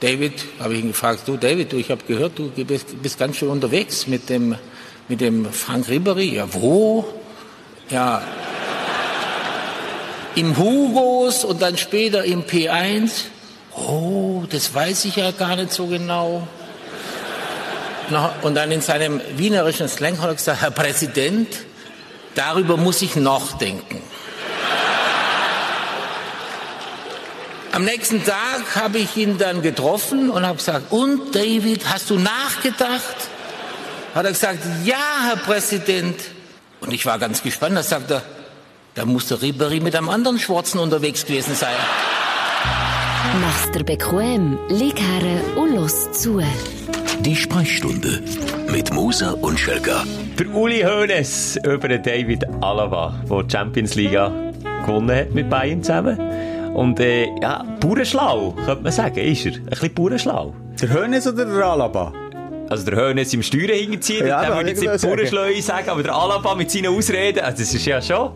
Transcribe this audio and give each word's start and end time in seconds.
David, 0.00 0.32
habe 0.58 0.74
ich 0.74 0.80
ihn 0.80 0.88
gefragt, 0.88 1.22
du 1.26 1.36
David, 1.36 1.72
du, 1.72 1.76
ich 1.76 1.90
habe 1.90 2.02
gehört, 2.06 2.38
du 2.38 2.48
bist, 2.64 3.02
bist 3.02 3.18
ganz 3.18 3.36
schön 3.36 3.48
unterwegs 3.48 4.06
mit 4.06 4.28
dem, 4.28 4.56
mit 5.08 5.20
dem 5.20 5.52
Frank 5.52 5.88
Ribery. 5.88 6.34
Ja, 6.36 6.52
wo? 6.52 7.06
Ja, 7.90 8.22
im 10.34 10.56
Hugos 10.56 11.44
und 11.44 11.60
dann 11.60 11.76
später 11.76 12.24
im 12.24 12.44
P1. 12.44 13.10
Oh, 13.76 14.44
das 14.48 14.72
weiß 14.74 15.04
ich 15.06 15.16
ja 15.16 15.30
gar 15.32 15.56
nicht 15.56 15.72
so 15.72 15.86
genau. 15.86 16.46
Und 18.42 18.54
dann 18.54 18.72
in 18.72 18.80
seinem 18.80 19.20
wienerischen 19.36 19.88
Slang 19.88 20.20
hat 20.20 20.28
er 20.28 20.34
gesagt, 20.34 20.62
Herr 20.62 20.70
Präsident, 20.70 21.48
darüber 22.34 22.76
muss 22.76 23.02
ich 23.02 23.16
noch 23.16 23.58
Am 27.72 27.84
nächsten 27.84 28.24
Tag 28.24 28.74
habe 28.74 28.98
ich 28.98 29.16
ihn 29.16 29.38
dann 29.38 29.62
getroffen 29.62 30.30
und 30.30 30.44
habe 30.44 30.56
gesagt, 30.56 30.90
und 30.90 31.34
David, 31.34 31.88
hast 31.88 32.10
du 32.10 32.18
nachgedacht? 32.18 33.16
Hat 34.14 34.24
er 34.24 34.32
gesagt, 34.32 34.58
ja, 34.84 34.96
Herr 35.28 35.36
Präsident. 35.36 36.16
Und 36.80 36.92
ich 36.92 37.06
war 37.06 37.18
ganz 37.20 37.42
gespannt, 37.42 37.76
da 37.76 37.82
sagt 37.84 38.10
er, 38.10 38.22
da 38.94 39.04
muss 39.04 39.28
der 39.28 39.40
Ribery 39.40 39.78
mit 39.78 39.94
einem 39.94 40.08
anderen 40.08 40.40
Schwarzen 40.40 40.80
unterwegs 40.80 41.24
gewesen 41.24 41.54
sein. 41.54 41.76
Mach's 43.40 43.70
dir 43.70 43.84
bequem, 43.84 44.58
lieg 44.68 44.98
her 44.98 45.40
und 45.56 45.76
los 45.76 46.10
zu. 46.10 46.42
Die 47.20 47.36
Sprechstunde 47.36 48.20
mit 48.68 48.92
Musa 48.92 49.30
und 49.30 49.60
Schelga. 49.60 50.02
Der 50.38 50.48
Uli 50.48 50.82
Hoeneß 50.82 51.60
über 51.64 51.86
den 51.86 52.02
David 52.02 52.44
Alaba, 52.62 53.14
der 53.30 53.42
die 53.44 53.50
Champions 53.52 53.94
League 53.94 54.18
gewonnen 54.84 55.16
hat 55.16 55.30
mit 55.30 55.48
Bayern 55.48 55.82
zusammen. 55.84 56.29
Und 56.74 57.00
äh, 57.00 57.26
ja, 57.42 57.64
Bauernschlau, 57.80 58.52
könnte 58.64 58.82
man 58.82 58.92
sagen, 58.92 59.18
ist 59.18 59.46
er. 59.46 59.52
Ein 59.52 59.64
bisschen 59.66 59.94
Bauernschlau. 59.94 60.54
Der 60.80 60.94
Hoeneß 60.94 61.28
oder 61.28 61.44
der 61.44 61.64
Alaba? 61.64 62.12
Also 62.68 62.84
der 62.88 63.08
Hoeneß 63.08 63.34
im 63.34 63.42
Steuern 63.42 63.70
hingezogen, 63.70 64.26
ja, 64.26 64.44
den 64.44 64.54
würde 64.54 64.70
ich 64.70 64.80
jetzt 64.80 65.02
nicht 65.02 65.02
Bauernschlau 65.02 65.60
sagen, 65.60 65.88
aber 65.90 66.02
der 66.02 66.14
Alaba 66.14 66.54
mit 66.54 66.70
seinen 66.70 66.86
Ausreden, 66.86 67.40
also 67.40 67.58
das 67.58 67.74
ist 67.74 67.86
ja 67.86 68.00
schon... 68.00 68.30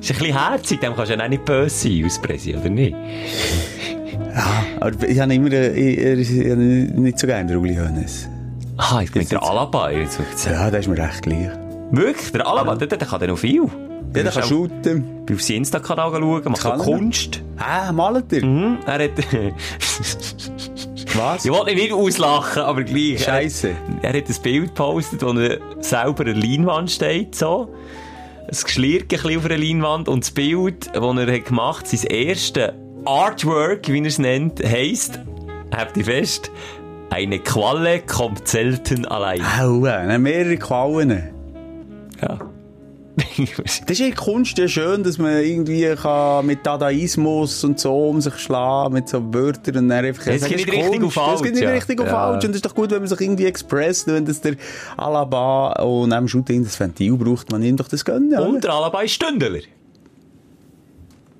Das 0.00 0.10
ist 0.10 0.16
ein 0.16 0.18
bisschen 0.18 0.38
herzig, 0.38 0.80
dem 0.80 0.94
kannst 0.94 1.10
du 1.10 1.16
ja 1.16 1.24
auch 1.24 1.28
nicht 1.28 1.44
böse 1.44 1.88
sein 1.88 2.04
als 2.04 2.18
Präsident, 2.20 2.62
oder 2.62 2.70
nicht? 2.70 2.96
Ja, 4.34 4.64
aber 4.80 5.08
ich 5.08 5.20
habe 5.20 5.34
immer, 5.34 5.52
ich, 5.52 5.98
ich, 5.98 6.38
ich 6.38 6.56
nicht 6.56 7.18
so 7.18 7.26
gerne 7.26 7.58
Uli 7.58 7.76
Hoeneß. 7.76 8.28
Ah, 8.78 9.00
ich 9.02 9.12
bin 9.12 9.28
der 9.28 9.42
Alaba. 9.42 9.90
Ja, 9.90 10.70
der 10.70 10.80
ist 10.80 10.88
mir 10.88 10.96
recht 10.96 11.22
gleich. 11.22 11.50
Wirklich? 11.90 12.32
Der 12.32 12.46
Alaba, 12.46 12.74
der, 12.76 12.88
der 12.88 12.98
kann 12.98 13.20
ja 13.20 13.26
noch 13.26 13.38
viel. 13.38 13.64
Ja, 14.14 14.22
der 14.22 14.32
kann 14.32 14.42
shooten. 14.42 15.24
Bei 15.26 15.34
auf 15.34 15.42
seinen 15.42 15.58
Insta-Kanal 15.58 16.10
schauen, 16.12 16.42
macht 16.44 16.62
so 16.62 16.70
Kunst. 16.70 17.42
Ah, 17.56 17.92
malt 17.92 18.32
er? 18.32 18.44
Mhm, 18.44 18.78
er 18.86 19.04
hat... 19.04 19.10
Was? 21.16 21.44
Ich 21.44 21.50
wollte 21.50 21.74
nicht 21.74 21.92
auslachen, 21.92 22.62
aber 22.62 22.84
gleich. 22.84 23.24
Scheiße. 23.24 23.70
Er, 24.02 24.14
er 24.14 24.20
hat 24.20 24.28
ein 24.28 24.42
Bild 24.42 24.68
gepostet, 24.68 25.22
wo 25.22 25.32
er 25.32 25.58
selber 25.80 26.24
eine 26.24 26.34
Leinwand 26.34 26.90
steht, 26.90 27.34
so. 27.34 27.68
Es 28.46 28.64
ein 28.64 29.06
bisschen 29.06 29.38
auf 29.38 29.44
einer 29.44 29.58
Leinwand 29.58 30.08
und 30.08 30.24
das 30.24 30.30
Bild, 30.30 30.86
das 30.94 31.02
er 31.02 31.34
hat 31.34 31.44
gemacht 31.44 31.84
hat, 31.84 31.88
sein 31.88 32.10
erstes 32.10 32.70
Artwork, 33.04 33.88
wie 33.88 34.00
er 34.00 34.06
es 34.06 34.18
nennt, 34.18 34.64
heisst, 34.64 35.20
habt 35.76 35.96
ihr 35.96 36.04
fest, 36.04 36.50
eine 37.10 37.38
Qualle 37.38 38.00
kommt 38.00 38.46
selten 38.48 39.04
allein. 39.06 39.42
Aua, 39.60 40.18
mehrere 40.18 40.56
Quallen. 40.56 41.39
Ja. 42.22 42.38
das 43.66 43.80
ist 43.88 43.98
ja 43.98 44.10
Kunst 44.12 44.56
ja 44.58 44.68
schön, 44.68 45.02
dass 45.02 45.18
man 45.18 45.42
irgendwie 45.42 45.94
kann 45.94 46.46
mit 46.46 46.64
Dadaismus 46.64 47.64
und 47.64 47.78
so 47.78 48.08
um 48.08 48.20
sich 48.20 48.34
schlagen, 48.38 48.94
mit 48.94 49.08
so 49.08 49.34
Wörtern 49.34 49.76
und 49.76 49.88
dann 49.88 50.04
einfach... 50.04 50.26
Es 50.28 50.44
geht 50.44 50.56
nicht 50.58 50.72
richtig 50.72 51.02
auf 51.02 51.12
falsch. 51.12 51.34
Es 51.36 51.42
geht 51.42 51.54
nicht 51.54 51.64
ja. 51.64 51.70
richtig 51.70 52.00
auf 52.00 52.06
ja. 52.06 52.12
falsch 52.12 52.44
und 52.44 52.50
es 52.50 52.56
ist 52.56 52.66
doch 52.66 52.74
gut, 52.74 52.90
wenn 52.90 53.00
man 53.00 53.08
sich 53.08 53.20
irgendwie 53.20 53.46
expresst, 53.46 54.06
wenn 54.06 54.24
das 54.24 54.40
der 54.40 54.56
Alaba 54.96 55.72
und 55.82 56.10
neben 56.10 56.28
Shooting 56.28 56.64
das 56.64 56.78
Ventil 56.78 57.16
braucht, 57.16 57.50
man 57.50 57.62
ihm 57.62 57.76
doch 57.76 57.88
das 57.88 58.04
gönnen. 58.04 58.38
Und 58.38 58.64
der 58.64 58.72
Alaba 58.72 59.02
ist 59.02 59.12
Stündler. 59.12 59.60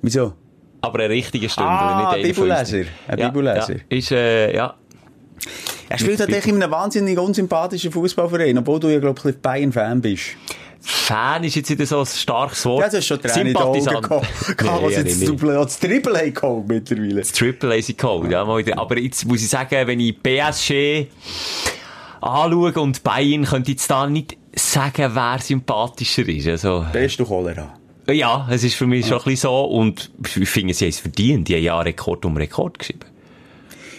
Wieso? 0.03 0.35
Aber 0.83 0.99
ein 1.01 1.11
richtiger 1.11 1.49
Stündler, 1.49 1.73
ah, 1.73 2.17
nicht 2.17 2.35
Bibelleser. 2.35 2.85
Ein 3.07 3.17
Bibelleser. 3.17 3.75
Ja. 3.75 3.81
Ist, 3.89 4.13
äh, 4.13 4.55
ja. 4.55 4.75
Er 5.89 5.99
spielt 5.99 6.21
halt 6.21 6.47
in 6.47 6.63
einem 6.63 6.71
wahnsinnig 6.71 7.19
unsympathischen 7.19 7.91
Fußballverein, 7.91 8.57
obwohl 8.59 8.81
du 8.81 8.89
ja, 8.89 8.99
glaube 8.99 9.21
ich, 9.29 9.37
Bayern-Fan 9.39 10.01
bist. 10.01 10.37
Fan 10.83 11.45
ist 11.45 11.57
jetzt 11.57 11.71
wieder 11.71 11.85
so 11.85 12.01
ein 12.01 12.07
starkes 12.07 12.65
Wort. 12.65 12.81
Ja, 12.81 12.87
das 12.87 12.95
ist 12.95 13.07
schon 13.07 13.21
Tränen 13.21 13.49
in 13.49 13.53
die 13.53 13.59
Augen 13.59 13.85
gekommen, 13.85 14.83
was 14.83 14.97
jetzt 14.97 15.23
das 15.29 15.79
Triple 15.79 16.19
A 16.19 16.29
geholt 16.31 16.69
mittlerweile. 16.69 17.21
Das 17.21 17.33
Triple 17.33 17.75
A 17.75 17.83
sie 17.83 17.97
geholt, 17.97 18.31
ja. 18.31 18.43
Aber 18.43 18.99
jetzt 18.99 19.27
muss 19.27 19.43
ich 19.43 19.49
sagen, 19.49 19.87
wenn 19.87 20.01
ich 20.01 20.23
PSG 20.23 21.09
anschaue 22.21 22.73
und 22.81 23.03
Bayern, 23.03 23.45
könnte 23.45 23.71
ich 23.71 23.77
jetzt 23.77 23.91
da 23.91 24.07
nicht 24.07 24.37
sagen, 24.55 25.11
wer 25.15 25.39
sympathischer 25.41 26.27
ist. 26.29 26.49
Also, 26.49 26.85
Bist 26.93 27.21
du 27.21 27.25
Cholera? 27.25 27.75
Ja, 28.09 28.49
es 28.51 28.65
ist 28.65 28.75
für 28.75 28.87
mich 28.87 29.07
schon 29.07 29.19
ein 29.19 29.25
bisschen 29.25 29.51
so. 29.51 29.65
Und 29.65 30.11
ich 30.25 30.49
finde, 30.49 30.75
sie 30.75 30.87
haben 30.87 30.91
es 30.91 30.99
verdient. 31.01 31.49
Die 31.49 31.55
haben 31.55 31.63
ja 31.63 31.81
Rekord 31.81 32.25
um 32.25 32.37
Rekord 32.37 32.79
geschrieben. 32.79 33.07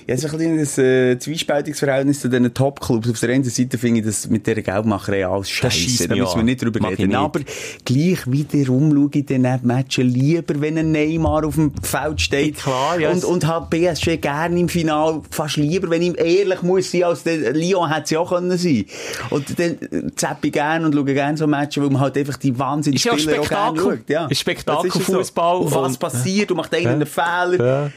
Ja, 0.07 0.15
es 0.15 0.23
ist 0.23 0.31
ein 0.31 0.39
kleines 0.39 0.77
äh, 0.77 1.17
zwiespältiges 1.19 1.79
Verhältnis 1.79 2.19
zu 2.21 2.29
diesen 2.29 2.53
Top-Clubs. 2.53 3.09
Auf 3.09 3.19
der 3.19 3.29
einen 3.29 3.43
Seite 3.43 3.77
finde 3.77 3.99
ich 3.99 4.05
das 4.05 4.27
mit 4.27 4.47
dieser 4.47 4.61
Geldmacherei 4.61 5.27
alles 5.27 5.49
scheiße. 5.49 6.07
Da 6.07 6.15
müssen 6.15 6.37
wir 6.37 6.43
nicht 6.43 6.63
drüber 6.63 6.79
Mach 6.81 6.89
reden. 6.89 7.15
Aber 7.15 7.39
gleich 7.85 8.19
wiederum 8.25 8.91
schaue 8.91 9.09
ich 9.13 9.25
den 9.25 9.47
Matchen 9.63 10.09
lieber, 10.09 10.59
wenn 10.59 10.77
ein 10.77 10.91
Neymar 10.91 11.45
auf 11.45 11.55
dem 11.55 11.71
Feld 11.81 12.21
steht. 12.21 12.57
Klar, 12.57 12.99
yes. 12.99 13.23
Und, 13.23 13.45
und 13.45 13.47
hat 13.47 13.69
PSG 13.69 14.17
gerne 14.17 14.59
im 14.59 14.69
Final 14.69 15.21
fast 15.29 15.57
lieber, 15.57 15.89
wenn 15.89 16.01
ich 16.01 16.17
ehrlich 16.17 16.61
muss 16.61 16.91
sein, 16.91 17.03
als 17.03 17.23
der 17.23 17.53
Lyon 17.53 17.93
hätte 17.93 18.07
sie 18.07 18.17
auch 18.17 18.29
können 18.29 18.57
sein. 18.57 18.85
Und 19.29 19.59
dann 19.59 19.77
zappe 20.15 20.47
ich 20.47 20.53
gerne 20.53 20.85
und 20.85 20.93
schaue 20.93 21.05
gerne 21.05 21.37
so 21.37 21.47
Matchen, 21.47 21.83
weil 21.83 21.89
man 21.89 22.01
halt 22.01 22.17
einfach 22.17 22.37
die 22.37 22.57
Wahnsinnsspieler 22.57 23.41
auch 23.41 23.49
gerne 23.49 23.79
schaut. 23.79 24.09
Ja. 24.09 24.25
Ist 24.27 24.39
Spektakelfußball. 24.39 25.67
So. 25.67 25.81
Was 25.81 25.97
passiert? 25.97 26.49
Du 26.49 26.55
machst 26.55 26.73
einen 26.73 27.01
ja. 27.01 27.05
Fehler. 27.05 27.91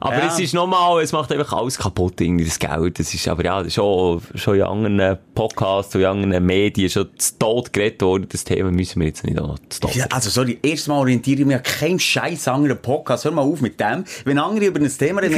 Aber 0.00 0.18
ja. 0.18 0.26
es 0.26 0.38
ist 0.38 0.54
nochmal, 0.54 1.02
es 1.02 1.12
macht 1.12 1.32
einfach 1.32 1.52
alles 1.52 1.78
kaputt, 1.78 2.20
irgendwie, 2.20 2.44
das 2.44 2.58
Geld. 2.58 2.98
Das 2.98 3.12
ist, 3.12 3.26
aber 3.28 3.44
ja, 3.44 3.68
schon, 3.68 4.22
schon 4.34 4.56
in 4.56 4.62
anderen 4.62 5.18
Podcasts, 5.34 5.94
in 5.94 6.04
anderen 6.04 6.44
Medien 6.44 6.88
schon 6.88 7.08
zu 7.16 7.38
Tod 7.38 7.72
geredet 7.72 8.02
worden. 8.02 8.26
Das 8.30 8.44
Thema 8.44 8.70
müssen 8.70 9.00
wir 9.00 9.08
jetzt 9.08 9.24
nicht 9.24 9.36
noch 9.36 9.58
zu 9.68 9.80
Tod 9.80 9.94
Ja, 9.94 10.06
also 10.10 10.30
sorry, 10.30 10.58
erstens 10.62 10.88
mal 10.88 10.98
orientiere 10.98 11.40
ich 11.40 11.46
mich 11.46 11.56
an 11.56 11.62
keinem 11.62 11.98
scheiß 11.98 12.48
anderen 12.48 12.80
Podcast. 12.80 13.24
Hör 13.24 13.32
mal 13.32 13.42
auf 13.42 13.60
mit 13.60 13.78
dem. 13.80 14.04
Wenn 14.24 14.38
andere 14.38 14.66
über 14.66 14.80
ein 14.80 14.88
Thema 14.88 15.20
reden, 15.20 15.34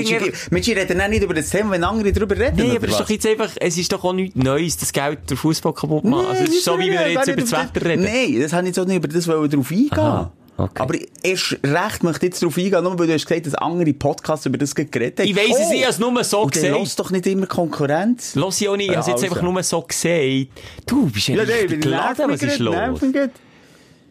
Menschen 0.50 0.74
reden 0.74 1.00
auch 1.00 1.08
nicht 1.08 1.22
über 1.22 1.34
das 1.34 1.50
Thema, 1.50 1.72
wenn 1.72 1.84
andere 1.84 2.12
darüber 2.12 2.36
reden. 2.36 2.56
Nee, 2.56 2.76
aber 2.76 2.86
es 2.86 2.92
ist 2.92 3.00
doch 3.00 3.10
jetzt 3.10 3.26
einfach, 3.26 3.50
es 3.58 3.78
ist 3.78 3.92
doch 3.92 4.04
auch 4.04 4.12
nichts 4.12 4.36
Neues, 4.36 4.76
das 4.76 4.92
Geld 4.92 5.30
der 5.30 5.36
Fußball 5.36 5.72
kaputt 5.72 6.04
macht. 6.04 6.22
Nee, 6.22 6.28
also 6.28 6.44
es 6.44 6.50
ist 6.50 6.64
so, 6.64 6.78
wie 6.78 6.90
wir 6.90 7.10
jetzt 7.10 7.28
über 7.28 7.40
das 7.40 7.52
Wetter 7.52 7.86
reden. 7.86 8.04
Nein, 8.04 8.40
das 8.40 8.52
habe 8.52 8.62
ich 8.62 8.68
jetzt 8.68 8.78
auch 8.78 8.86
nicht 8.86 8.96
über 8.96 9.08
das 9.08 9.24
drauf 9.24 9.70
eingehen. 9.70 9.90
Aha. 9.92 10.32
Okay. 10.64 10.82
Aber 10.82 10.94
erst 11.22 11.56
recht 11.64 12.02
möchte 12.02 12.26
ich 12.26 12.32
jetzt 12.32 12.42
darauf 12.42 12.58
eingehen, 12.58 12.82
nur 12.82 12.98
weil 12.98 13.06
du 13.06 13.14
hast 13.14 13.26
gesagt, 13.26 13.46
dass 13.46 13.54
andere 13.54 13.92
Podcasts 13.94 14.46
über 14.46 14.58
das 14.58 14.74
geredet 14.74 15.20
haben. 15.20 15.28
Ich 15.28 15.36
weiss 15.36 15.50
oh, 15.50 15.62
es, 15.62 15.70
ich 15.72 15.82
habe 15.82 15.90
es 15.90 15.98
nur 15.98 16.24
so 16.24 16.42
und 16.42 16.52
gesehen. 16.52 16.74
Lass 16.78 16.96
doch 16.96 17.10
nicht 17.10 17.26
immer 17.26 17.46
Konkurrenz. 17.46 18.34
Lass 18.34 18.60
ich 18.60 18.68
auch 18.68 18.76
nicht, 18.76 18.90
ich 18.90 18.96
habe 18.96 19.00
es 19.00 19.06
jetzt 19.06 19.22
also. 19.22 19.34
einfach 19.34 19.42
nur 19.42 19.62
so 19.62 19.82
gesehen. 19.82 20.48
Du 20.86 21.06
bist 21.06 21.28
ja, 21.28 21.36
ja 21.36 21.42
richtig 21.42 21.82
geladen, 21.82 22.30
was 22.30 22.42
ist 22.42 22.58
los? 22.58 22.76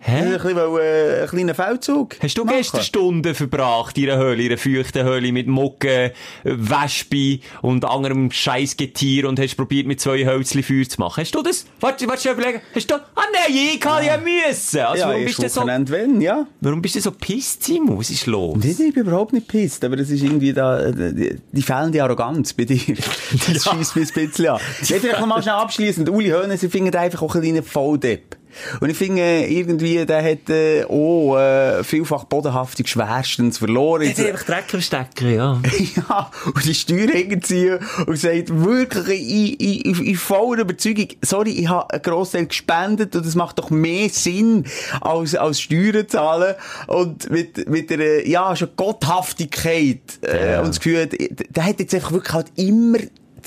Hä? 0.02 0.22
Ein, 0.22 0.32
bisschen, 0.32 0.58
äh, 0.58 1.22
ein 1.22 1.28
kleiner 1.28 1.54
Feldzug. 1.54 2.16
Hast 2.22 2.38
du 2.38 2.46
machen? 2.46 2.58
gestern 2.58 2.82
Stunden 2.84 3.36
verbracht 3.36 3.98
in 3.98 4.10
einer 4.10 4.22
Höhle, 4.22 4.44
in 4.44 4.50
einer 4.50 4.58
feuchten 4.58 5.04
Höhle 5.04 5.32
mit 5.32 5.48
Mucke, 5.48 6.14
Wespe 6.44 7.40
und 7.62 7.84
anderem 7.84 8.32
Scheissgetier 8.32 9.28
und 9.28 9.40
hast 9.40 9.56
probiert 9.56 9.88
mit 9.88 10.00
zwei 10.00 10.26
Hölzchen 10.26 10.64
Feuer 10.64 10.88
zu 10.88 11.02
machen? 11.02 11.22
Hast 11.22 11.36
du 11.36 11.42
das? 11.42 11.66
Warte, 11.82 12.08
warte, 12.08 12.24
schon 12.24 12.34
überlegen. 12.34 12.62
Hast 12.74 12.90
du, 12.90 12.96
ah 12.96 13.24
nein, 13.34 13.54
ich 13.54 13.80
kann 13.80 14.04
ja, 14.04 14.16
ja 14.16 14.18
müssen. 14.18 14.80
Also, 14.80 15.02
ja, 15.02 15.10
warum 15.10 15.26
bist 15.26 15.44
du 15.44 15.50
so, 15.50 15.68
wenn, 15.68 16.22
ja. 16.22 16.48
Warum 16.62 16.82
bist 16.82 16.96
du 16.96 17.02
so 17.02 17.12
pisst, 17.12 17.64
Simon? 17.64 18.00
Was 18.00 18.10
ist 18.10 18.26
los? 18.26 18.58
Nee, 18.64 18.76
nee, 18.80 18.86
ich 18.86 18.94
bin 18.94 19.06
überhaupt 19.06 19.34
nicht 19.34 19.48
pisst, 19.48 19.84
aber 19.84 19.98
das 19.98 20.10
ist 20.10 20.24
irgendwie 20.24 20.54
da, 20.54 20.92
die, 20.92 21.36
die 21.52 21.62
fehlende 21.62 22.02
Arroganz 22.04 22.54
bei 22.54 22.66
dir. 22.66 22.80
Das 23.30 23.66
ja. 23.66 23.74
schießt 23.74 23.96
mich 23.96 24.16
ein 24.16 24.30
bisschen 24.30 24.48
an. 24.48 24.60
Jetzt 24.82 25.04
noch 25.04 25.26
mal 25.26 25.42
schnell 25.42 25.56
abschließend. 25.56 26.10
Uli 26.10 26.30
Hoeneß, 26.30 26.64
ich 26.64 26.72
finde 26.72 26.98
einfach 26.98 27.22
auch 27.22 27.36
ein 27.36 27.42
kleiner 27.42 27.64
Volldepp. 27.64 28.39
Und 28.80 28.90
ich 28.90 28.98
finde, 28.98 29.46
irgendwie, 29.48 30.06
der 30.06 30.24
hat 30.24 30.50
äh, 30.50 30.84
auch 30.86 31.38
äh, 31.38 31.84
vielfach 31.84 32.26
bodenhaftig 32.26 32.88
schwerstens 32.88 33.58
verloren. 33.58 34.02
Der 34.02 34.10
hat 34.12 34.20
einfach 34.20 34.46
Dreck 34.46 34.74
im 34.74 34.82
Stecker, 34.82 35.28
ja. 35.28 35.62
ja, 35.96 36.32
und 36.46 36.66
die 36.66 36.74
Steuern 36.74 37.10
hinterziehen 37.10 37.80
und 38.06 38.18
sagt 38.18 38.50
wirklich 38.50 39.60
in, 39.60 39.84
in, 39.84 40.06
in 40.06 40.16
voller 40.16 40.62
Überzeugung, 40.62 41.08
sorry, 41.22 41.52
ich 41.52 41.68
habe 41.68 41.92
einen 41.94 42.02
Großteil 42.02 42.48
gespendet 42.48 43.16
und 43.16 43.26
das 43.26 43.36
macht 43.36 43.60
doch 43.60 43.70
mehr 43.70 44.10
Sinn 44.10 44.66
als, 45.02 45.36
als 45.36 45.62
Steuern 45.62 46.08
zahlen. 46.08 46.56
Und 46.88 47.30
mit, 47.30 47.70
mit 47.70 47.90
der, 47.90 48.28
ja, 48.28 48.56
schon 48.56 48.70
Gotthaftigkeit 48.76 50.00
äh, 50.22 50.54
ja. 50.54 50.60
und 50.62 50.70
das 50.70 50.80
Gefühl, 50.80 51.08
der 51.08 51.66
hat 51.66 51.80
jetzt 51.80 51.94
einfach 51.94 52.12
wirklich 52.12 52.34
halt 52.34 52.52
immer 52.56 53.00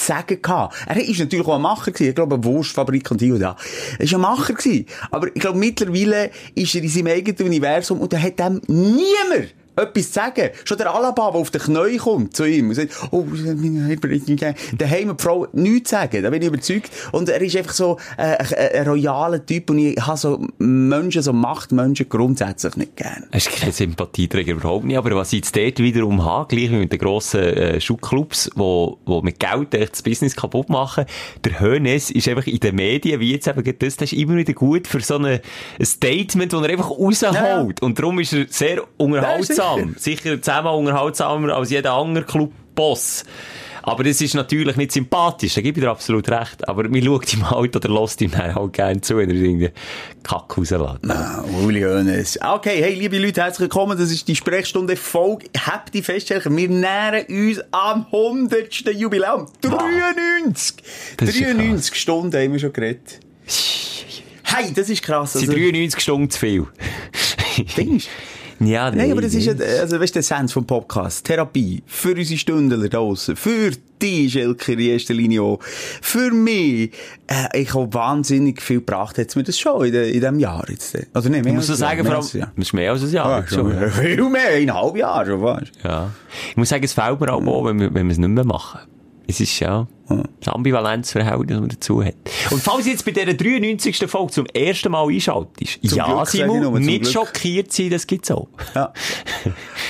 sagen 0.07 0.41
gehabt. 0.41 0.77
Er 0.87 0.97
ist 0.97 1.19
natürlich 1.19 1.47
auch 1.47 1.57
ein 1.57 1.63
Macher 1.63 1.93
gewesen. 1.93 2.11
Ich 2.11 2.15
glaube, 2.15 2.35
eine 2.35 2.45
Wurstfabrik 2.45 3.11
und 3.11 3.21
hier 3.21 3.35
und 3.35 3.41
da. 3.41 3.57
Er 3.99 4.05
ist 4.05 4.15
ein 4.15 4.21
Macher 4.21 4.55
gewesen. 4.55 4.87
Aber 5.11 5.29
ich 5.29 5.41
glaube, 5.41 5.59
mittlerweile 5.59 6.31
ist 6.55 6.75
er 6.75 6.83
in 6.83 6.89
seinem 6.89 7.09
eigenen 7.09 7.47
Universum 7.47 8.01
und 8.01 8.13
da 8.13 8.19
hat 8.19 8.39
dem 8.39 8.61
niemand 8.67 9.55
etwas 9.77 10.07
zu 10.07 10.13
sagen. 10.13 10.51
Schon 10.65 10.79
der 10.79 10.95
Alaba, 10.95 11.31
der 11.31 11.41
auf 11.41 11.51
den 11.51 11.61
Knien 11.61 11.99
kommt 11.99 12.37
zu 12.37 12.45
ihm 12.45 12.69
und 12.69 12.75
sagt, 12.75 12.93
oh, 13.11 13.25
Heilbereitung, 13.25 14.37
daheim 14.77 15.17
die 15.17 15.23
Frau 15.23 15.47
nichts 15.53 15.91
zu 15.91 15.97
sagen, 15.97 16.23
da 16.23 16.31
bin 16.31 16.43
ich 16.43 16.49
überzeugt. 16.49 16.91
Und 17.13 17.29
er 17.29 17.41
ist 17.41 17.57
einfach 17.57 17.73
so 17.73 17.99
äh, 18.17 18.37
ein, 18.37 18.47
ein 18.81 18.89
royaler 18.89 19.45
Typ 19.45 19.71
und 19.71 19.79
ich 19.79 20.01
habe 20.01 20.17
so 20.17 20.47
Menschen, 20.59 21.23
so 21.23 21.33
Machtmenschen 21.33 22.09
grundsätzlich 22.09 22.77
nicht 22.77 22.97
gern. 22.97 23.27
Es 23.31 23.47
ist 23.47 23.57
kein 23.57 23.73
Sympathieträger 23.73 24.53
überhaupt 24.53 24.85
nicht, 24.85 24.97
aber 24.97 25.15
was 25.17 25.33
ich 25.33 25.39
jetzt 25.41 25.57
dort 25.57 25.79
wiederum 25.79 26.25
habe, 26.25 26.49
gleich 26.49 26.71
wie 26.71 26.77
mit 26.77 26.93
den 26.93 26.99
grossen 26.99 27.41
äh, 27.41 27.81
Schuhclubs, 27.81 28.51
wo, 28.55 28.99
wo 29.05 29.23
mit 29.23 29.39
Geld 29.39 29.75
echt 29.75 29.93
das 29.93 30.03
Business 30.03 30.37
kaputt 30.37 30.69
machen, 30.69 31.07
der 31.45 31.61
Hönes 31.61 32.11
ist 32.11 32.29
einfach 32.29 32.47
in 32.47 32.61
den 32.61 32.77
Medien, 32.77 33.21
wie 33.21 33.33
jetzt 33.33 33.49
eben 33.49 33.63
das, 33.65 33.97
das 33.97 34.13
ist 34.13 34.19
immer 34.19 34.37
wieder 34.37 34.53
gut 34.53 34.87
für 34.87 35.01
so 35.01 35.17
eine, 35.17 35.41
ein 35.79 35.87
Statement, 35.87 36.53
das 36.53 36.63
er 36.63 36.71
einfach 36.71 36.91
rausholt. 36.91 37.35
Ja. 37.35 37.67
Und 37.81 37.99
darum 37.99 38.19
ist 38.21 38.33
er 38.33 38.47
sehr 38.49 38.83
unterhaltsam. 38.97 39.62
sicher. 39.97 40.41
zehnmal 40.41 40.75
unterhaltsamer 40.75 41.55
als 41.55 41.71
jeder 41.71 41.93
andere 41.93 42.25
Club-Boss. 42.25 43.25
Aber 43.85 44.05
das 44.05 44.21
ist 44.21 44.35
natürlich 44.35 44.77
nicht 44.77 44.93
sympathisch, 44.93 45.55
da 45.55 45.61
gebe 45.61 45.81
ich 45.81 45.85
dir 45.85 45.91
absolut 45.91 46.29
recht. 46.29 46.69
Aber 46.69 46.89
mir 46.89 47.03
schaut 47.05 47.33
ihm 47.35 47.51
halt 47.51 47.75
oder 47.75 47.89
lässt 47.89 48.21
ihm 48.21 48.31
dann 48.31 48.55
halt 48.55 48.73
gerne 48.73 49.01
zu, 49.01 49.17
wenn 49.17 49.29
er 49.29 49.37
irgendwie 49.37 49.71
Kack 50.23 50.57
rauslässt. 50.57 51.01
Ah, 51.09 51.43
Uli 51.65 51.83
Hoeneß. 51.83 52.39
Okay, 52.43 52.81
hey, 52.81 52.95
liebe 52.95 53.19
Leute, 53.19 53.43
herzlich 53.43 53.63
willkommen. 53.63 53.99
Das 53.99 54.13
ist 54.13 54.29
die 54.29 54.37
Sprechstunde 54.37 54.97
Folge. 54.97 55.47
Habt 55.67 55.95
die 55.95 56.03
feststellen, 56.03 56.57
wir 56.57 56.69
nähern 56.69 57.25
uns 57.29 57.61
am 57.73 58.07
100. 58.07 58.95
Jubiläum. 58.95 59.49
93! 59.63 60.77
Das 61.17 61.31
ist 61.31 61.41
ja 61.41 61.53
93 61.53 61.95
Stunden 61.97 62.37
haben 62.37 62.53
wir 62.53 62.61
schon 62.61 62.73
geredet. 62.73 63.19
Hey, 64.45 64.73
das 64.73 64.91
ist 64.91 65.03
krass. 65.03 65.35
Es 65.35 65.41
sind 65.41 65.51
Also, 65.51 65.61
93 65.61 66.01
Stunden 66.01 66.31
zu 66.31 66.39
viel. 66.39 66.67
Findest 67.67 68.09
ja, 68.67 68.91
Nein, 68.91 69.13
aber 69.13 69.23
das 69.23 69.35
ist 69.35 69.47
ja, 69.47 69.55
nee. 69.55 69.65
also, 69.81 69.99
weißt 69.99 70.15
du, 70.15 70.19
der 70.19 70.23
Sens 70.23 70.53
vom 70.53 70.67
Podcast. 70.67 71.25
Therapie. 71.25 71.83
Für 71.87 72.15
unsere 72.15 72.39
Stündler 72.39 72.79
da 72.79 72.89
draussen. 72.89 73.37
Für 73.37 73.71
dich, 74.01 74.33
Schelker, 74.33 74.73
in 74.73 74.79
erster 74.81 75.15
Linie 75.15 75.43
auch. 75.43 75.59
Für 75.63 76.31
mich. 76.31 76.93
Äh, 77.27 77.63
ich 77.63 77.75
habe 77.75 77.93
wahnsinnig 77.95 78.61
viel 78.61 78.79
gebracht, 78.79 79.19
jetzt 79.19 79.37
mir 79.37 79.43
das 79.43 79.59
schon 79.59 79.87
in, 79.87 79.93
de, 79.93 80.09
in 80.09 80.21
diesem 80.21 80.39
Jahr 80.39 80.65
jetzt. 80.69 80.97
Also, 81.13 81.29
nicht 81.29 81.45
mehr 81.45 81.53
Ich 81.53 81.57
muss 81.57 81.71
als 81.71 81.79
sagen, 81.79 82.05
Jahr, 82.05 82.23
vor 82.23 82.33
mehr 82.33 82.43
allem, 82.43 82.53
das 82.57 82.67
ist 82.67 82.73
mehr 82.73 82.93
als 82.93 83.03
ein 83.03 83.11
Jahr. 83.11 83.27
Ah, 83.27 83.47
schon. 83.47 83.91
Viel 83.91 84.29
mehr, 84.29 84.49
eineinhalb 84.49 84.97
Jahre 84.97 85.27
schon 85.27 85.41
fast. 85.41 85.73
Ja. 85.83 86.11
Ich 86.51 86.57
muss 86.57 86.69
sagen, 86.69 86.85
es 86.85 86.93
fehlt 86.93 87.21
mir 87.21 87.33
auch, 87.33 87.47
auch 87.47 87.65
wenn 87.67 87.81
wir, 87.81 87.95
wenn 87.95 88.07
wir 88.07 88.13
es 88.13 88.19
nicht 88.19 88.29
mehr 88.29 88.45
machen. 88.45 88.81
Es 89.27 89.41
ist 89.41 89.59
ja 89.61 89.87
das 90.41 90.55
Ambivalenzverhältnis, 90.55 91.49
das 91.49 91.61
man 91.61 91.69
dazu 91.69 92.05
hat. 92.05 92.15
Und 92.51 92.63
falls 92.63 92.87
jetzt 92.87 93.05
bei 93.05 93.13
dieser 93.13 93.35
93. 93.35 94.11
Folge 94.11 94.33
zum 94.33 94.47
ersten 94.47 94.93
Mal 94.93 95.09
einschaltest, 95.09 95.79
Zum 95.87 95.99
ja, 95.99 96.07
Glück, 96.07 96.29
Simon, 96.29 96.83
nicht 96.83 97.03
Glück. 97.03 97.13
schockiert 97.13 97.73
sein, 97.73 97.91
das 97.91 98.07
gibt's 98.07 98.31
auch. 98.31 98.49
Ja. 98.75 98.93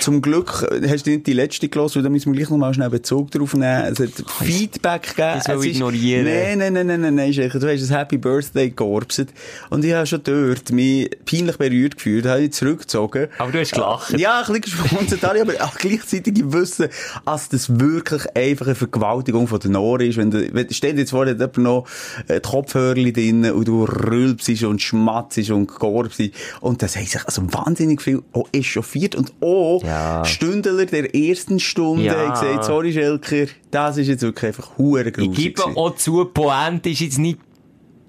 Zum 0.01 0.23
Glück 0.23 0.67
äh, 0.71 0.89
hast 0.89 1.07
du 1.07 1.11
nicht 1.11 1.27
die 1.27 1.33
letzte 1.33 1.69
gelassen, 1.69 1.97
weil 1.97 2.03
da 2.03 2.09
müssen 2.09 2.33
wir 2.33 2.39
gleich 2.39 2.51
noch 2.51 2.59
mal 2.59 2.75
schnell 2.75 2.91
Bezug 2.91 3.31
drauf 3.31 3.55
nehmen. 3.55 3.93
Es 3.93 4.01
hat 4.01 4.11
Feedback 4.43 5.03
gegeben. 5.17 5.41
das 5.45 5.49
will 5.49 5.71
ignorieren. 5.71 6.25
Nein, 6.25 6.59
nein, 6.59 6.73
nein, 6.73 6.87
nein, 6.87 7.01
nein, 7.01 7.15
nein, 7.15 7.33
du 7.33 7.69
hast 7.69 7.91
ein 7.91 7.97
Happy 7.97 8.19
Birthday 8.19 8.71
georbset. 8.71 9.29
Und 9.71 9.85
ich 9.85 9.93
habe 9.93 10.07
schon 10.07 10.23
dort 10.25 10.73
mich 10.73 11.11
peinlich 11.25 11.57
berührt 11.57 11.97
gefühlt, 11.97 12.27
habe 12.27 12.43
ich 12.43 12.53
zurückgezogen. 12.53 13.29
Aber 13.39 13.53
du 13.53 13.61
hast 13.61 13.73
gelacht. 13.73 14.19
Ja, 14.19 14.43
ein 14.47 14.61
bisschen 14.61 14.79
ich, 15.13 15.25
aber 15.25 15.55
auch 15.65 15.77
gleichzeitig 15.77 16.43
wissen, 16.45 16.89
dass 17.25 17.49
das 17.49 17.81
wirklich 17.81 18.23
einfach 18.37 18.67
eine 18.67 18.75
Vergewaltigung 18.75 19.47
von 19.47 19.61
den 19.61 19.77
Ohren 19.77 20.03
ist. 20.03 20.12
Wenn 20.17 20.31
du, 20.31 20.53
wenn, 20.55 20.67
stell 20.71 20.93
dir 20.95 21.01
jetzt 21.01 21.11
vor, 21.11 21.27
hat 21.27 21.59
noch 21.59 21.87
äh, 22.29 22.41
die 22.41 22.49
Kopfhörer 22.49 22.95
drin 22.95 23.51
und 23.51 23.69
du 23.69 23.85
rülpst 23.85 24.63
und 24.65 24.81
schmatzt 24.83 25.51
und 25.51 25.67
gorbst. 25.69 26.21
Und 26.61 26.83
das 26.83 26.97
heisst 26.97 27.13
sich 27.13 27.25
also 27.25 27.43
wahnsinnig 27.53 28.03
viel 28.03 28.23
auch 28.33 28.49
echauffiert 28.53 29.15
und 29.15 29.33
auch 29.41 29.83
Ja. 29.85 30.25
Stündler 30.25 30.87
der 30.87 31.15
ersten 31.15 31.61
Stunde 31.61 32.05
Ja. 32.05 32.15
haben 32.17 32.31
gesagt, 32.33 32.65
sorry 32.65 32.93
Schelker, 32.93 33.47
das 33.71 33.97
ist 33.97 34.09
jetzt 34.09 34.23
wirklich 34.23 34.49
einfach 34.49 34.79
hure 34.79 35.09
Ich 35.09 35.31
gebe 35.33 35.65
auch 35.65 35.97
zu, 35.97 36.25
Pointe 36.27 36.91
ist 36.91 37.01
jetzt 37.01 37.19
nicht 37.19 37.39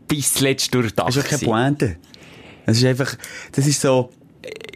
bis 0.08 0.34
zuletzt 0.34 0.74
durchdacht. 0.74 1.08
Das 1.08 1.16
ist 1.16 1.24
ja 1.32 1.38
keine. 1.38 1.50
Pointe. 1.52 1.96
Das 2.66 2.78
ist 2.78 2.86
einfach, 2.86 3.16
das 3.52 3.68
ist 3.68 3.82
so, 3.82 4.10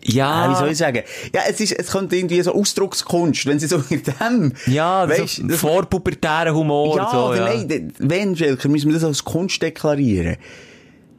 Ja, 0.03 0.49
wie 0.51 0.55
soll 0.55 0.71
ich 0.71 0.77
sagen? 0.77 1.03
Ja, 1.33 1.41
es 1.49 1.59
ist, 1.59 1.73
es 1.73 1.91
kommt 1.91 2.13
irgendwie 2.13 2.41
so 2.41 2.53
Ausdruckskunst, 2.53 3.45
wenn 3.45 3.59
sie 3.59 3.67
so 3.67 3.83
mit 3.89 4.07
dem, 4.07 4.53
ja, 4.67 5.07
weißt, 5.09 5.43
so 5.49 5.57
vorpubertären 5.57 6.55
Humor. 6.55 6.95
ja, 6.95 7.09
so, 7.11 7.17
oder 7.25 7.53
ja. 7.53 7.63
nein, 7.63 7.93
wenn, 7.99 8.35
Schelker, 8.35 8.69
müssen 8.69 8.87
wir 8.87 8.93
das 8.93 9.03
als 9.03 9.25
Kunst 9.25 9.61
deklarieren. 9.61 10.37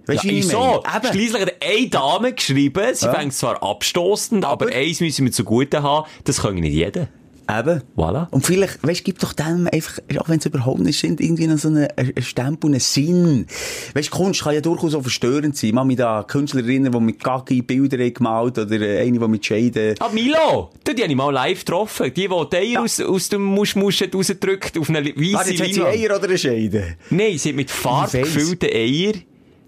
Weißt 0.06 0.24
du, 0.24 0.28
Ja, 0.28 0.56
meine? 0.56 0.96
Eben. 0.96 1.12
Schliesslich 1.12 1.42
hat 1.42 1.52
eine 1.62 1.88
Dame 1.90 2.32
geschrieben, 2.32 2.94
sie 2.94 3.04
Ja. 3.04 3.12
fängt 3.14 3.34
zwar 3.34 3.62
abstoßend, 3.62 4.42
aber, 4.46 4.66
Aber- 4.66 4.74
eins 4.74 5.00
müssen 5.00 5.26
wir 5.26 5.32
zugute 5.32 5.82
haben, 5.82 6.08
das 6.24 6.40
kann 6.40 6.54
nicht 6.54 6.72
jeder. 6.72 7.08
Eben. 7.50 7.82
Voilà. 7.96 8.28
Und 8.30 8.44
vielleicht, 8.44 8.86
weißt, 8.86 9.04
gib 9.04 9.18
doch 9.20 9.32
dem 9.32 9.68
einfach, 9.72 9.98
auch 10.18 10.28
wenn 10.28 10.38
es 10.38 10.44
überhaupt 10.46 10.80
nicht 10.80 10.98
sind, 11.00 11.18
irgendwie 11.20 11.46
noch 11.46 11.56
so 11.56 11.68
einen, 11.68 11.88
einen 11.96 12.22
Stempel, 12.22 12.68
einen 12.70 12.80
Sinn. 12.80 13.46
Weißt, 13.94 14.10
Kunst 14.10 14.42
kann 14.42 14.54
ja 14.54 14.60
durchaus 14.60 14.94
auch 14.94 15.00
verstörend 15.00 15.56
sein. 15.56 15.74
Kann 15.74 15.86
mich 15.86 15.96
da 15.96 16.24
Künstlerinnen, 16.28 16.92
die 16.92 17.00
mit 17.00 17.24
Gaggi 17.24 17.62
Bilder 17.62 17.96
haben 18.04 18.12
gemalt, 18.14 18.58
oder 18.58 18.74
eine, 18.74 19.10
die 19.12 19.18
mit 19.28 19.46
Scheiden. 19.46 19.94
Ah, 19.98 20.10
Milo! 20.12 20.70
Du, 20.84 20.92
die 20.92 21.02
habe 21.02 21.10
ich 21.10 21.16
mal 21.16 21.30
live 21.32 21.60
getroffen. 21.60 22.12
Die, 22.14 22.28
die 22.28 22.48
die 22.52 22.56
Eier 22.56 22.64
Ja. 22.66 22.82
aus, 22.82 23.00
aus 23.00 23.28
dem 23.30 23.44
Muschmusch 23.44 24.02
hat 24.02 24.14
rausgedrückt 24.14 24.76
auf 24.76 24.90
eine 24.90 24.98
Ah, 24.98 25.04
weisse 25.16 25.50
jetzt 25.52 25.60
hat 25.62 25.68
sie 25.74 25.80
Leinwand. 25.80 25.96
Eier 26.04 26.16
oder 26.16 26.28
eine 26.28 26.38
Scheide? 26.38 26.96
Nein, 27.08 27.38
sie 27.38 27.48
hat 27.48 27.56
mit 27.56 27.68
gefüllte 27.68 28.66
Eier. 28.70 29.12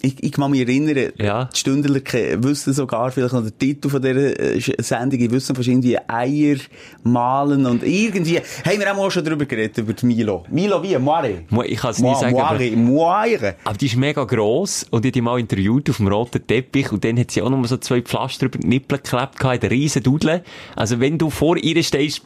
Ich, 0.03 0.23
ich 0.23 0.33
kann 0.33 0.51
mich 0.51 0.61
erinnern, 0.61 1.13
Ja. 1.19 1.45
die 1.55 1.59
Stündler 1.59 2.01
wissen 2.43 2.73
sogar 2.73 3.11
vielleicht 3.11 3.35
noch 3.35 3.43
den 3.43 3.59
Titel 3.59 3.89
von 3.91 4.01
dieser 4.01 4.39
äh, 4.41 4.59
Sendung, 4.83 5.19
die 5.19 5.31
wissen 5.31 5.55
fast 5.55 5.69
irgendwie 5.69 5.99
Eier 6.09 6.57
malen 7.03 7.67
und 7.67 7.83
irgendwie, 7.83 8.39
haben 8.39 8.79
wir 8.81 8.97
auch 8.97 9.11
schon 9.11 9.25
drüber 9.25 9.45
geredet, 9.45 9.77
über 9.79 9.93
die 9.93 10.07
Milo. 10.07 10.45
Milo 10.51 10.83
wie? 10.83 10.97
Moire? 10.99 11.43
Mo- 11.51 11.63
Ich 11.65 11.79
kann 11.79 11.91
es 11.91 11.99
nie 11.99 12.15
sagen, 12.15 12.33
Moire, 12.33 12.71
Moire. 12.77 13.57
aber 13.65 13.77
die 13.77 13.87
ist 13.87 13.97
mega 13.97 14.25
gross 14.25 14.87
und 14.91 15.05
ich 15.05 15.09
habe 15.11 15.13
die 15.13 15.21
mal 15.21 15.39
interviewt 15.39 15.91
auf 15.91 15.99
dem 15.99 16.09
roten 16.09 16.47
Teppich 16.47 16.91
und 16.93 17.05
dann 17.05 17.19
hat 17.19 17.31
sie 17.31 17.43
auch 17.43 17.51
noch 17.51 17.59
mal 17.59 17.69
so 17.69 17.77
zwei 17.77 18.01
Pflaster 18.01 18.47
über 18.47 18.59
die 18.59 18.67
Nippel 18.69 18.99
geklebt 18.99 19.39
gehabt, 19.39 19.63
eine 19.65 19.71
riesen 19.71 20.03
Dudel. 20.03 20.43
Also 20.77 21.01
wenn 21.01 21.19
du 21.19 21.29
vor 21.31 21.57
ihr 21.59 21.83
stehst, 21.83 22.23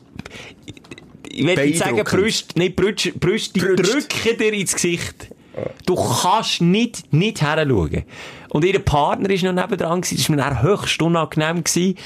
ich 1.28 1.44
will 1.44 1.56
nicht 1.66 1.78
sagen. 1.78 2.02
Brüste, 2.04 2.58
nicht 2.58 2.76
Brüste, 2.76 3.12
Brüste, 3.12 3.58
die 3.58 3.60
drücken 3.82 4.38
dir 4.38 4.52
ins 4.52 4.74
Gesicht. 4.74 5.28
Du 5.86 5.94
kannst 5.94 6.60
nicht, 6.60 7.12
nicht 7.12 7.40
heranschauen. 7.42 8.04
Und 8.48 8.64
ihr 8.64 8.78
Partner 8.78 9.30
ist 9.30 9.42
noch 9.44 9.52
nebendran 9.52 10.00
gewesen, 10.00 10.16
das 10.16 10.28
war 10.28 10.36
mir 10.36 10.42
dann 10.42 10.62
höchst 10.62 11.00
unangenehm 11.02 11.62
gewesen. 11.64 11.96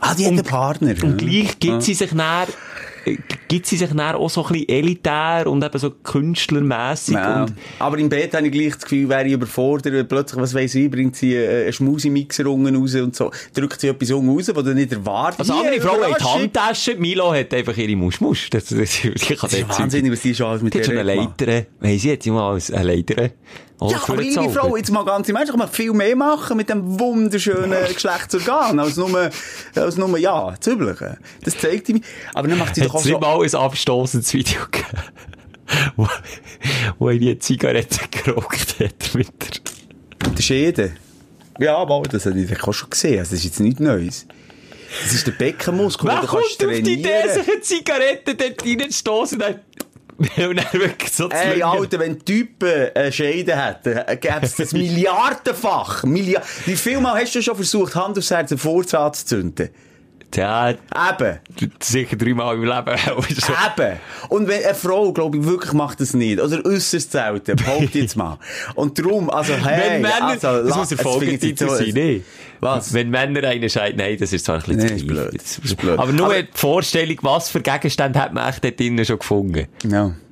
Ah, 0.00 0.14
die 0.14 0.24
hat 0.24 0.32
Und- 0.32 0.38
einen 0.38 0.46
Partner. 0.48 0.94
Und 1.02 1.18
gleich 1.18 1.58
gibt 1.58 1.82
sie 1.82 1.94
sich 1.94 2.12
näher, 2.12 2.46
gibt 3.48 3.66
sie 3.66 3.76
sich 3.76 3.88
dann 3.88 4.00
auch 4.00 4.28
so 4.30 4.44
ein 4.44 4.52
bisschen 4.52 4.68
elitär 4.68 5.46
und 5.46 5.64
eben 5.64 5.78
so 5.78 5.90
künstlermässig 5.90 7.14
Ja. 7.14 7.44
und 7.44 7.54
Aber 7.78 7.98
im 7.98 8.08
Bett 8.08 8.34
habe 8.34 8.46
ich 8.46 8.52
gleich 8.52 8.74
das 8.74 8.82
Gefühl, 8.82 9.08
wäre 9.08 9.26
ich 9.26 9.32
überfordert, 9.32 10.08
plötzlich, 10.08 10.40
was 10.40 10.54
weiss 10.54 10.74
ich, 10.74 10.90
bringt 10.90 11.16
sie 11.16 11.34
äh, 11.34 11.64
einen 11.64 11.72
Schmusimixer 11.72 12.46
unten 12.46 12.76
raus 12.76 12.94
und 12.96 13.14
so, 13.16 13.30
drückt 13.54 13.80
sie 13.80 13.88
etwas 13.88 14.10
unten 14.10 14.30
raus, 14.30 14.50
was 14.54 14.64
du 14.64 14.74
nicht 14.74 14.92
erwartest. 14.92 15.40
Also 15.40 15.54
andere 15.54 15.72
Hier, 15.74 15.82
Frau 15.82 15.92
hat 15.92 16.00
die 16.00 16.06
Überraschung. 16.10 16.40
Handtasche, 16.42 16.94
Milo 16.96 17.32
hat 17.34 17.52
einfach 17.54 17.76
ihre 17.76 17.96
Muschmusch. 17.96 18.50
Das, 18.50 18.66
das, 18.66 18.78
das, 18.78 19.00
kann 19.00 19.36
Das 19.42 19.52
ist 19.54 19.68
wahnsinnig, 19.78 20.12
was 20.12 20.20
die 20.20 20.34
schon 20.34 20.46
alles 20.46 20.62
mit 20.62 20.74
Die 20.74 20.78
hat 20.78 20.86
schon 20.86 20.94
der 20.94 21.04
eine. 21.04 21.14
Leiter. 21.14 21.66
Weiss 21.80 22.04
ich, 22.04 22.22
sie 22.22 22.30
mal 22.30 22.58
eine 22.72 22.82
Leiter. 22.84 23.30
Oh, 23.80 23.90
Ja, 23.90 24.02
aber 24.02 24.16
liebe 24.18 24.50
Frau, 24.50 24.76
jetzt 24.76 24.90
mal 24.90 25.04
ganz 25.04 25.28
im 25.28 25.36
Ernst, 25.36 25.52
kann 25.52 25.68
viel 25.68 25.92
mehr 25.92 26.14
machen 26.14 26.56
mit 26.56 26.68
dem 26.68 27.00
wunderschönen 27.00 27.72
Geschlechtsorgan, 27.92 28.78
als 28.78 28.96
nur, 28.96 29.30
als 29.74 29.96
nur, 29.96 30.18
ja, 30.18 30.54
das 30.54 30.66
Übliche. 30.66 31.16
Das 31.42 31.56
zeigt 31.56 31.88
mir. 31.88 32.00
Aber 32.34 32.46
dann 32.48 32.58
macht 32.58 32.74
sie 32.74 32.82
doch 32.82 32.94
auch 32.94 33.00
so, 33.02 33.18
mal 33.18 33.42
ein 33.42 33.54
abstoßendes 33.54 34.32
Video 34.34 34.60
gegeben, 34.70 35.02
wo, 35.96 36.06
wo 36.98 37.08
er 37.08 37.18
die 37.18 37.38
Zigarette 37.38 38.00
geraucht 38.10 38.80
hat 38.80 39.14
mit 39.14 39.28
der... 39.42 40.28
mit 40.28 40.38
der 40.38 40.42
Schäden. 40.42 40.96
Ja, 41.58 41.76
aber 41.76 42.02
das 42.02 42.26
habe 42.26 42.38
ich 42.38 42.62
auch 42.62 42.72
schon 42.72 42.90
gesehen. 42.90 43.18
Also, 43.18 43.30
das 43.30 43.40
ist 43.40 43.44
jetzt 43.44 43.60
nichts 43.60 43.80
Neues. 43.80 44.26
Das 45.02 45.12
ist 45.14 45.26
der 45.26 45.32
Beckenmuskel, 45.32 46.08
Wer 46.08 46.16
den 46.16 46.20
du 46.22 46.26
kommt 46.26 46.42
kannst 46.42 46.64
auf 46.64 46.70
die 46.70 46.92
Idee, 46.94 47.02
trainieren. 47.02 47.44
sich 47.44 47.52
eine 47.52 47.60
Zigarette 47.60 48.34
dort 48.34 48.64
reinzustossen? 48.64 49.42
Und 50.36 50.56
dann 50.56 50.72
wirklich 50.80 51.12
so 51.12 51.28
zu 51.28 51.36
Ey, 51.36 51.54
lügen. 51.54 51.62
Alter, 51.62 51.98
wenn 51.98 52.22
Typen 52.22 52.90
eine 52.94 53.10
Scheide 53.10 53.56
hätten, 53.56 53.96
äh, 54.06 54.16
gäbe 54.16 54.40
es 54.42 54.56
das 54.56 54.72
Milliardenfach. 54.74 56.04
Milliard 56.04 56.44
Wie 56.66 56.76
viel 56.76 57.00
Mal 57.00 57.20
hast 57.22 57.34
du 57.34 57.42
schon 57.42 57.56
versucht, 57.56 57.94
Hand 57.94 58.18
aufs 58.18 58.30
Herz, 58.30 58.52
einen 58.52 58.58
Furz 58.58 58.92
anzuzünden? 58.92 59.70
Ja, 60.36 60.70
Eben. 60.70 61.38
sicher 61.80 62.16
dreimal 62.16 62.54
im 62.54 62.64
Leben. 62.64 62.96
so. 63.36 63.52
Eben. 63.52 63.98
Und 64.28 64.46
wenn 64.48 64.64
eine 64.64 64.74
Frau, 64.74 65.12
glaube 65.12 65.38
ich, 65.38 65.44
wirklich 65.44 65.72
macht 65.72 66.00
das 66.00 66.14
nicht. 66.14 66.40
Oder 66.40 66.64
äußerst 66.64 67.12
selten, 67.12 67.56
behaupte 67.56 67.98
jetzt 67.98 68.16
mal. 68.16 68.38
Und 68.74 68.98
darum, 68.98 69.28
also, 69.30 69.54
hey, 69.54 69.94
Wenn 69.94 70.02
Männer, 70.02 70.24
also, 70.28 70.62
das 70.68 70.76
muss 70.76 70.92
ich 70.92 71.00
Folgetitel 71.00 71.68
so- 71.68 71.74
sein, 71.74 71.90
nee. 71.94 72.22
Was? 72.60 72.92
Wenn 72.92 73.10
Männer 73.10 73.48
einen 73.48 73.68
scheiden, 73.70 73.98
nein, 73.98 74.16
das 74.20 74.32
ist 74.32 74.44
zwar 74.44 74.56
ein 74.56 74.76
bisschen 74.76 74.96
Nee, 74.96 75.02
blöd. 75.02 75.34
Das 75.34 75.58
Ist 75.58 75.76
blöd. 75.76 75.98
Aber 75.98 76.12
nur 76.12 76.26
Aber- 76.26 76.42
die 76.42 76.48
Vorstellung, 76.52 77.16
was 77.22 77.50
für 77.50 77.60
Gegenstände 77.60 78.20
hat 78.20 78.32
man 78.34 78.48
echt 78.48 78.62
dort 78.62 78.78
drinnen 78.78 79.04
schon 79.04 79.18
gefunden. 79.18 79.66
Ja. 79.84 80.08
Ich 80.08 80.29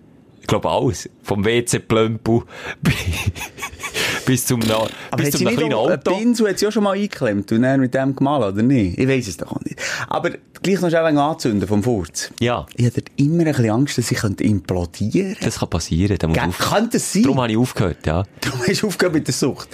glaube 0.49 0.69
alles. 0.69 1.09
Vom 1.23 1.45
WC-Plömpel 1.45 2.43
bis 4.27 4.47
zum, 4.47 4.61
Na 4.67 4.87
Aber 5.11 5.23
bis 5.23 5.31
zum 5.37 5.47
kleinen 5.47 5.73
auch, 5.73 5.91
Auto. 5.91 6.15
Pinsel 6.17 6.49
hat 6.49 6.65
auch 6.65 6.73
schon 6.73 6.83
mal 6.83 6.95
eingeklemmt 6.97 7.53
und 7.53 7.63
dann 7.63 7.81
mit 7.81 7.95
dem 7.95 8.17
gemalt, 8.17 8.53
oder 8.55 8.63
nicht? 8.63 8.99
Ich 8.99 9.09
weiss 9.09 9.29
es 9.29 9.37
doch 9.37 9.61
nicht. 9.61 9.77
Aber 10.09 10.31
gleich 10.63 10.81
noch 10.81 10.89
schnell 10.89 11.07
wegen 11.07 11.19
anzünden 11.19 11.69
vom 11.69 11.83
Furz. 11.83 12.31
Ja, 12.41 12.67
Ich 12.75 12.87
hatte 12.87 13.03
immer 13.17 13.41
ein 13.41 13.45
bisschen 13.47 13.71
Angst, 13.71 13.99
dass 13.99 14.11
ich 14.11 14.23
implodieren 14.41 15.29
könnte. 15.35 15.45
das 15.45 15.59
kann 15.61 15.71
passieren. 15.71 16.19
Da 16.19 16.29
muss 16.29 16.39
auf... 16.39 16.59
Könnte 16.59 16.97
es 16.97 17.13
sein? 17.13 17.23
Darum 17.23 17.41
habe 17.41 17.53
ich 17.53 17.59
aufgehört, 17.59 18.07
ja. 18.07 18.25
Darum 18.41 18.61
hast 18.67 18.83
du 18.83 18.87
aufgehört 18.89 19.15
mit 19.15 19.27
der 19.27 19.35
Sucht. 19.35 19.69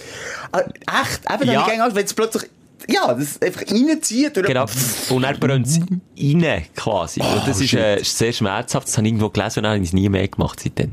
Ah, 0.53 0.61
echt? 0.61 1.23
Eben, 1.33 1.47
Ja. 1.47 1.67
ja. 1.67 1.73
ich 1.73 1.81
Angst, 1.81 1.97
wenn 1.97 2.05
es 2.05 2.15
plötzlich, 2.15 2.45
ja, 2.89 3.15
das 3.15 3.41
einfach 3.41 3.63
reinzieht. 3.63 4.37
Oder? 4.37 4.49
Genau. 4.49 4.67
Und 5.11 5.23
dann 5.23 5.39
brennt 5.39 5.67
es 5.67 5.81
rein, 5.81 6.65
quasi. 6.75 7.21
und 7.21 7.47
das 7.47 7.61
ist, 7.61 7.75
äh, 7.75 7.99
sehr 8.03 8.33
schmerzhaft. 8.33 8.89
Das 8.89 8.97
habe 8.97 9.07
ich 9.07 9.13
irgendwo 9.13 9.31
gelesen 9.31 9.61
und 9.61 9.63
dann 9.65 9.73
habe 9.73 9.83
ich 9.83 9.89
es 9.89 9.93
nie 9.93 10.09
mehr 10.09 10.29
gemacht 10.29 10.61
seitdem. 10.61 10.93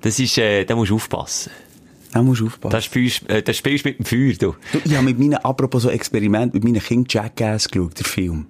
Das 0.00 0.18
ist, 0.18 0.36
äh, 0.38 0.64
da 0.64 0.74
musst 0.74 0.90
du 0.90 0.96
aufpassen. 0.96 1.52
Da 2.12 2.22
musst 2.22 2.40
du 2.40 2.46
aufpassen. 2.46 2.72
Da 2.72 2.80
spielst, 2.80 3.28
äh, 3.30 3.42
da 3.42 3.52
spielst 3.52 3.84
du 3.84 3.88
mit 3.90 3.98
dem 3.98 4.04
Feuer, 4.04 4.34
du. 4.34 4.54
Du, 4.72 4.80
ich 4.84 4.94
habe 4.94 5.04
mit 5.04 5.18
meinen, 5.18 5.36
apropos 5.36 5.82
so 5.82 5.90
Experiment, 5.90 6.52
mit 6.54 6.64
meinen 6.64 6.80
Kindern 6.80 7.06
Jackass 7.08 7.68
geschaut, 7.68 7.98
der 7.98 8.04
Film. 8.04 8.46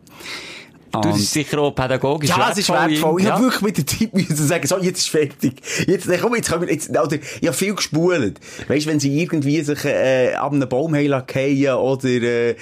Du, 0.93 1.01
das 1.09 1.19
ist 1.21 1.33
sicher 1.33 1.59
auch 1.59 1.71
pädagogisch 1.75 2.29
Ja, 2.31 2.51
es 2.53 2.59
ist 2.59 2.69
wertvoll. 2.69 3.21
Ich 3.21 3.27
Ja. 3.27 3.33
habe 3.35 3.45
wirklich 3.45 3.63
mit 3.63 3.79
der 3.79 3.87
Zeit 3.87 4.13
müssen 4.15 4.37
sagen, 4.47 4.67
so, 4.67 4.79
jetzt 4.79 4.99
ist 5.01 5.09
fertig. 5.09 5.55
Jetzt, 5.87 6.07
komm, 6.21 6.35
jetzt 6.37 6.51
können 6.51 6.63
wir, 6.67 6.73
jetzt, 6.73 6.91
oder, 6.91 7.17
ich 7.41 7.47
habe 7.49 7.57
viel 7.57 7.75
gespult. 7.75 8.39
Weißt, 8.69 8.87
wenn 8.87 9.01
sie 9.01 9.21
irgendwie 9.23 9.61
sich, 9.63 9.85
äh, 9.85 10.35
ab 10.35 10.53
einem 10.53 10.69
Baum 10.69 10.95
fallen 10.95 11.13
oder, 11.77 12.09
äh, 12.09 12.55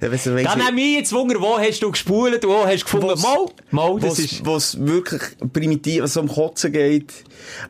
weiss, 0.00 0.26
weiss, 0.32 0.44
Dann 0.44 0.66
haben 0.66 0.76
wir 0.76 0.98
jetzt 0.98 1.12
Wunder, 1.12 1.40
wo 1.40 1.58
hast 1.58 1.80
du 1.82 1.90
gespult 1.90 2.44
wo 2.46 2.64
hast 2.66 2.80
du 2.80 2.84
gefunden? 2.84 3.06
Wo's- 3.08 3.22
Mal, 3.22 3.46
mal, 3.70 4.00
das 4.00 4.10
wo's- 4.10 4.18
ist... 4.18 4.44
wo's 4.46 4.76
wirklich 4.80 5.22
primitiv, 5.52 6.02
was 6.02 6.16
um 6.16 6.28
Kotzen 6.28 6.72
geht, 6.72 7.12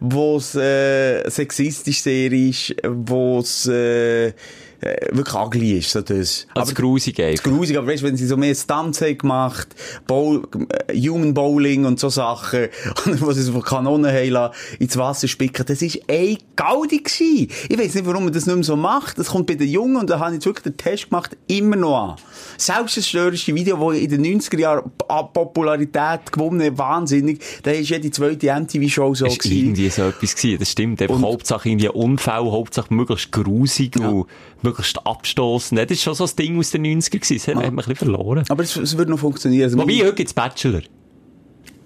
wo 0.00 0.36
es 0.38 0.54
äh, 0.54 1.28
sexistisch 1.30 2.02
sehr 2.02 2.32
ist, 2.32 2.74
wo 2.86 3.38
es 3.38 3.66
äh, 3.66 4.32
äh, 4.80 5.08
wirklich 5.10 5.34
ugly 5.34 5.78
ist, 5.78 5.90
so 5.90 6.00
das. 6.02 6.46
Also 6.54 6.74
grusig 6.74 7.20
einfach. 7.20 7.42
grusig, 7.44 7.76
aber 7.76 7.88
weißt, 7.88 8.02
wenn 8.04 8.16
sie 8.16 8.26
so 8.26 8.36
mehr 8.36 8.54
Stunts 8.54 9.00
haben 9.00 9.18
gemacht, 9.18 9.68
Bowl, 10.06 10.46
äh, 10.86 10.96
Human 10.96 11.34
Bowling 11.34 11.84
und 11.84 11.98
so 11.98 12.08
Sachen, 12.08 12.68
und 13.06 13.20
wo 13.20 13.32
sie 13.32 13.42
so 13.42 13.52
von 13.52 13.62
Kanonen 13.62 14.12
haben 14.12 14.30
lassen, 14.30 14.54
ins 14.78 14.96
Wasser 14.96 15.26
spicken, 15.28 15.64
das 15.66 15.82
ist 15.82 15.98
ein 16.08 16.38
Gaudi 16.54 16.98
gewesen. 16.98 17.48
Ich 17.68 17.78
weiss 17.78 17.94
nicht, 17.94 18.06
warum 18.06 18.24
man 18.24 18.32
das 18.32 18.46
nicht 18.46 18.54
mehr 18.54 18.64
so 18.64 18.76
macht. 18.76 19.18
Das 19.18 19.28
kommt 19.28 19.46
bei 19.46 19.54
den 19.54 19.68
Jungen, 19.68 19.96
und 19.96 20.10
da 20.10 20.18
habe 20.20 20.30
ich 20.30 20.34
jetzt 20.36 20.46
wirklich 20.46 20.64
den 20.64 20.76
Test 20.76 21.10
gemacht, 21.10 21.36
immer 21.48 21.76
noch 21.76 21.96
an. 22.10 22.16
Selbstzerstörerische 22.56 23.54
Video, 23.54 23.92
die 23.92 24.04
in 24.04 24.10
den 24.22 24.40
90er 24.40 24.58
Jahren 24.60 24.90
an 25.08 25.26
Popularität 25.32 26.30
gewonnen 26.30 26.62
haben, 26.62 26.78
wahnsinnig, 26.78 27.40
da 27.62 27.70
ist 27.72 27.88
jede 27.90 28.10
zweite 28.10 28.46
MTV-Show 28.60 29.14
so 29.14 29.24
Das 29.26 29.38
war 29.38 29.52
irgendwie 29.52 29.88
so 29.88 30.02
etwas 30.02 30.36
gewesen. 30.36 30.58
Das 30.58 30.70
stimmt. 30.70 31.02
Einfach 31.02 31.16
Und- 31.16 31.24
Hauptsache 31.24 31.68
irgendwie 31.68 31.88
Unfall, 31.88 32.50
Hauptsache 32.50 32.92
möglichst 32.94 33.32
grusig 33.32 33.96
und 33.98 34.26
möglichst 34.62 35.04
abstoßend. 35.06 35.80
Das 35.80 35.90
ist 35.90 36.02
schon 36.02 36.14
so 36.14 36.24
ein 36.24 36.30
Ding 36.38 36.58
aus 36.58 36.70
den 36.70 36.84
90er 36.86 37.10
gewesen. 37.18 37.34
Das 37.36 37.46
hat 37.46 37.54
man 37.56 37.64
ein 37.64 37.76
bisschen 37.76 37.96
verloren. 37.96 38.44
Aber 38.48 38.62
es, 38.62 38.76
es 38.76 38.96
würde 38.96 39.10
noch 39.10 39.18
funktionieren. 39.18 39.64
Also 39.64 39.78
Wobei, 39.78 39.94
heute 40.00 40.14
gibt's 40.14 40.34
Bachelor. 40.34 40.82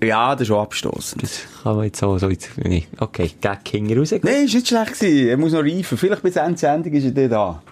ja, 0.03 0.35
das 0.35 0.49
ist 0.49 0.51
auch 0.53 0.63
abstoßend. 0.63 1.23
Das 1.23 1.41
kann 1.63 1.77
man 1.77 1.85
jetzt 1.85 2.01
so, 2.01 2.19
so 2.19 2.29
jetzt, 2.29 2.51
nee. 2.57 2.85
Okay, 2.99 3.31
gegen 3.41 3.65
Kinder 3.65 3.97
raus. 3.99 4.13
Nein, 4.23 4.45
ist 4.47 4.55
nicht 4.55 4.69
schlecht 4.69 4.99
gewesen. 4.99 5.29
Er 5.29 5.37
muss 5.37 5.53
noch 5.53 5.63
reifen. 5.63 5.97
Vielleicht 5.99 6.23
bis 6.23 6.37
Ende 6.37 6.59
Sendung 6.59 6.93
ist 6.93 7.05
er 7.05 7.11
dann 7.13 7.31
da. 7.31 7.63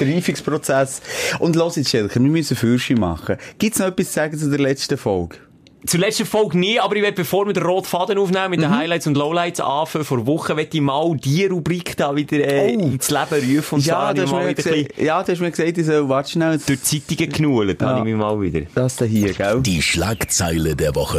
Der 0.00 0.08
Reifungsprozess. 0.12 1.02
Und 1.38 1.54
los 1.56 1.76
jetzt, 1.76 1.90
Schelker, 1.90 2.20
wir 2.20 2.30
müssen 2.30 2.56
Fürsche 2.56 2.94
machen. 2.94 3.36
Gibt's 3.58 3.78
noch 3.78 3.86
etwas 3.86 4.08
zu 4.08 4.12
sagen 4.14 4.36
zu 4.38 4.50
der 4.50 4.58
letzten 4.58 4.96
Folge? 4.98 5.36
Zur 5.86 6.00
letzten 6.00 6.24
Folge 6.24 6.56
nie, 6.58 6.80
aber 6.80 6.96
ich 6.96 7.02
werde, 7.02 7.14
bevor 7.16 7.44
wir 7.46 7.52
den 7.52 7.62
roten 7.62 7.84
Faden 7.86 8.16
aufnehmen, 8.16 8.50
mit 8.50 8.62
den 8.62 8.70
Mhm. 8.70 8.76
Highlights 8.76 9.06
und 9.06 9.16
Lowlights 9.18 9.60
anfangen, 9.60 10.04
vor 10.06 10.26
Wochen, 10.26 10.56
werde 10.56 10.70
ich 10.72 10.80
mal 10.80 11.14
die 11.16 11.44
Rubrik 11.44 11.94
da 11.98 12.16
wieder 12.16 12.38
äh, 12.38 12.74
Oh. 12.74 12.80
ins 12.86 13.10
Leben 13.10 13.56
rufen. 13.56 13.74
Und 13.74 13.84
Ja, 13.86 13.98
habe 14.08 14.14
du 14.14 14.20
ich 14.22 14.26
hast, 14.26 14.32
mal 14.32 14.44
mir 14.44 14.50
wieder 14.56 14.62
bisschen 14.62 14.88
ja, 15.04 15.22
du 15.22 15.32
hast 15.32 15.40
mir 15.40 15.50
gesagt, 15.50 15.76
ich 15.76 15.84
soll, 15.86 16.08
warte 16.08 16.30
schnell. 16.30 16.58
durch 16.66 16.80
die 16.80 17.06
Zeitungen 17.06 17.32
genullt, 17.32 17.82
Ja. 17.82 17.88
habe 17.88 17.98
ich 17.98 18.04
mich 18.06 18.14
mal 18.14 18.40
wieder. 18.40 18.62
Das 18.74 18.96
da 18.96 19.04
hier, 19.04 19.34
gell? 19.34 19.60
Die 19.60 19.82
Schlagzeile 19.82 20.74
der 20.74 20.94
Woche. 20.94 21.18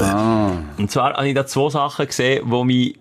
Und 0.79 0.89
zwar 0.89 1.13
habe 1.13 1.27
ich 1.27 1.35
da 1.35 1.45
zwei 1.45 1.69
Sachen 1.69 2.07
gesehen, 2.07 2.41
wo 2.45 2.63
mich, 2.63 2.95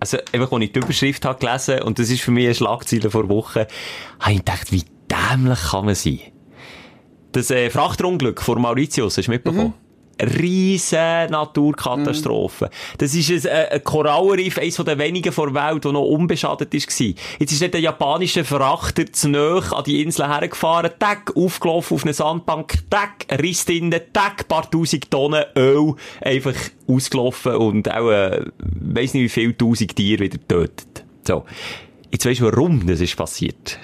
also 0.00 0.16
einfach, 0.32 0.50
wo 0.50 0.58
ich 0.58 0.72
die 0.72 0.78
Überschrift 0.78 1.24
habe 1.26 1.38
gelesen, 1.38 1.82
und 1.82 1.98
das 1.98 2.08
ist 2.08 2.22
für 2.22 2.30
mich 2.30 2.46
eine 2.46 2.54
Schlagzeile 2.54 3.10
vor 3.10 3.28
Wochen, 3.28 3.64
habe 4.20 4.32
ich 4.32 4.38
gedacht, 4.38 4.72
wie 4.72 4.84
dämlich 5.10 5.60
kann 5.70 5.84
man 5.84 5.94
sein? 5.94 6.20
Das 7.32 7.50
äh, 7.50 7.68
Frachterunglück 7.68 8.40
vor 8.40 8.58
Mauritius, 8.58 9.18
hast 9.18 9.26
du 9.26 9.30
mitbekommen? 9.32 9.74
Riesen 10.20 11.30
Naturkatastrophe. 11.30 12.70
Das 12.98 13.14
ist 13.14 13.30
ein, 13.30 13.44
äh, 13.44 13.68
ein 13.72 13.84
Korallenriff, 13.84 14.58
eines 14.58 14.76
der 14.76 14.98
wenigen 14.98 15.32
der 15.34 15.54
Welt, 15.54 15.84
der 15.84 15.92
noch 15.92 16.04
unbeschadet 16.04 16.70
gewesen. 16.70 17.14
Jetzt 17.38 17.52
ist 17.52 17.62
dort 17.62 17.74
ein 17.74 17.82
japanischer 17.82 18.44
Frachter 18.44 19.12
zu 19.12 19.28
nahe 19.28 19.62
an 19.74 19.84
die 19.84 20.02
Insel 20.02 20.28
hergefahren, 20.28 20.90
tack, 20.98 21.32
aufgelaufen 21.36 21.94
auf 21.94 22.04
eine 22.04 22.14
Sandbank, 22.14 22.78
tack, 22.90 23.26
Riss 23.40 23.64
drinnen, 23.64 24.00
tack, 24.12 24.48
paar 24.48 24.70
tausend 24.70 25.10
Tonnen 25.10 25.44
Öl, 25.56 25.94
einfach 26.20 26.54
ausgelaufen 26.86 27.56
und 27.56 27.90
auch, 27.90 28.10
äh, 28.10 28.44
weiss 28.58 29.14
nicht 29.14 29.24
wie 29.24 29.28
viele 29.28 29.56
tausend 29.56 29.96
Tiere 29.96 30.24
wieder 30.24 30.38
getötet. 30.38 31.04
So. 31.26 31.44
Jetzt 32.10 32.26
weisst 32.26 32.40
du, 32.40 32.44
warum 32.44 32.86
das 32.86 33.00
ist 33.00 33.16
passiert. 33.16 33.78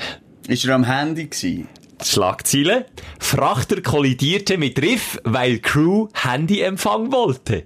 Ist 0.48 0.64
er 0.64 0.74
am 0.74 0.84
Handy 0.84 1.26
gewesen? 1.26 1.68
Schlagziele. 2.02 2.86
Frachter 3.18 3.80
kollidierte 3.82 4.58
mit 4.58 4.80
Riff, 4.80 5.18
weil 5.24 5.58
Crew 5.58 6.08
Handyempfang 6.14 7.10
wollte. 7.12 7.64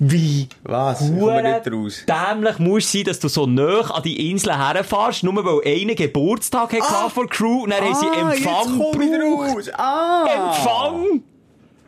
Wie 0.00 0.48
Was? 0.62 1.00
Ich 1.00 1.18
komme 1.18 1.42
nicht 1.42 1.72
raus. 1.72 2.04
dämlich 2.06 2.58
muss 2.60 2.92
sein, 2.92 3.02
dass 3.02 3.18
du 3.18 3.26
so 3.26 3.46
nah 3.46 3.80
an 3.90 4.02
die 4.04 4.30
Insel 4.30 4.56
herfährst, 4.56 5.24
nur 5.24 5.44
weil 5.44 5.72
einer 5.72 5.96
Geburtstag 5.96 6.72
hat 6.72 6.82
ah, 6.82 7.08
von 7.08 7.28
Crew 7.28 7.64
und 7.64 7.70
dann 7.70 7.82
haben 7.82 7.94
sie 7.96 8.06
Ah, 8.06 8.30
Empfang 8.32 8.78
gebraucht. 8.78 9.56
raus. 9.56 9.70
Ah! 9.76 10.26
Empfang! 10.54 11.22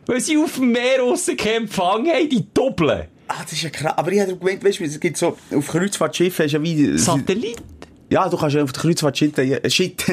Weil 0.07 0.19
sie 0.19 0.37
auf 0.37 0.55
dem 0.55 0.73
Meer 0.73 0.97
draussen 0.97 1.37
keinen 1.37 1.63
Empfang 1.63 2.05
haben, 2.07 2.27
die 2.29 2.45
doppeln. 2.53 3.07
Ah, 3.29 3.35
das 3.43 3.53
ist 3.53 3.61
ja 3.61 3.69
krass. 3.69 3.93
Aber 3.97 4.11
ich 4.11 4.19
hätte 4.19 4.35
gemeint, 4.35 4.61
weißt 4.61 4.81
du, 4.81 4.83
es 4.83 4.99
gibt 4.99 5.15
so, 5.15 5.37
auf 5.55 5.67
Kreuzfahrtschiffen 5.69 6.43
hast 6.43 6.51
du 6.51 6.57
ja 6.57 6.63
wie... 6.63 6.97
Satellit. 6.97 7.61
Ja, 8.11 8.29
du 8.29 8.37
kannst 8.41 8.55
ja 8.55 8.63
auf 8.63 8.71
der 8.73 8.81
Kreuzfahrt 8.81 9.17
shit, 9.17 10.05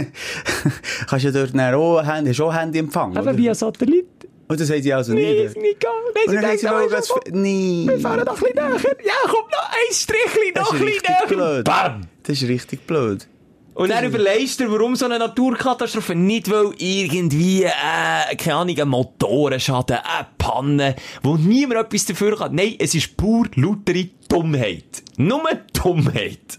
kannst 1.06 1.24
ja 1.24 1.30
dort 1.30 1.54
dann 1.54 1.74
auch 1.74 2.02
Handy, 2.02 2.30
hast 2.30 2.40
auch 2.40 2.54
Handyempfang? 2.54 3.16
Eben 3.16 3.36
via 3.36 3.54
Satellit. 3.54 4.06
Und 4.48 4.58
das 4.58 4.70
haben 4.70 4.80
sie 4.82 4.92
also 4.94 5.12
Nee, 5.12 5.32
nicht. 5.34 5.44
ist 5.44 5.56
nicht 5.58 5.78
gegangen. 5.80 5.96
Nein, 6.14 6.24
Und 6.26 6.30
sie 6.30 6.36
dann 6.64 6.74
haben 6.74 6.88
sie 6.88 6.94
das... 6.94 7.10
was? 7.10 7.20
Nee. 7.32 7.84
Wir 7.86 8.00
fahren 8.00 8.24
noch 8.24 8.34
ein 8.34 8.40
bisschen 8.40 8.54
näher. 8.54 8.96
Ja, 9.04 9.12
komm, 9.24 9.44
noch 9.50 9.70
ein 9.70 9.92
Strichchen, 9.92 10.54
noch 10.56 10.72
ein 10.72 10.78
bisschen 10.80 11.02
näher. 11.06 11.26
blöd. 11.28 11.64
Bam! 11.64 12.00
Das 12.22 12.40
ist 12.42 12.48
richtig 12.48 12.86
blöd. 12.86 13.28
Und 13.74 13.90
dann 13.90 14.04
überlegst 14.06 14.58
du 14.58 14.72
warum 14.72 14.96
so 14.96 15.04
eine 15.04 15.18
Naturkatastrophe 15.20 16.14
nicht, 16.14 16.50
weil 16.50 16.72
irgendwie, 16.78 17.62
äh, 17.64 18.34
keine 18.36 18.56
Ahnung, 18.56 18.76
ein 18.80 18.88
Motorenschaden, 18.88 19.98
eine 19.98 20.26
Panne, 20.36 20.96
wo 21.22 21.36
niemand 21.36 21.80
etwas 21.86 22.06
dafür 22.06 22.36
kann. 22.36 22.54
Nein, 22.54 22.74
es 22.78 22.94
ist 22.94 23.16
pur 23.16 23.46
lautere 23.54 24.08
Dummheit. 24.28 25.02
Nur 25.18 25.42
Dummheit. 25.74 26.58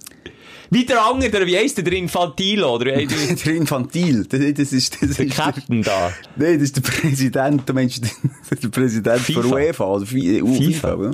Wie 0.71 0.85
der 0.85 1.03
andere, 1.03 1.29
der, 1.31 1.47
wie 1.47 1.57
heisst 1.57 1.77
der, 1.77 1.83
der 1.83 1.93
Infantilo, 1.93 2.75
oder 2.75 2.97
wie 2.97 3.07
der? 3.45 3.53
Infantil, 3.55 4.25
das, 4.25 4.71
ist... 4.71 5.01
Das 5.01 5.15
Der 5.17 5.25
ist 5.25 5.35
Captain 5.35 5.81
da. 5.81 6.11
Nein, 6.35 6.53
das 6.55 6.63
ist 6.63 6.75
der 6.77 6.81
Präsident, 6.81 7.67
du 7.67 7.73
meinst 7.73 8.03
den- 8.51 8.59
der 8.61 8.69
Präsident 8.69 9.19
FIFA. 9.21 9.41
von 9.41 9.53
UEFA, 9.53 9.85
oder 9.85 10.03
uh, 10.03 10.05
FIFA. 10.05 10.47
FIFA, 10.57 10.87
ja. 10.89 10.95
Nein, 11.01 11.11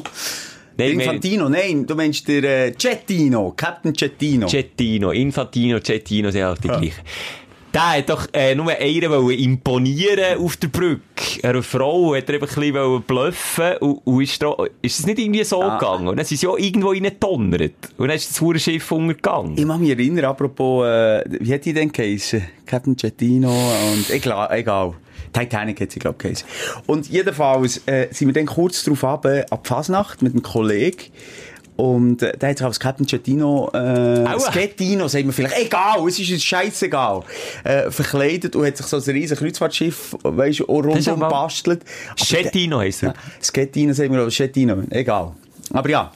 meine- 0.78 1.04
Infantino, 1.04 1.48
nein, 1.50 1.86
du 1.86 1.96
meinst 1.96 2.28
der 2.28 2.44
äh, 2.68 2.74
Cettino, 2.78 3.54
Captain 3.56 3.94
Cettino. 3.98 4.48
Cettino, 4.50 5.12
Infantino, 5.12 5.80
Cettino 5.80 6.30
sind 6.32 6.44
halt 6.44 6.62
die 6.64 6.68
gleichen. 6.68 7.02
Der 7.76 7.98
hat 7.98 8.10
doch 8.10 8.28
äh, 8.32 8.56
nur 8.56 8.72
einer 8.72 9.30
imponieren 9.32 10.40
auf 10.40 10.56
der 10.56 10.70
Brücke. 10.70 11.44
Einer 11.44 11.62
Frau 11.62 12.16
hat 12.16 12.30
er 12.30 12.36
ein 12.36 12.40
bisschen 12.40 13.04
bluffen 13.04 13.78
und, 13.82 13.98
und 14.06 14.22
ist, 14.24 14.42
ist 14.82 15.00
es 15.00 15.06
nicht 15.06 15.20
irgendwie 15.20 15.44
so 15.44 15.62
Ah. 15.62 15.78
gegangen. 15.78 16.08
Und 16.08 16.16
dann 16.16 16.26
sind 16.26 16.38
sie 16.38 16.48
auch 16.48 16.58
irgendwo 16.58 16.92
reingedonnert. 16.92 17.74
Und 17.98 18.08
dann 18.08 18.16
ist 18.16 18.30
das 18.30 18.40
hure 18.40 18.60
Schiff 18.60 18.90
untergegangen. 18.94 19.58
Ich 19.58 19.68
kann 19.68 19.82
mich 19.82 19.90
erinnern, 19.90 20.24
apropos, 20.24 20.86
äh, 20.88 21.24
wie 21.28 21.54
hat 21.54 21.66
die 21.66 21.74
denn 21.74 21.92
geheissen? 21.92 22.44
Captain 22.66 22.98
Cettino 22.98 23.52
und, 23.92 24.10
egal, 24.10 24.48
egal. 24.58 24.94
Titanic 25.34 25.82
hat 25.82 25.92
sie, 25.92 26.00
glaub 26.00 26.16
ich, 26.16 26.20
geheissen. 26.24 26.48
Und 26.86 27.10
jedenfalls, 27.10 27.82
äh, 27.88 28.08
sind 28.12 28.30
wir 28.30 28.34
dann 28.34 28.46
kurz 28.46 28.86
drauf 28.86 29.04
ab, 29.04 29.26
ab 29.50 29.68
Fasnacht 29.68 30.22
mit 30.22 30.32
einem 30.32 30.44
Kollegen. 30.44 31.12
Und 31.78 32.22
äh, 32.22 32.38
der 32.38 32.50
hat 32.50 32.58
sich 32.58 32.66
als 32.66 32.80
Captain 32.80 33.08
Cettino, 33.08 33.70
äh. 33.74 34.26
Schettino, 34.52 35.08
sagen 35.08 35.26
wir 35.26 35.34
vielleicht, 35.34 35.58
egal, 35.60 36.08
es 36.08 36.20
ist 36.20 36.32
uns 36.32 36.44
scheißegal, 36.44 37.22
äh, 37.64 37.92
verkleidet 37.92 38.56
und 38.56 38.66
hat 38.66 38.78
sich 38.78 38.86
so 38.86 38.98
ein 38.98 39.04
riesen 39.04 39.38
Kreuzfahrtschiff, 39.38 40.16
weisst 40.24 40.62
du, 40.62 40.64
rundum 40.66 41.20
bastelt. 41.20 41.84
Schettino 42.16 42.80
heisst 42.80 43.04
er. 43.04 43.14
Schettino 43.42 43.94
sagen 43.94 44.14
wir, 44.14 44.22
oder 44.22 44.32
Schettino, 44.32 44.84
egal. 44.90 45.34
Aber 45.72 45.90
ja, 45.90 46.12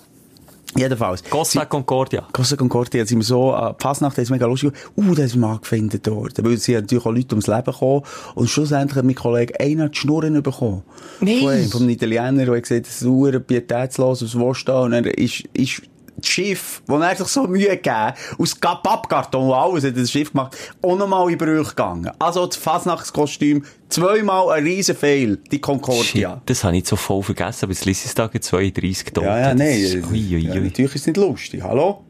jedenfalls. 0.75 1.23
Costa 1.23 1.65
Concordia. 1.65 2.27
Costa 2.31 2.55
Concordia, 2.55 3.05
sind 3.05 3.19
wir 3.19 3.25
so, 3.25 3.53
äh, 3.53 3.73
die 3.73 3.81
Fasnacht, 3.81 4.17
ist 4.17 4.29
mega 4.29 4.45
lustig. 4.45 4.73
Uh, 4.95 5.15
da 5.15 5.23
ist 5.23 5.35
man 5.35 5.51
angefunden 5.51 5.99
dort. 6.01 6.43
Weil 6.43 6.57
sie 6.57 6.73
natürlich 6.73 7.05
auch 7.05 7.11
Leute 7.11 7.35
ums 7.35 7.47
Leben 7.47 7.65
gekommen. 7.65 8.03
Und 8.35 8.49
schlussendlich 8.49 8.97
hat 8.97 9.05
mein 9.05 9.15
Kollege 9.15 9.59
einer 9.59 9.89
die 9.89 9.97
Schnurren 9.97 10.41
bekommen. 10.41 10.83
Nein. 11.21 11.39
Von 11.39 11.49
einem, 11.49 11.69
vom 11.69 11.89
Italiener, 11.89 12.45
der 12.45 12.55
hat 12.55 12.63
gesagt, 12.63 12.85
das 12.85 12.93
ist 12.93 12.99
sauer, 12.99 13.31
pietätslos, 13.39 14.23
was 14.23 14.35
willst 14.35 14.67
du 14.67 14.71
da? 14.71 14.81
Und 14.81 14.93
er 14.93 15.17
ist, 15.17 15.43
ist 15.53 15.81
das 15.81 15.89
Schiff, 16.25 16.81
wo 16.87 16.97
er 16.97 17.15
sich 17.15 17.27
so 17.27 17.43
Mühe 17.47 17.69
gegeben 17.69 18.13
aus 18.37 18.55
Pappkarton 18.55 19.47
und 19.47 19.53
alles 19.53 19.83
hat 19.83 19.97
das 19.97 20.11
Schiff 20.11 20.31
gemacht, 20.31 20.55
auch 20.81 20.97
nochmal 20.97 21.29
in 21.31 21.37
Brüche 21.37 21.69
gegangen. 21.69 22.09
Also 22.19 22.45
das 22.45 22.55
Fasnachtskostüm, 22.57 23.63
zweimal 23.89 24.49
ein 24.51 24.63
riesen 24.63 24.95
Fail, 24.95 25.37
die 25.51 25.59
Concordia. 25.59 26.03
Shit, 26.35 26.41
das 26.45 26.63
habe 26.63 26.77
ich 26.77 26.87
so 26.87 26.95
voll 26.95 27.23
vergessen, 27.23 27.65
aber 27.65 27.73
jetzt 27.73 27.85
lese 27.85 28.01
ich 28.03 28.05
es 28.07 28.15
da 28.15 28.29
32 28.31 29.13
Tote. 29.13 29.25
Ja, 29.27 29.39
ja, 29.39 29.53
nein. 29.53 29.79
ist- 29.79 29.95
Ui, 30.11 30.35
ui, 30.35 30.39
Ja, 30.47 30.55
natürlich 30.55 30.95
ist 30.95 31.01
es 31.01 31.07
nicht 31.07 31.17
lustig. 31.17 31.61
Hallo? 31.63 32.03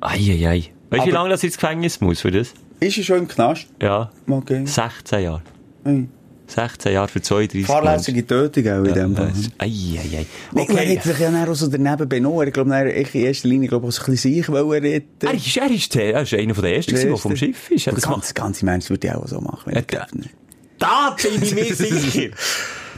Ei, 0.00 0.16
ei, 0.18 0.48
ei. 0.48 0.64
Weißt 0.90 1.04
du, 1.04 1.06
wie 1.08 1.10
lange 1.12 1.30
das 1.30 1.42
ins 1.44 1.54
Gefängnis 1.54 2.00
muss 2.00 2.20
für 2.20 2.30
das? 2.30 2.52
Ist 2.80 2.98
er 2.98 3.04
schon 3.04 3.18
im 3.20 3.28
Knast? 3.28 3.66
Ja. 3.80 4.10
Okay. 4.28 4.66
16 4.66 5.22
Jahre. 5.22 5.42
Hey. 5.84 6.08
16 6.54 6.92
Jahre 6.92 7.08
für 7.08 7.20
32 7.22 7.66
Fahrlässige 7.66 8.26
Tötung 8.26 8.66
auch 8.68 8.84
in 8.84 8.94
dem 8.94 9.12
Menschen. 9.12 9.52
Fall. 9.58 9.68
Ja, 9.68 10.00
Ei, 10.00 10.00
ei, 10.00 10.18
ei. 10.18 10.26
Nee, 10.52 10.60
Er 10.68 10.74
Okay. 10.74 10.96
hat 10.96 11.04
sich 11.04 11.18
ja 11.18 11.30
dann 11.30 11.48
auch 11.48 11.54
so 11.54 11.66
daneben 11.68 12.08
benommen. 12.08 12.46
Ich 12.48 12.54
glaube, 12.54 12.92
ich 12.94 13.14
in 13.14 13.20
erster 13.22 13.48
Linie, 13.48 13.68
glaube 13.68 13.86
ich, 13.86 13.88
auch 13.88 13.92
so 13.98 14.02
ein 14.04 14.12
bisschen 14.12 14.34
sich 14.34 14.48
wollen 14.48 14.82
retten. 14.82 15.26
Er 15.26 15.34
ist, 15.34 15.56
er 15.56 15.70
ist, 15.70 15.94
der, 15.94 16.14
er 16.14 16.22
ist 16.22 16.34
einer 16.34 16.54
der 16.54 16.76
ersten, 16.76 16.92
gewesen, 16.92 17.08
der 17.08 17.16
vom 17.18 17.36
Schiff 17.36 17.70
ist. 17.70 17.84
Ja, 17.86 17.92
Das 17.92 18.02
ganze, 18.04 18.34
ganze 18.34 18.64
Mensch 18.64 18.90
würde 18.90 19.06
ich 19.06 19.12
auch 19.14 19.26
so 19.26 19.40
machen, 19.40 19.72
wenn 19.72 19.84
Ja, 19.92 20.06
nicht. 20.12 20.30
da 20.78 21.16
bin 21.22 21.42
ich 21.42 21.54
mir 21.54 21.74
sicher. 21.74 22.30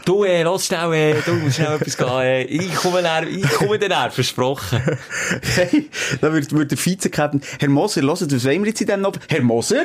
Du, 0.06 0.22
äh, 0.24 0.42
lass 0.42 0.66
schnell, 0.66 0.92
äh, 0.92 1.14
du 1.24 1.32
musst 1.32 1.56
schnell 1.56 1.76
etwas 1.80 1.96
gehen, 1.96 2.06
äh, 2.20 2.42
ich 2.42 2.74
komme 2.74 3.00
dann, 3.02 3.26
ich 3.26 3.48
komme 3.48 3.78
dann, 3.78 4.10
versprochen. 4.10 4.78
Hey, 5.56 5.88
da 6.20 6.30
würde, 6.30 6.50
würde 6.50 6.66
der 6.76 6.84
Vizekapitän, 6.84 7.40
Herr 7.58 7.70
Moser, 7.70 8.02
hört, 8.02 8.20
was 8.20 8.44
wollen 8.44 8.62
wir 8.64 8.68
jetzt 8.68 8.82
in 8.82 8.86
diesem 8.86 9.00
Nob? 9.00 9.18
Herr 9.30 9.40
Moser? 9.40 9.84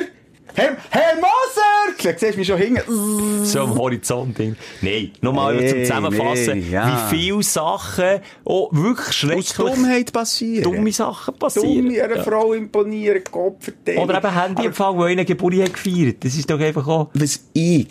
Herr, 0.54 0.76
Herr 0.90 1.14
Moser! 1.16 2.12
Du 2.12 2.18
siehst 2.18 2.36
mich 2.38 2.46
schon 2.46 2.58
hinten. 2.58 3.44
So 3.44 3.60
am 3.60 3.76
Horizont. 3.76 4.38
Ding. 4.38 4.56
Nein, 4.80 5.10
nochmal 5.20 5.54
Nee, 5.56 5.68
zum 5.68 5.78
Zusammenfassen, 5.84 6.58
nee, 6.60 6.70
ja. 6.70 7.10
wie 7.10 7.16
viele 7.16 7.42
Sachen, 7.42 8.20
oh, 8.44 8.68
wirklich 8.72 9.08
Aus 9.08 9.14
schrecklich, 9.14 9.52
Dummheit 9.54 10.12
passieren. 10.12 10.62
dumme 10.64 10.92
Sachen 10.92 11.34
passieren. 11.34 11.88
Dumme 11.88 12.02
einer 12.02 12.22
Frau 12.24 12.52
imponieren, 12.52 13.22
Kopf 13.30 13.64
verteilen. 13.64 13.98
Oder 13.98 14.18
eben 14.18 14.34
Handyempfang, 14.34 14.96
wo 14.96 15.02
einer 15.02 15.24
Geburtstag 15.24 15.66
hat 15.68 15.74
gefeiert. 15.74 16.24
Das 16.24 16.34
ist 16.34 16.48
doch 16.50 16.60
einfach 16.60 16.86
auch... 16.86 17.08
Was 17.14 17.40
ich 17.52 17.88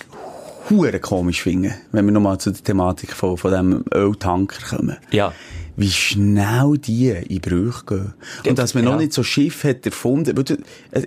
hure 0.69 0.99
komisch 0.99 1.41
finde, 1.41 1.73
wenn 1.91 2.05
wir 2.05 2.11
nochmal 2.11 2.39
zu 2.39 2.51
der 2.51 2.63
Thematik 2.63 3.13
von, 3.13 3.37
von 3.37 3.51
dem 3.51 3.83
Öltanker 3.93 4.77
kommen. 4.77 4.97
Ja. 5.11 5.33
Wie 5.75 5.89
schnell 5.91 6.77
die 6.77 7.07
in 7.09 7.39
Brüche 7.39 7.85
gehen. 7.85 8.13
Und 8.47 8.59
dass 8.59 8.73
man 8.73 8.83
Ja. 8.83 8.91
noch 8.91 8.97
nicht 8.97 9.13
so 9.13 9.23
Schiff 9.23 9.63
hat 9.63 9.85
erfunden. 9.85 10.37
also 10.37 10.55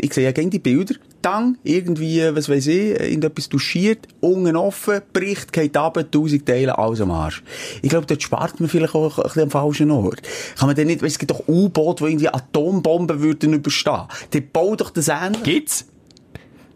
Ich 0.01 0.15
sehe 0.15 0.25
ja 0.25 0.33
gerne 0.33 0.49
die 0.51 0.59
Bilder. 0.61 0.95
Dann 1.21 1.59
irgendwie, 1.63 2.21
was 2.35 2.49
weiß 2.49 2.67
ich, 2.69 2.99
irgendetwas 2.99 3.49
duschiert, 3.51 4.09
unten 4.21 4.57
offen, 4.57 5.03
bricht, 5.13 5.53
geht 5.53 5.77
ab, 5.77 5.99
tausend 6.11 6.47
Teile, 6.47 6.79
alles 6.79 7.01
am 7.01 7.11
Arsch. 7.13 7.43
Ich 7.83 7.91
glaube, 7.91 8.07
dort 8.07 8.23
spart 8.23 8.59
man 8.61 8.69
vielleicht 8.69 8.95
auch 8.95 9.19
ein 9.19 9.23
bisschen 9.25 9.43
am 9.43 9.51
falschen 9.51 9.91
Ort. 9.91 10.23
Kann 10.59 10.67
man 10.69 10.75
denn 10.75 10.87
nicht, 10.89 11.03
weißt, 11.03 11.13
es 11.13 11.19
gibt 11.19 11.31
doch 11.31 11.47
U-Boote, 11.47 12.05
die 12.05 12.11
irgendwie 12.11 12.29
Atombomben 12.29 13.21
würden 13.21 13.53
überstehen. 13.53 14.03
Die 14.33 14.41
bauen 14.41 14.79
doch 14.79 14.91
das 14.91 15.09
ähnlich. 15.09 15.43
Gibt's? 15.45 15.85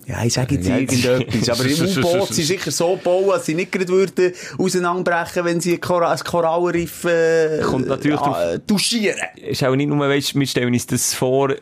Ja, 0.06 0.24
ich 0.24 0.34
sage 0.34 0.54
jetzt 0.54 0.68
irgendetwas. 0.68 1.48
Aber 1.50 1.64
im 1.68 1.98
U-Boot 1.98 2.28
sind 2.28 2.44
sicher 2.44 2.70
so 2.70 2.96
gebaut, 2.96 3.34
dass 3.34 3.46
sie 3.46 3.54
nicht 3.54 3.72
gerade 3.72 3.88
würden 3.88 4.32
auseinanderbrechen, 4.56 5.44
wenn 5.44 5.60
sie 5.60 5.74
ein, 5.74 5.80
Kora 5.80 6.12
ein 6.12 6.18
Korallenriff 6.18 7.04
äh, 7.04 7.60
Kommt 7.62 7.88
natürlich 7.88 8.20
äh, 8.20 8.60
touchieren. 8.66 9.16
ist 9.36 9.64
auch 9.64 9.74
nicht 9.74 9.88
nur, 9.88 9.98
weißt, 9.98 10.38
wir 10.38 10.46
stellen 10.46 10.72
uns 10.72 10.86
das 10.86 11.12
vor, 11.12 11.54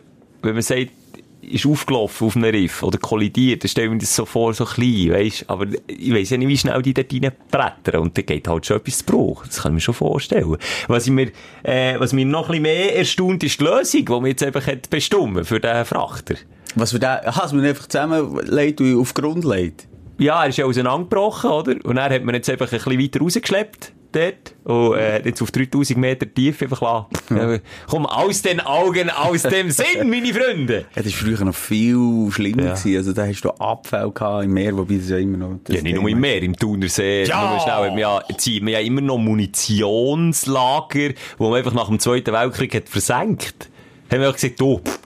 wenn 0.42 0.52
man 0.52 0.62
sagt, 0.62 0.90
ist 1.40 1.66
aufgelaufen 1.66 2.26
auf 2.26 2.36
einem 2.36 2.50
Riff 2.50 2.82
oder 2.82 2.98
kollidiert, 2.98 3.64
dann 3.64 3.68
stellen 3.68 3.90
wir 3.90 3.94
uns 3.94 4.04
das 4.04 4.16
so 4.16 4.24
vor, 4.24 4.54
so 4.54 4.64
klein, 4.64 5.10
weißt, 5.10 5.44
aber 5.48 5.66
ich 5.86 6.12
weiss 6.12 6.30
ja 6.30 6.36
nicht, 6.36 6.48
wie 6.48 6.56
schnell 6.56 6.80
die 6.82 6.94
dort 6.94 7.12
reinbrettern 7.12 8.00
und 8.00 8.16
dann 8.16 8.26
geht 8.26 8.48
halt 8.48 8.66
schon 8.66 8.78
etwas 8.78 8.98
zu 8.98 9.04
Bruch. 9.04 9.46
Das 9.46 9.62
kann 9.62 9.72
ich 9.72 9.74
mir 9.74 9.80
schon 9.80 9.94
vorstellen. 9.94 10.56
Was 10.88 11.06
ich 11.06 11.12
mir, 11.12 11.30
äh, 11.62 11.98
was 11.98 12.12
mir 12.12 12.24
noch 12.24 12.48
ein 12.48 12.62
bisschen 12.62 12.62
mehr 12.62 12.96
erstaunt, 12.96 13.42
ist 13.44 13.60
die 13.60 13.64
Lösung, 13.64 14.04
die 14.04 14.12
man 14.12 14.26
jetzt 14.26 14.42
einfach 14.42 14.66
hat 14.66 14.88
bestimmt 14.90 15.46
für 15.46 15.60
den 15.60 15.84
Frachter. 15.84 16.36
Was 16.74 16.92
wir 16.92 17.00
da, 17.00 17.20
aha, 17.24 17.42
dass 17.42 17.52
man 17.52 17.64
einfach 17.64 17.86
zusammenlegt 17.86 18.80
und 18.80 19.00
auf 19.00 19.14
Grund 19.14 19.44
legt. 19.44 19.86
Ja, 20.18 20.42
er 20.42 20.48
ist 20.48 20.58
ja 20.58 20.64
auseinandergebrochen, 20.64 21.50
oder? 21.50 21.74
Und 21.84 21.96
dann 21.96 22.12
hat 22.12 22.24
man 22.24 22.34
jetzt 22.34 22.48
einfach 22.48 22.72
ein 22.72 22.78
bisschen 22.78 23.00
weiter 23.00 23.20
rausgeschleppt, 23.20 23.92
dort. 24.12 24.54
Und, 24.64 24.96
äh, 24.96 25.22
jetzt 25.24 25.42
auf 25.42 25.50
3000 25.50 25.98
Meter 25.98 26.32
Tiefe 26.32 26.66
einfach 26.66 26.80
lassen. 26.80 27.06
Ja. 27.34 27.58
Komm, 27.88 28.06
aus 28.06 28.42
den 28.42 28.60
Augen, 28.60 29.10
aus 29.10 29.42
dem 29.42 29.70
Sinn, 29.70 29.86
meine 30.08 30.32
Freunde! 30.32 30.84
Ja, 30.94 31.02
das 31.02 31.06
war 31.06 31.12
früher 31.12 31.44
noch 31.44 31.54
viel 31.54 32.28
schlimmer. 32.30 32.62
Ja. 32.62 32.74
Gewesen. 32.74 32.96
Also 32.96 33.12
da 33.12 33.26
hast 33.26 33.40
du 33.40 33.50
Abfälle 33.50 34.12
gehabt 34.12 34.44
im 34.44 34.52
Meer, 34.52 34.76
wobei 34.76 34.96
das 34.96 35.08
ja 35.08 35.16
immer 35.16 35.38
noch... 35.38 35.58
das 35.64 35.76
Ja, 35.76 35.82
nicht 35.82 35.96
nur 35.96 36.08
im 36.08 36.16
ist. 36.16 36.20
Meer, 36.20 36.42
im 36.42 36.54
Thunersee. 36.56 37.24
Ja! 37.24 37.50
Nur 37.50 37.60
schnell, 37.60 37.90
haben 37.90 37.96
wir 37.96 38.02
ja, 38.02 38.22
ziehen 38.36 38.66
wir 38.66 38.74
ja 38.74 38.80
immer 38.80 39.00
noch 39.00 39.18
Munitionslager, 39.18 41.14
wo 41.38 41.48
man 41.48 41.58
einfach 41.58 41.74
nach 41.74 41.88
dem 41.88 41.98
Zweiten 41.98 42.32
Weltkrieg 42.32 42.74
hat 42.74 42.88
versenkt. 42.88 43.68
Haben 44.12 44.20
wir 44.20 44.28
auch 44.28 44.34
gesagt, 44.34 44.60
du, 44.60 44.78
pff, 44.78 45.00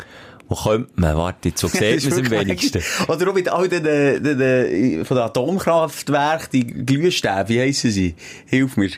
wo 0.49 0.55
könnte 0.55 0.91
man? 0.97 1.17
Warte, 1.17 1.53
so 1.55 1.69
sieht 1.69 1.81
man 1.81 1.93
es 1.95 2.19
am 2.19 2.31
wenigsten. 2.31 2.83
Oder 3.07 3.31
auch 3.31 3.35
mit 3.35 3.49
all 3.49 3.69
den, 3.69 3.85
den, 3.85 4.39
den, 4.39 5.05
von 5.05 5.17
den 5.17 5.25
Atomkraftwerken, 5.25 6.49
die 6.53 6.67
Glühstäbe, 6.67 7.49
wie 7.49 7.61
heissen 7.61 7.91
sie? 7.91 8.15
Hilf 8.47 8.77
mir. 8.77 8.91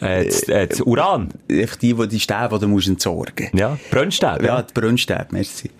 Äh, 0.00 0.24
das, 0.24 0.42
äh, 0.44 0.66
das 0.66 0.80
Uran. 0.80 1.28
Einfach 1.50 1.76
die, 1.76 1.94
die 1.94 2.08
die 2.08 2.20
Stäbe, 2.20 2.50
die 2.54 2.60
du 2.60 2.68
musst 2.68 2.88
entsorgen. 2.88 3.50
Ja, 3.52 3.78
Brennstäbe. 3.90 4.44
Ja, 4.44 4.62
die 4.62 4.72
Brennstäbe, 4.72 5.26
merci. 5.30 5.70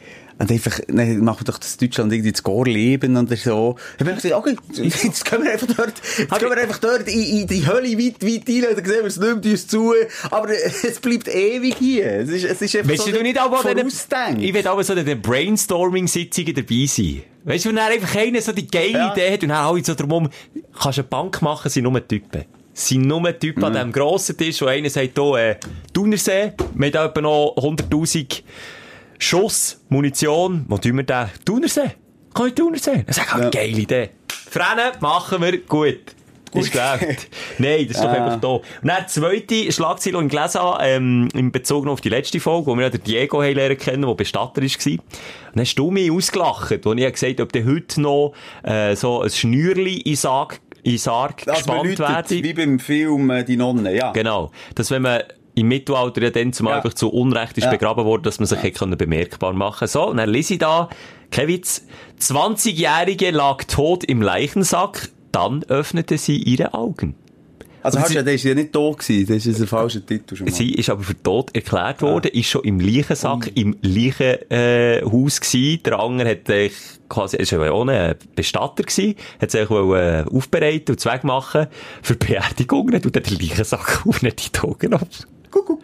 Und 0.42 0.50
einfach, 0.50 0.80
dann 0.88 1.18
machen 1.20 1.44
doch 1.44 1.56
das 1.56 1.76
Deutschland 1.76 2.12
irgendwie 2.12 2.32
das 2.32 2.42
Gore 2.42 2.68
leben 2.68 3.16
und 3.16 3.30
so. 3.38 3.76
Dann 3.98 4.06
bin 4.08 4.16
ich 4.16 4.22
gesagt, 4.24 4.34
okay, 4.44 4.56
jetzt 5.04 5.24
können 5.24 5.44
wir 5.44 5.52
einfach 5.52 5.68
dort, 5.68 5.92
jetzt 6.18 6.30
können 6.36 6.50
wir 6.50 6.60
einfach 6.60 6.78
dort 6.78 7.06
in, 7.06 7.22
in 7.42 7.46
die 7.46 7.64
Hölle 7.64 7.96
weit, 7.96 8.20
weit 8.24 8.48
rein, 8.48 8.74
dann 8.74 8.84
sehen 8.84 8.98
wir, 9.02 9.04
es 9.06 9.16
nimmt 9.18 9.46
uns 9.46 9.66
zu, 9.68 9.94
aber 10.32 10.48
es 10.50 10.98
bleibt 10.98 11.28
ewig 11.28 11.76
hier. 11.78 12.10
Es 12.22 12.28
ist, 12.30 12.44
es 12.44 12.60
ist 12.60 12.74
einfach 12.74 12.90
Weißt 12.90 13.04
so 13.04 13.12
du, 13.12 13.22
nicht 13.22 13.40
auch 13.40 13.56
vorausdenkt. 13.62 14.42
Ich 14.42 14.52
will 14.52 14.66
aber 14.66 14.82
so 14.82 14.96
den 14.96 15.22
Brainstorming-Sitzungen 15.22 16.54
dabei 16.54 16.86
sein. 16.86 17.22
Weißt 17.44 17.64
du, 17.64 17.68
wenn 17.68 17.76
dann 17.76 17.92
einfach 17.92 18.16
einer 18.16 18.40
so 18.40 18.50
die 18.50 18.66
geile 18.66 18.90
Ja. 18.90 19.12
Idee 19.12 19.32
hat 19.34 19.42
und 19.44 19.48
dann 19.50 19.64
alle 19.64 19.84
so 19.84 19.94
drumherum, 19.94 20.28
kannst 20.76 20.98
du 20.98 21.02
eine 21.02 21.08
Bank 21.08 21.40
machen, 21.42 21.70
sind 21.70 21.84
nur 21.84 22.08
Typen. 22.08 22.46
Sind 22.74 23.02
nur 23.06 23.38
Typen 23.38 23.60
Mhm. 23.60 23.64
an 23.64 23.72
diesem 23.74 23.92
grossen 23.92 24.36
Tisch, 24.36 24.60
wo 24.60 24.66
einer 24.66 24.90
sagt, 24.90 25.16
hier, 25.16 25.34
äh, 25.36 25.56
Thunersee, 25.92 26.52
wir 26.74 26.86
haben 26.86 26.92
da 26.92 27.04
etwa 27.06 27.20
noch 27.20 27.54
100'000 27.58 28.42
Schuss, 29.18 29.80
Munition, 29.88 30.64
wo 30.68 30.78
tun 30.78 30.96
wir 30.96 31.04
den? 31.04 31.26
Thunersee. 31.44 31.92
Kann 32.34 32.48
ich 32.48 32.54
Thunersee? 32.54 33.04
Sag 33.08 33.26
ich, 33.26 33.32
ah, 33.34 33.40
Ja. 33.42 33.50
geile 33.50 33.78
Idee. 33.78 34.10
Frennen, 34.28 34.92
machen 35.00 35.40
wir, 35.42 35.58
gut. 35.58 36.00
Ist 36.54 36.70
geläuft. 36.70 37.28
Nein, 37.58 37.86
das 37.88 37.96
ist 37.96 38.04
doch 38.04 38.10
Ah. 38.10 38.12
einfach 38.12 38.40
da. 38.40 38.48
Und 38.48 38.62
dann 38.82 39.04
die 39.04 39.06
zweite 39.06 39.72
Schlagzeile, 39.72 40.18
die 40.18 40.24
ich 40.26 40.30
gelesen 40.32 40.60
habe, 40.60 40.84
ähm, 40.84 41.28
in 41.34 41.50
Bezug 41.50 41.86
auf 41.88 42.02
die 42.02 42.10
letzte 42.10 42.40
Folge, 42.40 42.66
wo 42.66 42.76
wir 42.76 42.90
den 42.90 43.02
Diego 43.02 43.42
haben 43.42 43.54
lernen 43.54 43.78
kennen, 43.78 44.02
der 44.02 44.14
Bestatter 44.14 44.60
war. 44.60 44.92
Und 44.92 45.00
dann 45.54 45.60
hast 45.64 45.74
du 45.76 45.90
mich 45.90 46.10
ausgelacht, 46.10 46.86
als 46.86 47.00
ich 47.00 47.12
gesagt 47.12 47.32
habe, 47.32 47.42
ob 47.44 47.52
der 47.52 47.64
heute 47.64 48.00
noch 48.02 48.34
äh, 48.64 48.94
so 48.96 49.22
ein 49.22 49.30
Schnürli 49.30 49.96
in 50.02 50.14
Sarg, 50.16 50.60
in 50.82 50.98
Sarg 50.98 51.42
Das 51.46 51.58
gespannt 51.58 51.84
bedeutet, 51.84 52.30
werde. 52.30 52.44
wie 52.44 52.52
beim 52.52 52.78
Film 52.78 53.30
äh, 53.30 53.44
«Die 53.44 53.56
Nonne», 53.56 53.94
ja. 53.96 54.12
Genau. 54.12 54.50
Dass 54.74 54.90
wenn 54.90 55.00
man 55.02 55.22
im 55.54 55.68
Mittelalter 55.68 56.22
ja 56.22 56.30
dann 56.30 56.52
zumal 56.52 56.72
Ja. 56.72 56.76
einfach 56.78 56.94
zu 56.94 57.10
Unrecht 57.10 57.58
ist 57.58 57.64
Ja. 57.64 57.70
begraben 57.70 58.04
worden, 58.04 58.22
dass 58.22 58.38
man 58.38 58.46
sich 58.46 58.62
hätte 58.62 58.78
können 58.78 58.96
bemerkbar 58.96 59.52
machen 59.52 59.86
So, 59.88 60.08
und 60.08 60.16
dann 60.16 60.28
lese 60.30 60.54
ich 60.54 60.58
da, 60.60 60.88
kein 61.30 61.48
Witz, 61.48 61.86
20-Jährige 62.20 63.30
lag 63.30 63.64
tot 63.64 64.04
im 64.04 64.22
Leichensack, 64.22 65.10
dann 65.32 65.62
öffnete 65.64 66.18
sie 66.18 66.36
ihre 66.36 66.74
Augen. 66.74 67.14
Also, 67.84 67.98
Und 67.98 68.04
hast 68.04 68.14
ja, 68.14 68.22
das 68.22 68.34
ist 68.34 68.44
ja 68.44 68.54
nicht 68.54 68.72
tot 68.72 68.98
gewesen, 69.00 69.34
das 69.34 69.44
ist 69.44 69.60
ein 69.60 69.66
falscher 69.66 70.06
Titel 70.06 70.36
schon 70.36 70.46
mal. 70.46 70.52
Sie 70.52 70.72
ist 70.72 70.88
aber 70.88 71.02
für 71.02 71.20
tot 71.20 71.50
erklärt 71.52 72.00
worden, 72.00 72.30
ist 72.32 72.46
schon 72.48 72.62
im 72.62 72.78
Leichensack, 72.78 73.50
im 73.56 73.76
Leichenhaus 73.82 74.50
äh, 74.50 75.02
Haus 75.04 75.40
gsi. 75.40 75.80
Der 75.84 75.98
andere 75.98 76.30
hat 76.30 76.48
äh, 76.48 76.70
quasi, 77.08 77.38
war 77.38 77.66
ja 77.66 77.72
auch 77.72 77.88
ein 77.88 78.14
Bestatter 78.36 78.84
gsi, 78.84 79.16
hat 79.40 79.50
sich 79.50 79.68
wollen, 79.68 80.26
äh, 80.28 80.30
aufbereiten 80.30 80.92
und 80.92 81.00
Zweck 81.00 81.24
machen 81.24 81.66
für 82.02 82.14
die 82.14 82.24
Beerdigung, 82.26 82.88
dann 82.92 83.02
den 83.02 83.38
Leichensack 83.40 84.02
auf, 84.06 84.22
nicht 84.22 84.54
die 84.56 84.60
Augen 84.60 84.94
ab. 84.94 85.08
Coucou. 85.52 85.78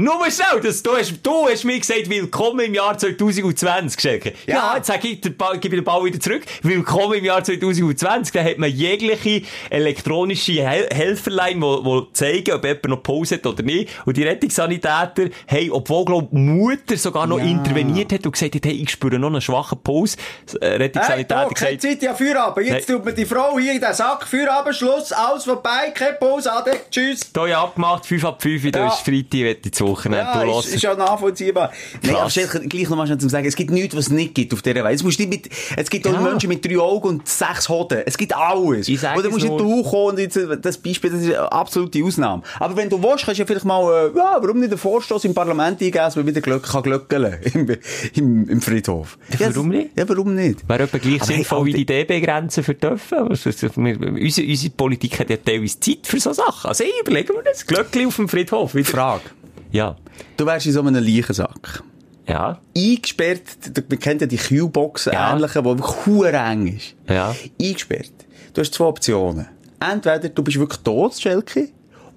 Nur 0.00 0.30
schnell, 0.30 0.60
das, 0.62 0.80
du, 0.80 0.96
hast, 0.96 1.14
du 1.24 1.48
hast 1.48 1.64
mir 1.64 1.76
gesagt, 1.76 2.08
willkommen 2.08 2.60
im 2.66 2.74
Jahr 2.74 2.96
2020, 2.96 4.00
Schelke. 4.00 4.32
Ja, 4.46 4.54
Ja. 4.54 4.76
jetzt 4.76 4.86
sag 4.86 5.04
ich, 5.04 5.20
den 5.20 5.36
Ball, 5.36 5.58
gebe 5.58 5.74
ich 5.74 5.80
den 5.80 5.84
Ball 5.84 6.04
wieder 6.04 6.20
zurück. 6.20 6.42
Willkommen 6.62 7.14
im 7.14 7.24
Jahr 7.24 7.42
2020. 7.42 8.32
Da 8.32 8.44
hat 8.44 8.58
man 8.58 8.70
jegliche 8.70 9.42
elektronische 9.70 10.52
Hel 10.64 10.86
Helferlein, 10.94 11.60
die, 11.60 12.06
zeigen, 12.12 12.52
ob 12.52 12.64
jemand 12.64 12.84
noch 12.88 13.02
Pause 13.02 13.36
hat 13.36 13.46
oder 13.46 13.64
nicht. 13.64 13.88
Und 14.04 14.16
die 14.16 14.22
Rettungssanitäter 14.22 15.30
haben, 15.48 15.70
obwohl, 15.72 16.04
glaub, 16.04 16.30
die 16.30 16.36
Mutter 16.36 16.96
sogar 16.96 17.26
noch 17.26 17.38
Ja. 17.40 17.46
interveniert 17.46 18.12
hat 18.12 18.24
und 18.24 18.30
gesagt 18.32 18.54
hat, 18.54 18.66
hey, 18.66 18.80
ich 18.80 18.90
spüre 18.90 19.18
noch 19.18 19.28
einen 19.30 19.40
schwachen 19.40 19.78
Puls. 19.82 20.14
Äh, 20.60 20.68
Hey, 20.68 20.76
Rettungssanitäter 20.76 21.34
keine 21.34 21.54
gesagt, 21.54 21.82
Zeit, 21.82 22.02
ja, 22.02 22.14
Feierabend. 22.14 22.66
Jetzt 22.68 22.88
Hey. 22.88 22.94
tut 22.94 23.04
mir 23.04 23.14
die 23.14 23.26
Frau 23.26 23.58
hier 23.58 23.72
in 23.72 23.80
den 23.80 23.92
Sack. 23.94 24.28
Feierabend, 24.28 24.76
Schluss, 24.76 25.10
alles 25.10 25.42
vorbei, 25.42 25.90
keine 25.92 26.12
Pause, 26.18 26.52
ade, 26.52 26.70
tschüss. 26.88 27.32
da 27.32 27.48
ja 27.48 27.64
abgemacht, 27.64 28.06
5 28.06 28.24
ab 28.24 28.40
5, 28.40 28.70
da 28.70 28.78
Ja. 28.78 28.86
ist 28.92 29.00
Freitag, 29.00 29.56
ich 29.64 29.72
zu 29.72 29.87
Woche. 29.88 30.10
Ja, 30.10 30.44
du 30.44 30.58
ist, 30.58 30.74
ist 30.74 30.82
ja 30.82 30.94
nachvollziehbar. 30.94 31.72
Nein, 32.02 32.14
aber 32.16 32.28
gleich 32.68 32.88
nochmal 32.88 33.06
schnell 33.06 33.18
zum 33.18 33.28
Sagen, 33.28 33.46
es 33.46 33.56
gibt 33.56 33.70
nichts, 33.70 33.96
was 33.96 34.06
es 34.06 34.10
nicht 34.12 34.34
gibt 34.34 34.52
auf 34.54 34.62
dieser 34.62 34.84
Welt. 34.84 34.94
Es, 34.94 35.02
muss 35.02 35.18
nicht 35.18 35.28
mit, 35.30 35.48
es 35.76 35.90
gibt 35.90 36.06
auch 36.06 36.12
Ja. 36.12 36.20
Menschen 36.20 36.48
mit 36.48 36.64
drei 36.64 36.78
Augen 36.78 37.08
und 37.08 37.28
sechs 37.28 37.68
Hoden. 37.68 38.02
Es 38.06 38.16
gibt 38.16 38.34
alles. 38.34 38.88
Ich 38.88 39.00
sag 39.00 39.16
Oder 39.16 39.30
musst 39.30 39.42
nicht 39.44 39.50
nur. 39.50 39.58
du 39.58 39.82
kommen 39.82 40.10
und 40.10 40.18
jetzt, 40.18 40.38
das 40.62 40.78
Beispiel, 40.78 41.10
das 41.10 41.20
ist 41.22 41.28
eine 41.34 41.50
absolute 41.52 42.02
Ausnahme. 42.04 42.42
Aber 42.58 42.76
wenn 42.76 42.88
du 42.88 43.02
willst, 43.02 43.24
kannst 43.24 43.38
du 43.38 43.42
ja 43.42 43.46
vielleicht 43.46 43.64
mal, 43.64 44.10
äh, 44.14 44.16
ja, 44.18 44.38
warum 44.40 44.58
nicht 44.60 44.70
einen 44.70 44.78
Vorstoß 44.78 45.24
im 45.24 45.34
Parlament 45.34 45.80
eingeben, 45.80 45.92
dass 45.98 46.16
man 46.16 46.26
wieder 46.26 46.40
Glöck 46.40 46.62
kann 46.64 46.82
glöckeln 46.82 47.36
im, 47.54 47.76
im, 48.14 48.48
im 48.48 48.60
Friedhof. 48.60 49.18
Ja, 49.38 49.54
warum 49.54 49.68
nicht? 49.68 49.90
Ja, 49.96 50.08
warum 50.08 50.34
nicht? 50.34 50.68
Wäre 50.68 50.84
etwa 50.84 50.98
gleich 50.98 51.20
Aber 51.22 51.26
hey, 51.28 51.36
sinnvoll 51.36 51.66
wie 51.66 51.70
Alter- 51.72 51.78
die 51.78 51.86
DB-Grenzen 51.86 52.64
für? 52.64 52.76
Wir- 52.80 53.98
Unsere, 54.08 54.46
unsere 54.46 54.72
Politik 54.74 55.18
hat 55.20 55.30
ja 55.30 55.36
teilweise 55.36 55.80
Zeit 55.80 55.98
für 56.04 56.20
so 56.20 56.32
Sachen. 56.32 56.68
Also, 56.68 56.84
hey, 56.84 56.92
überlegen 57.00 57.34
wir 57.34 57.42
das. 57.42 57.66
Glöckli 57.66 58.06
auf 58.06 58.16
dem 58.16 58.28
Friedhof. 58.28 58.74
Wieder. 58.74 58.88
Frage. 58.88 59.22
Ja. 59.70 59.96
Du 60.36 60.46
wärst 60.46 60.66
in 60.66 60.72
so 60.72 60.80
einem 60.80 61.02
Leichensack. 61.02 61.82
Ja. 62.26 62.60
eingesperrt, 62.76 63.40
man 63.88 63.98
kennt 63.98 64.20
ja 64.20 64.26
die 64.26 64.36
Kühlboxen 64.36 65.14
Ja. 65.14 65.32
ähnliche, 65.34 65.62
die 65.62 65.68
wirklich 65.68 66.34
eng 66.34 66.66
ist. 66.76 66.94
Ja. 67.08 67.34
Eingesperrt. 67.60 68.12
Du 68.52 68.60
hast 68.60 68.74
zwei 68.74 68.84
Optionen. 68.84 69.46
Entweder 69.80 70.28
du 70.28 70.42
bist 70.42 70.58
wirklich 70.58 70.80
tot, 70.80 71.14
Schelke, 71.14 71.68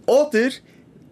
oder 0.06 0.50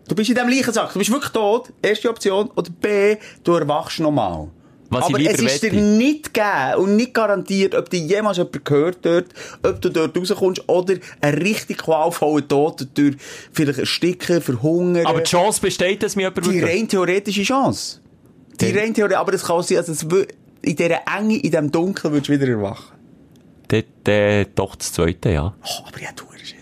du 0.07 0.15
bist 0.15 0.29
in 0.29 0.35
diesem 0.35 0.49
Leichensack, 0.49 0.91
du 0.91 0.99
bist 0.99 1.11
wirklich 1.11 1.31
tot, 1.31 1.71
erste 1.81 2.09
Option, 2.09 2.49
oder 2.55 2.69
B, 2.81 3.15
du 3.43 3.53
erwachst 3.53 3.99
nochmal. 4.01 4.49
Was 4.89 5.05
Aber 5.05 5.19
es 5.19 5.39
ist 5.39 5.63
dir 5.63 5.73
nicht 5.73 6.33
gegeben 6.33 6.75
und 6.77 6.95
nicht 6.95 7.13
garantiert, 7.13 7.75
ob 7.75 7.89
dir 7.89 7.99
jemals 7.99 8.37
jemand 8.37 8.65
gehört 8.65 8.97
dort, 9.03 9.27
ob 9.63 9.81
du 9.81 9.89
dort 9.89 10.17
rauskommst, 10.17 10.67
oder 10.67 10.95
ein 11.21 11.33
richtig 11.35 11.77
qualvollen 11.77 12.47
Tod 12.47 12.87
durch 12.95 13.15
vielleicht 13.51 13.79
ersticken, 13.79 14.41
verhungern. 14.41 15.05
Aber 15.05 15.21
die 15.21 15.29
Chance 15.29 15.61
besteht, 15.61 16.01
dass 16.01 16.15
mir 16.15 16.29
jemand 16.29 16.45
Die 16.45 16.59
rein 16.61 16.87
theoretische 16.87 17.43
Chance. 17.43 17.99
Die 18.59 18.71
rein 18.71 18.93
theoretische, 18.93 19.19
aber 19.19 19.31
das 19.31 19.43
kann 19.43 19.61
sein, 19.61 19.77
also 19.77 19.91
es 19.91 20.03
in 20.61 20.75
dieser 20.75 21.01
Enge, 21.17 21.35
in 21.35 21.41
diesem 21.41 21.71
Dunkeln 21.71 22.13
würdest 22.13 22.29
du 22.29 22.33
wieder 22.33 22.47
erwachen. 22.47 22.97
Dort, 23.67 24.07
äh, 24.07 24.45
doch 24.55 24.75
das 24.75 24.91
Zweite, 24.91 25.29
ja. 25.29 25.53
Oh, 25.63 25.87
aber 25.87 26.01
ja, 26.01 26.09
du 26.15 26.25
hast. 26.25 26.59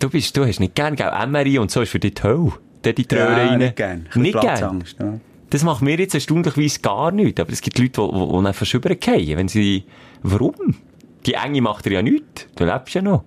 Du 0.00 0.08
bist, 0.08 0.36
du 0.36 0.44
hast 0.44 0.60
nicht 0.60 0.74
gern, 0.74 0.96
gell? 0.96 1.10
MRI 1.26 1.58
und 1.58 1.70
so 1.70 1.82
ist 1.82 1.90
für 1.90 1.98
dich 1.98 2.14
die 2.14 2.22
Hölle. 2.22 2.52
Dort 2.82 2.98
die 2.98 3.06
Röhre 3.10 3.36
rein. 3.36 3.58
nicht 3.58 3.76
gern. 3.76 4.08
Nicht 4.14 4.32
gern. 4.32 4.42
Platzangst, 4.42 4.96
ja. 5.00 5.20
Das 5.50 5.64
macht 5.64 5.82
mir 5.82 5.98
jetzt 5.98 6.14
erstaunlicherweise 6.14 6.80
gar 6.80 7.10
nichts. 7.10 7.40
Aber 7.40 7.52
es 7.52 7.60
gibt 7.60 7.78
Leute, 7.78 8.02
die, 8.02 8.26
die, 8.26 8.40
die 8.40 8.46
einfach 8.46 8.66
wenn 9.36 9.48
sie, 9.48 9.84
warum? 10.22 10.76
Die 11.26 11.34
Enge 11.34 11.62
macht 11.62 11.86
dir 11.86 11.92
ja 11.92 12.02
nichts. 12.02 12.46
Du 12.56 12.64
lebst 12.64 12.94
ja 12.94 13.02
noch. 13.02 13.24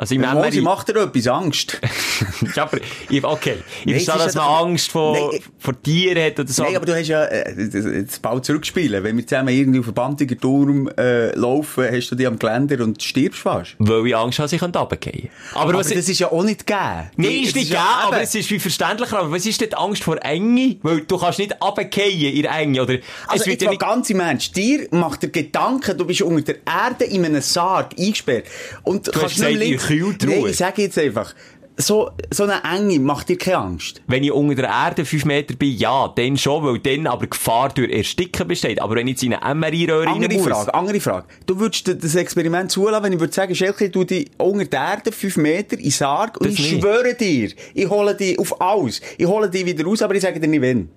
Also 0.00 0.14
im 0.14 0.22
Wenn 0.22 0.52
sie 0.52 0.60
macht 0.60 0.86
dir 0.88 0.94
etwas 1.02 1.26
Angst. 1.26 1.80
ja, 2.54 2.62
aber, 2.62 2.78
ich, 3.10 3.24
okay. 3.24 3.56
Ich 3.84 4.04
verstehe, 4.04 4.24
dass 4.26 4.34
man 4.36 4.44
doch- 4.44 4.60
Angst 4.60 4.92
vor, 4.92 5.12
Nein, 5.12 5.40
vor 5.58 5.82
Tieren 5.82 6.22
hat 6.24 6.38
oder 6.38 6.48
so. 6.48 6.62
Nein, 6.62 6.76
aber 6.76 6.86
du 6.86 6.94
hast 6.96 7.08
ja, 7.08 7.24
äh, 7.24 7.52
das- 7.68 7.84
jetzt 7.84 8.22
bald 8.22 8.44
zurückspielen. 8.44 9.02
Wenn 9.02 9.16
wir 9.16 9.26
zusammen 9.26 9.48
irgendwie 9.48 9.80
auf 9.80 9.86
einem 9.86 9.94
Bandiger 9.94 10.38
Turm, 10.38 10.88
äh, 10.96 11.34
laufen, 11.34 11.84
hast 11.90 12.10
du 12.10 12.14
dich 12.14 12.28
am 12.28 12.38
Geländer 12.38 12.84
und 12.84 13.02
stirbst 13.02 13.40
fast. 13.40 13.74
Weil 13.80 14.06
ich 14.06 14.14
Angst 14.16 14.38
habe, 14.38 14.54
ich 14.54 14.60
könnte 14.60 14.78
runterfallen. 14.78 15.30
Aber, 15.54 15.62
Aber 15.62 15.74
was, 15.80 15.88
das 15.88 16.08
ist 16.08 16.20
ja 16.20 16.30
auch 16.30 16.44
nicht 16.44 16.64
gegeben. 16.64 17.10
Nein, 17.16 17.30
ist 17.42 17.56
nicht 17.56 17.70
gegeben, 17.70 17.82
aber 18.04 18.16
eben- 18.18 18.24
es 18.24 18.34
ist 18.36 18.50
wie 18.52 18.60
verständlicher. 18.60 19.18
Aber 19.18 19.32
was 19.32 19.46
ist 19.46 19.60
denn 19.60 19.70
die 19.70 19.76
Angst 19.76 20.04
vor 20.04 20.16
Enge? 20.24 20.76
Weil 20.82 21.00
du 21.00 21.18
kannst 21.18 21.40
nicht 21.40 21.56
runterfallen 21.60 22.20
in 22.36 22.42
der 22.42 22.56
Enge, 22.56 22.82
oder? 22.82 22.98
Also, 23.26 23.42
es 23.42 23.46
wird 23.48 23.62
ja 23.62 23.66
mal 23.66 23.70
nicht... 23.72 23.80
ganz 23.80 24.10
im 24.10 24.20
Ernst. 24.20 24.54
Dir 24.54 24.86
macht 24.92 25.22
der 25.22 25.30
Gedanke, 25.30 25.96
du 25.96 26.04
bist 26.04 26.22
unter 26.22 26.52
der 26.52 26.56
Erde 26.64 27.04
in 27.04 27.24
einem 27.24 27.42
Sarg 27.42 27.98
eingesperrt. 27.98 28.44
Und 28.84 29.08
Du 29.08 29.10
kannst 29.10 29.40
nicht 29.40 29.87
Kühltruhe. 29.88 30.30
Nein, 30.30 30.46
ich 30.50 30.56
sage 30.56 30.82
jetzt 30.82 30.98
einfach, 30.98 31.34
so, 31.80 32.10
so 32.30 32.42
eine 32.42 32.62
Enge 32.64 32.98
macht 32.98 33.28
dir 33.28 33.38
keine 33.38 33.58
Angst. 33.58 34.02
Wenn 34.08 34.24
ich 34.24 34.32
unter 34.32 34.56
der 34.56 34.68
Erde 34.68 35.04
fünf 35.04 35.24
Meter 35.24 35.54
bin, 35.54 35.76
ja, 35.76 36.08
dann 36.08 36.36
schon, 36.36 36.64
weil 36.64 36.78
dann 36.80 37.06
aber 37.06 37.28
Gefahr 37.28 37.68
durch 37.68 37.90
Ersticken 37.92 38.48
besteht. 38.48 38.82
Aber 38.82 38.96
wenn 38.96 39.06
ich 39.06 39.12
jetzt 39.12 39.22
in 39.22 39.34
eine 39.34 39.54
MRI-Röhre 39.54 40.06
rein 40.06 40.14
Andere 40.14 40.34
muss... 40.34 40.48
Frage, 40.48 40.74
andere 40.74 41.00
Frage. 41.00 41.26
Du 41.46 41.58
würdest 41.60 41.86
das 41.86 42.14
Experiment 42.16 42.72
zulassen, 42.72 43.04
wenn 43.04 43.12
ich 43.12 43.20
würde 43.20 43.32
sagen, 43.32 43.54
Schelke, 43.54 43.90
du 43.90 44.02
dich 44.02 44.28
unter 44.38 44.64
der 44.64 44.80
Erde 44.80 45.12
fünf 45.12 45.36
Meter 45.36 45.78
in 45.78 45.90
Sarg 45.90 46.36
und 46.40 46.46
Das 46.48 46.54
ich 46.54 46.72
nicht. 46.72 46.82
schwöre 46.82 47.14
dir, 47.14 47.52
ich 47.74 47.88
hole 47.88 48.14
dich 48.16 48.38
auf 48.38 48.60
alles. 48.60 49.00
Ich 49.16 49.26
hole 49.26 49.48
dich 49.48 49.64
wieder 49.64 49.84
raus, 49.84 50.02
aber 50.02 50.16
ich 50.16 50.22
sage 50.22 50.40
dir 50.40 50.48
nicht 50.48 50.60
wenn. 50.62 50.88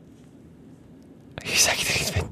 Ich 1.43 1.61
sag 1.61 1.77
dir 1.77 1.99
jetzt, 1.99 2.15
wenn... 2.15 2.25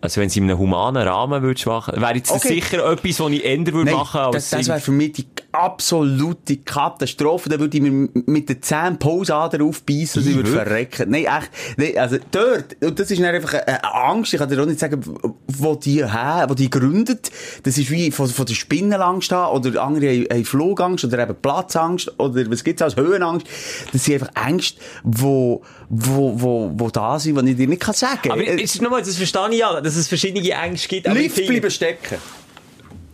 Also 0.00 0.20
wenn 0.20 0.28
sie 0.28 0.38
in 0.38 0.44
einem 0.44 0.58
humanen 0.58 1.06
Rahmen 1.06 1.42
würdest 1.42 1.66
machen, 1.66 2.00
wäre 2.00 2.14
jetzt 2.14 2.30
Okay. 2.30 2.48
sicher 2.48 2.90
etwas, 2.90 3.18
was 3.18 3.32
ich 3.32 3.44
ändern 3.44 3.74
würde 3.74 3.90
machen, 3.90 4.20
als... 4.20 4.50
das, 4.50 4.50
das 4.50 4.68
wäre 4.68 4.80
für 4.80 4.92
mich 4.92 5.12
die 5.12 5.26
absolute 5.50 6.58
Katastrophe. 6.58 7.48
Da 7.48 7.58
würde 7.58 7.76
ich 7.76 7.82
mir 7.82 8.08
mit 8.26 8.48
den 8.48 8.62
Zähnen 8.62 8.98
Pausader 8.98 9.64
aufbeissen, 9.64 10.22
dass 10.22 10.30
ich 10.30 10.36
würde 10.36 10.50
verrecken. 10.50 11.10
Nein, 11.10 11.24
echt. 11.24 11.50
Nein, 11.76 11.98
also 11.98 12.18
dort, 12.30 12.76
und 12.80 12.98
das 12.98 13.10
ist 13.10 13.20
einfach 13.20 13.54
eine, 13.54 13.82
Angst, 13.92 14.32
ich 14.32 14.38
kann 14.38 14.48
dir 14.48 14.62
auch 14.62 14.66
nicht 14.66 14.78
sagen, 14.78 15.02
wo 15.48 15.74
die 15.74 16.04
her, 16.04 16.46
wo 16.48 16.54
die 16.54 16.70
gründet. 16.70 17.30
Das 17.64 17.76
ist 17.76 17.90
wie 17.90 18.12
von, 18.12 18.28
von 18.28 18.46
der 18.46 18.54
Spinnenangst 18.54 19.32
an, 19.32 19.48
oder 19.48 19.82
andere 19.82 20.10
haben, 20.10 20.26
haben 20.30 20.44
Flugangst, 20.44 21.04
oder 21.04 21.18
eben 21.18 21.34
Platzangst, 21.34 22.20
oder 22.20 22.48
was 22.50 22.62
gibt's 22.62 22.82
als 22.82 22.96
Höhenangst. 22.96 23.46
Das 23.92 24.04
sind 24.04 24.22
einfach 24.22 24.46
Ängste, 24.46 24.80
wo, 25.02 25.62
wo, 25.90 26.32
wo, 26.40 26.70
wo 26.74 26.90
da 26.90 27.18
sind, 27.18 27.40
die 27.42 27.50
ich 27.50 27.56
dir 27.56 27.66
nicht 27.66 27.80
kann 27.80 27.94
sagen 27.94 28.30
aber 28.30 28.46
Äh, 28.46 28.60
jetzt 28.60 28.80
nochmal, 28.82 29.00
das 29.02 29.16
verstehe 29.16 29.48
ich 29.50 29.58
ja, 29.58 29.80
dass 29.80 29.96
es 29.96 30.08
verschiedene 30.08 30.48
Ängste 30.50 30.88
gibt. 30.88 31.06
aber 31.08 31.18
Lift 31.18 31.36
bleiben 31.46 31.70
stecken. 31.70 32.18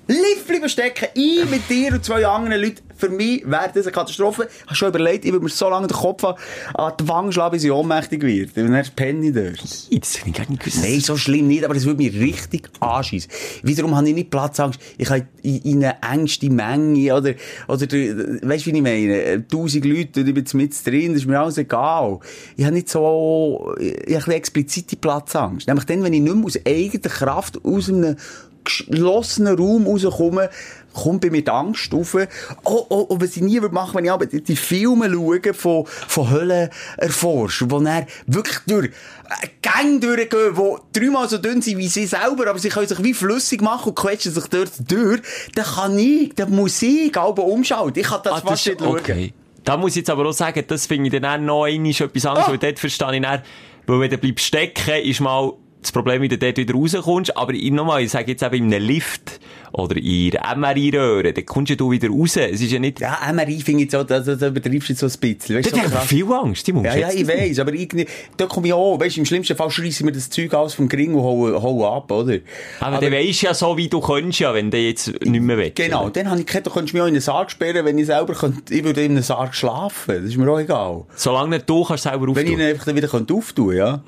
Lift 0.09 0.47
bleiben 0.47 0.69
stecken. 0.69 1.09
Ich 1.15 1.49
mit 1.49 1.69
dir 1.71 1.93
und 1.93 2.05
zwei 2.05 2.27
anderen 2.27 2.61
Leuten. 2.61 2.83
Für 2.97 3.09
mich 3.09 3.43
wäre 3.45 3.71
das 3.75 3.87
eine 3.87 3.93
Katastrophe. 3.93 4.49
Ich 4.51 4.67
habe 4.67 4.75
schon 4.75 4.89
überlegt, 4.89 5.25
ich 5.25 5.33
würde 5.33 5.45
mir 5.45 5.51
so 5.51 5.69
lange 5.69 5.87
den 5.87 5.97
Kopf 5.97 6.25
an, 6.25 6.35
an 6.75 6.93
die 6.99 7.09
Wange 7.09 7.33
schlagen, 7.33 7.53
bis 7.53 7.65
ich 7.65 7.71
ohnmächtig 7.71 8.23
werde. 8.23 8.65
Und 8.65 8.73
dann 8.73 8.87
penne 8.95 9.27
ich 9.27 9.35
dort. 9.35 9.63
Das 9.63 10.19
hätte 10.19 10.29
ich 10.29 10.35
gar 10.35 10.49
nicht 10.49 10.61
gewusst. 10.61 10.83
Nein, 10.83 11.01
so 11.01 11.17
schlimm 11.17 11.49
nicht, 11.49 11.65
aber 11.65 11.75
es 11.75 11.85
würde 11.85 12.03
mich 12.03 12.15
richtig 12.15 12.71
anschießen. 12.81 13.31
Wiederum 13.63 13.97
habe 13.97 14.09
ich 14.09 14.15
nicht 14.15 14.31
Platzangst. 14.31 14.81
Ich 14.99 15.11
habe 15.11 15.27
in, 15.43 15.63
in 15.63 15.85
eine 15.85 15.97
engste 16.03 16.51
Menge, 16.51 17.15
oder, 17.15 17.35
oder, 17.69 17.81
weißt 17.81 18.67
du, 18.67 18.73
wie 18.73 18.77
ich 18.77 18.83
meine? 18.83 19.47
Tausend 19.49 19.85
Leute, 19.85 20.21
und 20.21 20.29
ich 20.29 20.35
bin 20.35 20.45
mit 20.55 20.87
drin, 20.87 21.13
das 21.13 21.23
ist 21.23 21.29
mir 21.29 21.39
alles 21.39 21.59
egal. 21.59 22.19
Ich 22.57 22.65
habe 22.65 22.75
nicht 22.75 22.89
so, 22.89 23.75
ich 23.79 23.91
habe 23.91 24.03
ein 24.03 24.15
bisschen 24.15 24.33
explizite 24.33 24.97
Platzangst. 24.97 25.67
Nämlich 25.67 25.87
dann, 25.87 26.03
wenn 26.03 26.13
ich 26.13 26.21
nicht 26.21 26.35
mehr 26.35 26.45
aus 26.45 26.59
eigener 26.67 27.09
Kraft 27.09 27.65
aus 27.65 27.89
einem 27.89 28.17
geschlossenen 28.65 29.57
Raum 29.57 29.87
rauskomme, 29.87 30.51
kommt 30.95 31.21
bei 31.21 31.31
mir 31.31 31.43
die 31.45 31.51
Angst 31.51 31.93
auf. 31.93 32.15
Oh, 32.15 32.87
oh, 32.89 33.07
oh, 33.11 33.17
was 33.21 33.37
ich 33.37 33.43
nie 33.43 33.61
würde 33.61 33.75
machen, 33.75 33.95
wenn 33.97 34.05
ich 34.05 34.11
aber 34.13 34.27
die, 34.27 34.57
Filme 34.57 35.11
schaue 35.13 35.53
von, 35.55 35.87
von 35.87 36.31
Höhlen 36.31 36.71
erforschen, 36.97 37.71
wo 37.71 37.81
dann 37.81 38.07
wirklich 38.27 38.59
durch 38.67 38.87
äh, 38.87 39.49
Gänge 39.61 40.01
durchgehen, 40.01 40.55
die 40.57 40.99
dreimal 41.01 41.29
so 41.29 41.39
dünn 41.39 41.61
sind 41.61 41.79
wie 41.79 41.89
sie 41.89 42.07
selber, 42.07 42.49
aber 42.49 42.59
sie 42.59 42.69
können 42.69 42.87
sich 42.87 43.03
wie 43.03 43.15
flüssig 43.15 43.61
machen 43.61 43.89
und 43.91 43.95
quetschen 43.97 44.33
sich 44.33 44.45
dort 44.47 44.71
durch, 44.91 45.21
dann 45.55 45.65
kann 45.65 45.99
ich, 45.99 46.35
dann 46.35 46.51
muss 46.51 46.81
ich 46.83 47.17
aber 47.17 47.45
umschalten. 47.45 48.01
Ich 48.01 48.07
kann 48.07 48.21
das 48.23 48.33
Ah, 48.35 48.41
fast 48.41 48.67
nicht 48.67 48.81
schauen. 48.81 48.99
okay. 48.99 49.33
Da 49.65 49.77
muss 49.79 49.93
ich 49.93 49.97
jetzt 49.97 50.11
aber 50.11 50.27
auch 50.27 50.33
sagen, 50.33 50.63
das 50.67 50.87
finde 50.87 51.07
ich 51.15 51.21
dann 51.23 51.25
auch 51.25 51.45
noch 51.45 51.65
einmal 51.65 51.91
etwas 51.91 52.27
anderes, 52.27 52.47
Ah. 52.49 52.51
weil 52.51 52.59
dort 52.59 52.79
verstehe 52.79 53.17
ich 53.17 53.23
dann, 53.23 53.43
weil 53.87 54.01
wenn 54.01 54.11
du 54.11 54.19
bleibst 54.19 54.45
stecken, 54.47 55.03
ist 55.05 55.21
mal 55.21 55.53
das 55.85 55.93
Problem, 55.93 56.23
wie 56.23 56.29
du 56.29 56.39
dort 56.39 56.57
wieder 56.57 56.75
rauskommst, 56.75 57.37
aber 57.37 57.53
ich, 57.53 57.71
nochmal, 57.71 58.03
ich 58.03 58.11
sage 58.11 58.31
jetzt 58.33 58.43
eben 58.43 58.57
in 58.57 58.75
einem 58.75 58.87
Lift 58.87 59.41
oder 59.73 59.97
in 59.97 60.37
einer 60.37 60.57
MRI-Röhre, 60.73 61.33
dann 61.33 61.45
kommst 61.47 61.71
ja 61.71 61.77
du 61.77 61.91
wieder 61.91 62.09
raus. 62.09 62.37
Es 62.37 62.61
ist 62.61 62.71
ja 62.73 62.79
nicht, 62.79 63.01
Ja, 63.01 63.19
MRI 63.33 63.61
finde 63.61 63.85
ich 63.85 63.91
so, 63.91 64.03
da, 64.05 64.21
da, 64.21 64.35
da 64.37 64.47
übertreibst 64.49 64.89
du 64.91 64.95
so 64.95 65.07
ein 65.07 65.13
bisschen. 65.21 65.57
Weißt, 65.57 65.73
dort 65.73 65.85
so 65.85 65.91
habe 65.95 66.03
ich 66.05 66.09
viel 66.09 66.33
Angst, 66.33 66.73
musst 66.73 66.87
Ja, 66.87 66.95
ja, 66.97 67.11
ich 67.11 67.27
das- 67.27 67.37
weiss, 67.37 67.59
aber 67.59 67.73
irgendwie, 67.75 68.07
da 68.37 68.47
komme 68.47 68.69
ich 68.69 68.73
auch, 68.73 68.99
weißt, 69.01 69.19
im 69.19 69.25
schlimmsten 69.27 69.57
Fall 69.57 69.71
schreissen 69.71 70.07
wir 70.07 70.13
das 70.13 70.31
Zeug 70.31 70.55
aus 70.55 70.75
vom 70.75 70.89
Gring 70.89 71.15
und 71.15 71.23
hauen, 71.23 71.61
hauen 71.63 71.85
ab, 71.85 72.11
oder? 72.13 72.39
Aber, 72.81 72.99
dann 72.99 73.13
weisst 73.13 73.43
ja 73.43 73.53
so, 73.53 73.77
wie 73.77 73.89
du 73.89 74.01
könntest 74.01 74.39
ja, 74.41 74.55
wenn 74.55 74.71
du 74.71 74.79
jetzt 74.79 75.09
nicht 75.25 75.41
mehr 75.43 75.59
willst. 75.59 75.77
Genau, 75.77 76.09
dann 76.09 76.31
habe 76.31 76.41
ich 76.41 76.47
gedacht, 76.47 76.67
du 76.67 76.71
könntest 76.71 76.95
mich 76.95 77.03
auch 77.03 77.07
in 77.07 77.15
einen 77.15 77.21
Sarg 77.21 77.51
sperren, 77.51 77.85
wenn 77.85 77.99
ich 77.99 78.07
selber 78.07 78.33
könnte, 78.35 78.73
ich 78.73 78.85
würde 78.85 79.05
in 79.05 79.13
einem 79.13 79.23
Sarg 79.23 79.55
schlafen. 79.55 80.15
Das 80.17 80.25
ist 80.25 80.37
mir 80.37 80.51
auch 80.51 80.61
egal. 80.61 81.05
Solange 81.17 81.51
nicht 81.57 81.69
du 81.69 81.85
kannst 81.85 82.05
selber 82.05 82.35
Wenn 82.35 82.47
ich 82.47 82.53
ihn 82.53 82.59
auftun. 82.61 82.71
einfach 82.71 82.85
dann 82.87 82.97
wieder 82.97 83.09
könnte 83.09 83.35
auftun 83.35 83.77
ja. 83.77 84.03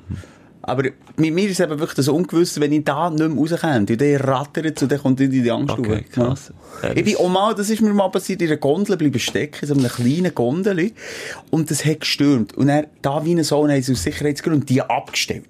Aber 0.67 0.83
mit 1.15 1.33
mir 1.33 1.49
ist 1.49 1.61
eben 1.61 1.79
wirklich 1.79 1.95
das 1.95 2.09
Ungewisse, 2.09 2.59
wenn 2.59 2.73
ich 2.73 2.83
da 2.83 3.09
nicht 3.09 3.19
mehr 3.25 3.29
rauskomme. 3.37 3.79
Und 3.79 3.89
dann 4.01 4.15
rattert 4.17 4.81
und 4.83 4.91
dann 4.91 4.99
kommt 4.99 5.21
in 5.21 5.31
die 5.31 5.49
Angst 5.49 5.69
Okay, 5.79 6.03
krass. 6.11 6.51
Ja. 6.83 6.89
Ich 6.89 6.95
bin 7.05 7.13
das- 7.13 7.15
auch 7.21 7.29
mal, 7.29 7.55
das 7.55 7.69
ist 7.69 7.81
mir 7.81 7.93
mal 7.93 8.09
passiert, 8.09 8.41
in 8.41 8.49
einer 8.49 8.57
Gondel 8.57 8.97
bleiben 8.97 9.17
stecken, 9.17 9.59
in 9.61 9.67
so 9.67 9.73
einer 9.73 9.87
kleinen 9.89 10.35
Gondel. 10.35 10.91
Und 11.51 11.71
das 11.71 11.85
hat 11.85 12.01
gestürmt. 12.01 12.53
Und 12.57 12.67
er, 12.67 12.87
da 13.01 13.23
wie 13.23 13.33
ein 13.33 13.43
Sohn, 13.45 13.71
haben 13.71 13.81
sie 13.81 13.93
aus 13.93 14.03
Sicherheitsgründen 14.03 14.65
die 14.65 14.81
abgestellt. 14.81 15.45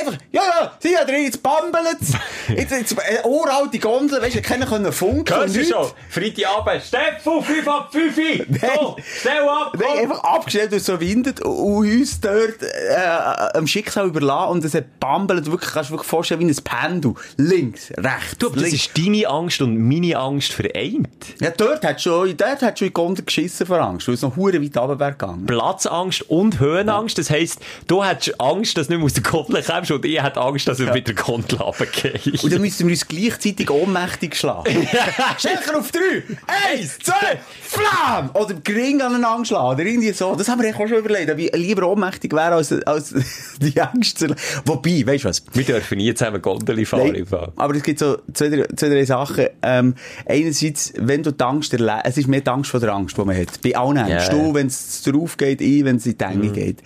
Einfach, 0.00 0.18
ja, 0.32 0.42
ja, 0.42 0.72
sie 0.78 0.96
hat 0.96 1.08
drin, 1.08 1.24
jetzt 1.24 1.42
bambelt's. 1.42 2.12
Jetzt, 2.48 2.70
jetzt, 2.70 2.92
äh, 2.92 3.26
uralte 3.26 3.78
Gondel, 3.78 4.20
weißt 4.22 4.36
du, 4.36 4.42
keiner 4.42 4.66
können 4.66 4.92
funken. 4.92 5.34
Hörst 5.34 5.56
du 5.56 5.64
schon? 5.64 5.86
Freitagabend, 6.08 6.82
Steffu, 6.82 7.40
5 7.40 7.68
ab 7.68 7.88
5! 7.92 8.16
So, 8.76 8.96
stell 9.20 9.48
ab, 9.48 9.72
Nein, 9.74 9.88
komm! 9.88 9.98
einfach 9.98 10.24
abgestellt 10.24 10.72
und 10.72 10.80
so 10.82 11.00
windet 11.00 11.40
und 11.40 11.54
uns 11.86 12.20
dort 12.20 12.62
äh, 12.62 13.56
am 13.56 13.66
Schicksal 13.66 14.06
überlassen 14.08 14.52
und 14.52 14.64
es 14.64 14.74
hat 14.74 14.98
bambelt, 15.00 15.50
wirklich, 15.50 15.70
kannst 15.72 15.90
du 15.90 15.94
wirklich 15.94 16.08
vorstellen, 16.08 16.40
wie 16.40 16.46
ein 16.50 16.56
Pendel. 16.64 17.14
Links, 17.36 17.90
rechts, 17.96 18.38
Du, 18.38 18.46
aber 18.46 18.56
das 18.56 18.70
links. 18.70 18.86
ist 18.86 18.98
deine 18.98 19.26
Angst 19.28 19.60
und 19.60 19.76
meine 19.78 20.16
Angst 20.16 20.52
vereint. 20.52 21.08
Ja, 21.40 21.50
dort 21.50 21.84
hat 21.84 22.00
schon, 22.00 22.36
dort 22.36 22.62
hat 22.62 22.78
schon 22.78 22.86
in 22.88 22.90
die 22.90 22.94
Gondel 22.94 23.24
geschissen 23.24 23.66
vor 23.66 23.78
Angst, 23.80 24.06
weil 24.08 24.14
es 24.14 24.22
noch 24.22 24.36
hure 24.36 24.60
weit 24.62 24.76
runter 24.76 24.98
wäre 24.98 25.12
gegangen. 25.12 25.46
Platzangst 25.46 26.22
und 26.30 26.60
Höhenangst. 26.60 27.18
Das 27.18 27.30
heisst, 27.30 27.60
du 27.86 28.04
hättest 28.04 28.40
Angst, 28.40 28.76
dass 28.78 28.86
du 28.86 28.92
nicht 28.94 28.98
mehr 28.98 29.06
aus 29.06 29.12
der 29.14 29.22
Gondel 29.22 29.62
kommst 29.62 29.85
und 29.90 30.04
ich 30.04 30.22
hätte 30.22 30.40
Angst, 30.40 30.68
dass 30.68 30.80
ich 30.80 30.92
mit 30.92 31.06
der 31.06 31.14
Gondel 31.14 31.58
runtergehe. 31.58 32.20
Und 32.42 32.52
dann 32.52 32.60
müssten 32.60 32.86
wir 32.86 32.92
uns 32.92 33.06
gleichzeitig 33.06 33.70
ohnmächtig 33.70 34.36
schlagen. 34.36 34.88
Schenker 35.38 35.78
auf 35.78 35.90
drei! 35.90 36.22
Eins, 36.46 36.98
zwei, 36.98 37.38
Flam! 37.62 38.30
Oder 38.34 38.54
Gring 38.54 39.00
aneinander 39.00 39.44
schlagen. 39.44 39.74
Oder 39.74 39.84
irgendwie 39.84 40.12
so. 40.12 40.34
Das 40.36 40.48
haben 40.48 40.62
wir 40.62 40.74
auch 40.74 40.88
schon 40.88 40.98
überlegt, 40.98 41.30
ob 41.30 41.38
ich 41.38 41.54
lieber 41.54 41.88
ohnmächtig 41.88 42.32
wäre, 42.32 42.54
als, 42.54 42.72
als 42.72 43.14
die 43.60 43.80
Angst 43.80 44.18
zu 44.18 44.34
Wobei, 44.64 45.06
weißt 45.06 45.24
du 45.24 45.28
was? 45.28 45.42
Wir 45.52 45.64
dürfen 45.64 45.98
nie 45.98 46.12
zusammen 46.14 46.42
Gondel 46.42 46.84
fahren. 46.86 47.26
Fall. 47.26 47.52
aber 47.56 47.74
es 47.74 47.82
gibt 47.82 47.98
so 47.98 48.18
zwei, 48.32 48.48
drei, 48.48 48.66
zwei, 48.76 48.88
drei 48.88 49.04
Sachen. 49.04 49.46
Ähm, 49.62 49.94
einerseits, 50.26 50.92
wenn 50.96 51.22
du 51.22 51.32
die 51.32 51.44
Angst 51.44 51.72
erlebst, 51.72 52.02
es 52.04 52.18
ist 52.18 52.28
mehr 52.28 52.40
die 52.40 52.50
Angst 52.50 52.70
vor 52.70 52.80
der 52.80 52.92
Angst, 52.92 53.16
die 53.16 53.24
man 53.24 53.36
hat. 53.36 53.60
Bei 53.62 53.76
allen. 53.76 54.08
Ja. 54.08 54.28
Du, 54.28 54.54
wenn 54.54 54.66
es 54.66 55.02
drauf 55.02 55.36
geht, 55.36 55.60
ich, 55.60 55.84
wenn 55.84 55.96
es 55.96 56.06
in 56.06 56.18
die 56.18 56.24
Enge 56.24 56.50
geht. 56.50 56.82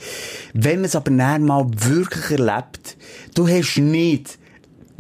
Wenn 0.53 0.77
man 0.77 0.87
es 0.87 0.97
aber 0.97 1.11
mal 1.11 1.67
wirklich 1.75 2.39
erlebt, 2.39 2.80
du 3.35 3.49
hast 3.49 3.79
nicht 3.79 4.39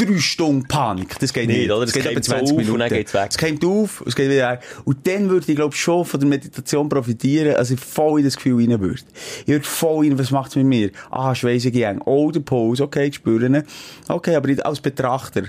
drei 0.02 0.16
Stunden 0.18 0.66
Panik. 0.66 1.18
Das 1.18 1.30
geht 1.34 1.46
Nicht, 1.48 1.58
nicht. 1.58 1.70
oder? 1.70 1.84
Das 1.84 1.92
Das 1.92 2.02
geht 2.02 2.06
etwa 2.06 2.14
keimt 2.14 2.24
so 2.24 2.32
20 2.32 2.44
auf 2.44 2.50
und 2.52 2.56
Minuten. 2.56 2.78
dann 2.78 2.88
geht's 2.88 3.12
weg. 3.12 3.28
Es 3.28 3.36
kommt 3.36 3.64
auf, 3.66 4.02
es 4.06 4.16
geht 4.16 4.30
wieder 4.30 4.50
weg. 4.52 4.60
Und 4.86 5.06
dann 5.06 5.28
würde 5.28 5.44
ich, 5.46 5.56
glaube 5.56 5.76
schon 5.76 6.06
von 6.06 6.18
der 6.18 6.26
Meditation 6.26 6.88
profitieren, 6.88 7.54
also 7.56 7.74
ich 7.74 7.80
voll 7.80 8.20
in 8.20 8.24
das 8.24 8.36
Gefühl 8.36 8.56
rein 8.66 8.80
würde. 8.80 9.02
Ich 9.42 9.48
würde 9.48 9.64
voll 9.66 10.06
in, 10.06 10.18
was 10.18 10.30
macht's 10.30 10.56
mit 10.56 10.64
mir? 10.64 10.90
Ah, 11.10 11.34
schweisse 11.34 11.70
Gang. 11.70 12.00
Oh, 12.06 12.30
der 12.30 12.40
Pose, 12.40 12.82
okay, 12.82 13.08
ich 13.08 13.16
spüre 13.16 13.44
ihn. 13.44 13.62
Okay, 14.08 14.34
aber 14.36 14.48
nicht 14.48 14.64
als 14.64 14.80
Betrachter. 14.80 15.42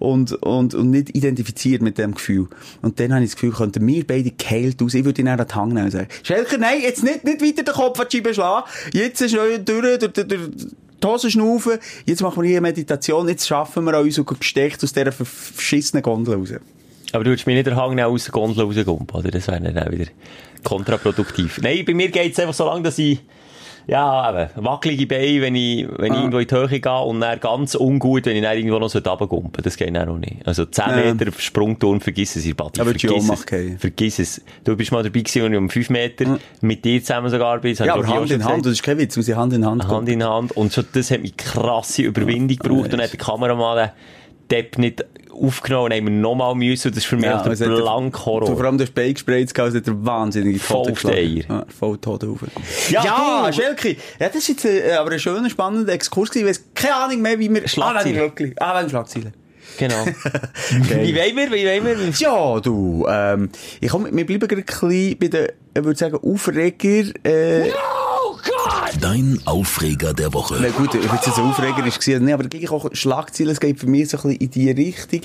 Und, 0.00 0.32
und, 0.32 0.74
und 0.74 0.90
nicht 0.90 1.14
identifiziert 1.14 1.80
mit 1.80 1.96
dem 1.96 2.14
Gefühl. 2.14 2.48
Und 2.80 2.98
dann 2.98 3.14
habe 3.14 3.22
ich 3.22 3.30
das 3.30 3.36
Gefühl, 3.36 3.52
könnten 3.52 3.86
wir 3.86 4.04
beide 4.04 4.32
geheilt 4.32 4.82
aus. 4.82 4.94
Ich 4.94 5.04
würde 5.04 5.22
ihn 5.22 5.26
dann 5.26 5.38
an 5.38 5.46
die 5.46 5.54
Hand 5.54 5.74
nehmen 5.74 5.84
und 5.84 5.90
sagen, 5.92 6.08
Schelker, 6.24 6.58
nein, 6.58 6.80
jetzt 6.82 7.04
nicht, 7.04 7.22
nicht 7.22 7.40
weiter 7.40 7.62
den 7.62 7.72
Kopf 7.74 8.00
an 8.00 8.06
die 8.10 8.16
Scheibe 8.16 8.34
schlagen. 8.34 8.66
Jetzt 8.94 9.20
ist 9.20 9.32
neu 9.32 9.58
durch, 9.60 9.98
durch, 10.00 10.12
durch, 10.12 10.26
durch 10.26 10.40
die 11.02 11.30
schnaufen. 11.30 11.78
Jetzt 12.06 12.22
machen 12.22 12.42
wir 12.42 12.48
hier 12.48 12.58
eine 12.58 12.68
Meditation. 12.68 13.28
Jetzt 13.28 13.46
schaffen 13.46 13.84
wir 13.84 13.98
uns 13.98 14.18
und 14.18 14.26
gesteckt 14.38 14.82
aus 14.82 14.92
dieser 14.92 15.12
verschissenen 15.12 16.02
Gondel 16.02 16.34
raus. 16.34 16.52
Aber 17.12 17.24
du 17.24 17.30
würdest 17.30 17.46
mir 17.46 17.54
nicht 17.54 17.66
den 17.66 17.76
Hang 17.76 17.98
aus 18.00 18.24
der 18.24 18.32
Gondel 18.32 18.64
rausgumpen, 18.64 19.18
oder? 19.18 19.30
Das 19.30 19.46
wäre 19.48 19.60
dann 19.60 19.78
auch 19.78 19.90
wieder 19.90 20.06
kontraproduktiv. 20.64 21.60
Nein, 21.62 21.84
bei 21.84 21.94
mir 21.94 22.10
geht's 22.10 22.38
einfach 22.38 22.54
so 22.54 22.64
lange, 22.64 22.82
dass 22.82 22.98
ich, 22.98 23.20
ja, 23.86 24.30
eben, 24.30 24.64
wackelige 24.64 25.06
Beine, 25.06 25.40
wenn 25.42 25.54
ich, 25.56 25.86
wenn 25.96 26.12
ich 26.12 26.12
Ah. 26.12 26.16
irgendwo 26.20 26.38
in 26.38 26.46
die 26.46 26.54
Höhe 26.54 26.80
gehe 26.80 26.98
und 27.00 27.20
dann 27.20 27.40
ganz 27.40 27.74
ungut, 27.74 28.26
wenn 28.26 28.36
ich 28.36 28.42
dann 28.42 28.56
irgendwo 28.56 28.78
noch 28.78 28.94
runtergumpen 28.94 29.62
Das 29.62 29.76
geht 29.76 29.94
dann 29.94 30.08
auch 30.08 30.18
nicht. 30.18 30.46
Also 30.46 30.64
10 30.66 30.84
Ja. 30.88 31.14
Meter 31.14 31.32
Sprungturm, 31.36 32.00
vergiss 32.00 32.36
es, 32.36 32.46
ihr 32.46 32.54
würdest 32.58 32.78
du 32.78 32.84
Vergiss 32.84 33.22
es. 33.24 33.28
machen. 33.28 33.78
Vergiss 33.78 34.18
es. 34.18 34.42
Du 34.64 34.76
bist 34.76 34.92
mal 34.92 35.02
dabei 35.02 35.20
gewesen, 35.20 35.42
als 35.42 35.52
ich 35.52 35.58
um 35.58 35.68
5 35.70 35.90
Meter 35.90 36.38
mit 36.60 36.84
dir 36.84 37.00
zusammen 37.02 37.28
sogar 37.30 37.58
bin. 37.60 37.74
Ja, 37.74 37.84
ich 37.84 37.90
aber 37.92 38.06
Hand 38.06 38.30
in 38.30 38.44
Hand, 38.44 38.66
das 38.66 38.72
ist 38.72 38.82
kein 38.82 38.98
Witz, 38.98 39.16
wir 39.16 39.22
sind 39.22 39.36
Hand 39.36 39.52
in 39.52 39.66
Hand. 39.66 39.86
Hand 39.88 40.08
in 40.08 40.22
Hand. 40.24 40.52
Und 40.56 40.72
schon 40.72 40.84
das 40.92 41.10
hat 41.10 41.20
mich 41.22 41.36
krasse 41.36 42.02
Überwindung 42.02 42.56
gebraucht. 42.58 42.84
Und 42.84 42.92
dann 42.92 43.00
hat 43.02 43.12
der 43.12 43.18
Kameramann 43.18 43.90
Depp 44.52 44.78
nicht 44.78 45.04
aufgenommen 45.32 45.86
und 45.86 45.94
haben 45.94 46.20
nochmal 46.20 46.54
müssen. 46.54 46.90
Das 46.90 46.98
ist 46.98 47.06
für 47.06 47.16
mich 47.16 47.24
der 47.24 47.38
Du, 47.68 47.84
Horror. 47.86 48.46
vor 48.56 48.64
allem 48.64 48.78
der 48.78 48.86
Beigespray 48.86 49.44
gehabt, 49.46 49.74
hat 49.74 49.86
er 49.86 50.04
wahnsinnige 50.06 50.58
Voll 50.58 50.84
Fotos 50.84 51.10
Eier. 51.10 51.42
Ja, 51.48 51.66
voll 51.76 51.98
tot 51.98 52.22
auf. 52.24 52.40
Ja, 52.90 53.02
Ja, 53.04 53.46
du- 53.46 53.52
Schelke. 53.54 53.96
Ja, 54.20 54.28
das 54.28 54.36
ist 54.36 54.48
jetzt 54.48 54.64
äh, 54.66 54.92
aber 54.92 55.10
ein 55.12 55.18
schöner, 55.18 55.48
spannender 55.50 55.92
Exkurs 55.92 56.30
gewesen. 56.30 56.48
Ich 56.48 56.58
weiss 56.58 56.64
keine 56.74 56.94
Ahnung 56.96 57.22
mehr, 57.22 57.38
wie 57.38 57.52
wir... 57.52 57.66
Schlagzeilen. 57.66 58.16
Ah, 58.16 58.20
wenn 58.20 58.22
wirklich. 58.22 58.62
Ah, 58.62 58.80
wenn 58.80 58.90
Schlagzeilen. 58.90 59.32
Genau. 59.78 60.04
Wie 60.70 61.16
wollen 61.16 61.36
wir? 61.36 61.50
Wie 61.50 61.64
wollen 61.84 61.98
wir? 61.98 62.10
Ja, 62.18 62.60
du, 62.60 63.06
ähm, 63.08 63.48
ich 63.80 63.88
komm, 63.88 64.04
wir 64.14 64.26
bleiben 64.26 64.46
gerade 64.46 64.56
ein 64.60 64.64
bisschen 64.66 65.18
bei 65.18 65.28
den, 65.28 65.46
ich 65.74 65.82
würde 65.84 65.98
sagen, 65.98 66.16
Aufreger, 66.22 67.10
äh, 67.24 67.70
Dein 69.00 69.40
Aufreger 69.44 70.14
der 70.14 70.32
Woche. 70.32 70.56
Na 70.60 70.68
gut, 70.68 70.94
ob 70.94 71.12
jetzt 71.12 71.38
ein 71.38 71.44
Aufreger 71.44 71.86
ist, 71.86 72.00
gewesen, 72.00 72.24
nee, 72.24 72.32
aber 72.32 72.44
gleich 72.44 72.70
auch 72.70 72.88
Schlagzeilen, 72.92 73.52
es 73.52 73.60
geht 73.60 73.78
für 73.78 73.86
mich 73.86 74.08
so 74.10 74.16
ein 74.18 74.22
bisschen 74.22 74.40
in 74.40 74.50
die 74.50 74.70
Richtung. 74.70 75.20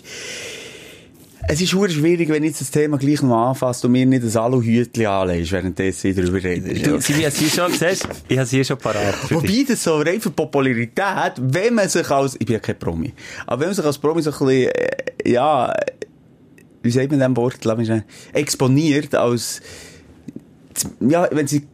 Es 1.50 1.62
ist 1.62 1.72
sehr 1.72 1.90
schwierig, 1.90 2.28
wenn 2.28 2.44
jetzt 2.44 2.60
das 2.60 2.72
Thema 2.72 2.98
gleich 2.98 3.22
noch 3.22 3.50
anfasst 3.50 3.86
und 3.86 3.94
mir 3.94 4.06
nicht 4.06 4.24
ein 4.24 4.38
Aluhütchen 4.38 5.06
anlegst, 5.06 5.54
währenddessen 5.54 6.14
darüber 6.14 6.44
redest. 6.44 6.86
Du, 6.86 7.00
Sibi, 7.00 7.22
hast 7.22 7.38
du 7.38 7.46
hier 7.46 7.50
schon 7.50 7.72
gesehen? 7.72 7.98
Ich 8.28 8.38
habe 8.38 8.44
es 8.44 8.50
hier 8.50 8.66
schon 8.66 8.78
parat. 8.78 9.16
Wobei 9.30 9.64
das 9.66 9.82
so 9.82 9.96
rein 9.98 10.20
für 10.20 10.32
Popularität, 10.32 11.34
wenn 11.38 11.76
man 11.76 11.88
sich 11.88 12.10
als, 12.10 12.36
ich 12.36 12.46
bin 12.46 12.56
ja 12.56 12.60
kein 12.60 12.78
Promi, 12.78 13.14
aber 13.46 13.62
wenn 13.62 13.68
man 13.70 13.76
sich 13.76 13.86
als 13.86 13.98
Promi 13.98 14.22
so 14.22 14.32
ein 14.32 14.38
bisschen, 14.38 14.72
äh, 14.72 15.32
ja, 15.32 15.74
wie 16.82 16.92
sagt 16.92 17.12
man 17.12 17.20
dem 17.20 17.38
Wort, 17.38 17.64
lass 17.64 17.78
mich 17.78 17.88
schnell, 17.88 18.04
exponiert 18.34 19.16
als, 19.16 19.62
ja, 21.00 21.30
wenn 21.32 21.48
sie 21.48 21.66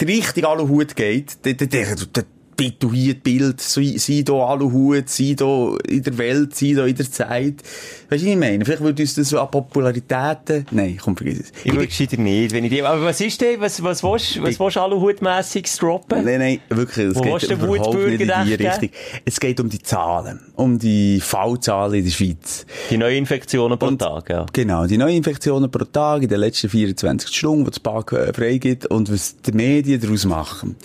die 0.00 0.04
Richtung 0.04 0.44
Aluhut 0.44 0.96
geht, 0.96 1.44
dann, 1.44 1.56
dann, 1.56 1.68
dann, 2.12 2.24
hier 2.62 3.14
Bild, 3.14 3.60
sei, 3.60 3.94
sei 3.98 4.22
da 4.24 4.32
Aluhut, 4.32 5.08
sei 5.08 5.34
da 5.36 5.74
in 5.86 6.02
der 6.02 6.18
Welt, 6.18 6.54
sei 6.54 6.72
da 6.74 6.86
in 6.86 6.96
der 6.96 7.10
Zeit. 7.10 7.62
Weißt 8.10 8.10
du, 8.10 8.14
was 8.14 8.22
ich 8.22 8.36
meine? 8.36 8.64
Vielleicht 8.64 8.82
würde 8.82 9.02
uns 9.02 9.14
das 9.14 9.28
so 9.28 9.40
an 9.40 9.50
Popularitäten, 9.50 10.66
nein, 10.70 10.98
komm, 11.02 11.16
vergiss 11.16 11.40
es. 11.40 11.52
Ich 11.64 11.74
will 11.74 11.86
gescheiter 11.86 12.16
nicht, 12.16 12.52
wenn 12.52 12.64
ich 12.64 12.70
die, 12.70 12.82
aber 12.82 13.02
was 13.04 13.20
ist 13.20 13.40
denn, 13.40 13.60
was, 13.60 13.82
was 13.82 14.02
willst, 14.02 14.42
was 14.42 14.58
willst 14.58 14.76
du 14.76 14.80
Aluhutmässiges 14.80 15.76
droppen? 15.76 16.24
Nein, 16.24 16.38
nein, 16.38 16.60
wirklich, 16.68 17.06
es 17.06 17.16
Wo 17.16 17.22
geht 17.22 17.50
überhaupt 17.50 17.94
nicht 17.94 18.20
in 18.20 18.32
die 18.46 18.54
Richtung. 18.54 18.88
Es 19.24 19.38
geht 19.40 19.60
um 19.60 19.68
die 19.68 19.82
Zahlen, 19.82 20.40
um 20.56 20.78
die 20.78 21.20
Fallzahlen 21.20 21.94
in 21.94 22.04
der 22.04 22.10
Schweiz. 22.10 22.66
Die 22.90 22.96
Neuinfektionen 22.96 23.78
pro 23.78 23.86
Und- 23.88 23.98
Tag, 23.98 24.30
ja. 24.30 24.46
Genau, 24.52 24.86
die 24.86 24.98
Neuinfektionen 24.98 25.70
pro 25.70 25.84
Tag 25.84 26.22
in 26.22 26.28
den 26.28 26.40
letzten 26.40 26.68
24 26.68 27.34
Stunden, 27.34 27.64
die 27.64 27.70
das 27.70 27.80
Park 27.80 28.12
äh, 28.12 28.32
freigibt 28.32 28.86
und 28.86 29.12
was 29.12 29.36
die 29.42 29.52
Medien 29.52 30.00
daraus 30.00 30.24
machen. 30.24 30.76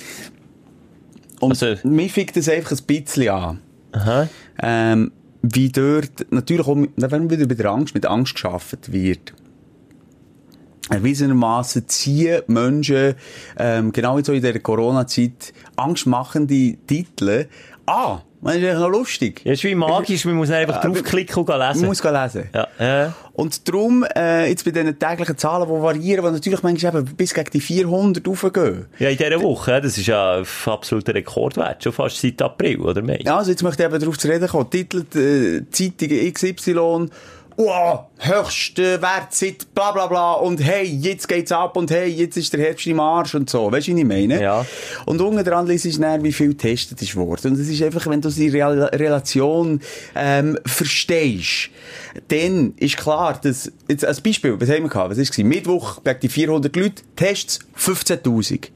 Und 1.44 1.62
Also- 1.62 1.88
mich 1.88 2.12
fickt 2.14 2.36
das 2.38 2.50
einfach 2.50 2.72
ein 2.72 2.86
bisschen 2.86 3.30
an. 3.30 3.60
Aha. 3.92 4.28
Ähm, 4.62 5.12
wie 5.42 5.70
dort 5.70 6.26
natürlich 6.32 6.66
auch, 6.68 6.76
mit- 6.76 6.92
werden 6.96 7.30
wir 7.30 7.40
wieder 7.40 7.54
der 7.56 7.72
Angst, 7.72 7.94
mit 7.94 8.06
Angst 8.06 8.34
geschaffen 8.36 8.80
wird. 8.88 9.34
Erwiesenermaßen 10.90 11.88
ziehen 11.88 12.42
Menschen, 12.48 13.16
ähm, 13.58 13.92
genau 13.94 14.18
wie 14.18 14.24
so 14.24 14.34
in 14.34 14.42
dieser 14.42 14.60
Corona-Zeit, 14.60 15.54
angstmachende 15.78 16.76
Titel 16.88 17.46
an. 17.86 18.22
Das 18.42 18.56
ist 18.56 18.62
eigentlich 18.64 18.74
noch 18.80 18.90
lustig. 18.90 19.42
Ja, 19.46 19.54
ist 19.54 19.64
wie 19.64 19.74
magisch, 19.74 20.26
man 20.26 20.36
muss 20.36 20.52
einfach 20.52 20.84
Ja, 20.84 20.90
draufklicken 20.90 21.38
und 21.46 21.48
lesen. 21.48 21.80
Man 21.82 21.86
muss 21.88 22.04
lesen. 22.04 22.50
ja, 22.54 22.68
ja. 22.78 23.14
Und 23.32 23.68
darum, 23.70 24.06
äh, 24.16 24.50
jetzt 24.50 24.66
bei 24.66 24.72
diesen 24.72 25.00
täglichen 25.00 25.38
Zahlen, 25.38 25.66
die 25.68 25.82
variieren, 25.82 26.26
die 26.26 26.32
natürlich 26.32 26.62
manchmal 26.62 26.98
eben 26.98 27.16
bis 27.16 27.34
gegen 27.34 27.50
die 27.52 27.62
400 27.62 28.28
raufgehen. 28.28 28.86
ja, 29.00 29.10
in 29.10 29.18
dieser 29.18 29.42
Woche, 29.42 29.80
das 29.82 29.98
ist 29.98 30.08
ja 30.08 30.40
ein 30.40 30.46
absoluter 30.66 31.14
Rekordwert, 31.16 31.84
schon 31.84 31.94
fast 31.94 32.20
seit 32.20 32.42
April, 32.42 32.82
oder 32.82 33.02
Mai? 33.02 33.22
Ja, 33.24 33.38
also 33.38 33.50
jetzt 33.52 33.64
möchte 33.64 33.84
ich 33.84 33.90
eben 33.90 34.00
darauf 34.00 34.18
zu 34.20 34.28
reden 34.28 34.48
kommen. 34.50 34.70
Titelt, 34.70 35.16
äh, 35.16 35.62
Zeitung 35.72 36.10
XY, 36.34 37.10
wow, 37.58 38.06
höchster 38.18 39.02
Wert 39.02 39.34
seit 39.34 39.74
bla 39.74 39.92
bla 39.92 40.08
bla 40.08 40.34
und 40.34 40.64
hey, 40.64 40.86
jetzt 40.86 41.28
geht's 41.28 41.52
ab 41.52 41.78
und 41.78 41.92
hey, 41.92 42.08
jetzt 42.10 42.38
ist 42.38 42.54
der 42.54 42.62
Herbst 42.62 42.88
im 42.88 43.00
Arsch 43.00 43.36
und 43.36 43.50
so. 43.50 43.72
Weißt 43.72 43.88
du, 43.88 43.92
was 43.94 44.00
ich 44.00 44.06
meine? 44.06 44.42
Ja. 44.42 44.66
Und 45.06 45.22
unten 45.22 45.44
dran 45.44 45.68
liest 45.68 45.86
ist 45.86 46.02
dann, 46.02 46.24
wie 46.24 46.32
viel 46.32 46.50
getestet 46.50 47.02
ist 47.02 47.16
worden. 47.16 47.54
Und 47.54 47.60
es 47.60 47.70
ist 47.70 47.82
einfach, 47.82 48.08
wenn 48.08 48.22
du 48.22 48.30
die 48.30 48.50
Real 48.50 48.84
Relation, 48.84 49.82
ähm, 50.16 50.58
verstehst, 50.66 51.70
dann 52.28 52.74
ist 52.78 52.98
klar, 52.98 53.40
dass, 53.42 53.72
jetzt 53.88 54.06
als 54.06 54.22
Beispiel, 54.22 54.60
was 54.60 54.70
haben 54.70 54.84
wir 54.84 54.90
gehabt? 54.90 55.12
Was 55.12 55.18
ist 55.18 55.32
gewesen? 55.32 55.50
Mittwoch, 55.50 56.04
gegen 56.04 56.20
die 56.20 56.30
400 56.30 56.76
Leute, 56.76 57.04
Tests 57.16 57.60
15.000. 57.78 58.70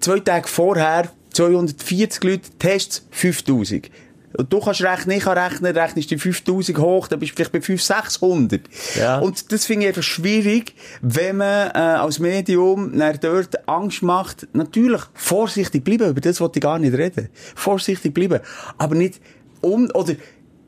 Zwei 0.00 0.20
Tage 0.20 0.48
vorher, 0.48 1.10
240 1.32 2.24
Leute, 2.24 2.50
Tests 2.58 3.06
5.000. 3.14 3.90
Und 4.34 4.52
du 4.52 4.60
kannst 4.60 4.82
rechnen, 4.82 5.16
ich 5.16 5.24
kann 5.24 5.38
rechnen, 5.38 5.76
rechnest 5.76 6.10
die 6.10 6.18
5000 6.18 6.78
hoch, 6.78 7.08
dann 7.08 7.18
bist 7.18 7.32
du 7.32 7.36
vielleicht 7.36 7.52
bei 7.52 7.60
500, 7.60 8.04
600. 8.10 8.60
Ja. 8.98 9.18
Und 9.20 9.50
das 9.52 9.64
finde 9.66 9.84
ich 9.84 9.88
einfach 9.88 10.02
schwierig, 10.02 10.74
wenn 11.00 11.38
man 11.38 11.70
äh, 11.70 11.78
als 11.78 12.18
Medium 12.18 12.92
dort 13.20 13.68
Angst 13.68 14.02
macht. 14.02 14.46
Natürlich 14.52 15.02
vorsichtig 15.14 15.84
bleiben, 15.84 16.10
über 16.10 16.20
das 16.20 16.40
wollte 16.40 16.58
ich 16.58 16.62
gar 16.62 16.78
nicht 16.78 16.96
reden. 16.96 17.28
Vorsichtig 17.54 18.12
bleiben. 18.12 18.40
Aber 18.78 18.94
nicht 18.94 19.20
um, 19.60 19.88
oder 19.94 20.14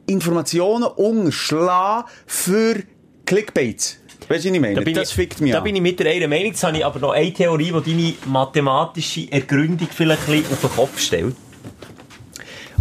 Informationen 0.07 0.85
unterschlagen 0.85 2.09
für 2.27 2.83
Clickbaits. 3.27 3.99
Weißt 4.29 4.45
du, 4.45 4.49
was 4.49 4.55
ich 4.55 4.61
meine? 4.61 4.85
das 4.93 5.11
ich, 5.11 5.15
fickt 5.15 5.41
mich 5.41 5.53
Da 5.53 5.59
an. 5.59 5.65
bin 5.65 5.77
ich 5.77 5.83
mit 5.83 6.01
der 6.01 6.11
einer 6.11 6.29
Meinung. 6.29 6.47
Jetzt 6.47 6.65
habe 6.65 6.77
ich 6.77 6.85
aber 6.85 6.99
noch 6.99 7.13
eine 7.13 7.33
Theorie, 7.33 7.73
die 7.85 7.91
deine 7.97 8.15
mathematische 8.27 9.31
Ergründung 9.31 9.89
vielleicht 9.95 10.29
ein 10.29 10.33
bisschen 10.43 10.53
auf 10.53 10.61
den 10.61 10.71
Kopf 10.71 10.99
stellt. 10.99 11.37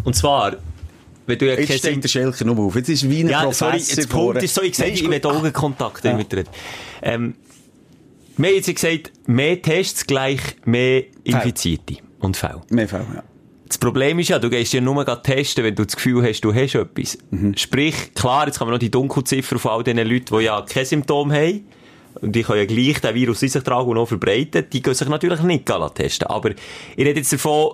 Und 0.03 0.15
zwar, 0.15 0.55
wenn 1.27 1.37
du 1.37 1.45
ja 1.45 1.53
Jetzt 1.59 1.67
kein 1.67 1.77
steht 1.77 2.03
der 2.03 2.07
Schelker 2.09 2.45
noch 2.45 2.57
auf. 2.57 2.75
Jetzt 2.75 2.89
ist 2.89 3.09
wie 3.09 3.19
ein 3.23 3.29
Ja, 3.29 3.41
Professor 3.43 3.67
sorry, 3.69 3.77
jetzt 3.77 4.09
vorne. 4.09 4.25
Punkt 4.31 4.43
ist 4.43 4.55
so, 4.55 4.61
ich 4.63 4.75
sage, 4.75 4.91
ist 4.91 5.01
ich 5.01 5.09
will. 5.09 5.21
Augenkontakt 5.25 6.03
Ja. 6.03 6.15
mit 6.15 6.31
dir. 6.31 6.45
Ähm, 7.01 7.35
wir 8.37 8.49
haben 8.49 8.55
jetzt 8.55 8.73
gesagt, 8.73 9.11
mehr 9.27 9.61
Tests 9.61 10.05
gleich 10.07 10.39
mehr 10.65 11.03
Infizierte 11.23 11.97
und 12.19 12.37
Fälle. 12.37 12.61
Mehr 12.69 12.87
Fälle, 12.87 13.05
ja. 13.13 13.23
Das 13.67 13.77
Problem 13.77 14.17
ist 14.19 14.29
ja, 14.29 14.39
du 14.39 14.49
gehst 14.49 14.71
ja 14.73 14.79
nur 14.79 15.03
testen, 15.23 15.63
wenn 15.65 15.75
du 15.75 15.85
das 15.85 15.95
Gefühl 15.95 16.23
hast, 16.23 16.41
du 16.41 16.53
hast 16.53 16.75
etwas. 16.75 17.17
Sprich, 17.55 18.13
klar, 18.15 18.47
jetzt 18.47 18.59
kann 18.59 18.67
man 18.67 18.75
noch 18.75 18.79
die 18.79 18.89
Dunkelziffer 18.91 19.59
von 19.59 19.71
all 19.71 19.83
diesen 19.83 19.97
Leuten, 20.07 20.37
die 20.37 20.45
ja 20.45 20.61
keine 20.61 20.85
Symptome 20.85 21.35
haben, 21.35 21.67
und 22.21 22.33
die 22.35 22.43
können 22.43 22.59
ja 22.59 22.65
gleich 22.65 23.01
den 23.01 23.13
Virus 23.13 23.43
in 23.43 23.49
sich 23.49 23.63
tragen 23.63 23.89
und 23.89 23.97
auch 23.97 24.07
verbreiten, 24.07 24.65
die 24.71 24.81
gehen 24.81 24.93
sich 24.93 25.07
natürlich 25.09 25.41
nicht 25.41 25.69
testen. 25.95 26.27
Aber 26.27 26.51
ich 26.51 27.05
rede 27.05 27.19
jetzt 27.19 27.33
davon, 27.33 27.73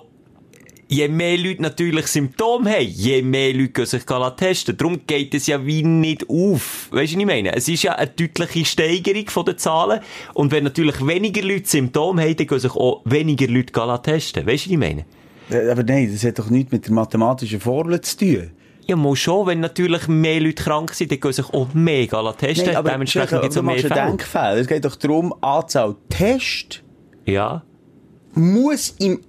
je 0.87 1.07
mehr 1.07 1.37
Leute 1.37 1.61
natürlich 1.61 2.07
Symptome 2.07 2.71
haben, 2.71 2.87
je 2.87 3.21
mehr 3.21 3.53
Leute 3.53 3.69
gehen 3.69 3.85
sich 3.85 4.05
testen. 4.37 4.77
Darum 4.77 5.01
geht 5.07 5.33
es 5.33 5.47
ja 5.47 5.65
wie 5.65 5.83
nicht 5.83 6.29
auf. 6.29 6.87
Weißt 6.91 7.13
du, 7.13 7.15
was 7.17 7.21
ich 7.21 7.25
meine? 7.25 7.55
Es 7.55 7.67
ist 7.67 7.83
ja 7.83 7.93
eine 7.95 8.07
deutliche 8.07 8.65
Steigerung 8.65 9.25
den 9.45 9.57
Zahlen. 9.57 9.99
Und 10.33 10.51
wenn 10.51 10.63
natürlich 10.63 11.05
weniger 11.05 11.41
Leute 11.41 11.67
Symptome 11.67 12.21
haben, 12.21 12.35
dann 12.35 12.47
gehen 12.47 12.59
sich 12.59 12.75
auch 12.75 13.01
weniger 13.05 13.47
Leute 13.47 13.73
testen. 14.03 14.45
Weißt 14.45 14.65
du, 14.65 14.69
was 14.69 14.71
ich 14.71 14.77
meine? 14.77 15.05
Aber 15.71 15.83
nein, 15.83 16.09
das 16.11 16.23
hat 16.23 16.39
doch 16.39 16.49
nichts 16.49 16.71
mit 16.71 16.85
der 16.85 16.93
mathematischen 16.93 17.59
Formel 17.59 17.99
zu 18.01 18.17
tun. 18.17 18.51
Ja, 18.85 18.95
mal 18.97 19.15
schon, 19.15 19.47
wenn 19.47 19.61
natürlich 19.61 20.07
mehr 20.09 20.41
Leute 20.41 20.61
krank 20.63 20.93
sind, 20.93 21.11
dann 21.11 21.19
gehen 21.19 21.31
sich 21.31 21.45
auch 21.45 21.73
gehen 22.09 22.33
testen. 22.37 22.67
Nein, 22.67 22.75
aber 22.75 22.91
Dementsprechend 22.91 23.41
gibt 23.41 23.51
es 23.53 23.57
auch 23.57 23.61
mehr 23.63 23.77
Fälle. 23.79 23.93
Denkfehler. 23.95 24.57
Es 24.57 24.67
geht 24.67 24.83
doch 24.83 24.95
darum, 24.97 25.33
Anzahl 25.41 25.95
Tests 26.09 26.81
Ja. 27.25 27.63
muss 28.33 28.95
im 28.99 29.21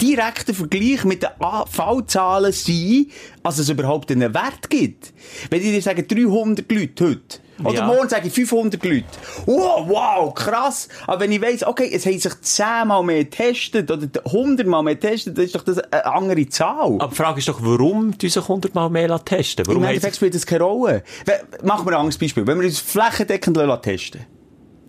direkten 0.00 0.54
Vergleich 0.54 1.04
mit 1.04 1.22
den 1.22 1.30
Fallzahlen 1.70 2.52
sein, 2.52 3.06
als 3.42 3.58
es 3.58 3.68
überhaupt 3.68 4.10
einen 4.10 4.34
Wert 4.34 4.70
gibt. 4.70 5.12
Wenn 5.50 5.62
ich 5.62 5.70
dir 5.70 5.82
sage 5.82 6.02
300 6.02 6.70
Leute 6.70 7.04
heute, 7.04 7.38
oder 7.64 7.74
Ja. 7.74 7.86
morgen 7.86 8.08
sage 8.08 8.28
ich 8.28 8.34
500 8.34 8.84
Leute. 8.84 9.06
Wow, 9.46 9.88
wow, 9.88 10.34
krass. 10.34 10.88
Aber 11.06 11.20
wenn 11.20 11.32
ich 11.32 11.40
weiss, 11.40 11.64
okay, 11.64 11.90
es 11.92 12.04
haben 12.04 12.18
sich 12.18 12.40
10 12.40 12.86
Mal 12.86 13.02
mehr 13.02 13.24
getestet 13.24 13.90
oder 13.90 14.06
100 14.26 14.66
Mal 14.66 14.82
mehr 14.82 14.96
getestet, 14.96 15.38
dann 15.38 15.44
ist 15.44 15.54
doch 15.54 15.62
das 15.62 15.78
eine 15.78 16.04
andere 16.04 16.46
Zahl. 16.48 16.96
Aber 16.98 17.08
die 17.08 17.14
Frage 17.14 17.38
ist 17.38 17.48
doch, 17.48 17.60
warum 17.62 18.16
die 18.18 18.28
sich 18.28 18.42
100 18.42 18.74
Mal 18.74 18.90
mehr 18.90 19.24
testen? 19.24 19.64
Im 19.64 19.68
Warum 19.68 19.82
haben 19.84 19.88
Endeffekt 19.90 20.16
spielt 20.16 20.34
das 20.34 20.44
keine 20.44 20.64
Rolle. 20.64 21.02
Machen 21.62 21.86
wir 21.86 21.92
ein 21.92 22.00
anderes 22.00 22.18
Beispiel. 22.18 22.46
Wenn 22.46 22.60
wir 22.60 22.66
uns 22.66 22.78
flächendeckend 22.78 23.56
lassen 23.56 23.82
testen 23.82 24.35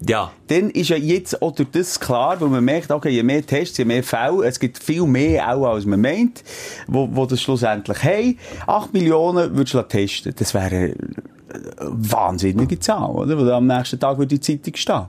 Ja. 0.05 0.31
dann 0.47 0.69
ist 0.69 0.89
ja 0.89 0.95
jetzt 0.95 1.41
auch 1.41 1.55
durch 1.55 1.69
das 1.71 1.99
klar, 1.99 2.39
weil 2.39 2.49
man 2.49 2.63
merkt, 2.63 2.91
okay, 2.91 3.10
je 3.10 3.23
mehr 3.23 3.45
Tests, 3.45 3.77
je 3.77 3.86
mehr 3.86 4.03
Fälle, 4.03 4.45
es 4.45 4.60
gibt 4.60 4.77
viel 4.77 5.03
mehr 5.03 5.55
auch, 5.55 5.73
als 5.73 5.86
man 5.86 6.01
meint, 6.01 6.43
wo, 6.88 7.10
wo 7.12 7.25
das 7.25 7.41
schlussendlich 7.41 8.03
haben. 8.03 8.38
8 8.67 8.93
Millionen 8.93 9.55
würdest 9.55 9.73
du 9.73 9.81
testen. 9.81 10.33
Das 10.38 10.53
wäre 10.53 10.65
eine 10.65 10.95
wahnsinnige 11.79 12.79
Zahl, 12.79 13.10
oder? 13.10 13.38
Wo 13.39 13.49
am 13.51 13.65
nächsten 13.65 13.99
Tag 13.99 14.17
würde 14.17 14.38
die 14.38 14.39
Zeitung 14.39 14.75
stehen. 14.75 15.05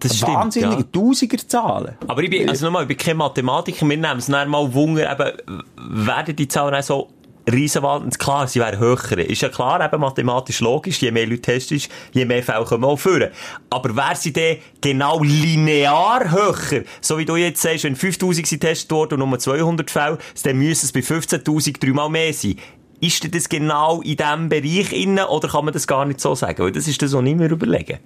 Das 0.00 0.16
stimmt, 0.16 0.34
Wahnsinnige, 0.34 0.82
ja. 0.82 0.82
tausiger 0.92 1.38
Zahlen. 1.46 1.94
Aber 2.08 2.22
ich 2.24 2.30
bin, 2.30 2.48
also 2.48 2.64
nochmal, 2.66 2.82
ich 2.82 2.88
bin 2.88 2.96
kein 2.96 3.16
Mathematiker, 3.16 3.88
wir 3.88 3.96
nehmen 3.96 4.18
es 4.18 4.26
dann 4.26 4.48
mal 4.48 4.74
Wunder, 4.74 5.12
eben, 5.12 5.66
werden 5.76 6.34
die 6.34 6.48
Zahlen 6.48 6.74
auch 6.74 6.82
so 6.82 7.08
riesenwandend? 7.50 8.18
Klar, 8.18 8.46
sie 8.48 8.60
wären 8.60 8.78
höher. 8.78 9.18
Ist 9.18 9.42
ja 9.42 9.48
klar, 9.48 9.84
eben 9.84 10.00
mathematisch 10.00 10.60
logisch, 10.60 11.00
je 11.00 11.10
mehr 11.10 11.26
Leute 11.26 11.42
testest, 11.42 11.88
je 12.12 12.24
mehr 12.24 12.42
Fälle 12.42 12.64
kommen 12.64 12.84
auch 12.84 12.96
führen. 12.96 13.30
Aber 13.70 13.96
wäre 13.96 14.16
sie 14.16 14.32
dann 14.32 14.56
genau 14.80 15.22
linear 15.22 16.30
höher? 16.30 16.84
So 17.00 17.18
wie 17.18 17.24
du 17.24 17.36
jetzt 17.36 17.62
sagst, 17.62 17.84
wenn 17.84 17.96
5000 17.96 18.46
sind 18.46 18.60
getestet 18.60 18.90
worden 18.90 19.22
und 19.22 19.30
nur 19.30 19.38
200 19.38 19.90
Fälle, 19.90 20.18
dann 20.42 20.58
müsste 20.58 20.86
es 20.86 20.92
bei 20.92 21.00
15.000 21.00 21.80
dreimal 21.80 22.10
mehr 22.10 22.32
sein. 22.32 22.56
Ist 23.00 23.24
denn 23.24 23.32
das 23.32 23.48
genau 23.48 24.00
in 24.02 24.16
diesem 24.16 24.48
Bereich 24.48 24.92
innen 24.92 25.24
oder 25.24 25.48
kann 25.48 25.64
man 25.64 25.74
das 25.74 25.86
gar 25.86 26.04
nicht 26.04 26.20
so 26.20 26.34
sagen? 26.34 26.62
Weil 26.62 26.72
das 26.72 26.86
ist 26.86 27.02
das, 27.02 27.12
was 27.12 27.24
ich 27.24 27.34
mir 27.34 27.50
überlege. 27.50 27.98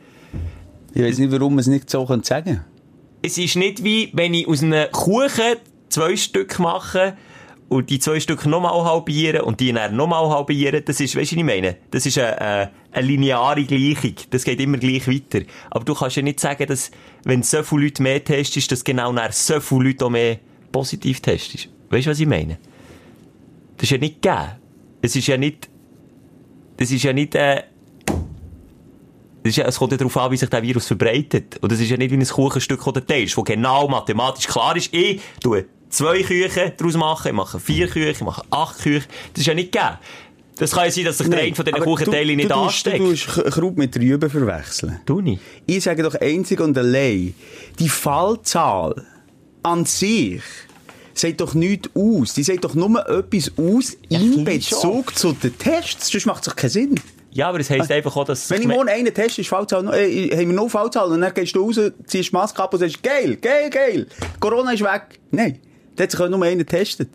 Ich 0.95 1.03
weiß 1.03 1.19
nicht, 1.19 1.31
warum 1.31 1.55
man 1.55 1.59
es 1.59 1.67
nicht 1.67 1.91
so 1.91 2.07
sagen 2.07 2.45
könnte. 2.45 2.65
es 3.27 3.39
ist 3.39 3.57
nicht 3.57 3.83
wie, 3.83 4.11
wenn 4.13 4.35
ich 4.35 4.47
aus 4.47 4.63
einem 4.63 4.91
Kuchen 4.93 5.57
zwei 5.89 6.17
Stück 6.17 6.59
mache 6.59 7.17
und 7.69 7.91
die 7.91 7.99
zwei 7.99 8.21
Stück 8.21 8.47
nochmal 8.47 8.85
halbieren 8.85 9.43
und 9.43 9.61
die 9.61 9.73
dann 9.73 9.97
nochmal 9.97 10.29
halbieren. 10.29 10.83
Das 10.85 11.01
ist, 11.01 11.17
weißt 11.17 11.33
du, 11.33 11.37
was 11.37 11.41
ich 11.41 11.45
meine? 11.45 11.77
Das 11.91 12.07
ist 12.07 12.19
eine, 12.19 12.41
eine, 12.41 12.71
eine 12.93 13.07
lineare 13.07 13.65
Gleichung. 13.65 14.15
Das 14.31 14.45
geht 14.45 14.61
immer 14.61 14.79
gleich 14.79 15.09
weiter. 15.09 15.45
Aber 15.71 15.85
du 15.85 15.95
kannst 15.95 16.17
ja 16.17 16.23
nicht 16.23 16.39
sagen, 16.39 16.67
dass, 16.67 16.91
wenn 17.25 17.43
so 17.43 17.63
viele 17.63 17.83
Leute 17.83 18.03
mehr 18.03 18.23
testest, 18.23 18.71
dass 18.71 18.85
genau 18.85 19.13
nach 19.13 19.33
so 19.33 19.61
viele 19.61 19.85
Leute 19.85 20.05
auch 20.05 20.11
mehr 20.11 20.39
positiv 20.71 21.21
testest. 21.21 21.69
Weißt 21.91 22.07
du, 22.07 22.11
was 22.11 22.21
ich 22.21 22.27
meine? 22.27 22.59
Das 23.77 23.85
ist 23.85 23.91
ja 23.91 23.99
nicht 23.99 24.23
gegeben. 24.23 24.53
Es 25.03 25.17
ist 25.17 25.27
ja 25.27 25.37
nicht, 25.37 25.69
das 26.77 26.91
ist 26.91 27.03
ja 27.03 27.13
nicht, 27.13 27.35
äh, 27.35 27.63
ja, 29.45 29.65
es 29.65 29.79
kommt 29.79 29.93
ja 29.93 29.99
darauf 29.99 30.17
an, 30.17 30.31
wie 30.33 30.37
sich 30.37 30.49
der 30.49 30.63
Virus 30.63 30.87
verbreitet. 30.87 31.59
Und 31.61 31.71
das 31.71 31.81
ist 31.81 31.91
ja 31.91 31.97
nicht 31.97 32.11
wie 32.11 32.17
ein 32.17 32.27
Kuchenstück 32.27 32.85
oder 32.87 33.05
teilst, 33.05 33.37
wo 33.37 33.43
genau 33.43 33.87
mathematisch 33.87 34.49
klar 34.49 34.77
ist, 34.77 34.93
ich 34.93 35.21
tue 35.41 35.67
zwei 35.89 36.23
Küchen 36.23 36.73
daraus 36.77 36.97
machen, 36.97 37.29
ich 37.29 37.35
mache 37.35 37.61
vier 37.61 37.89
Küchen, 37.89 38.11
ich 38.11 38.21
mache 38.21 38.43
acht 38.51 38.79
Küchen. 38.81 39.07
Das 39.33 39.41
ist 39.41 39.47
ja 39.47 39.55
nicht 39.55 39.73
gegeben. 39.73 39.99
Das 40.59 40.71
kann 40.71 40.85
ja 40.85 40.91
sein, 40.91 41.05
dass 41.05 41.19
sich 41.19 41.29
der 41.29 41.39
eine 41.41 41.55
von 41.55 41.65
diesen 41.67 41.83
du- 41.85 42.35
nicht 42.35 42.51
du 42.51 42.55
ansteckt. 42.55 42.99
Du 43.01 43.15
K- 43.15 43.51
Kraut 43.51 43.77
mit 43.77 43.95
Rüben 43.97 44.31
verwechseln. 44.31 45.01
Tu 45.05 45.21
nicht. 45.21 45.41
Ich 45.67 45.85
sage 45.85 46.03
doch 46.03 46.15
einzig 46.15 46.61
und 46.61 46.79
allein, 46.79 47.35
die 47.79 47.89
Fallzahl 47.91 48.95
an 49.63 49.85
sich 49.85 50.41
sagt 51.13 51.43
doch 51.43 51.53
nichts 51.55 51.91
aus. 51.95 52.33
Die 52.33 52.43
sagt 52.43 52.65
doch 52.65 52.75
nur 52.75 53.07
etwas 53.07 53.53
aus 53.59 53.97
in 54.09 54.45
Bezug 54.45 55.17
zu 55.19 55.33
den 55.33 55.59
Tests. 55.59 56.11
Sonst 56.11 56.25
macht 56.27 56.41
es 56.47 56.49
doch 56.49 56.57
keinen 56.57 56.71
Sinn. 56.71 56.95
Ja, 57.33 57.51
aber 57.51 57.61
es 57.61 57.69
heisst 57.69 57.93
einfach 57.93 58.17
auch, 58.17 58.25
dass... 58.25 58.49
Wenn 58.49 58.63
ich 58.63 58.69
morgen 58.69 58.89
einen 58.89 59.13
teste, 59.13 59.43
ist 59.43 59.49
Fallzahl, 59.49 59.85
äh, 59.95 60.31
haben 60.31 60.49
wir 60.49 60.55
noch 60.55 60.71
Fallzahl 60.71 61.13
und 61.13 61.21
dann 61.21 61.35
gehst 61.35 61.55
du 61.55 61.67
raus, 61.67 61.79
ziehst 62.07 62.33
Maske 62.33 62.63
ab 62.63 62.73
und 62.73 62.81
sagst, 62.81 63.03
geil, 63.03 63.37
geil, 63.37 63.69
geil, 63.69 64.07
Corona 64.41 64.73
ist 64.73 64.83
weg. 64.83 65.19
Nein, 65.33 65.59
da 65.97 66.05
hat 66.05 66.11
sich 66.11 66.21
auch 66.21 66.29
nur 66.29 66.43
einer 66.45 66.57
getestet. 66.57 67.09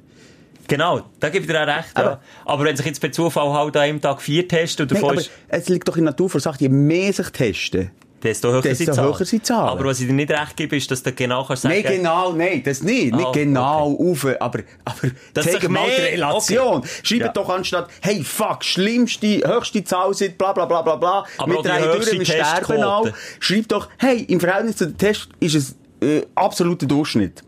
Genau, 0.68 1.02
da 1.20 1.30
gebe 1.30 1.44
ich 1.46 1.52
dir 1.52 1.62
auch 1.62 1.68
recht. 1.68 1.98
Ja. 1.98 2.04
Aber- 2.04 2.22
Aber 2.46 2.64
wenn 2.64 2.76
sich 2.78 2.86
jetzt 2.86 3.00
per 3.02 3.12
Zufall 3.12 3.52
halt 3.52 3.76
an 3.76 3.82
einem 3.84 4.02
Tag 4.02 4.22
vier 4.22 4.48
testen 4.48 4.84
und 4.84 4.92
davon 4.92 5.12
aber 5.12 5.20
ist, 5.22 5.32
es 5.50 5.70
liegt 5.70 5.88
doch 5.88 5.98
in 5.98 6.04
der 6.06 6.12
Natur 6.12 6.30
der 6.30 6.40
Sache, 6.42 6.58
je 6.62 6.70
mehr 6.70 7.12
sich 7.12 7.30
testen. 7.30 7.92
desto 8.24 8.50
höher 8.52 8.62
desto 8.62 8.86
sind 8.86 8.96
die 8.96 9.02
höher 9.02 9.26
sind 9.26 9.46
Zahlen. 9.46 9.70
Aber 9.70 9.86
was 9.86 10.00
ich 10.00 10.06
dir 10.08 10.14
nicht 10.14 10.30
recht 10.32 10.56
gebe, 10.56 10.76
ist, 10.78 10.90
dass 10.92 11.02
du 11.02 11.12
genau 11.12 11.44
kannst 11.44 11.64
sagen... 11.64 11.74
Nein, 11.84 11.98
genau, 11.98 12.32
nein, 12.34 12.62
das 12.64 12.84
nicht. 12.84 13.14
Nicht 13.16 13.26
Ah, 13.26 13.32
genau 13.34 13.98
auf, 14.00 14.24
aber, 14.40 14.60
aber 14.86 15.08
Dass 15.34 15.46
zeig 15.52 15.68
mal 15.68 15.88
die 15.90 16.02
Relation. 16.14 16.84
Schreibt 17.02 17.22
Ja. 17.22 17.28
doch 17.30 17.50
anstatt, 17.50 17.90
hey, 18.02 18.24
fuck, 18.24 18.64
schlimmste, 18.64 19.28
höchste 19.44 19.84
Zahl 19.84 20.14
sind, 20.14 20.38
bla, 20.38 20.54
bla, 20.54 20.66
bla, 20.68 20.84
bla, 20.84 20.96
bla. 20.98 21.26
Aber 21.40 21.58
auch 21.58 21.64
die 21.64 21.68
drehen 21.70 21.84
höchste 21.84 22.20
wir 22.20 22.26
sterben 22.26 22.84
auch. 22.84 23.10
Schreibt 23.40 23.72
doch, 23.72 23.90
hey, 23.98 24.22
im 24.30 24.40
Verhältnis 24.40 24.78
zu 24.78 24.86
den 24.86 24.98
Tests 24.98 25.28
ist 25.40 25.56
es, 25.56 25.76
äh, 26.02 26.22
absoluter 26.36 26.86
Durchschnitt. 26.86 27.42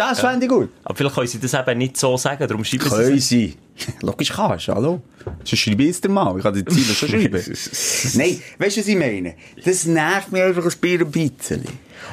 Das 0.00 0.20
fände 0.20 0.46
ich 0.46 0.50
gut. 0.50 0.70
Aber 0.84 0.94
vielleicht 0.94 1.14
können 1.14 1.26
sie 1.26 1.38
das 1.40 1.54
eben 1.54 1.78
nicht 1.78 1.96
so 1.96 2.16
sagen, 2.16 2.46
darum 2.48 2.64
schreiben 2.64 2.84
sie 2.84 2.88
Können 2.90 3.20
sie. 3.20 3.54
Logisch 4.02 4.30
kannst 4.32 4.68
du, 4.68 4.74
hallo. 4.74 5.02
Sonst 5.44 5.58
schreibe 5.58 5.82
ich 5.84 6.00
dir 6.00 6.08
mal. 6.08 6.36
Ich 6.36 6.42
kann 6.42 6.54
die 6.54 6.64
Ziele 6.64 6.94
schon 6.94 7.08
schreiben. 7.08 7.42
Nein, 8.14 8.42
weißt 8.58 8.76
du, 8.76 8.80
was 8.80 8.88
ich 8.88 8.96
meine? 8.96 9.34
Das 9.64 9.84
nervt 9.86 10.32
mich 10.32 10.42
einfach 10.42 10.64
ein 10.64 11.10
bisschen. 11.10 11.64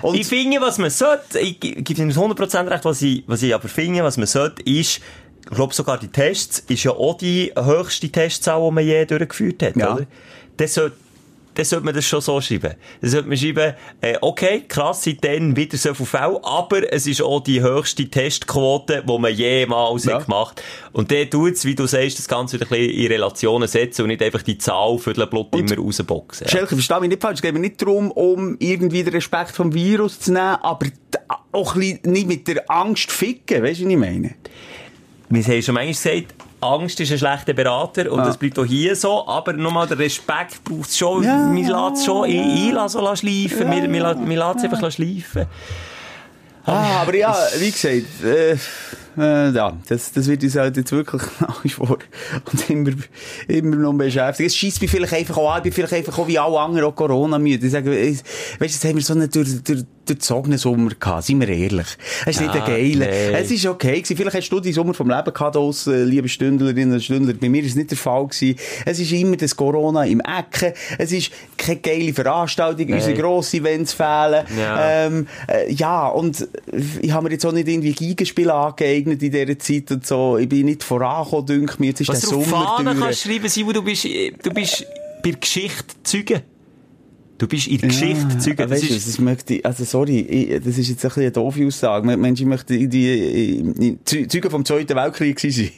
Und 0.02 0.16
Ich 0.16 0.28
finde, 0.28 0.60
was 0.62 0.78
man 0.78 0.90
sollte, 0.90 1.40
ich 1.40 1.60
gebe 1.60 2.02
Ihnen 2.02 2.12
100% 2.12 2.70
recht, 2.70 2.86
was 2.86 3.02
ich, 3.02 3.24
was 3.28 3.42
ich 3.44 3.54
aber 3.54 3.68
finde, 3.68 4.04
was 4.04 4.18
man 4.18 4.28
sollte, 4.28 4.62
ist, 4.64 5.00
ich 5.50 5.56
glaube 5.56 5.74
sogar 5.74 5.98
die 5.98 6.10
Tests, 6.10 6.60
ist 6.68 6.84
ja 6.84 6.92
auch 6.92 7.18
die 7.18 7.52
höchste 7.58 8.10
Testzahl, 8.10 8.62
die 8.66 8.72
man 8.74 8.84
je 8.86 9.06
durchgeführt 9.06 9.64
hat, 9.64 9.76
Ja. 9.78 9.96
oder? 9.96 10.06
Das 10.58 10.74
sollte, 10.74 10.98
dann 11.58 11.66
sollte 11.66 11.86
man 11.86 11.96
das 11.96 12.06
schon 12.06 12.22
so 12.22 12.40
schreiben. 12.40 12.76
Dann 13.02 13.10
sollte 13.10 13.28
man 13.28 13.36
schreiben, 13.38 13.74
äh, 14.02 14.16
okay, 14.22 14.64
krass, 14.68 15.04
seitdem 15.04 15.56
wieder 15.56 15.76
so 15.76 15.94
viele 15.96 16.06
Fälle, 16.06 16.40
aber 16.44 16.94
es 16.94 17.08
ist 17.08 17.22
auch 17.22 17.40
die 17.42 17.62
höchste 17.62 18.08
Testquote, 18.08 19.04
die 19.08 19.18
man 19.18 19.34
jemals 19.34 20.06
Ja. 20.06 20.16
hat 20.20 20.26
gemacht 20.26 20.62
Und 20.94 21.10
der 21.10 21.28
tut 21.30 21.54
es, 21.54 21.66
wie 21.66 21.74
du 21.74 21.88
sagst, 21.88 22.20
das 22.20 22.28
Ganze 22.28 22.58
wieder 22.60 22.68
ein 22.68 22.70
bisschen 22.70 22.92
in 22.92 23.08
Relationen 23.08 23.68
setzen 23.68 24.04
und 24.04 24.10
nicht 24.10 24.22
einfach 24.22 24.44
die 24.44 24.60
Zahl 24.60 25.00
für 25.00 25.14
den 25.14 25.28
Blut 25.30 25.56
immer 25.56 25.76
rausboxen. 25.76 26.46
Ja. 26.46 26.52
Schelke, 26.52 26.76
versteh 26.76 27.00
mich 27.00 27.10
nicht 27.10 27.22
falsch. 27.24 27.38
Es 27.38 27.42
geht 27.42 27.54
mir 27.54 27.60
nicht 27.60 27.82
darum, 27.82 28.12
um 28.12 28.56
irgendwie 28.60 29.04
den 29.04 29.14
Respekt 29.14 29.52
vom 29.52 29.74
Virus 29.74 30.20
zu 30.20 30.34
nehmen, 30.34 30.58
aber 30.62 30.86
auch 31.52 31.74
ein 31.74 31.80
bisschen 31.80 32.00
nicht 32.12 32.28
mit 32.28 32.48
der 32.48 32.70
Angst 32.70 33.12
ficken. 33.12 33.64
Weißt 33.64 33.80
du, 33.80 33.86
was 33.86 33.92
ich 33.92 33.98
meine? 33.98 34.36
Wir 35.30 35.44
haben 35.44 35.62
schon 35.64 35.74
manchmal 35.74 35.88
gesagt, 36.22 36.36
Angst 36.62 37.00
ist 37.00 37.12
ein 37.12 37.18
schlechter 37.20 37.54
Berater 37.54 38.12
und 38.12 38.20
Ah. 38.22 38.26
das 38.26 38.38
bleibt 38.38 38.58
auch 38.58 38.66
hier 38.66 38.96
so, 38.96 39.28
aber 39.28 39.54
nochmal 39.54 39.88
der 39.88 40.00
Respekt 40.00 40.64
braucht 40.64 40.90
es 40.90 40.98
schon, 40.98 41.24
Ja. 41.24 41.50
wir 41.54 41.70
lassen 41.70 41.94
es 41.96 42.06
schon 42.06 42.24
ein, 42.30 42.40
einlassen, 42.70 43.00
so 43.02 43.16
schleifen, 43.16 43.72
wir, 43.72 43.92
wir, 43.92 44.02
lassen- 44.02 44.28
wir 44.30 44.38
lassen 44.38 44.58
es 44.60 44.64
einfach 44.64 44.92
schleifen. 44.92 45.46
Ah, 46.66 47.02
aber 47.04 47.16
ja, 47.16 47.34
wie 47.60 47.72
gesagt, 47.72 48.24
äh, 48.26 48.58
äh, 49.18 49.52
ja, 49.52 49.72
das, 49.88 50.12
das 50.12 50.28
wird 50.28 50.44
uns 50.44 50.56
halt 50.58 50.76
jetzt 50.76 50.92
wirklich 50.92 51.22
nach 51.40 51.64
wie 51.64 51.70
vor 51.70 51.98
und 52.52 52.70
immer, 52.70 52.92
immer 53.48 53.76
noch 53.78 53.94
beschäftigen. 53.94 54.48
Es 54.48 54.56
schießt 54.56 54.82
mich 54.82 54.92
vielleicht 54.92 55.14
einfach 55.14 55.38
auch 55.38 55.50
an, 55.54 55.58
ich 55.60 55.64
bin 55.64 55.72
vielleicht 55.74 55.94
einfach 55.94 56.18
auch 56.20 56.28
wie 56.28 56.38
alle 56.38 56.60
anderen 56.60 56.86
auch 56.90 56.96
Corona 56.96 57.40
müde. 57.40 57.66
Ich 57.66 57.72
sage, 57.72 57.90
weißt 57.92 58.24
du, 58.60 58.66
jetzt 58.66 58.84
haben 58.84 58.96
wir 58.96 59.02
so 59.04 59.14
eine 59.14 59.30
durch, 59.30 59.64
durch, 59.64 59.84
durchzogenen 60.08 60.58
Sommer 60.58 60.92
gehabt, 61.00 61.26
seien 61.26 61.40
wir 61.42 61.50
ehrlich. 61.50 61.88
Es 62.26 62.36
ist 62.36 62.42
nicht 62.42 62.56
Ja, 62.56 62.64
ein 62.64 62.72
geiler. 62.72 63.06
nee. 63.08 63.34
Es 63.34 63.52
ist 63.52 63.66
okay 63.66 63.96
gewesen. 64.02 64.18
Vielleicht 64.18 64.36
hast 64.38 64.50
du 64.50 64.60
den 64.60 64.74
Sommer 64.74 64.94
vom 64.94 65.10
Leben 65.10 65.34
gehabt, 65.34 65.56
draussen, 65.56 66.06
liebe 66.08 66.28
Stündlerinnen 66.30 66.94
und 66.94 67.04
Stündler. 67.04 67.34
Bei 67.34 67.50
mir 67.50 67.62
ist 67.62 67.70
es 67.72 67.76
nicht 67.76 67.92
der 67.92 67.98
Fall 67.98 68.28
gewesen. 68.28 68.58
Es 68.86 69.00
ist 69.00 69.12
immer 69.12 69.38
das 69.38 69.56
Corona 69.56 70.06
im 70.06 70.22
Ecken. 70.22 70.74
Es 70.98 71.12
ist 71.12 71.32
keine 71.58 71.80
geile 71.80 72.14
Veranstaltung. 72.14 72.88
Unsere 72.92 73.14
grossen 73.14 73.60
Events 73.62 73.94
fehlen. 73.94 74.46
Ja. 74.58 75.06
Ähm, 75.06 75.28
äh, 75.48 75.72
ja, 75.72 76.08
und 76.08 76.48
ich 77.02 77.12
habe 77.12 77.26
mir 77.26 77.32
jetzt 77.34 77.46
auch 77.46 77.52
nicht 77.52 77.68
irgendwie 77.68 77.94
Gigenspiele 77.94 78.54
angeeignet 78.54 79.22
in 79.22 79.32
dieser 79.32 79.60
Zeit 79.60 79.92
und 79.92 80.06
so. 80.06 80.38
Ich 80.38 80.48
bin 80.50 80.66
nicht 80.66 80.84
vorangekommen, 80.84 81.46
denke 81.46 81.76
mir. 81.80 81.88
Jetzt 81.88 82.02
ist 82.02 82.10
Was 82.10 82.22
der 82.22 82.30
du 82.30 82.38
auf 82.40 82.46
Sommer 82.50 82.66
Fahnen 82.78 83.00
kannst 83.00 83.22
schreiben, 83.24 83.50
Simon, 83.50 83.74
du 83.74 83.82
bist, 83.84 84.06
du 84.06 84.50
bist 84.52 84.86
bei 85.24 85.32
der 85.32 85.40
Geschichte 85.40 85.84
Zeuge. 86.04 86.44
Du 87.38 87.48
bist 87.48 87.68
in 87.68 87.78
der 87.78 87.90
Geschichte 87.90 88.38
Zeuge. 88.40 88.64
Ja, 88.64 88.68
Das 88.68 88.72
weißt 88.82 88.90
du, 88.90 88.96
ist, 88.96 89.08
das 89.08 89.20
möchte 89.20 89.64
also 89.64 89.84
sorry, 89.84 90.20
ich, 90.22 90.64
das 90.64 90.78
ist 90.78 90.90
jetzt 90.90 91.06
ein 91.06 91.10
bisschen 91.10 91.22
eine 91.24 91.32
doofe 91.32 91.66
Aussage. 91.68 92.18
Mensch, 92.18 92.40
ich 92.42 92.48
möchte 92.48 92.76
in 92.76 92.90
die, 92.90 93.74
die 93.78 93.98
Zeu- 94.06 94.26
Zeugen 94.26 94.50
vom 94.50 94.66
Zweiten 94.66 94.96
Weltkrieg 94.96 95.40
sein. 95.40 95.70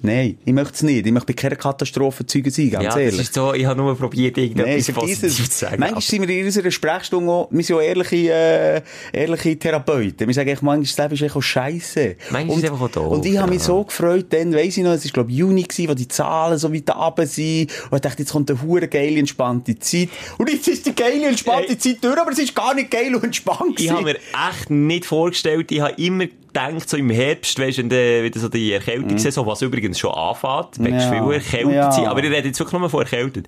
Nein, 0.00 0.38
ich 0.44 0.52
möchte 0.52 0.74
es 0.74 0.82
nicht. 0.82 1.06
Ich 1.06 1.12
möchte 1.12 1.26
bei 1.26 1.32
keiner 1.32 1.56
Katastrophe 1.56 2.24
Zeugen 2.24 2.50
sein, 2.50 2.70
ganz 2.70 2.84
ja, 2.94 3.00
ehrlich. 3.00 3.20
ist 3.20 3.34
so, 3.34 3.52
ich 3.52 3.64
habe 3.66 3.80
nur 3.80 3.96
probiert, 3.96 4.38
irgendetwas 4.38 4.94
Positives 4.94 5.38
es. 5.40 5.50
zu 5.50 5.58
sagen. 5.66 5.80
Manchmal 5.80 6.00
sind 6.02 6.28
wir 6.28 6.38
in 6.38 6.46
unserer 6.46 6.70
Sprechstunde 6.70 7.30
auch, 7.30 7.48
wir 7.50 7.64
sind 7.64 7.76
auch 7.76 7.80
ehrliche, 7.80 8.16
äh, 8.32 8.82
ehrliche 9.12 9.58
Therapeuten. 9.58 10.26
Wir 10.26 10.34
sagen 10.34 10.48
echt, 10.50 10.62
manchmal, 10.62 10.86
das 10.86 10.96
Leben 10.98 11.14
ist 11.14 11.22
echt 11.22 11.36
auch 11.36 11.42
scheisse. 11.42 12.16
Manchmal 12.30 12.42
ist 12.42 12.50
und, 12.50 12.64
es 12.64 12.70
einfach 12.70 12.84
auch 12.86 12.90
doof, 12.90 13.12
Und 13.12 13.26
ich 13.26 13.38
habe 13.38 13.50
mich 13.50 13.60
ja. 13.60 13.66
so 13.66 13.84
gefreut, 13.84 14.26
dann 14.30 14.54
weiss 14.54 14.76
ich 14.76 14.84
noch, 14.84 14.92
es 14.92 15.04
war, 15.04 15.12
glaube 15.12 15.30
ich, 15.30 15.36
Juni 15.36 15.62
gewesen, 15.64 15.88
wo 15.88 15.94
die 15.94 16.08
Zahlen 16.08 16.58
so 16.58 16.72
weit 16.72 16.90
runter 16.94 17.26
sind. 17.26 17.72
Und 17.90 17.96
ich 17.96 18.00
dachte, 18.02 18.18
jetzt 18.22 18.32
kommt 18.32 18.50
eine 18.50 18.62
hure 18.62 18.88
geile, 18.88 19.18
entspannte 19.18 19.78
Zeit. 19.78 20.08
Und 20.38 20.48
jetzt 20.50 20.68
ist 20.68 20.86
die 20.86 20.94
geile, 20.94 21.26
entspannte 21.26 21.70
Ey. 21.70 21.78
Zeit 21.78 21.98
durch, 22.02 22.18
aber 22.18 22.30
es 22.30 22.38
ist 22.38 22.54
gar 22.54 22.74
nicht 22.74 22.90
geil 22.90 23.14
und 23.14 23.24
entspannt 23.24 23.70
Ich 23.80 23.88
gewesen. 23.88 23.92
habe 23.96 24.04
mir 24.04 24.16
echt 24.50 24.70
nicht 24.70 25.06
vorgestellt, 25.06 25.70
ich 25.72 25.80
habe 25.80 25.94
immer 26.00 26.24
gedacht, 26.48 26.88
so 26.88 26.96
im 26.96 27.10
Herbst, 27.10 27.58
weißt 27.58 27.78
du, 27.78 27.84
wieder 27.90 28.40
so 28.40 28.48
die 28.48 28.72
Erkältungssaison, 28.72 29.46
was 29.46 29.62
übrigens 29.62 29.98
schon 29.98 30.12
anfängt, 30.12 30.78
Mhm. 30.78 30.94
Ja. 30.94 31.00
viel 31.10 31.32
erkältet 31.32 31.72
Ja. 31.74 31.92
sein, 31.92 32.06
aber 32.06 32.22
ich 32.24 32.30
rede 32.30 32.48
jetzt 32.48 32.58
wirklich 32.58 32.80
nur 32.80 32.90
von 32.90 33.00
erkältet. 33.02 33.46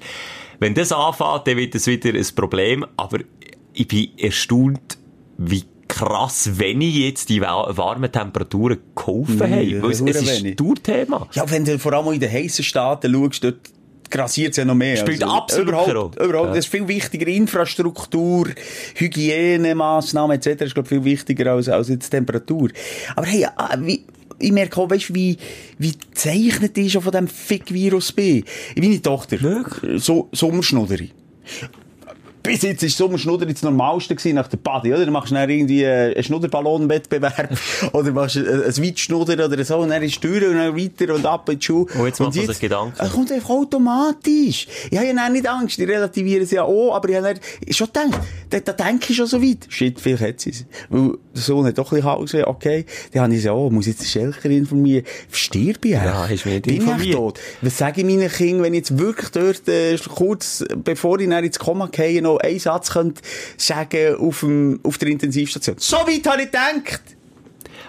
Wenn 0.58 0.74
das 0.74 0.92
anfängt, 0.92 1.46
dann 1.46 1.56
wird 1.56 1.74
das 1.74 1.86
wieder 1.86 2.10
ein 2.10 2.26
Problem, 2.36 2.84
aber 2.96 3.18
ich 3.72 3.88
bin 3.88 4.10
erstaunt, 4.18 4.98
wie 5.38 5.64
krass 5.88 6.58
wenig 6.58 6.94
jetzt 6.94 7.28
die 7.30 7.40
wa- 7.40 7.66
warmen 7.76 8.12
Temperaturen 8.12 8.78
geholfen 8.94 9.38
Nee, 9.50 9.74
haben. 9.74 9.82
Weil 9.82 9.90
es, 9.90 10.00
ist 10.00 10.44
ein 10.44 10.54
Dauerthema. 10.56 11.26
Ja, 11.32 11.50
wenn 11.50 11.64
du 11.64 11.78
vor 11.80 11.92
allem 11.94 12.12
in 12.12 12.20
den 12.20 12.30
heissen 12.30 12.62
Staaten 12.64 13.12
schaust, 13.12 13.42
dort 13.42 13.58
grassiert 14.10 14.50
es 14.50 14.56
ja 14.56 14.64
noch 14.64 14.74
mehr. 14.74 14.96
Spielt 14.96 15.22
absolut 15.22 15.68
überhaupt, 15.68 16.16
überhaupt. 16.16 16.48
Ja. 16.48 16.54
Das 16.54 16.58
ist 16.58 16.68
viel 16.68 16.86
wichtiger. 16.86 17.26
Infrastruktur, 17.26 18.48
Hygienemaßnahmen 18.96 20.36
etc. 20.36 20.62
ist, 20.62 20.74
glaube 20.74 20.88
viel 20.88 21.04
wichtiger 21.04 21.52
als, 21.52 21.68
als 21.68 21.88
jetzt 21.88 22.06
die 22.06 22.16
Temperatur. 22.16 22.70
Aber 23.16 23.26
hey, 23.26 23.46
ah, 23.56 23.76
wie, 23.78 24.04
ich 24.38 24.52
merke 24.52 24.80
auch, 24.80 24.90
weißt, 24.90 25.14
wie, 25.14 25.36
wie 25.78 25.92
gezeichnet 25.92 26.76
ich 26.78 26.92
schon 26.92 27.02
von 27.02 27.12
diesem 27.12 27.28
Fick-Virus 27.28 28.12
bin. 28.12 28.44
Meine 28.76 29.00
Tochter, 29.00 29.40
Wirklich? 29.40 30.02
so, 30.02 30.28
Sommerschnuderi. 30.32 31.10
Bis 32.50 32.62
jetzt 32.62 32.82
ist 32.82 32.96
Sommerschnudder 32.96 33.46
das 33.46 33.62
Normalste 33.62 34.16
gewesen 34.16 34.34
nach 34.34 34.48
der 34.48 34.56
Party, 34.56 34.92
oder? 34.92 35.06
Du 35.06 35.12
machst 35.12 35.30
dann 35.30 35.48
irgendwie 35.48 35.84
äh, 35.84 36.14
einen 36.14 36.24
Schnudderballonwettbewerb 36.24 37.56
oder 37.92 38.10
machst 38.10 38.38
ein, 38.38 38.46
ein 38.46 38.76
Weitschnudder 38.76 39.44
oder 39.44 39.64
so 39.64 39.78
und 39.78 39.90
dann 39.90 40.02
ist 40.02 40.22
durch 40.24 40.44
und 40.44 40.56
dann 40.56 40.76
weiter 40.76 41.14
und 41.14 41.24
ab 41.26 41.48
in 41.48 41.60
die 41.60 41.64
Schuhe. 41.64 41.86
Und 41.94 42.06
jetzt 42.06 42.18
macht 42.18 42.34
man 42.34 42.46
sich 42.46 42.58
Gedanken. 42.58 42.94
Es 42.98 43.12
kommt 43.12 43.30
einfach 43.30 43.50
automatisch. 43.50 44.66
Ich 44.90 44.98
habe 44.98 45.06
ja 45.06 45.14
dann 45.14 45.32
nicht 45.32 45.48
Angst, 45.48 45.78
ich 45.78 45.88
relativiere 45.88 46.42
es 46.42 46.50
ja 46.50 46.64
auch, 46.64 46.92
aber 46.96 47.08
ich 47.08 47.16
habe 47.16 47.34
dann 47.34 47.72
schon 47.72 47.86
gedacht, 47.86 48.20
da, 48.50 48.58
da 48.58 48.72
denke 48.72 49.06
ich 49.10 49.16
schon 49.16 49.26
so 49.26 49.40
weit. 49.40 49.66
Shit, 49.68 50.00
vielleicht 50.00 50.22
hat 50.22 50.46
es. 50.46 50.64
Weil 50.88 51.18
der 51.34 51.42
Sohn 51.42 51.64
hat 51.66 51.78
doch 51.78 51.92
ein 51.92 51.96
bisschen 51.96 52.10
Hause, 52.10 52.46
okay. 52.48 52.84
Dann 53.12 53.22
habe 53.22 53.32
ich 53.32 53.38
gesagt, 53.40 53.56
oh, 53.56 53.70
muss 53.70 53.86
jetzt 53.86 54.02
die 54.02 54.06
Schelkerin 54.06 54.58
informieren. 54.58 55.04
Verstirb 55.28 55.84
ich 55.84 55.92
Ja, 55.92 56.28
hast 56.28 56.44
mich 56.46 56.62
Bin 56.62 56.74
ich 56.74 56.80
informiert. 56.80 57.06
echt 57.06 57.16
tot? 57.16 57.40
Was 57.62 57.78
sage 57.78 58.00
ich 58.00 58.06
meinen 58.06 58.28
Kindern, 58.28 58.62
wenn 58.64 58.74
ich 58.74 58.78
jetzt 58.78 58.98
wirklich 58.98 59.30
dort, 59.30 59.68
äh, 59.68 59.96
kurz 60.14 60.64
bevor 60.84 61.20
ich 61.20 61.28
dann 61.28 61.44
ins 61.44 61.58
Koma 61.58 61.86
gehe, 61.86 62.20
noch 62.22 62.38
einen 62.38 62.58
Satz 62.58 62.90
könnte 62.90 63.22
sagen 63.56 64.16
auf, 64.16 64.40
dem, 64.40 64.80
auf 64.82 64.98
der 64.98 65.08
Intensivstation? 65.08 65.76
So 65.78 65.96
weit 65.98 66.26
habe 66.26 66.42
ich 66.42 66.50
gedacht! 66.50 67.00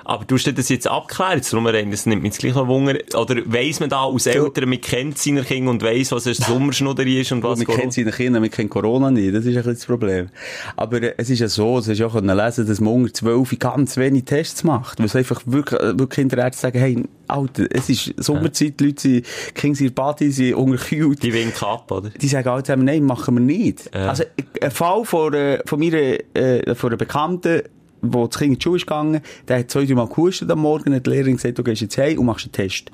Aber 0.05 0.25
du 0.25 0.35
hast 0.35 0.57
das 0.57 0.69
jetzt 0.69 0.87
abgeklärt, 0.87 1.51
darum 1.51 1.67
rein, 1.67 1.91
das 1.91 2.05
nimmt 2.05 2.23
mich 2.23 2.37
gleich 2.37 2.55
noch 2.55 2.67
Wunder. 2.67 2.97
Oder 3.15 3.41
weiss 3.45 3.79
man 3.79 3.89
da 3.89 4.01
aus 4.01 4.25
Eltern, 4.25 4.69
man 4.69 4.81
kennt 4.81 5.17
seine 5.17 5.43
Kinder 5.43 5.71
und 5.71 5.81
weiss, 5.83 6.11
was 6.11 6.27
ein 6.27 6.33
Sommerschnuderi 6.33 7.21
ist 7.21 7.31
und 7.31 7.43
was 7.43 7.59
wir 7.59 7.67
kennen 7.67 7.91
seine 7.91 8.11
Kinder, 8.11 8.41
wir 8.41 8.49
kennen 8.49 8.69
Corona 8.69 9.11
nicht. 9.11 9.33
Das 9.33 9.45
ist 9.45 9.49
ein 9.49 9.55
bisschen 9.55 9.73
das 9.73 9.85
Problem. 9.85 10.29
Aber 10.75 11.01
äh, 11.01 11.13
es 11.17 11.29
ist 11.29 11.39
ja 11.39 11.47
so, 11.47 11.79
es 11.79 11.87
hast 11.87 11.99
ja 11.99 12.07
auch 12.07 12.13
können 12.13 12.35
lesen, 12.35 12.67
dass 12.67 12.79
man 12.79 12.93
unter 12.93 13.13
12 13.13 13.59
ganz 13.59 13.97
wenig 13.97 14.25
Tests 14.25 14.63
macht. 14.63 14.99
Weil 14.99 15.05
es 15.05 15.15
einfach 15.15 15.41
wirklich, 15.45 15.79
äh, 15.79 15.99
wirklich 15.99 16.21
Kinderärzte 16.21 16.61
sagen, 16.61 16.79
hey, 16.79 17.03
Alter, 17.27 17.65
es 17.71 17.89
ist 17.89 18.13
Sommerzeit, 18.17 18.79
die 18.79 18.85
Leute 18.85 19.01
sind, 19.01 19.25
Kinder 19.55 19.77
sind 19.77 19.87
in 19.87 19.95
Party, 19.95 20.31
sind 20.31 20.55
unterkühlt. 20.55 21.23
Die 21.23 21.33
winken 21.33 21.67
ab, 21.67 21.89
oder? 21.91 22.09
Die 22.09 22.27
sagen 22.27 22.47
alle 22.49 22.63
zusammen, 22.63 22.85
nein, 22.85 23.03
machen 23.03 23.35
wir 23.35 23.41
nicht. 23.41 23.93
Also, 23.93 24.23
ein 24.61 24.71
Fall 24.71 25.05
von, 25.05 25.33
äh, 25.33 25.59
von 25.65 25.79
meiner, 25.79 26.17
äh, 26.35 26.75
von 26.75 26.89
einer 26.89 26.97
Bekannten, 26.97 27.61
wo 28.01 28.27
das 28.27 28.37
Kind 28.39 28.53
in 28.53 28.59
die 28.59 28.63
Schule 28.63 28.77
ist 28.77 28.87
gegangen, 28.87 29.21
der 29.47 29.59
hat 29.59 29.71
zwei, 29.71 29.85
drei 29.85 29.93
Mal 29.95 30.07
gehustet 30.07 30.49
am 30.51 30.59
Morgen, 30.59 30.93
hat 30.93 31.05
die 31.05 31.09
Lehrerin 31.09 31.35
gesagt, 31.35 31.57
du 31.57 31.63
gehst 31.63 31.81
jetzt 31.81 31.97
heim 31.97 32.19
und 32.19 32.25
machst 32.25 32.45
einen 32.45 32.51
Test. 32.51 32.91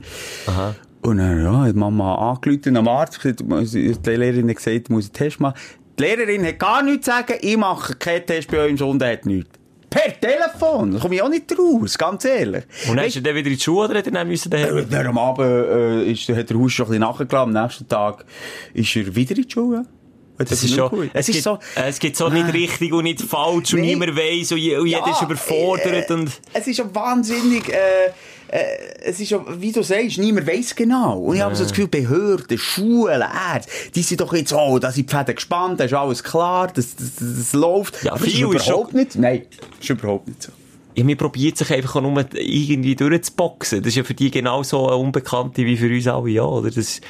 Aha. 0.47 0.75
Und 1.01 1.17
dann, 1.17 1.41
ja, 1.43 1.61
hat 1.65 1.75
Mama 1.75 2.31
angerufen 2.31 2.75
am 2.75 2.87
Arzt, 2.87 3.19
die 3.23 3.29
Lehrerin 4.09 4.49
hat 4.49 4.55
gesagt, 4.57 4.89
du 4.89 4.93
musst 4.93 5.07
einen 5.07 5.13
Test 5.13 5.39
machen. 5.39 5.55
Die 5.97 6.03
Lehrerin 6.03 6.45
hat 6.45 6.59
gar 6.59 6.83
nichts 6.83 7.05
zu 7.05 7.11
sagen, 7.11 7.33
ich 7.41 7.57
mache 7.57 7.95
keinen 7.95 8.25
Test 8.25 8.51
bei 8.51 8.57
eurem 8.57 8.77
Sohn, 8.77 8.99
der 8.99 9.13
hat 9.13 9.25
nichts. 9.25 9.49
Per 9.89 10.19
Telefon, 10.19 10.91
da 10.91 10.99
komme 10.99 11.15
ich 11.15 11.21
auch 11.21 11.29
nicht 11.29 11.45
raus, 11.57 11.97
ganz 11.97 12.25
ehrlich. 12.25 12.65
Und 12.89 12.97
dann 12.97 13.05
ist 13.05 13.15
er 13.15 13.21
dann 13.21 13.35
wieder 13.35 13.47
in 13.47 13.55
die 13.55 13.59
Schule 13.59 13.87
oder 13.87 13.99
hat 13.99 14.05
er 14.05 14.11
dann 14.11 14.27
müssen 14.27 14.49
daheim? 14.49 14.77
Äh, 14.79 14.85
Dann 14.85 15.07
am 15.07 15.17
Abend 15.17 15.47
äh, 15.47 16.11
ist, 16.11 16.27
hat 16.27 16.49
der 16.49 16.59
Haus 16.59 16.73
schon 16.73 16.87
ein 16.87 16.89
bisschen 16.89 17.01
nachgelassen. 17.01 17.55
Am 17.55 17.63
nächsten 17.63 17.87
Tag 17.87 18.25
ist 18.73 18.95
er 18.97 19.15
wieder 19.15 19.37
in 19.37 19.43
die 19.43 19.49
Schule. 19.49 19.85
Das 20.37 20.51
er 20.63 20.69
ist 20.69 20.75
schon, 20.75 20.89
gut. 20.89 21.09
es, 21.13 21.27
Es 21.27 21.33
gibt, 21.33 21.43
so, 21.43 21.59
es 21.75 21.99
gibt 21.99 22.15
so 22.17 22.29
nicht 22.29 22.53
richtig 22.53 22.93
und 22.93 23.03
nicht 23.03 23.21
falsch 23.21 23.73
und 23.73 23.81
Nee. 23.81 23.87
niemand 23.95 24.15
weiss 24.15 24.51
und, 24.51 24.57
je- 24.59 24.77
und 24.77 24.87
jeder 24.87 25.09
ist 25.11 25.21
überfordert 25.21 26.09
äh, 26.09 26.13
und... 26.13 26.31
Es 26.53 26.67
ist 26.67 26.77
ja 26.77 26.85
wahnsinnig, 26.93 27.69
äh, 27.69 27.77
äh, 28.49 28.59
es 29.03 29.19
ist 29.19 29.31
ja, 29.31 29.43
wie 29.59 29.71
du 29.71 29.81
sagst, 29.83 30.17
niemand 30.19 30.47
weiss 30.47 30.75
genau. 30.75 31.17
Und 31.19 31.35
ich 31.37 31.41
habe 31.41 31.55
so 31.55 31.63
das 31.63 31.71
Gefühl, 31.71 31.87
Behörden, 31.87 32.57
Schulen, 32.57 33.21
Ärzte, 33.21 33.71
die 33.95 34.03
sind 34.03 34.21
doch 34.21 34.33
jetzt, 34.33 34.53
oh, 34.53 34.79
da 34.79 34.91
sind 34.91 35.09
die 35.11 35.15
Fäden 35.15 35.35
gespannt, 35.35 35.79
da 35.79 35.83
ist 35.85 35.93
alles 35.93 36.23
klar, 36.23 36.67
das, 36.73 36.95
das, 36.95 37.15
das, 37.15 37.37
das 37.37 37.53
läuft. 37.53 38.03
Ja, 38.03 38.11
Aber 38.13 38.23
das 38.23 38.33
ist 38.33 38.39
überhaupt 38.39 38.93
nicht, 38.93 39.15
nein, 39.15 39.43
das 39.59 39.79
ist 39.81 39.89
überhaupt 39.89 40.27
nicht 40.27 40.43
so. 40.43 40.51
Ja, 40.95 41.03
man 41.03 41.15
probiert 41.17 41.57
sich 41.57 41.71
einfach 41.71 41.95
auch 41.97 42.01
nur 42.01 42.25
irgendwie 42.33 42.95
durchzuboxen. 42.95 43.79
Das 43.83 43.89
ist 43.89 43.97
ja 43.97 44.03
für 44.03 44.15
die 44.15 44.31
genauso 44.31 44.87
eine 44.87 44.95
Unbekannte 44.97 45.63
wie 45.63 45.77
für 45.77 45.87
uns 45.93 46.07
alle, 46.07 46.29
ja, 46.31 46.41
oder? 46.43 46.71
Das, 46.71 47.01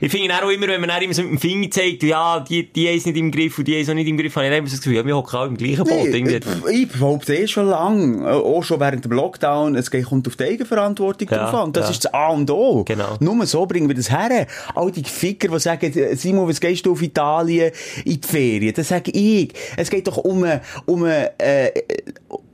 ich 0.00 0.10
finde 0.10 0.34
auch 0.34 0.48
immer, 0.50 0.68
wenn 0.68 0.80
man 0.80 0.90
dann 0.90 1.02
immer 1.02 1.14
so 1.14 1.22
mit 1.22 1.32
dem 1.32 1.38
Finger 1.38 1.70
zeigt, 1.70 2.02
ja, 2.02 2.40
die, 2.40 2.64
die 2.72 2.88
es 2.88 3.06
nicht 3.06 3.16
im 3.16 3.30
Griff 3.30 3.58
und 3.58 3.66
die 3.66 3.76
es 3.76 3.88
auch 3.88 3.94
nicht 3.94 4.08
im 4.08 4.16
Griff, 4.16 4.34
habe 4.36 4.46
ich 4.46 4.56
immer 4.56 4.66
so 4.66 4.76
das 4.76 4.80
Gefühl, 4.80 4.96
ja, 4.96 5.06
wir 5.06 5.16
hocken 5.16 5.36
alle 5.36 5.48
im 5.48 5.56
gleichen 5.56 5.84
Boot. 5.84 6.08
Nee, 6.10 6.34
äh, 6.34 6.40
ich 6.72 6.88
behaupte 6.88 7.34
eh 7.34 7.46
schon 7.46 7.66
lang, 7.66 8.24
äh, 8.24 8.28
auch 8.28 8.62
schon 8.62 8.80
während 8.80 9.04
dem 9.04 9.12
Lockdown, 9.12 9.76
es 9.76 9.90
kommt 9.90 10.26
auf 10.26 10.36
die 10.36 10.44
Eigenverantwortung 10.44 11.28
Ja, 11.30 11.50
drauf 11.50 11.54
an. 11.54 11.72
Das 11.72 11.86
ja. 11.86 11.90
ist 11.90 12.04
das 12.04 12.14
A 12.14 12.28
und 12.28 12.50
O. 12.50 12.84
Genau. 12.84 13.16
Nur 13.20 13.46
so 13.46 13.66
bringen 13.66 13.88
wir 13.88 13.94
das 13.94 14.10
her. 14.10 14.46
All 14.74 14.90
die 14.90 15.04
Ficker, 15.04 15.48
die 15.48 15.58
sagen, 15.58 15.92
äh, 15.92 16.14
Simon, 16.16 16.48
was 16.48 16.60
gehst 16.60 16.86
du 16.86 16.92
auf 16.92 17.02
Italien 17.02 17.72
in 18.04 18.20
die 18.20 18.26
Ferien? 18.26 18.74
Das 18.74 18.88
sage 18.88 19.10
ich. 19.10 19.52
Es 19.76 19.90
geht 19.90 20.06
doch 20.06 20.18
um, 20.18 20.44
um, 20.86 21.06
äh, 21.06 21.70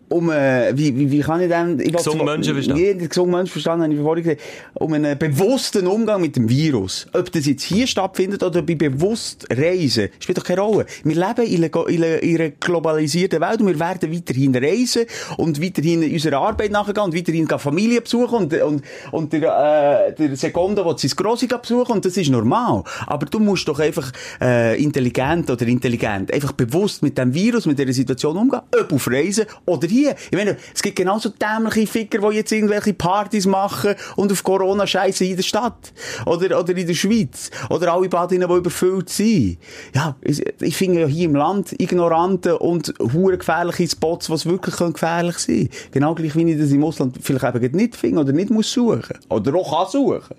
um, 0.09 0.31
äh, 0.31 0.77
wie, 0.77 0.97
wie, 0.97 1.11
wie 1.11 1.21
kann 1.21 1.41
ich 1.41 1.49
denn, 1.49 1.81
ich 1.81 1.93
Gesunden 1.93 2.25
Menschenverstand. 2.25 2.79
Ja, 2.79 2.93
den 2.93 3.09
gesunden 3.09 3.33
Menschenverstand 3.33 3.83
habe 3.83 3.95
ich 3.95 4.01
vorhin 4.01 4.25
gesagt, 4.25 4.43
um 4.75 4.93
einen 4.93 5.19
bewussten 5.19 5.87
Umgang 5.87 6.21
mit 6.21 6.37
dem 6.37 6.49
Virus. 6.49 7.07
Ob 7.13 7.31
das 7.33 7.47
jetzt 7.47 7.63
hier 7.63 7.87
stattfindet 7.87 8.43
oder 8.43 8.63
bei 8.63 8.75
bewusst 8.75 9.47
Reisen, 9.51 10.09
spielt 10.19 10.39
doch 10.39 10.45
keine 10.45 10.61
Rolle. 10.61 10.87
Wir 11.05 11.15
leben 11.15 11.47
in 11.47 11.65
einer, 11.65 11.89
in 11.89 12.05
einer, 12.05 12.23
in 12.23 12.41
einer 12.41 12.51
globalisierten 12.51 13.41
Welt 13.41 13.61
und 13.61 13.67
wir 13.67 13.81
werden 13.81 14.15
weiterhin 14.15 14.55
reisen 14.55 15.05
und 15.37 15.63
weiterhin 15.63 16.13
unserer 16.13 16.39
Arbeit 16.39 16.71
nachgehen 16.71 17.05
und 17.05 17.17
weiterhin 17.17 17.49
Familie 17.49 18.01
besuchen 18.01 18.45
und, 18.45 18.53
und, 18.53 18.83
und 19.11 19.33
der, 19.33 20.09
äh, 20.09 20.15
der 20.15 20.37
Sekunde 20.37 20.85
will 20.85 20.99
sein 20.99 21.11
Grossi 21.17 21.47
besuchen 21.47 21.93
und 21.93 22.05
das 22.05 22.17
ist 22.17 22.31
normal. 22.31 22.85
Aber 23.07 23.27
du 23.27 23.41
musst 23.41 23.67
doch 23.69 23.81
einfach 23.81 24.13
äh, 24.41 24.83
intelligent 24.83 25.51
oder 25.51 25.67
intelligent, 25.67 26.33
einfach 26.33 26.53
bewusst 26.53 27.03
mit 27.03 27.17
dem 27.17 27.33
Virus, 27.33 27.67
mit 27.67 27.79
dieser 27.79 27.93
Situation 27.93 28.37
umgehen, 28.37 28.61
ob 28.79 28.93
auf 28.93 29.09
Reisen 29.09 29.47
oder 29.67 29.89
hier. 29.95 30.15
Ich 30.31 30.37
meine, 30.37 30.57
es 30.75 30.83
gibt 30.83 30.97
genauso 30.97 31.31
dämliche 31.31 31.87
Ficker, 31.87 32.29
die 32.29 32.37
jetzt 32.37 32.53
irgendwelche 32.53 32.95
Partys 32.95 33.47
machen 33.47 33.95
und 34.17 34.33
auf 34.33 34.43
Corona 34.43 34.87
scheißen 34.87 35.27
in 35.27 35.37
der 35.37 35.43
Stadt. 35.43 35.93
Oder, 36.27 36.59
oder 36.59 36.77
in 36.77 36.87
der 36.87 36.95
Schweiz. 36.95 37.51
Oder 37.71 37.93
alle 37.93 38.09
Badinnen, 38.09 38.49
die 38.49 38.55
überfüllt 38.55 39.09
sind. 39.09 39.59
Ja, 39.95 40.17
ich, 40.23 40.77
finde 40.77 41.01
ja 41.01 41.07
hier 41.07 41.27
im 41.27 41.35
Land 41.35 41.75
ignorante 41.81 42.59
und 42.59 42.93
hure 43.13 43.39
gefährliche 43.39 43.89
Spots, 43.89 44.27
die 44.27 44.45
wirklich 44.45 44.77
gefährlich 44.77 45.39
sein 45.39 45.55
können. 45.57 45.71
Genau 45.93 46.15
gleich 46.15 46.37
wie 46.37 46.51
ich 46.51 46.59
das 46.59 46.71
im 46.71 46.85
Ausland 46.85 47.19
vielleicht 47.21 47.45
eben 47.45 47.77
nicht 47.77 47.97
finde 47.97 48.21
oder 48.21 48.33
nicht 48.33 48.51
muss 48.51 48.73
suchen. 48.73 49.19
Oder 49.29 49.55
auch 49.55 49.85
kann 49.85 49.91
suchen. 49.91 50.37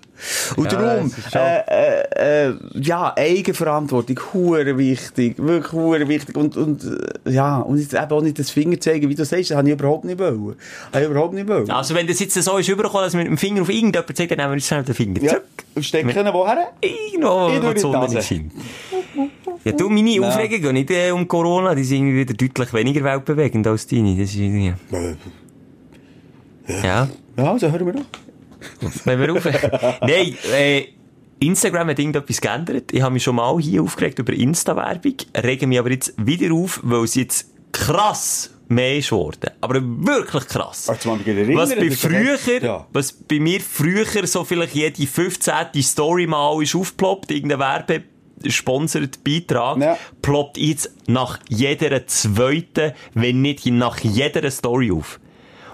Und 0.56 0.72
Ja, 0.72 0.78
darum, 0.78 1.12
äh, 1.34 1.60
äh, 1.68 2.48
äh, 2.48 2.54
ja, 2.74 3.14
Eigenverantwortung, 3.16 4.18
hure 4.32 4.78
wichtig, 4.78 5.38
wirklich 5.38 5.72
hure 5.72 6.08
wichtig. 6.08 6.36
Und, 6.36 6.56
und, 6.56 6.84
äh, 6.84 7.30
ja, 7.30 7.58
und 7.58 7.78
jetzt 7.78 7.94
eben 7.94 8.10
auch 8.10 8.22
nicht 8.22 8.38
das 8.38 8.50
Finger 8.50 8.80
zeigen, 8.80 9.08
wie 9.08 9.14
du 9.14 9.24
sagst, 9.24 9.45
das 9.48 9.56
habe 9.56 9.68
ich 9.68 9.74
überhaupt 9.74 10.04
nicht 10.04 10.18
wollen. 10.18 10.56
Habe 10.92 11.04
ich 11.04 11.10
überhaupt 11.10 11.34
nicht 11.34 11.48
wollen. 11.48 11.70
Also, 11.70 11.94
wenn 11.94 12.06
das 12.06 12.18
jetzt 12.20 12.34
so 12.34 12.56
ist 12.58 12.68
übergekommen, 12.68 13.04
dass 13.04 13.14
man 13.14 13.22
mit 13.22 13.30
dem 13.32 13.38
Finger 13.38 13.62
auf 13.62 13.68
irgendjemanden 13.68 14.14
zeigt, 14.14 14.30
dann 14.32 14.38
nehmen 14.38 14.50
wir 14.50 14.54
uns 14.54 14.66
schnell 14.66 14.82
den 14.84 14.94
Finger 14.94 15.22
Ja, 15.22 15.28
zurück. 15.30 15.44
und 15.74 15.84
stecken 15.84 16.08
woher? 16.32 16.72
Irgendwo, 16.80 17.66
wo 17.66 17.72
die 17.72 17.80
Sonne 17.80 18.08
nicht 18.08 18.24
scheint. 18.26 18.52
Ja, 19.64 19.72
du, 19.72 19.88
meine 19.88 20.26
Aufregung 20.26 20.60
geht 20.60 20.72
nicht 20.72 20.90
äh, 20.90 21.10
um 21.10 21.26
Corona, 21.26 21.74
die 21.74 21.84
sind 21.84 21.98
irgendwie 21.98 22.20
wieder 22.20 22.34
deutlich 22.34 22.72
weniger 22.72 23.02
weltbewegend 23.04 23.66
als 23.66 23.86
deine. 23.86 24.16
Das 24.16 24.30
ist 24.30 24.36
irgendwie... 24.36 24.74
Ja. 26.68 27.08
Ja, 27.36 27.52
also 27.52 27.70
hören 27.70 27.86
wir 27.86 27.92
doch. 27.94 29.04
Wenn 29.04 29.20
wir 29.20 29.32
auf... 29.32 29.44
Nein, 30.02 30.36
äh, 30.52 30.84
Instagram 31.38 31.88
hat 31.88 31.98
irgendetwas 31.98 32.40
geändert. 32.40 32.92
Ich 32.92 33.02
habe 33.02 33.12
mich 33.12 33.22
schon 33.22 33.36
mal 33.36 33.58
hier 33.60 33.82
aufgeregt 33.82 34.18
über 34.18 34.32
Insta-Werbung, 34.32 35.14
rege 35.36 35.66
mich 35.66 35.78
aber 35.78 35.90
jetzt 35.90 36.14
wieder 36.16 36.54
auf, 36.54 36.80
weil 36.82 37.04
es 37.04 37.14
jetzt 37.14 37.50
krass 37.72 38.50
mehr 38.68 38.96
ist 38.98 39.10
geworden. 39.10 39.50
Aber 39.60 39.80
wirklich 39.82 40.46
krass. 40.46 40.88
Erinnern, 40.88 41.56
Was 41.56 41.74
bei 41.74 41.90
früher, 41.90 42.62
ja. 42.62 42.86
was 42.92 43.12
bei 43.12 43.38
mir 43.38 43.60
früher 43.60 44.26
so 44.26 44.44
vielleicht 44.44 44.74
jede 44.74 45.06
15. 45.06 45.54
Story 45.82 46.26
mal 46.26 46.62
ist 46.62 46.74
aufgeploppt, 46.74 47.30
irgendein 47.30 47.58
Werbe 47.60 48.02
sponsert 48.48 49.24
Beitrag, 49.24 49.78
Ja. 49.78 49.98
ploppt 50.22 50.58
jetzt 50.58 50.90
nach 51.06 51.38
jeder 51.48 52.06
zweiten, 52.06 52.92
wenn 53.14 53.40
nicht 53.40 53.66
nach 53.66 53.98
jeder 54.00 54.50
Story 54.50 54.90
auf. 54.92 55.20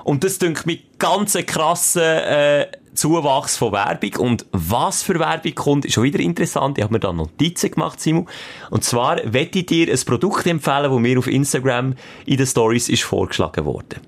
Und 0.05 0.25
das 0.25 0.39
dünkt 0.39 0.67
mit 0.67 0.99
ganz 0.99 1.35
krassen 1.47 2.03
äh, 2.03 2.67
Zuwachs 2.95 3.57
von 3.57 3.73
Werbung. 3.73 4.17
Und 4.19 4.47
was 4.53 5.03
für 5.03 5.19
Werbung 5.19 5.55
kommt, 5.55 5.85
ist 5.85 5.95
schon 5.95 6.05
wieder 6.05 6.21
interessant. 6.21 6.79
Ich 6.79 6.85
habe 6.85 6.93
mir 6.93 7.01
da 7.01 7.13
Notizen 7.13 7.71
gemacht, 7.71 8.01
Simon. 8.01 8.29
Und 8.71 8.85
zwar 8.85 9.21
wette 9.33 9.61
ich 9.61 9.67
dir 9.67 9.91
ein 9.91 10.01
Produkt 10.05 10.47
empfehlen, 10.47 10.91
das 10.91 11.01
mir 11.01 11.19
auf 11.19 11.27
Instagram 11.27 11.95
in 12.27 12.37
den 12.37 12.47
Stories 12.47 12.89
ist 12.89 13.03
vorgeschlagen 13.03 13.65
worden. 13.65 14.01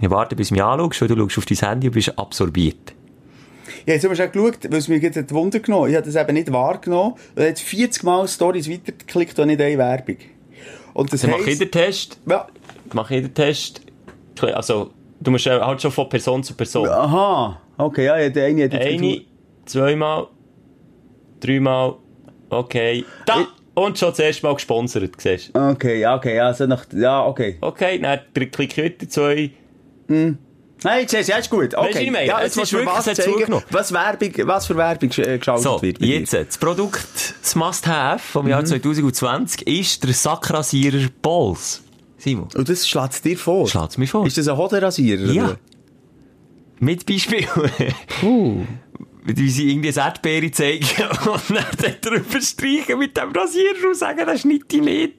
Ich 0.00 0.10
warte, 0.10 0.36
bis 0.36 0.48
du 0.48 0.54
mich 0.54 0.62
anschaust, 0.62 1.00
weil 1.00 1.08
du 1.08 1.16
schaust 1.28 1.38
auf 1.38 1.46
dein 1.46 1.68
Handy 1.70 1.88
und 1.88 1.94
bist 1.94 2.18
absorbiert. 2.18 2.94
Ja, 3.86 3.94
jetzt 3.94 4.04
haben 4.04 4.10
wir 4.10 4.16
schon 4.16 4.32
geschaut, 4.32 4.58
weil 4.70 4.78
es 4.78 4.88
mir 4.88 4.98
jetzt 4.98 5.32
Wunder 5.32 5.60
genommen. 5.60 5.90
Ich 5.90 5.96
habe 5.96 6.06
das 6.06 6.16
eben 6.20 6.34
nicht 6.34 6.52
wahrgenommen. 6.52 7.14
Und 7.34 7.42
jetzt 7.42 7.62
40 7.62 8.02
Mal 8.02 8.26
Stories 8.28 8.70
weitergeklickt 8.70 9.38
und 9.38 9.46
nicht 9.48 9.60
eine 9.60 9.78
Werbung. 9.78 10.16
Und 10.92 11.12
das 11.12 11.20
Dann 11.22 11.30
mache 11.30 11.42
ich 11.42 11.46
heisst, 11.48 11.60
den 11.60 11.70
Test. 11.70 12.18
ja, 12.28 12.46
Mache 12.92 13.16
ich 13.16 13.22
den 13.22 13.34
Test. 13.34 13.80
Also, 14.40 14.90
du 15.20 15.30
musst 15.30 15.46
halt 15.46 15.80
schon 15.82 15.90
von 15.90 16.08
Person 16.08 16.42
zu 16.42 16.54
Person. 16.54 16.88
aha, 16.88 17.60
okay, 17.78 18.04
ja, 18.06 18.18
ja, 18.18 18.28
der 18.28 18.46
eine 18.46 18.64
hat 18.64 18.72
jetzt 18.72 18.86
Eine, 18.86 19.22
zweimal, 19.64 20.26
dreimal, 21.40 21.96
okay. 22.50 23.04
Da! 23.26 23.46
Und 23.74 23.98
schon 23.98 24.08
das 24.08 24.18
erste 24.20 24.46
Mal 24.46 24.54
gesponsert, 24.54 25.12
siehst 25.20 25.54
du. 25.54 25.60
Okay, 25.70 26.00
ja, 26.00 26.16
okay, 26.16 26.36
ja, 26.36 26.52
so 26.54 26.66
nach, 26.66 26.86
ja, 26.94 27.26
okay. 27.26 27.58
Okay, 27.60 27.98
dann 27.98 28.20
klick 28.32 28.76
wieder 28.76 29.08
zwei. 29.08 29.50
Nein, 30.08 31.02
ich 31.04 31.10
sehe 31.10 31.20
es, 31.20 31.28
ist 31.28 31.50
gut. 31.50 31.74
Okay. 31.74 31.86
Weißt 31.88 31.98
du, 31.98 32.02
ich 32.04 32.10
meine? 32.10 32.26
Ja, 32.26 32.42
jetzt 32.42 32.56
ist 32.56 32.72
wirklich- 32.72 32.88
was 32.94 33.04
zeigen, 33.04 33.62
was, 33.70 33.92
Werbung, 33.92 34.32
was 34.46 34.66
für 34.66 34.76
Werbung 34.76 35.10
äh, 35.10 35.38
geschaltet 35.38 35.62
So, 35.64 35.82
wird. 35.82 36.00
dir. 36.00 36.20
jetzt, 36.20 36.32
äh, 36.34 36.44
das 36.46 36.56
Produkt, 36.58 37.34
das 37.42 37.54
Must-Have 37.54 38.18
vom 38.20 38.44
Mhm. 38.44 38.50
Jahr 38.50 38.64
2020 38.64 39.66
ist 39.66 40.04
der 40.04 40.12
Sackrasierer 40.14 41.08
Balls. 41.20 41.82
Simon, 42.18 42.48
Und 42.54 42.68
das 42.68 42.88
schlägt 42.88 43.12
es 43.12 43.22
dir 43.22 43.36
vor? 43.38 43.68
schlägt's 43.68 43.98
mir 43.98 44.06
vor. 44.06 44.26
Ist 44.26 44.38
das 44.38 44.48
ein 44.48 44.56
Hodenrasierer? 44.56 45.32
Ja. 45.32 45.44
oder? 45.44 45.58
Mit 46.78 47.06
Beispiel. 47.06 47.46
Puh. 48.20 48.64
Wie 49.24 49.50
sie 49.50 49.70
irgendwie 49.70 49.88
eine 49.88 50.06
Erdbeere 50.08 50.50
zeigen 50.50 50.86
und 51.26 51.42
dann 51.50 51.94
drüber 52.00 52.40
streichen 52.40 52.98
mit 52.98 53.16
dem 53.16 53.32
Rasierer 53.32 53.88
und 53.88 53.96
sagen, 53.96 54.24
das 54.24 54.42
schneide 54.42 54.64
ich 54.70 54.80
nicht. 54.82 55.14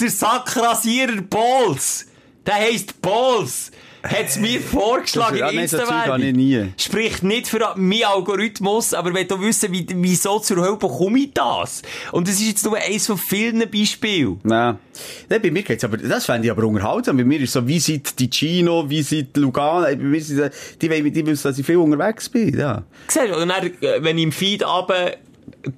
Der 0.00 0.10
Sackrasierer 0.10 1.22
Balls, 1.22 2.06
der 2.44 2.54
heisst 2.54 3.00
Balls, 3.00 3.70
hat's 4.02 4.38
mir 4.38 4.60
vorgeschlagen 4.60 5.38
Das- 5.38 5.38
in 5.38 5.42
ah, 5.42 5.46
habe 5.46 5.54
ich 5.56 5.72
Insta-Werbung. 5.72 6.32
nie. 6.32 6.72
Spricht 6.76 7.22
nicht 7.22 7.46
für 7.48 7.60
meinen 7.76 8.04
Algorithmus, 8.04 8.94
aber 8.94 9.14
wenn 9.14 9.28
du 9.28 9.40
wissen, 9.40 9.72
wie, 9.72 9.86
wieso 9.94 10.38
zur 10.40 10.58
Hölle 10.64 10.76
bekomme 10.76 11.18
ich 11.20 11.32
das? 11.34 11.82
Und 12.10 12.26
das 12.28 12.34
ist 12.40 12.46
jetzt 12.48 12.64
nur 12.64 12.76
eines 12.76 13.06
von 13.06 13.16
vielen 13.18 13.68
Beispielen. 13.70 14.40
Nein. 14.42 14.78
Nein, 15.28 15.42
bei 15.42 15.50
mir 15.50 15.62
geht's 15.62 15.84
aber, 15.84 15.96
das 15.96 16.26
fände 16.26 16.46
ich 16.46 16.50
aber 16.50 16.64
unterhaltsam. 16.64 17.16
Bei 17.16 17.24
mir 17.24 17.40
ist 17.40 17.52
so, 17.52 17.66
wie 17.66 17.78
seit 17.78 18.16
Ticino, 18.16 18.88
wie 18.88 19.02
seit 19.02 19.36
Lugano, 19.36 19.82
bei 19.84 19.96
mir 19.96 20.20
sind, 20.20 20.50
die, 20.80 20.90
wollen- 20.90 21.12
die 21.12 21.26
wissen, 21.26 21.48
dass 21.48 21.58
ich 21.58 21.64
viel 21.66 21.76
unterwegs 21.76 22.28
bin, 22.28 22.58
ja. 22.58 22.82
Siehst 23.08 23.26
du, 23.28 23.36
und 23.40 23.48
dann, 23.48 23.66
äh, 23.66 24.02
wenn 24.02 24.18
ich 24.18 24.24
im 24.24 24.32
Feed 24.32 24.66
runter, 24.66 25.12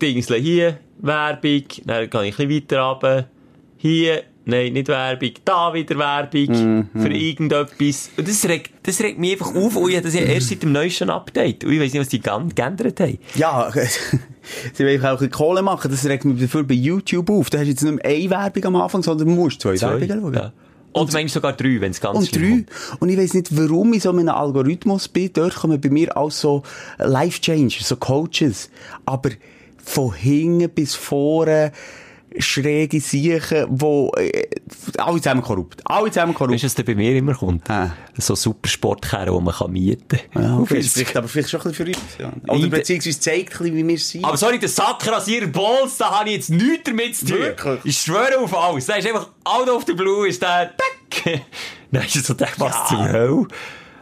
Dingsle 0.01 0.37
hier, 0.39 0.79
Werbung, 0.99 1.65
dann 1.85 2.09
gehe 2.09 2.27
ich 2.27 2.39
ein 2.39 2.49
bisschen 2.49 2.51
weiter 2.51 2.81
runter, 2.83 3.29
hier, 3.77 4.23
nein, 4.45 4.73
nicht 4.73 4.89
Werbung, 4.89 5.31
da 5.45 5.73
wieder 5.75 5.99
Werbung, 5.99 6.89
für 6.95 7.09
irgendetwas. 7.09 8.11
Und 8.17 8.29
das 8.29 8.45
regt, 8.49 8.73
das 8.83 9.01
regt 9.01 9.19
mich 9.19 9.33
einfach 9.33 9.55
auf, 9.55 9.77
und 9.77 9.91
ich 9.91 9.97
habe 9.97 10.07
das 10.07 10.15
ja 10.15 10.23
erst 10.23 10.49
seit 10.49 10.63
dem 10.63 10.73
neuesten 10.73 11.11
Update. 11.11 11.65
Und 11.65 11.73
ich 11.73 11.81
weiss 11.81 11.93
nicht, 11.93 12.01
was 12.01 12.09
die 12.09 12.21
geändert 12.21 13.01
haben. 13.01 13.19
Ja, 13.35 13.71
sie 14.73 14.85
wollen 14.85 15.01
auch 15.01 15.11
ein 15.11 15.17
bisschen 15.17 15.31
Kohle 15.31 15.63
machen, 15.63 15.91
das 15.91 16.05
regt 16.07 16.25
mich 16.25 16.41
dafür 16.41 16.65
bei 16.65 16.75
YouTube 16.75 17.31
auf. 17.31 17.51
Da 17.51 17.59
hast 17.59 17.65
du 17.67 17.71
jetzt 17.71 17.83
nicht 17.83 17.95
mehr 17.95 18.05
eine 18.05 18.31
Werbung 18.31 18.65
am 18.65 18.77
Anfang, 18.77 19.03
sondern 19.03 19.29
du 19.29 19.35
musst 19.35 19.61
zwei, 19.61 19.75
Zwei, 19.77 20.01
Werbungen 20.01 20.21
schauen. 20.21 20.35
ja. 20.35 20.53
Oder 20.93 21.13
manchmal 21.13 21.29
sogar 21.29 21.53
drei, 21.55 21.81
wenn 21.81 21.91
es 21.91 22.01
ganz 22.01 22.17
Und 22.19 22.37
drei. 22.37 22.65
Und 23.01 23.09
ich 23.09 23.19
weiss 23.19 23.35
nicht, 23.35 23.49
warum 23.57 23.93
ich 23.95 24.05
so 24.05 24.11
in 24.13 24.21
einem 24.21 24.29
Algorithmus 24.29 25.09
bin. 25.09 25.29
Dort 25.33 25.57
kommen 25.57 25.81
bei 25.81 25.91
mir 25.91 26.17
auch 26.17 26.31
so 26.31 26.63
Life-Changers, 26.99 27.89
so 27.89 27.97
Coaches. 27.97 28.71
Aber 29.05 29.31
von 29.83 30.15
hinten 30.15 30.71
bis 30.71 30.95
vorne 30.95 31.73
schräge 32.39 33.01
Siechen, 33.01 33.67
wo, 33.69 34.11
äh, 34.17 34.47
alle 34.99 35.21
zusammen 35.21 35.43
korrupt. 35.43 35.81
Alle 35.85 36.11
zusammen 36.11 36.35
korrupt. 36.35 36.55
Weißt 36.55 36.65
du, 36.79 36.79
was 36.79 36.87
bei 36.87 36.95
mir 36.95 37.17
immer 37.17 37.35
kommt? 37.35 37.69
Ah. 37.71 37.95
So 38.17 38.35
Supersportkerren, 38.35 39.35
die 39.37 39.41
man 39.43 39.55
kann 39.55 39.71
mieten 39.73 40.19
kann. 40.33 40.43
Ja, 40.43 40.59
okay, 40.59 40.79
das 40.79 40.87
spricht 40.93 41.17
aber 41.17 41.29
vielleicht 41.29 41.51
schon 41.51 41.61
ein 41.61 41.69
bisschen 41.69 41.87
für 41.87 41.93
uns. 41.93 42.19
Ja. 42.19 42.53
Oder 42.53 42.69
beziehungsweise 42.69 43.21
zeigt 43.21 43.53
ein 43.53 43.59
bisschen, 43.59 43.77
wie 43.77 43.89
wir 43.89 43.99
sind. 43.99 44.25
Aber 44.25 44.37
sorry, 44.37 44.59
der 44.59 44.69
Sackrasierer 44.69 45.47
Balls, 45.47 45.97
da 45.99 46.19
habe 46.19 46.31
ich 46.31 46.37
jetzt 46.37 46.51
nichts 46.51 46.85
damit 46.85 47.17
zu 47.17 47.27
tun. 47.27 47.39
Wirklich? 47.39 47.81
Ich 47.85 47.99
schwöre 47.99 48.39
auf 48.39 48.57
alles. 48.57 48.87
Da 48.87 48.97
ist 48.97 49.07
einfach 49.07 49.29
out 49.45 49.69
of 49.69 49.85
the 49.87 49.95
blue, 49.95 50.29
ist 50.29 50.43
der, 50.43 50.73
tack. 50.77 51.41
Nein, 51.91 52.05
ist 52.07 52.27
so 52.27 52.35
der, 52.35 52.49
was 52.59 52.89
zur 52.89 53.09
Hölle. 53.09 53.47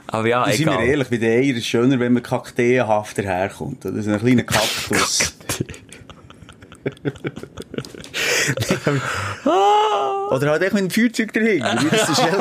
Aber 0.07 0.29
ja, 0.29 0.45
Sind 0.53 0.67
wir 0.67 0.73
egal. 0.75 0.87
ehrlich, 0.87 1.09
bei 1.09 1.17
den 1.17 1.43
Eiern 1.43 1.57
ist 1.57 1.63
es 1.63 1.67
schöner, 1.67 1.99
wenn 1.99 2.13
man 2.13 2.23
kakteenhaft 2.23 3.17
daherkommt. 3.17 3.87
Oder 3.87 4.03
so 4.03 4.11
ein 4.11 4.19
kleiner 4.19 4.43
Kaktus. 4.45 5.35
Oder 10.31 10.51
halt 10.51 10.63
echt 10.63 10.73
mit 10.73 10.81
einem 10.83 10.91
Feuerzeug 10.91 11.33
dahinter. 11.33 11.79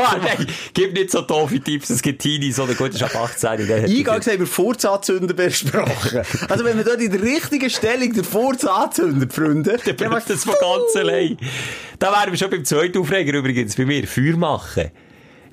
Ah, 0.02 0.18
Nein, 0.22 0.48
gib 0.74 0.94
nicht 0.94 1.12
so 1.12 1.22
doofe 1.22 1.60
Tipps, 1.60 1.89
es 1.89 2.02
gibt 2.02 2.22
Teenies, 2.22 2.60
oder 2.60 2.74
gut, 2.74 2.89
ist 2.94 3.04
ab 3.04 3.16
18. 3.16 3.68
der 3.68 3.78
hat 3.78 3.84
das 3.84 3.92
Eingangs 3.92 4.28
haben 4.28 4.39
wir 4.39 4.48
Furzanzünder 4.48 5.34
besprochen. 5.34 6.22
Also 6.50 6.66
wenn 6.66 6.76
man 6.78 6.86
dort 6.86 7.02
in 7.02 7.12
der 7.12 7.22
richtigen 7.22 7.70
Stellung 7.70 8.14
den 8.14 8.24
Furz 8.24 8.66
anzündet, 8.66 9.34
Freunde, 9.34 9.78
Dann 9.86 9.96
braucht 9.96 10.30
das 10.30 10.44
von 10.44 10.56
ganz 10.60 10.96
allein. 10.96 11.38
Da 12.00 12.12
wären 12.12 12.32
wir 12.32 12.38
schon 12.38 12.50
beim 12.50 12.66
zweiten 12.66 12.98
Aufreger 12.98 13.38
übrigens, 13.38 13.76
bei 13.76 13.86
mir, 13.86 14.08
Feuer 14.08 14.38
machen. 14.38 14.92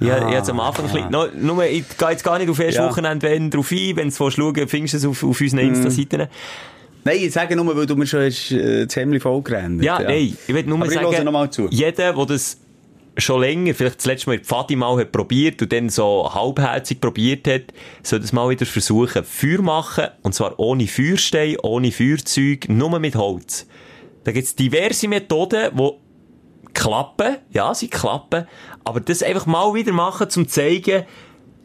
Ja, 0.01 0.28
ich 0.28 0.34
jetzt 0.34 0.49
am 0.49 0.61
Anfang 0.61 0.86
ein 0.86 0.93
bisschen, 0.93 1.11
no, 1.11 1.26
nur, 1.34 1.64
ich 1.64 1.84
gehe 1.99 2.11
jetzt 2.11 2.22
gar 2.22 2.39
nicht 2.39 2.49
auf 2.49 2.59
erste 2.61 2.82
Ja. 2.82 2.89
Wochenende 2.89 3.28
wenn 3.28 3.51
drauf 3.51 3.70
ein, 3.72 3.97
wenn 3.97 4.11
du 4.11 4.30
schauen 4.30 4.68
findest 4.68 4.95
du 4.95 4.99
es 4.99 5.05
auf, 5.07 5.24
auf 5.24 5.41
unseren 5.41 5.59
Insta-Seiten. 5.61 6.28
Nein, 7.09 7.20
ich 7.22 7.32
sage 7.32 7.56
nur, 7.56 7.74
weil 7.74 7.86
du 7.86 7.96
mir 7.96 8.06
schon 8.06 8.20
hast, 8.20 8.50
äh, 8.50 8.84
das 8.84 8.94
Hemd 8.94 9.22
vollgerannt 9.22 9.82
Ja, 9.82 9.98
nein, 9.98 10.36
ich 10.46 10.54
will 10.54 10.62
nur 10.64 10.76
Aber 10.76 10.88
ich 10.88 10.92
sagen, 10.92 11.24
noch 11.24 11.32
mal 11.32 11.50
zu. 11.50 11.66
jeder, 11.70 12.12
der 12.12 12.26
das 12.26 12.59
schon 13.16 13.40
länger, 13.40 13.72
vielleicht 13.72 13.96
das 13.96 14.04
letzte 14.04 14.28
Mal 14.28 14.38
Pfadi 14.40 14.76
mal 14.76 15.00
hat 15.00 15.11
probiert 15.11 15.62
und 15.62 15.72
dann 15.72 15.88
so 15.88 16.30
halbherzig 16.32 17.00
probiert 17.00 17.48
hat, 17.48 17.62
soll 18.02 18.20
das 18.20 18.32
mal 18.34 18.50
wieder 18.50 18.66
versuchen. 18.66 19.24
Feuer 19.24 19.62
machen, 19.62 20.09
und 20.22 20.34
zwar 20.34 20.59
ohne 20.61 20.86
Feuerstein, 20.86 21.56
ohne 21.62 21.92
Feuerzeug, 21.92 22.68
nur 22.68 22.98
mit 23.00 23.16
Holz. 23.16 23.66
Da 24.24 24.32
gibt's 24.32 24.54
diverse 24.54 25.09
Methoden, 25.09 25.70
die 25.74 25.90
klappen, 26.74 27.38
ja, 27.50 27.74
sie 27.74 27.88
klappen, 27.88 28.46
aber 28.84 29.00
das 29.00 29.22
einfach 29.22 29.46
mal 29.46 29.72
wieder 29.72 29.92
machen, 29.94 30.24
um 30.24 30.30
zu 30.30 30.44
zeigen, 30.44 31.04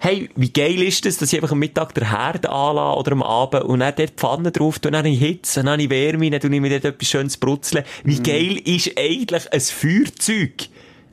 hey, 0.04 0.30
wie 0.36 0.52
geil 0.52 0.84
ist 0.84 1.06
das, 1.06 1.16
dass 1.18 1.32
ich 1.32 1.40
einfach 1.40 1.54
am 1.54 1.60
Mittag 1.60 1.94
den 1.94 2.10
Herd 2.10 2.46
anlasse 2.46 3.00
oder 3.00 3.14
am 3.14 3.24
Abend 3.24 3.64
und 3.64 3.80
dann 3.80 3.94
dort 3.96 4.10
die 4.10 4.14
Pfanne 4.14 4.52
drauf 4.52 4.80
tue, 4.80 4.92
dann 4.92 5.00
habe 5.00 5.10
ich 5.10 5.20
Hitze, 5.20 5.62
dann 5.62 5.70
habe 5.70 5.84
ich 5.84 5.90
Wärme, 5.90 6.30
dann 6.30 6.42
tue 6.42 6.54
ich 6.54 6.60
mir 6.60 6.70
dort 6.70 6.84
etwas 6.84 7.08
Schönes 7.08 7.38
brutzeln. 7.38 7.86
Wie 8.04 8.22
geil 8.22 8.60
ist 8.66 8.92
eigentlich 8.98 9.52
ein 9.52 9.62
Feuerzeug? 9.62 10.68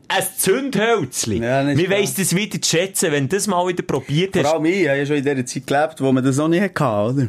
ein 0.09 0.25
Zündhölzli. 0.37 1.39
Ja, 1.39 1.65
Wir 1.77 1.89
weiss 1.89 2.15
das 2.15 2.35
wieder 2.35 2.61
zu 2.61 2.69
schätzen, 2.69 3.13
wenn 3.13 3.29
du 3.29 3.37
das 3.37 3.47
mal 3.47 3.65
wieder 3.69 3.85
probiert 3.85 4.35
hast. 4.35 4.43
Vor 4.43 4.55
allem 4.55 4.65
ich, 4.65 4.81
ich 4.81 4.89
habe 4.89 4.99
ja 4.99 5.07
schon 5.07 5.17
in 5.17 5.23
dieser 5.23 5.47
Zeit 5.47 5.67
gelebt, 5.69 6.01
wo 6.01 6.11
man 6.11 6.25
das 6.25 6.37
noch 6.37 6.49
nicht 6.49 6.81
hatte, 6.81 7.15
oder? 7.15 7.29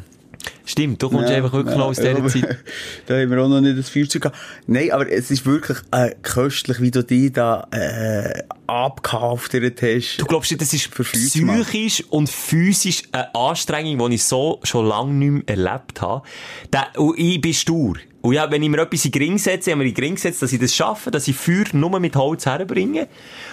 Stimmt, 0.66 1.02
du 1.02 1.10
kommst 1.10 1.30
Ja, 1.30 1.38
einfach 1.38 1.54
wirklich 1.54 1.74
ja, 1.74 1.80
noch 1.80 1.88
aus 1.88 1.98
dieser 1.98 2.18
ja, 2.18 2.28
Zeit. 2.28 2.58
da 3.08 3.16
haben 3.16 3.32
wir 3.32 3.42
auch 3.42 3.50
noch 3.50 3.62
nicht 3.62 3.78
das 3.78 3.90
Feuerzeug 3.90 4.24
gehabt. 4.24 4.38
Nein, 4.68 4.92
aber 4.92 5.12
es 5.12 5.32
ist 5.32 5.46
wirklich 5.46 5.78
äh, 5.92 6.12
köstlich, 6.22 6.82
wie 6.82 6.92
du 6.92 7.04
die 7.04 7.32
da 7.32 7.68
äh, 7.72 8.44
abgehaftert 8.68 9.82
hast. 9.82 10.18
Du 10.18 10.26
glaubst 10.26 10.52
nicht, 10.52 10.62
das 10.62 10.74
ist 10.74 10.92
psychisch 10.92 12.04
und 12.10 12.30
physisch 12.30 13.04
eine 13.12 13.34
Anstrengung, 13.36 14.10
die 14.10 14.16
ich 14.16 14.24
so 14.24 14.60
schon 14.64 14.86
lange 14.86 15.14
nicht 15.14 15.48
mehr 15.48 15.58
erlebt 15.58 16.02
habe. 16.02 16.24
Da, 16.70 16.88
und 16.98 17.18
ich 17.18 17.42
bin 17.42 17.54
stur. 17.54 17.96
Und 18.22 18.34
ja, 18.34 18.50
wenn 18.52 18.62
ich 18.62 18.70
mir 18.70 18.82
etwas 18.82 19.04
in 19.06 19.12
den 19.12 19.22
Ring 19.22 19.38
setze, 19.38 19.70
ich 19.70 19.74
habe 19.74 19.84
mir 19.84 19.90
in 19.90 19.96
den 19.96 20.04
Ring 20.04 20.16
gesetzt, 20.16 20.42
dass 20.42 20.54
ich 20.54 20.60
das 20.60 20.76
schaffe, 20.76 21.10
dass 21.10 21.28
ich 21.28 21.36
Feuer 21.36 21.66
nur 21.74 22.00
mit 22.00 22.16
Holz 22.16 22.46
herbringe. 22.46 23.08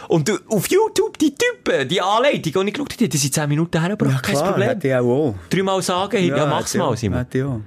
Und 0.08 0.28
du, 0.28 0.38
auf 0.48 0.68
YouTube, 0.68 1.16
die 1.18 1.34
Typen, 1.34 1.88
die 1.88 2.00
Anleitung, 2.00 2.42
die 2.42 2.68
ich 2.68 2.74
geschaut 2.74 2.92
habe, 2.92 3.08
die 3.08 3.16
sind 3.16 3.34
10 3.34 3.48
Minuten 3.48 3.80
hergebracht, 3.80 4.22
kein 4.22 4.34
Problem. 4.34 4.68
hätte 4.68 4.88
ich 4.88 4.94
auch. 4.94 5.34
Dreimal 5.48 5.80
sagen, 5.82 6.22
ja, 6.22 6.46
mach's 6.46 6.74
hätte 6.74 6.84
ich 6.84 6.90
mal. 6.90 6.96
Simon. 6.98 7.26
Ich 7.32 7.42
auch. 7.42 7.60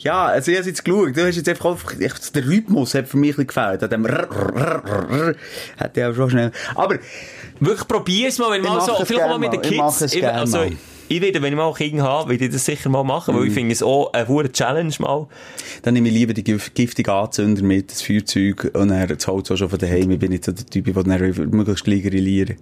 Ja, 0.00 0.26
also 0.26 0.50
ich 0.52 0.58
habe 0.58 0.68
jetzt 0.68 0.84
geschaut. 0.84 1.16
Du 1.16 1.26
hast 1.26 1.36
jetzt 1.36 1.48
einfach, 1.48 1.66
einfach 2.00 2.18
der 2.34 2.46
Rhythmus 2.46 2.94
hat 2.94 3.08
für 3.08 3.16
mich 3.16 3.30
ein 3.38 3.46
bisschen 3.46 3.46
gefällt. 3.48 3.82
An 3.82 3.90
dem 3.90 4.04
Rrr, 4.06 4.28
Rrr, 4.30 4.82
Rrr, 4.84 5.10
Rrr. 5.10 5.34
Hätte 5.76 6.00
ich 6.00 6.06
auch 6.06 6.14
schon 6.14 6.30
schnell. 6.30 6.52
Aber, 6.74 6.98
Wirklich 7.60 7.88
probier's 7.88 8.38
mal, 8.38 8.52
wenn 8.52 8.62
Ich 8.62 8.68
mal 8.68 8.80
so, 8.80 8.92
es 9.00 9.08
vielleicht 9.08 9.26
mal 9.28 9.38
mit 9.38 9.52
den. 9.52 9.60
Ich 9.62 9.70
Kids. 9.70 10.00
es 10.00 10.12
gern 10.12 10.36
also, 10.36 10.60
ich 11.08 11.20
werde, 11.20 11.42
wenn 11.42 11.52
ich 11.52 11.56
mal 11.56 11.72
Kinder 11.74 12.04
habe, 12.04 12.30
werde 12.30 12.44
ich 12.44 12.52
das 12.52 12.64
sicher 12.64 12.88
mal 12.88 13.02
machen, 13.02 13.34
Mhm. 13.34 13.40
weil 13.40 13.46
ich 13.48 13.52
finde 13.54 13.72
es 13.72 13.82
auch 13.82 14.12
eine 14.12 14.28
hohe 14.28 14.52
Challenge 14.52 14.92
mal. 15.00 15.26
dann 15.82 15.94
nehme 15.94 16.08
ich 16.08 16.14
lieber 16.14 16.34
die 16.34 16.44
gif- 16.44 16.70
giftigen 16.74 17.10
Anzünder 17.12 17.62
mit, 17.62 17.90
das 17.90 18.02
Feuerzeug, 18.02 18.70
und 18.74 18.88
dann 18.90 19.08
das 19.08 19.26
Holz 19.26 19.50
auch 19.50 19.56
schon 19.56 19.68
von 19.70 19.78
daheim. 19.78 20.08
Ich 20.10 20.18
bin 20.20 20.30
nicht 20.30 20.44
so 20.44 20.52
der 20.52 20.66
Typ, 20.66 20.84
der 20.84 21.02
dann 21.02 21.50
möglichst 21.50 21.84
gleich 21.84 22.02
grillieren. 22.02 22.56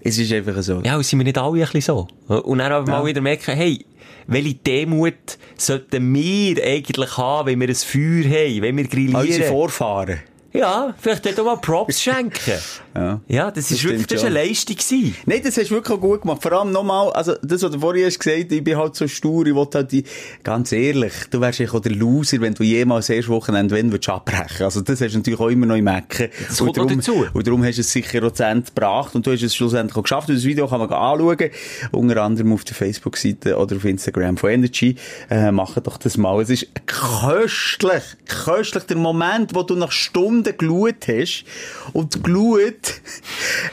Es 0.00 0.16
ist 0.18 0.32
einfach 0.32 0.62
so. 0.62 0.80
Ja, 0.82 0.96
und 0.96 1.04
sind 1.04 1.18
wir 1.18 1.24
nicht 1.24 1.36
alle 1.36 1.52
ein 1.60 1.68
bisschen 1.72 1.80
so? 1.82 2.08
Und 2.28 2.58
dann 2.58 2.72
aber 2.72 2.90
Ja. 2.90 3.00
mal 3.00 3.06
wieder 3.06 3.20
merken, 3.20 3.54
hey, 3.54 3.84
welche 4.26 4.54
Demut 4.54 5.38
sollten 5.56 6.14
wir 6.14 6.64
eigentlich 6.64 7.16
haben, 7.16 7.48
wenn 7.48 7.60
wir 7.60 7.68
ein 7.68 7.74
Feuer 7.74 8.24
haben, 8.24 8.62
wenn 8.62 8.76
wir 8.76 8.84
All 8.84 9.22
unsere 9.22 9.22
grillieren? 9.22 9.48
Vorfahren. 9.48 10.20
Ja, 10.56 10.94
vielleicht 10.98 11.38
auch 11.38 11.44
mal 11.44 11.56
Props 11.56 12.00
schenken. 12.00 12.32
Ja. 12.96 13.20
Ja, 13.28 13.50
das 13.50 13.70
ist 13.70 13.84
Das 13.84 13.90
wirklich 13.90 14.06
das 14.06 14.20
ist 14.20 14.24
eine. 14.24 14.36
Leistung 14.36 14.74
gewesen. 14.74 15.14
Nein, 15.26 15.42
das 15.44 15.58
hast 15.58 15.70
du 15.70 15.74
wirklich 15.74 15.98
auch 15.98 16.00
gut 16.00 16.22
gemacht. 16.22 16.42
Vor 16.42 16.52
allem 16.52 16.72
nochmal, 16.72 17.12
also, 17.12 17.34
das, 17.42 17.62
was 17.62 17.70
du 17.70 17.78
vorhin 17.78 18.06
hast 18.06 18.18
gesagt, 18.18 18.50
ich 18.50 18.64
bin 18.64 18.78
halt 18.78 18.94
so 18.94 19.06
stur, 19.06 19.44
ich 19.44 19.54
wollte 19.54 19.76
halt 19.76 19.92
die, 19.92 20.04
ganz 20.42 20.72
ehrlich, 20.72 21.12
du 21.30 21.42
wärst 21.42 21.60
eigentlich 21.60 21.74
auch 21.74 21.80
der 21.80 21.92
Loser, 21.92 22.40
wenn 22.40 22.54
du 22.54 22.62
jemals 22.62 23.08
das 23.08 23.16
erste 23.16 23.32
Wochenende, 23.32 23.74
wenn 23.74 23.92
würdest 23.92 24.08
abbrechen. 24.08 24.64
Also, 24.64 24.80
das 24.80 25.02
hast 25.02 25.12
du 25.12 25.18
natürlich 25.18 25.38
auch 25.38 25.48
immer 25.48 25.66
noch 25.66 25.76
im 25.76 25.86
Ecken. 25.88 26.30
Das 26.48 26.56
kommt 26.56 26.78
noch 26.78 26.86
dazu. 26.86 27.26
Und 27.34 27.46
darum 27.46 27.62
hast 27.62 27.76
du 27.76 27.82
es 27.82 27.92
sicher 27.92 28.24
auch 28.26 28.32
zu 28.32 28.44
Ende 28.44 28.64
gebracht 28.64 29.14
und 29.14 29.26
du 29.26 29.32
hast 29.32 29.42
es 29.42 29.54
schlussendlich 29.54 29.94
auch 29.94 30.02
geschafft. 30.02 30.30
Und 30.30 30.36
das 30.36 30.44
Video 30.44 30.66
kann 30.66 30.78
man 30.78 30.90
anschauen, 30.90 31.50
unter 31.92 32.22
anderem 32.22 32.54
auf 32.54 32.64
der 32.64 32.76
Facebook-Seite 32.76 33.58
oder 33.58 33.76
auf 33.76 33.84
Instagram 33.84 34.38
von 34.38 34.48
Energy. 34.48 34.96
Äh, 35.28 35.52
mach 35.52 35.78
doch 35.80 35.98
das 35.98 36.16
mal. 36.16 36.40
Es 36.40 36.48
ist 36.48 36.68
köstlich, 36.86 38.02
köstlich 38.26 38.84
der 38.84 38.96
Moment, 38.96 39.54
wo 39.54 39.62
du 39.62 39.74
nach 39.76 39.92
Stunden 39.92 40.45
geschaut 40.52 41.08
hast 41.08 41.44
und 41.92 42.22
Glut 42.22 43.00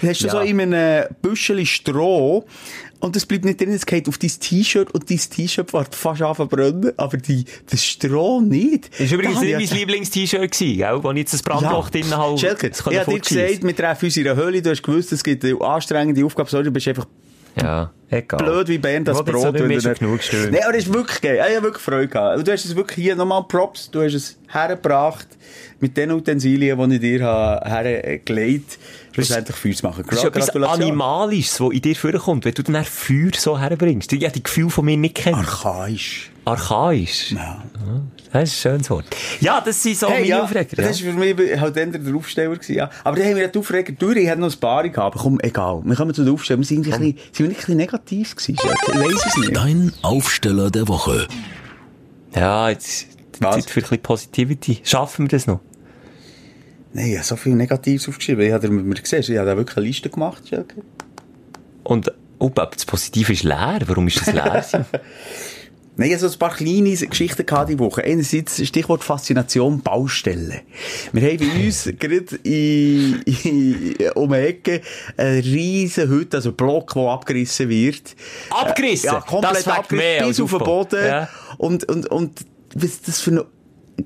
hast 0.02 0.22
du 0.22 0.26
Ja. 0.28 0.32
so 0.32 0.40
in 0.40 0.62
einem 0.62 1.06
Büschel 1.22 1.66
Stroh 1.66 2.46
und 3.00 3.16
es 3.18 3.26
bleibt 3.26 3.44
nicht 3.44 3.60
drin, 3.60 3.72
es 3.74 3.86
geht 3.86 4.08
auf 4.08 4.18
dein 4.18 4.32
T-Shirt 4.40 4.92
und 4.94 5.10
dein 5.10 5.18
T-Shirt 5.18 5.74
wird 5.74 5.94
fast 5.94 6.22
an 6.22 6.36
verbrennen, 6.36 6.94
aber 6.96 7.18
die, 7.18 7.44
das 7.70 7.84
Stroh 7.84 8.40
nicht. 8.40 8.90
Das 8.98 9.12
war 9.12 9.20
übrigens 9.20 9.42
nicht 9.42 9.52
mein 9.54 9.62
ich 9.62 9.70
ja- 9.72 9.76
Lieblings-T-Shirt 9.78 10.52
gewesen, 10.52 10.78
gell? 10.78 11.04
Wo 11.04 11.12
ich 11.12 11.18
jetzt 11.18 11.34
das 11.34 11.44
Brandloch 11.44 11.90
drin 11.90 12.10
habe. 12.16 12.38
Schelke, 12.38 12.68
ich 12.68 12.78
kann 12.78 12.96
hab 12.98 13.06
dir 13.08 13.20
gesagt, 13.20 13.64
wir 13.68 13.76
treffen 13.76 14.06
uns 14.06 14.16
in 14.18 14.28
einer 14.28 14.42
Höhle, 14.42 14.62
du 14.62 14.70
hast 14.70 14.82
gewusst, 14.84 15.12
es 15.12 15.22
gibt 15.24 15.44
eine 15.44 15.60
anstrengende 15.60 16.24
Aufgabe, 16.26 16.50
sorry, 16.50 16.64
du 16.64 16.72
bist 16.72 16.88
einfach 16.88 17.06
Ja, 17.62 17.92
egal. 18.10 18.40
blöd 18.40 18.68
wie 18.68 18.78
Bernd 18.80 19.08
das 19.08 19.24
Brot. 19.24 19.36
auch 19.36 19.52
nicht 19.52 19.68
mehr 19.68 19.70
wenn 19.70 19.78
du 19.78 19.82
schon 19.82 19.92
nicht- 19.92 20.30
genug. 20.32 20.52
Nein, 20.52 20.62
aber 20.66 20.76
es 20.78 20.86
ist 20.88 20.94
wirklich 20.94 21.22
geil. 21.22 21.36
Ich 21.48 21.56
habe 21.56 21.66
wirklich 21.66 21.84
Freude 21.84 22.08
gehabt. 22.08 22.48
Du 22.48 22.52
hast 22.52 22.66
es 22.66 22.76
wirklich 22.76 23.04
hier 23.06 23.16
nochmal 23.16 23.44
Props. 23.44 23.92
Du 23.92 24.02
hast 24.02 24.14
es 24.14 24.38
hergebracht 24.50 25.28
mit 25.80 25.96
den 25.98 26.12
Utensilien, 26.12 26.90
die 26.90 26.96
ich 26.96 27.02
dir 27.02 27.24
habe 27.26 27.70
hergelegt 27.70 28.72
habe, 28.72 29.14
schlussendlich 29.16 29.56
Feuer 29.56 29.74
zu 29.74 29.86
machen. 29.86 30.04
Das 30.10 30.24
ist 30.24 30.26
etwas. 30.26 30.50
Animalisches, 30.70 31.58
das 31.58 31.70
in 31.72 31.82
dir 31.82 31.96
vorkommt, 31.96 32.46
wenn 32.46 32.54
du 32.54 32.64
dann 32.64 32.84
Feuer 32.86 33.32
so 33.38 33.60
herbringst. 33.60 34.12
Ich 34.14 34.24
habe 34.24 34.34
die 34.34 34.44
Gefühl 34.44 34.70
von 34.70 34.86
mir 34.86 34.98
nicht 34.98 35.16
kennen. 35.16 35.36
Archaisch. 35.36 36.32
Archaisch. 36.46 37.32
Ja. 37.32 37.64
Das 38.32 38.44
ist 38.52 38.66
ein 38.66 38.72
schönes 38.72 38.90
Wort. 38.90 39.06
Ja, 39.42 39.62
das 39.62 39.84
sind 39.84 39.98
so 39.98 40.08
Hey, 40.10 40.22
meine 40.22 40.28
ja, 40.28 40.44
Aufreger. 40.44 40.76
das 40.76 41.00
Ja. 41.00 41.06
war 41.06 41.14
für 41.14 41.34
mich 41.36 41.60
halt 41.60 41.78
eher 41.78 41.86
der 41.86 42.16
Aufsteller. 42.16 42.56
Gewesen, 42.56 42.76
ja. 42.76 42.90
Aber 43.04 43.16
dann 43.18 43.28
haben 43.28 43.36
wir 43.38 43.48
den 43.48 43.60
Aufreger 43.60 43.94
durch. 43.94 44.18
Ich 44.18 44.28
hatte 44.30 44.42
noch 44.42 44.52
ein 44.52 44.60
paar 44.60 44.84
gehabt. 44.90 45.16
Aber 45.16 45.20
komm, 45.24 45.40
egal. 45.42 45.82
Wir 45.86 45.96
kommen 45.96 46.14
zu 46.16 46.24
den 46.24 46.34
Aufstellern. 46.34 46.62
Wir 46.62 46.66
sind, 46.66 46.80
ein 46.80 47.00
bisschen, 47.00 47.18
sind 47.32 47.40
wir 47.40 47.48
nicht 47.48 47.58
ein 47.58 47.60
bisschen 47.60 47.78
negativ 47.78 48.36
gewesen? 48.36 48.56
Ich 48.56 48.96
weiss 48.96 49.26
es 49.28 49.38
nicht. 49.38 49.56
Dein 49.56 49.94
Aufsteller 50.02 50.72
der 50.72 50.88
Woche. 50.88 51.28
ja, 52.36 52.70
jetzt 52.70 53.08
Was? 53.40 53.56
Zeit 53.56 53.70
für 53.70 53.80
ein 53.80 53.84
bisschen 53.84 54.02
Positivity. 54.02 54.80
Schaffen 54.84 55.26
wir 55.26 55.30
das 55.30 55.46
noch? 55.46 55.60
Nein, 56.94 57.08
ich 57.10 57.16
habe 57.18 57.26
so 57.26 57.36
viel 57.36 57.54
Negatives 57.56 58.08
aufgeschrieben. 58.10 58.46
Ich 58.46 58.52
habe 58.52 58.68
mir 58.70 58.96
gesehen, 58.96 59.20
ich 59.22 59.38
habe 59.38 59.48
da 59.48 59.56
wirklich 59.58 59.78
eine 59.78 59.86
Liste 59.86 60.10
gemacht, 60.10 60.48
Schelke. 60.48 60.82
Und, 61.84 62.12
oh, 62.40 62.48
aber 62.48 62.66
das 62.74 62.86
Positive 62.86 63.32
ist 63.34 63.44
leer. 63.44 63.80
Warum 63.86 64.08
ist 64.08 64.22
das 64.22 64.34
leer? 64.34 64.66
Nein, 65.96 66.08
ich 66.08 66.16
hatte 66.16 66.28
so 66.28 66.36
ein 66.36 66.40
paar 66.40 66.56
kleine 66.56 66.96
Geschichten 66.96 67.46
gehabt 67.46 67.70
die 67.70 67.78
Woche. 67.78 68.04
Einerseits 68.04 68.66
Stichwort 68.66 69.04
Faszination 69.04 69.82
Baustellen. 69.82 70.62
Wir 71.12 71.30
haben 71.30 71.38
bei 71.38 71.46
uns 71.66 71.90
gerade 72.00 72.36
in, 72.44 73.22
in, 73.22 73.96
um 74.16 74.32
die 74.32 74.36
Ecke 74.36 74.82
eine 75.18 75.44
riesen 75.44 76.10
Hütte, 76.10 76.38
also 76.38 76.52
Block, 76.52 76.94
der 76.94 77.04
abgerissen 77.04 77.70
wird. 77.70 78.16
Abgerissen? 78.50 79.08
Ja, 79.08 79.22
komplett 79.22 79.68
abgerissen, 79.68 80.28
bis 80.28 80.40
auf 80.42 80.50
den. 80.50 80.60
Boden. 80.60 81.06
Ja. 81.06 81.30
Und, 81.58 81.84
und, 81.86 82.08
und 82.08 82.40
was 82.74 83.02
das 83.02 83.22
für 83.22 83.32
eine 83.32 83.46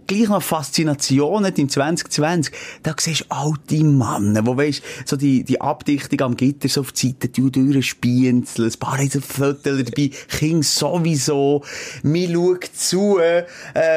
gleich 0.08 0.30
noch 0.30 0.42
Faszination 0.42 1.46
hat 1.46 1.60
im 1.60 1.70
2020, 1.70 2.54
da 2.84 2.94
siehst 2.98 3.22
du 3.22 3.26
alte 3.30 3.84
Männer, 3.84 4.46
wo 4.46 4.58
weisst, 4.58 4.84
so 5.06 5.16
die, 5.16 5.44
die 5.44 5.62
Abdichtung 5.62 6.22
am 6.22 6.38
Gitter 6.38 6.68
so 6.70 6.82
auf 6.82 6.92
die 6.92 7.08
Seite, 7.08 7.30
die 7.30 7.52
durchspienzeln, 7.52 8.72
ein 8.72 8.80
paar 8.80 8.98
haben 8.98 9.10
so 9.10 9.22
Viertel 9.22 9.84
dabei, 9.84 10.12
Kinder 10.30 10.64
sowieso, 10.64 11.64
mir 12.04 12.30
schaut 12.30 12.66
zu, 12.74 13.20
äh, 13.20 13.44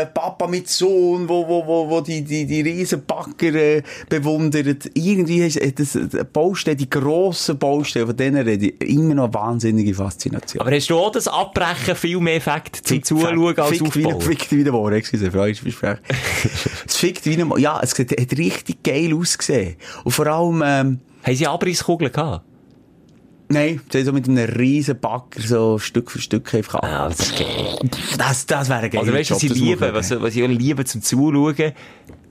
Papa 0.07 0.47
mit 0.47 0.69
Sohn, 0.69 1.29
wo, 1.29 1.47
wo, 1.47 1.67
wo, 1.67 1.91
wo 1.91 2.01
die, 2.01 2.23
die, 2.23 2.47
die 2.47 2.61
riesen 2.61 3.03
äh, 3.41 3.83
bewundert. 4.09 4.91
Irgendwie 4.95 5.45
ist 5.47 5.57
äh, 5.57 5.73
das, 5.73 5.95
äh, 5.95 6.25
Baustelle, 6.31 6.77
die 6.77 6.89
grossen 6.91 7.59
Baustellen, 7.59 8.07
von 8.07 8.17
denen 8.17 8.47
rede 8.47 8.69
ich, 8.69 8.81
immer 8.81 9.15
noch 9.15 9.35
wahnsinnige 9.35 9.95
Faszination. 9.95 10.61
aber 10.61 10.75
hast 10.75 10.91
du 10.91 10.97
auch 10.97 11.13
das 11.13 11.29
Abbrechen 11.29 11.97
viel 11.97 12.21
mehr 12.21 12.37
Effekt 12.37 12.77
zum 12.77 13.03
Zuschauen 13.03 13.59
als 13.59 13.79
Fickt 13.79 13.97
wie, 13.97 14.07
Aufbauen? 14.07 14.21
fickt 14.21 14.53
wie 14.53 14.61
eine 14.61 14.73
Woche, 14.73 14.95
excuse, 14.95 15.33
versprechen. 15.81 16.83
es 16.87 16.97
fickt 16.97 17.27
wie 17.27 17.41
eine, 17.41 17.59
ja, 17.59 17.81
es 17.83 17.99
hat 17.99 18.11
richtig 18.39 18.83
geil 18.83 19.15
ausgesehen. 19.15 19.77
Und 20.05 20.13
vor 20.13 20.27
allem, 20.27 20.63
ähm, 20.65 21.01
Haben 21.25 21.37
sie 21.37 21.47
Abrisskugeln 21.47 22.13
gehabt? 22.13 22.45
Nein, 23.51 23.81
sie 23.93 24.03
so 24.05 24.13
mit 24.13 24.29
einem 24.29 24.49
riesen 24.49 24.99
Backer 24.99 25.41
so 25.41 25.79
Stück 25.79 26.11
für 26.11 26.21
Stück 26.21 26.55
einfach 26.55 26.77
Ah, 26.83 27.09
das 27.09 27.21
ist 27.21 27.39
geil. 27.39 27.79
Das, 28.17 28.47
das 28.47 28.69
wäre 28.69 28.89
geiler 28.89 29.03
Also 29.03 29.13
weißt 29.15 29.31
du, 29.31 29.35
was 29.35 29.43
ich 29.43 29.55
liebe, 29.55 29.93
was, 29.95 30.11
was 30.11 30.35
ich 30.37 30.43
auch 30.43 30.49
liebe 30.49 30.85
zum 30.85 31.03
Zuschauen, 31.03 31.73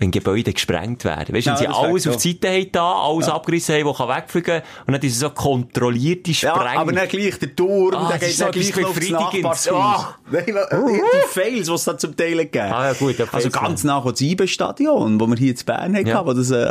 wenn 0.01 0.11
Gebäude 0.11 0.53
gesprengt 0.53 1.03
werden. 1.03 1.35
Weißt 1.35 1.47
du, 1.47 1.51
Ja, 1.51 1.59
wenn 1.59 1.67
sie 1.67 1.67
alles 1.67 2.07
auf 2.07 2.15
die 2.17 2.31
Seite 2.31 2.49
haben, 2.49 2.71
da, 2.71 2.93
alles 3.03 3.27
abgerissen 3.27 3.75
haben, 3.75 3.85
was 3.85 3.99
wegfliegen 3.99 4.61
kann, 4.61 4.63
und 4.87 4.93
dann 4.93 5.01
ist 5.01 5.19
so 5.19 5.29
kontrollierte 5.29 6.31
Ja, 6.31 6.55
Sprengung. 6.55 6.77
aber 6.77 6.91
dann 6.93 7.07
gleich 7.09 7.37
der 7.37 7.53
Turm, 7.55 7.93
Ah, 7.95 8.09
das 8.11 8.19
geht 8.21 8.31
so 8.37 8.43
dann 8.45 8.51
gleich 8.53 8.75
noch 8.77 8.89
aufs. 8.89 9.09
Nachbarshaus. 9.09 9.73
Ah. 9.73 10.15
Nein, 10.31 10.45
die 10.47 11.27
Fails, 11.27 11.67
die 11.67 11.73
es 11.73 11.83
da 11.83 11.97
zum 11.97 12.15
Teil 12.15 12.37
gegeben 12.37 12.71
Ah, 12.71 12.87
ja, 12.87 12.93
gut, 12.93 13.17
ja, 13.19 13.25
Also 13.29 13.49
ganz 13.49 13.83
nach 13.83 14.05
dem 14.05 14.15
Sieben-Stadion, 14.15 15.19
wo 15.19 15.27
wir 15.27 15.35
hier 15.35 15.51
in 15.51 15.65
Bern 15.65 15.93
hatten, 15.95 16.07
Ja. 16.07 16.25
wo 16.25 16.31
das 16.31 16.51
äh, 16.51 16.65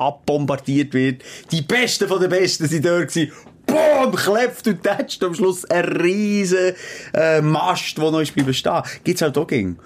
abbombardiert 0.00 0.94
wird. 0.94 1.22
Die 1.52 1.62
Besten 1.62 2.08
von 2.08 2.18
den 2.20 2.30
Besten 2.30 2.66
sind 2.66 2.84
dort 2.86 3.08
gewesen. 3.08 3.32
Boom, 3.66 4.14
klepft 4.14 4.66
und 4.66 4.82
tätscht 4.82 5.22
am 5.22 5.34
Schluss 5.34 5.64
ein 5.64 5.84
riesen 5.84 6.72
äh, 7.14 7.40
Mast, 7.40 7.96
der 7.98 8.10
noch 8.10 8.20
ist 8.20 8.34
bleiben 8.34 8.54
stehen. 8.54 8.82
Gibt's 9.04 9.22
halt 9.22 9.36
auch 9.38 9.46
gegen. 9.46 9.78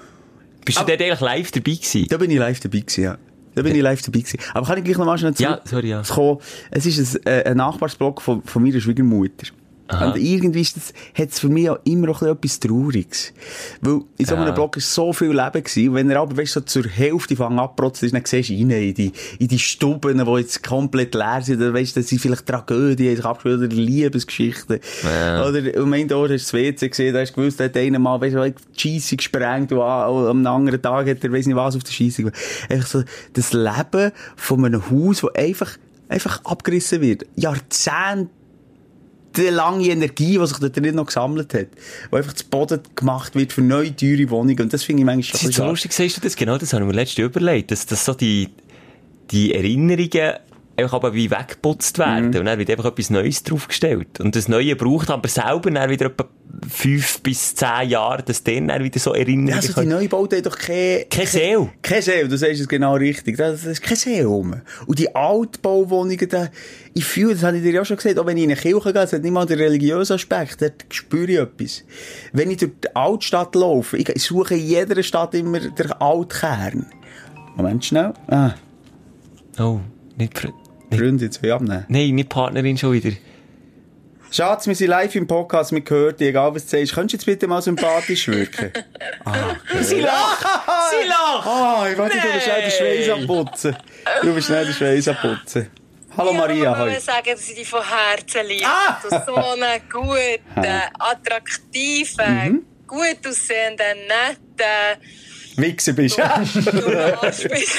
Bist 0.64 0.80
du 0.80 0.84
dort 0.84 1.00
eigentlich 1.00 1.20
live 1.20 1.50
dabei 1.50 1.72
gewesen? 1.72 2.06
Da 2.08 2.16
bin 2.16 2.30
ich 2.30 2.38
live 2.38 2.60
dabei 2.60 2.78
gewesen, 2.78 3.04
ja. 3.04 3.18
Da 3.54 3.62
bin 3.62 3.74
ich 3.74 3.82
live 3.82 4.02
dabei 4.02 4.20
gewesen. 4.20 4.40
Aber 4.54 4.66
kann 4.66 4.78
ich 4.78 4.84
gleich 4.84 4.96
noch 4.96 5.06
mal 5.06 5.18
schnell 5.18 5.34
Ja, 5.38 5.60
sorry, 5.64 5.88
ja. 5.90 6.02
kommen? 6.02 6.38
Es 6.70 6.86
ist 6.86 7.16
ein, 7.16 7.26
äh, 7.26 7.44
ein 7.44 7.56
Nachbarsblock 7.56 8.22
von, 8.22 8.42
von 8.42 8.62
meiner 8.62 8.80
Schwiegermutter. 8.80 9.48
Und 9.86 10.16
irgendwie 10.16 10.62
ist 10.62 10.76
das, 10.76 10.92
hat 11.14 11.30
es 11.30 11.40
für 11.40 11.48
mich 11.48 11.68
auch 11.68 11.78
immer 11.84 12.06
noch 12.06 12.20
bisschen 12.20 12.36
etwas 12.36 12.60
Trauriges. 12.60 13.32
Weil 13.82 14.00
in 14.16 14.24
so 14.24 14.34
einem 14.34 14.46
Ja. 14.46 14.52
Block 14.52 14.78
ist 14.78 14.94
so 14.94 15.12
viel 15.12 15.28
Leben 15.28 15.62
gewesen. 15.62 15.88
Und 15.90 15.94
wenn 15.94 16.10
er 16.10 16.20
aber, 16.20 16.36
weißt, 16.36 16.52
so 16.54 16.60
zur 16.62 16.86
Hälfte 16.88 17.36
fangen 17.36 17.58
abprotzen 17.58 18.06
ist, 18.06 18.14
dann 18.14 18.24
siehst 18.24 18.48
du 18.48 18.54
rein 18.54 18.70
in 18.70 18.94
die, 18.94 19.12
in 19.38 19.48
die 19.48 19.58
Stuben, 19.58 20.24
die 20.24 20.32
jetzt 20.40 20.62
komplett 20.62 21.14
leer 21.14 21.40
sind. 21.42 21.60
Oder 21.60 21.74
weißt, 21.74 21.96
das 21.98 22.08
sind 22.08 22.18
vielleicht 22.18 22.46
Tragödien, 22.46 23.10
die 23.10 23.16
sich 23.16 23.24
abgespielt 23.24 23.58
oder 23.58 23.66
Liebesgeschichten. 23.68 24.80
Ja. 25.02 25.46
Oder, 25.46 25.60
ein 25.94 26.08
Tor 26.08 26.28
hast 26.28 26.30
du 26.30 26.34
das 26.34 26.52
WC 26.54 26.88
gesehen, 26.88 27.12
da 27.14 27.20
hast 27.20 27.32
du 27.32 27.40
gewusst, 27.40 27.60
da 27.60 27.64
hat 27.64 27.76
einer 27.76 27.98
mal, 27.98 28.20
weißt 28.20 28.34
du, 28.34 28.50
die 28.50 28.80
Scheisse 28.80 29.16
gesprengt 29.16 29.70
und 29.70 29.80
am 29.80 30.46
anderen 30.46 30.80
Tag 30.80 31.08
hat 31.08 31.22
er, 31.22 31.32
weiss 31.32 31.46
nicht 31.46 31.56
was, 31.56 31.76
auf 31.76 31.84
der 31.84 31.92
Scheisse 31.92 32.22
gemacht. 32.22 32.38
Einfach 32.68 32.86
so, 32.86 33.02
das 33.34 33.52
Leben 33.52 34.12
von 34.36 34.64
einem 34.64 34.90
Haus, 34.90 35.20
das 35.20 35.34
einfach 35.34 35.76
einfach 36.08 36.44
abgerissen 36.44 37.00
wird. 37.00 37.26
Jahrzehnte 37.34 38.30
lange 39.38 39.88
Energie, 39.88 40.38
die 40.38 40.46
sich 40.46 40.58
dort 40.58 40.76
drin 40.76 40.94
noch 40.94 41.06
gesammelt 41.06 41.54
hat. 41.54 41.68
Wo 42.10 42.16
einfach 42.16 42.32
zu 42.32 42.44
Boden 42.46 42.80
gemacht 42.94 43.34
wird 43.34 43.52
für 43.52 43.62
neue, 43.62 43.94
teure 43.94 44.28
Wohnungen. 44.30 44.60
Und 44.60 44.72
das 44.72 44.82
finde 44.82 45.00
ich 45.00 45.06
manchmal 45.06 45.38
schon 45.38 45.48
Das 45.48 45.58
ist 45.58 45.64
lustig, 45.64 45.92
sagst 45.92 46.16
du 46.16 46.20
das? 46.20 46.36
Genau, 46.36 46.58
das 46.58 46.72
habe 46.72 46.84
ich 46.84 46.88
mir 46.88 46.94
letztens 46.94 47.26
überlegt, 47.26 47.70
dass, 47.70 47.86
dass 47.86 48.04
so 48.04 48.14
die, 48.14 48.48
die 49.30 49.54
Erinnerungen 49.54 50.34
einfach 50.76 50.94
aber 50.94 51.14
wie 51.14 51.30
weggeputzt 51.30 51.98
werden. 51.98 52.30
Mhm. 52.30 52.36
Und 52.36 52.44
dann 52.46 52.58
wird 52.58 52.70
einfach 52.70 52.86
etwas 52.86 53.10
Neues 53.10 53.42
draufgestellt. 53.42 54.20
Und 54.20 54.36
das 54.36 54.48
Neue 54.48 54.76
braucht 54.76 55.10
aber 55.10 55.28
selber 55.28 55.70
dann 55.70 55.90
wieder 55.90 56.06
etwa 56.06 56.28
fünf 56.68 57.20
bis 57.20 57.54
zehn 57.54 57.88
Jahre, 57.88 58.22
dass 58.22 58.42
dann, 58.44 58.68
dann 58.68 58.82
wieder 58.82 59.00
so 59.00 59.12
Erinnerungen 59.12 59.48
Ja, 59.48 59.56
also 59.56 59.80
die 59.80 59.86
Neubauten 59.86 60.36
haben 60.36 60.44
doch 60.44 60.56
keine... 60.56 61.04
Keine 61.10 61.26
Seele. 61.26 61.70
Keine 61.82 62.02
Seele, 62.02 62.28
du 62.28 62.36
sagst 62.38 62.60
es 62.60 62.68
genau 62.68 62.94
richtig. 62.94 63.36
Da 63.36 63.50
da 63.50 63.70
ist 63.70 63.82
keine 63.82 63.96
Seele 63.96 64.26
rum. 64.26 64.54
Und 64.86 64.98
die 64.98 65.14
Altbauwohnungen, 65.14 66.28
da, 66.28 66.48
ich 66.92 67.04
fühle, 67.04 67.34
das 67.34 67.42
habe 67.42 67.56
ich 67.56 67.62
dir 67.64 67.72
ja 67.72 67.84
schon 67.84 67.96
gesagt, 67.96 68.18
auch 68.18 68.26
wenn 68.26 68.36
ich 68.36 68.44
in 68.44 68.50
eine 68.50 68.60
Kirche 68.60 68.92
gehe, 68.92 69.02
es 69.02 69.12
hat 69.12 69.22
nicht 69.22 69.32
mal 69.32 69.46
den 69.46 69.58
religiösen 69.58 70.14
Aspekt, 70.14 70.62
dort 70.62 70.84
spüre 70.90 71.30
ich 71.32 71.38
etwas. 71.38 71.84
Wenn 72.32 72.50
ich 72.50 72.58
durch 72.58 72.72
die 72.84 72.94
Altstadt 72.94 73.54
laufe, 73.56 73.96
ich 73.96 74.22
suche 74.22 74.54
in 74.54 74.64
jeder 74.64 75.02
Stadt 75.02 75.34
immer 75.34 75.58
den 75.58 75.92
Altkern. 75.92 76.86
Moment 77.56 77.84
schnell. 77.84 78.12
Ah, 78.28 78.54
Oh, 79.58 79.80
nicht, 80.16 80.34
Freunde, 80.90 81.24
jetzt 81.24 81.42
will 81.42 81.48
ich 81.50 81.54
abnehmen. 81.54 81.84
nein, 81.88 82.14
nicht 82.14 82.28
Partnerin 82.28 82.76
schon 82.78 82.92
wieder. 82.92 83.10
Schatz, 84.30 84.66
wir 84.66 84.74
sind 84.74 84.88
live 84.88 85.14
im 85.14 85.26
Podcast, 85.28 85.70
wir 85.72 85.82
hören 85.88 86.16
dich, 86.16 86.28
egal 86.28 86.54
was 86.54 86.66
du 86.66 86.76
sagst. 86.78 86.92
Könntest 86.94 87.12
du 87.12 87.16
jetzt 87.16 87.26
bitte 87.26 87.46
mal 87.46 87.62
sympathisch 87.62 88.26
wirken? 88.28 88.72
Sie 89.80 90.00
lacht! 90.00 90.44
Sie 90.90 91.08
lacht! 91.08 91.46
Ah, 91.46 91.86
ich 91.90 91.96
wollte, 91.96 92.16
du 92.16 92.32
bist 92.32 92.44
schnell 92.44 92.62
den 92.62 92.70
Schweiß 92.70 93.10
abputzen. 93.20 93.76
Du 94.22 94.34
bist 94.34 94.46
schnell 94.48 94.64
den 94.64 94.74
Schweiß 94.74 95.08
abputzen. 95.08 95.68
Hallo 96.16 96.32
Maria, 96.32 96.72
Ich 96.72 96.78
hoi. 96.78 96.86
wollte 96.90 97.00
sagen, 97.00 97.30
dass 97.32 97.48
ich 97.48 97.54
dich 97.56 97.68
von 97.68 97.80
Herzen 97.82 98.46
liebe. 98.46 98.66
Ah! 98.66 99.00
Du 99.02 99.08
so 99.08 99.34
einen 99.36 99.80
guten, 99.90 100.66
attraktiven, 100.98 102.64
gut 102.86 103.18
aussehenden, 103.28 103.98
netten, 104.08 105.00
Wichser 105.56 105.92
bist. 105.92 106.18
du 106.18 106.22
Arsch 106.24 106.54
bist. 107.48 107.78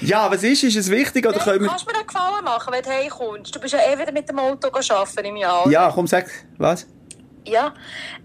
ja, 0.00 0.30
was 0.30 0.42
ist? 0.42 0.62
Ist 0.62 0.76
es 0.76 0.90
wichtig 0.90 1.26
oder 1.26 1.38
wir... 1.60 1.68
Kannst 1.68 1.86
du 1.86 1.90
mir 1.90 1.98
einen 1.98 2.06
Gefallen 2.06 2.44
machen, 2.44 2.72
wenn 2.72 2.82
du 2.82 2.90
heimkommst? 2.90 3.54
Du 3.54 3.60
bist 3.60 3.74
ja 3.74 3.80
eh 3.80 3.98
wieder 3.98 4.12
mit 4.12 4.28
dem 4.28 4.38
Auto 4.38 4.68
arbeiten 4.68 5.24
im 5.24 5.36
Jahr. 5.36 5.68
Ja, 5.68 5.90
komm, 5.90 6.06
sag, 6.06 6.26
was? 6.58 6.86
Ja. 7.44 7.74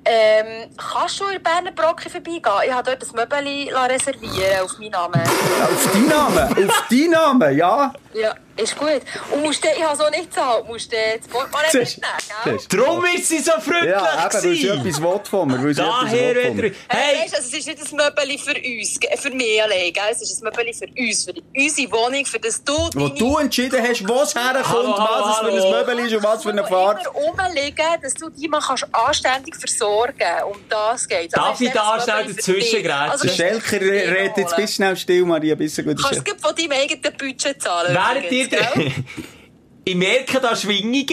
Ähm, 0.06 0.70
kannst 0.78 1.20
du 1.20 1.26
in 1.26 1.42
Berner 1.42 1.72
Brocke 1.72 2.10
vorbeigehen? 2.10 2.42
Ich 2.66 2.72
habe 2.72 2.96
dort 2.96 3.04
ein 3.04 3.16
Möbel 3.16 3.76
reservieren 3.76 4.62
auf 4.64 4.78
meinen 4.78 4.92
Namen. 4.92 5.22
Auf 5.22 5.92
deinen 5.92 6.08
Namen, 6.08 6.70
auf 6.70 6.84
deinen 6.90 7.12
Namen, 7.12 7.58
ja. 7.58 7.94
Ja, 8.14 8.36
ist 8.58 8.78
gut. 8.78 9.02
Und 9.32 9.44
musst 9.44 9.64
du, 9.64 9.68
ich 9.76 9.84
habe 9.84 9.98
so 9.98 10.10
nicht 10.10 10.30
gezahlt, 10.30 10.68
musst 10.68 10.92
du 10.92 10.96
das 10.96 11.28
Portemonnaie 11.28 11.68
mitnehmen, 11.74 12.68
du? 12.70 12.78
Darum 12.78 13.06
ist 13.06 13.28
sie 13.28 13.40
so 13.40 13.52
freundlich 13.52 13.92
Ja, 13.92 14.26
eben, 14.26 14.44
weil 14.44 14.56
sie 14.56 14.68
etwas 14.68 15.02
will 15.02 15.20
von 15.24 15.48
mir. 15.48 15.64
Weil 15.64 15.74
sie 15.74 15.82
etwas 15.82 16.00
Daher 16.02 16.36
will. 16.36 16.76
Hey. 16.88 17.24
Weißt, 17.24 17.36
also, 17.36 17.48
es 17.48 17.54
ist 17.54 17.68
nicht 17.68 17.80
ein 17.80 17.98
Möbel 17.98 18.38
für 18.38 18.56
uns, 18.56 19.22
für 19.22 19.32
mich 19.32 19.64
allein, 19.64 19.94
gell? 19.94 20.04
es 20.12 20.22
ist 20.22 20.42
ein 20.42 20.46
Möbel 20.46 20.74
für 20.74 20.88
uns, 20.88 21.24
für 21.24 21.34
unsere 21.56 21.92
Wohnung, 21.92 22.26
für 22.26 22.40
das 22.40 22.64
du... 22.64 22.90
Wo 22.94 23.10
du 23.10 23.38
entschieden 23.38 23.82
hast, 23.82 24.08
wo 24.08 24.22
es 24.22 24.36
herkommt, 24.36 24.98
was 24.98 25.32
es 25.32 25.38
für 25.40 25.66
ein. 25.66 25.72
Möbel 25.72 26.00
ist 26.06 26.14
und 26.14 26.24
was 26.24 26.44
für 26.44 26.50
eine 26.50 26.66
Fahrt. 26.66 27.08
immer 27.08 27.48
rumliegen, 27.48 28.02
dass 28.02 28.14
du 28.14 28.30
die 28.30 28.48
mal 28.48 28.62
kannst 28.62 28.88
anständig 28.94 29.56
versorgen 29.56 30.44
Um 30.50 30.58
das 30.70 31.08
geht 31.08 31.36
Darf 31.36 31.60
ich 31.60 31.72
da 31.72 32.00
schnell 32.00 32.34
dazwischen 32.34 32.84
grätschen? 32.84 33.20
Der 33.24 33.30
Schelker 33.30 33.82
redet 33.82 34.38
jetzt 34.38 34.56
bis 34.56 34.76
schnell 34.76 34.96
still, 34.96 35.26
Maria, 35.26 35.56
bis 35.56 35.76
gut. 35.78 36.02
Kannst 36.02 36.28
du 36.28 36.34
es 36.34 36.42
von 36.42 36.56
deinem 36.56 36.72
eigenen 36.72 37.18
Budget 37.18 37.62
zahlen? 37.62 37.94
Während 37.94 38.32
ihr, 38.32 38.47
gell? 38.50 38.92
ich 39.86 39.96
merke 39.96 40.40
da 40.40 40.56
Schwingungen, 40.56 40.94
die 41.04 41.06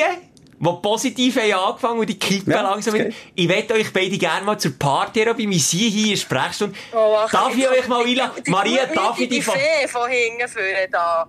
positiv 0.82 1.36
haben 1.36 1.52
angefangen 1.52 2.00
und 2.00 2.08
die 2.08 2.18
kippen 2.18 2.52
Ja, 2.52 2.62
langsam 2.62 2.94
geht. 2.94 3.14
Ich 3.34 3.46
möchte 3.46 3.74
euch 3.74 3.92
beide 3.92 4.16
gerne 4.16 4.46
mal 4.46 4.58
zur 4.58 4.78
Paartherapie, 4.78 5.48
wir 5.48 5.58
sind 5.58 5.80
hier 5.80 6.12
in 6.12 6.16
Sprechstunde. 6.16 6.76
Oh, 6.92 7.16
ach, 7.18 7.30
darf 7.30 7.50
ich 7.52 7.58
jetzt 7.58 7.70
euch 7.70 7.88
mal 7.88 8.04
die- 8.04 8.10
einladen? 8.12 8.42
die 8.46 8.50
Maria, 8.50 8.86
darf 8.86 9.18
ich 9.18 9.28
die 9.28 9.42
von... 9.42 9.54
Fee 9.54 9.88
von 9.88 10.08
hinten 10.10 10.48
führen 10.48 10.90
da. 10.90 11.26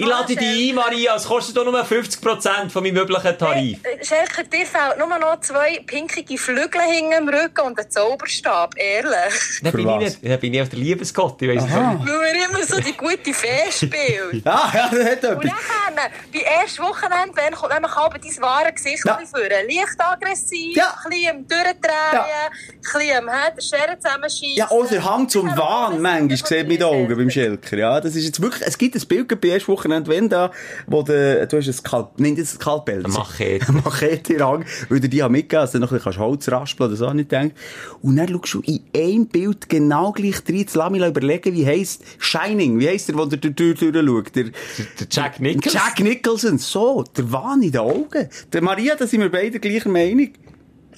Ich 0.00 0.06
lade 0.06 0.36
dich 0.36 0.70
ein, 0.70 0.74
Maria, 0.76 1.16
es 1.16 1.24
kostet 1.24 1.56
doch 1.56 1.64
nur 1.64 1.74
50% 1.84 2.70
von 2.70 2.84
meinem 2.84 2.94
möglichen 2.94 3.36
Tarif. 3.36 3.78
Hey, 3.82 3.98
äh, 3.98 4.04
Schelker, 4.04 4.44
dir 4.44 4.64
fehlt 4.64 4.96
nur 4.96 5.08
noch 5.18 5.40
zwei 5.40 5.80
pinkige 5.84 6.38
Flügel 6.38 6.80
hinten 6.82 7.12
im 7.14 7.28
Rücken 7.28 7.62
und 7.66 7.76
ein 7.80 7.90
Zauberstab, 7.90 8.74
ehrlich. 8.76 9.60
Dann 9.60 9.72
bin, 9.72 9.80
ich 9.80 9.86
was? 9.86 9.98
nicht, 10.04 10.18
dann 10.24 10.38
bin 10.38 10.54
ich 10.54 10.62
auf 10.62 10.68
der 10.68 10.78
Liebesgott, 10.78 11.42
ich 11.42 11.48
weiss 11.48 11.64
nicht. 11.64 11.74
Weil 11.74 12.36
er 12.36 12.48
immer 12.48 12.62
so 12.64 12.80
die 12.80 12.96
gute 12.96 13.34
Fee 13.34 13.72
spielt. 13.72 14.44
Ah, 14.46 14.70
ja, 14.72 14.88
das 14.88 15.04
hat 15.04 15.24
Und 15.24 15.44
etwas. 15.44 15.50
dann, 15.96 16.04
bei 16.32 16.40
ersten 16.42 16.82
Wochenende, 16.84 17.32
wenn 17.34 17.52
kommt 17.54 17.72
nämlich 17.72 17.94
halb 17.96 18.22
dein 18.22 18.42
wahre 18.42 18.72
Gesicht 18.72 19.04
Ja. 19.04 19.18
führen. 19.18 19.66
Leicht 19.68 19.96
aggressiv, 19.98 20.76
Ja. 20.76 20.94
ein 21.04 21.10
bisschen 21.10 21.30
am 21.36 21.48
Durchdrehen, 21.48 22.12
Ja. 22.12 22.22
ein 22.22 22.70
bisschen 22.70 23.28
am 23.28 23.60
Scheren 23.60 24.00
zusammenschießen. 24.00 24.56
Ja, 24.56 24.70
oder 24.70 25.04
Hang 25.04 25.28
zum 25.28 25.48
Wahn, 25.56 26.00
manchmal, 26.00 26.36
sieht 26.36 26.68
mit 26.68 26.78
den 26.80 26.84
Augen 26.86 27.16
beim. 27.16 27.28
Schelker. 27.30 27.76
Ja, 27.76 28.00
das 28.00 28.14
ist 28.14 28.24
jetzt 28.26 28.40
wirklich, 28.40 28.62
es 28.66 28.78
gibt 28.78 28.94
ein 28.94 29.06
Bild 29.08 29.40
bei 29.40 29.48
ersten 29.48 29.72
Wochenende, 29.72 29.87
wenn 29.90 30.28
da, 30.28 30.50
wo 30.86 31.02
der, 31.02 31.46
du 31.46 31.56
hast 31.58 31.68
ein 31.68 32.04
nein, 32.16 32.36
das 32.36 32.44
ist 32.44 32.54
ein 32.54 32.60
Skalpell. 32.60 33.04
Eine 33.04 33.12
Machete. 33.12 33.72
Machete 33.84 34.34
in 34.34 34.44
Hang, 34.44 34.64
weil 34.88 35.00
du 35.00 35.08
die 35.08 35.22
haben 35.22 35.32
mitgegeben, 35.32 35.62
dass 35.62 35.72
du 35.72 35.78
noch 35.78 35.92
ein 35.92 35.98
bisschen 35.98 36.18
Holz 36.18 36.48
raspeln 36.50 36.88
oder 36.88 36.96
so, 36.96 37.12
nicht 37.12 37.32
denkt. 37.32 37.56
Und 38.02 38.16
dann 38.16 38.28
schaust 38.28 38.54
du 38.54 38.60
in 38.60 38.80
einem 38.94 39.26
Bild 39.26 39.68
genau 39.68 40.12
gleich 40.12 40.42
rein, 40.48 40.56
jetzt 40.56 40.74
lass 40.76 40.90
mich 40.90 41.04
überlegen, 41.04 41.54
wie 41.54 41.66
heisst 41.66 42.02
Shining, 42.18 42.78
wie 42.78 42.88
heisst 42.88 43.08
der, 43.08 43.16
wo 43.16 43.24
der 43.24 43.38
durch 43.38 43.54
die 43.54 43.74
Tür 43.74 43.92
schaut? 44.04 44.36
Der, 44.36 44.44
Der 44.44 45.06
Jack 45.10 45.40
Nicholson. 45.40 45.72
Jack 45.72 46.00
Nicholson, 46.00 46.58
so, 46.58 47.04
der 47.16 47.30
Wahn 47.32 47.62
in 47.62 47.72
den 47.72 47.80
Augen. 47.80 48.28
Der 48.52 48.62
Maria, 48.62 48.94
da 48.96 49.06
sind 49.06 49.20
wir 49.20 49.30
beide 49.30 49.58
gleicher 49.58 49.88
Meinung. 49.88 50.30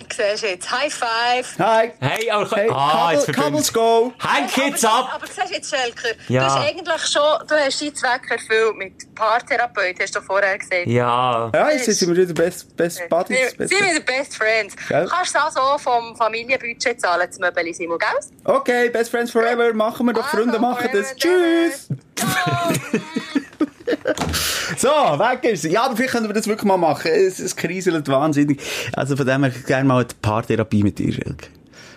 Siehst 0.08 0.42
du 0.42 0.48
jetzt, 0.48 0.70
High 0.70 0.92
Five. 0.92 1.58
Hi. 1.58 1.92
Hey, 2.00 2.30
aber... 2.30 2.56
Hey, 2.56 2.68
ah, 2.70 3.12
jetzt 3.12 3.32
Couples 3.32 3.72
go. 3.72 4.12
aber, 4.18 4.28
Hang 4.32 4.48
jetzt 4.56 4.84
ab! 4.84 5.10
Aber 5.14 5.26
siehst 5.26 5.48
du 5.50 5.54
jetzt, 5.54 5.70
Schelker, 5.74 6.08
Ja. 6.28 6.40
du 6.40 6.46
hast 6.46 6.68
eigentlich 6.68 7.06
schon, 7.06 7.46
du 7.46 7.54
hast 7.54 7.80
deinen 7.80 7.94
Zweck 7.94 8.22
erfüllt 8.30 8.76
mit 8.76 9.14
Paartherapeut, 9.14 9.96
hast 10.00 10.16
du 10.16 10.20
vorher 10.20 10.58
gesagt. 10.58 10.86
Ja. 10.86 11.50
Ja, 11.54 11.70
jetzt 11.70 11.84
sind 11.84 12.08
wir 12.16 12.22
wieder 12.22 12.34
Best, 12.34 12.76
best 12.76 13.08
Buddies. 13.08 13.54
Best 13.56 13.70
sind 13.72 13.88
wieder 13.88 14.00
Best 14.00 14.36
Friends. 14.36 14.74
Gell? 14.88 15.04
Du 15.04 15.10
kannst 15.10 15.34
es 15.34 15.40
also 15.40 15.78
vom 15.78 16.16
Familienbudget 16.16 17.00
zahlen, 17.00 17.26
das 17.28 17.38
Möbel 17.38 17.72
Simon, 17.72 17.98
gell? 17.98 18.08
Okay, 18.44 18.88
Best 18.90 19.10
Friends 19.10 19.30
Forever, 19.30 19.72
machen 19.74 20.06
wir 20.06 20.12
doch, 20.14 20.26
Freunde 20.28 20.54
Also, 20.54 20.60
machen 20.60 20.88
das. 20.92 21.10
forever, 21.10 21.16
Tschüss! 21.16 21.88
So, 24.80 24.88
weg 24.88 25.44
ist 25.44 25.60
sie. 25.60 25.72
Ja, 25.72 25.82
aber 25.82 25.94
vielleicht 25.94 26.14
können 26.14 26.26
wir 26.26 26.32
das 26.32 26.46
wirklich 26.46 26.64
mal 26.64 26.78
machen. 26.78 27.10
Es, 27.12 27.38
es 27.38 27.54
kriselt 27.54 28.08
wahnsinnig. 28.08 28.62
Also 28.94 29.14
von 29.14 29.26
dem 29.26 29.44
her 29.44 29.52
gerne 29.66 29.84
mal 29.84 29.98
eine 29.98 30.08
Paartherapie 30.22 30.82
mit 30.82 30.98
dir, 30.98 31.12
Schelke. 31.12 31.48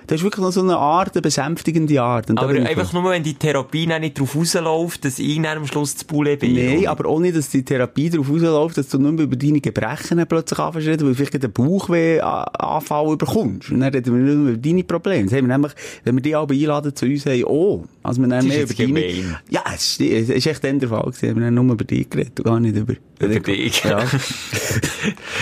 Das 0.08 0.18
ist 0.18 0.24
wirklich 0.24 0.44
noch 0.44 0.52
so 0.52 0.62
eine 0.62 0.78
Art, 0.78 1.14
eine 1.14 1.22
besänftigende 1.22 2.02
Art. 2.02 2.30
Und 2.30 2.40
Aber 2.40 2.54
einfach 2.54 2.94
nur, 2.94 3.10
wenn 3.12 3.24
die 3.24 3.36
Therapie 3.36 3.88
nicht 3.88 4.20
drauf 4.20 4.36
rausläuft, 4.36 5.06
dass 5.06 5.20
ich 5.20 5.36
dann 5.42 5.58
am 5.58 5.68
Schluss 5.68 5.96
das 5.96 6.04
Bulle 6.04 6.38
bin. 6.38 6.54
Nein, 6.54 6.88
aber 6.88 7.20
nicht, 7.20 7.36
dass 7.36 7.50
die 7.50 7.64
Therapie 7.64 8.10
darauf 8.10 8.30
rausläuft, 8.30 8.78
dass 8.78 8.90
du 8.90 8.98
nicht 8.98 9.12
mehr 9.12 9.24
über 9.26 9.36
deine 9.36 9.62
Gebrechen 9.62 10.26
plötzlich 10.28 10.60
anfängst 10.60 10.88
reden, 10.88 11.04
weil 11.04 11.10
du 11.10 11.16
vielleicht 11.16 11.36
einen 11.36 11.54
Bauchweh-Anfall 11.54 13.14
überkommst. 13.14 13.72
Und 13.72 13.80
dann 13.80 13.94
reden 13.94 14.14
wir 14.14 14.24
nicht 14.24 14.38
mehr 14.38 14.54
über 14.54 14.62
deine 14.62 14.84
Probleme. 14.84 15.24
Das 15.26 15.34
haben 15.34 15.48
wir 15.48 15.54
nämlich, 15.54 15.74
wenn 16.04 16.16
wir 16.16 16.22
die 16.22 16.36
alle 16.36 16.54
einladen 16.54 16.96
zu 16.96 17.06
uns, 17.06 17.26
haben, 17.26 17.44
oh, 17.46 17.86
also 18.02 18.22
wir 18.22 18.38
ist 18.38 18.48
mehr 18.48 18.64
über 18.64 18.74
deine... 18.74 19.40
Ja, 19.50 19.64
es 19.74 20.00
ist, 20.00 20.02
es 20.02 20.30
ist 20.30 20.48
echt 20.48 20.64
der 20.64 20.90
Fall 20.90 21.04
gewesen. 21.04 21.40
Wir 21.40 21.46
haben 21.46 21.54
nur 21.54 21.74
über 21.74 21.84
dich 21.84 22.10
geredet 22.10 22.40
und 22.40 22.46
gar 22.46 22.60
nicht 22.60 22.76
über... 22.76 22.94
Über 23.20 23.40
dich. 23.40 23.84
Ja. 23.84 24.04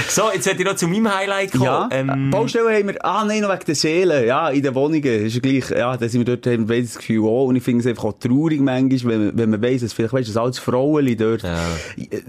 So, 0.08 0.24
jetzt 0.34 0.46
werde 0.46 0.60
ich 0.60 0.66
noch 0.66 0.76
zu 0.76 0.88
meinem 0.88 1.14
Highlight 1.14 1.52
kommen. 1.52 1.64
Ja, 1.64 1.88
Ähm, 1.92 2.32
Baustellen 2.32 2.68
haben 2.68 2.88
wir, 2.88 3.06
ah 3.06 3.24
nein, 3.24 3.42
noch 3.42 3.50
wegen 3.50 3.64
der 3.66 3.76
Seele, 3.76 4.26
ja, 4.26 4.50
in 4.50 4.62
den 4.62 4.76
Wohnungen, 4.76 5.04
ist 5.04 5.36
ja 5.36 5.40
gleich, 5.40 5.70
ja, 5.70 5.96
da 5.96 6.10
sind 6.10 6.26
wir 6.26 6.36
dort, 6.36 6.46
haben 6.54 6.68
wir 6.68 6.82
das 6.82 6.98
Gefühl 6.98 7.24
auch, 7.26 7.46
und 7.46 7.56
ich 7.56 7.64
finde 7.64 7.82
es 7.82 7.88
einfach 7.88 8.06
auch 8.06 8.14
traurig 8.20 8.60
manchmal, 8.60 9.20
wenn, 9.20 9.38
wenn 9.38 9.50
man 9.52 9.62
weiss, 9.62 9.82
dass 9.82 9.94
vielleicht, 9.94 10.12
weißt 10.14 10.28
du, 10.28 10.34
dass 10.34 10.42
alles 10.42 10.60
Frauenli 10.60 11.16
dort, 11.16 11.44
Ja. 11.44 11.60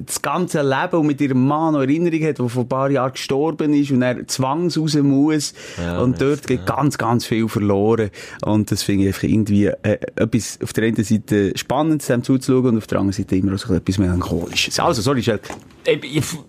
das 0.07 0.23
ganze 0.23 0.63
Leben 0.63 0.97
und 1.01 1.07
mit 1.07 1.21
ihrem 1.21 1.45
Mann 1.47 1.73
noch 1.75 1.81
Erinnerung 1.81 2.23
hat, 2.25 2.39
der 2.39 2.49
vor 2.49 2.63
ein 2.63 2.69
paar 2.69 2.91
Jahren 2.91 3.13
gestorben 3.13 3.75
ist 3.75 3.91
und 3.91 4.03
er 4.03 4.27
zwangs 4.29 4.79
raus 4.79 4.95
muss, 4.97 5.55
Ja, 5.83 5.99
und 6.01 6.21
dort 6.21 6.47
geht 6.47 6.67
ganz, 6.67 6.99
ganz 6.99 7.25
viel 7.27 7.49
verloren, 7.49 8.11
und 8.45 8.71
das 8.71 8.83
finde 8.85 9.05
ich 9.05 9.09
einfach 9.09 9.25
irgendwie, 9.25 9.67
äh, 9.67 9.99
etwas 10.17 10.59
auf 10.63 10.73
der 10.73 10.85
einen 10.85 11.03
Seite 11.03 11.53
Spannendes, 11.57 12.07
dem 12.07 12.23
zuzuschauen, 12.23 12.67
und 12.67 12.79
auf 12.79 12.87
der 12.87 12.99
anderen 12.99 13.15
Seite 13.17 13.35
immer 13.35 13.55
auch 13.55 13.59
so 13.59 13.75
etwas 13.75 13.99
Melancholisches. 13.99 14.79
Also, 14.79 15.03
sorry, 15.03 15.21
Schelke. 15.33 15.55
Äh, 15.85 15.99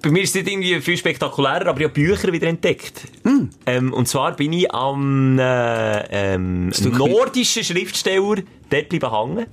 Bei 0.02 0.10
mir 0.10 0.24
ist 0.24 0.30
es 0.30 0.36
nicht 0.36 0.52
irgendwie 0.52 0.80
viel 0.82 0.98
spektakulärer, 0.98 1.68
aber 1.68 1.80
ich 1.80 1.86
habe 1.86 1.94
Bücher 1.94 2.32
wieder 2.32 2.48
entdeckt. 2.48 3.08
Hm. 3.24 3.50
Ähm, 3.66 3.94
und 3.94 4.08
zwar 4.08 4.36
bin 4.36 4.54
ich 4.54 4.72
am 4.72 5.40
äh, 5.40 6.34
ähm, 6.36 6.72
nordischen 6.92 7.64
Schriftsteller 7.64 8.44
dort 8.70 8.90
bleiben 8.90 9.12
hängen. 9.12 9.46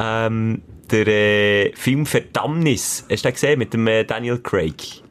Ähm, 0.00 0.62
der 0.90 1.06
äh, 1.06 1.72
Film 1.74 2.06
Verdammnis, 2.06 3.04
hast 3.10 3.24
du 3.24 3.28
den 3.28 3.32
gesehen 3.32 3.58
mit 3.58 3.72
dem 3.72 3.86
äh, 3.86 4.04
Daniel 4.04 4.38
Craig? 4.38 5.02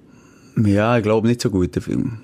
Ja, 0.57 0.97
ich 0.97 1.03
glaube 1.03 1.27
nicht 1.27 1.41
so 1.41 1.49
gut, 1.49 1.75
der 1.75 1.81
Film. 1.81 2.19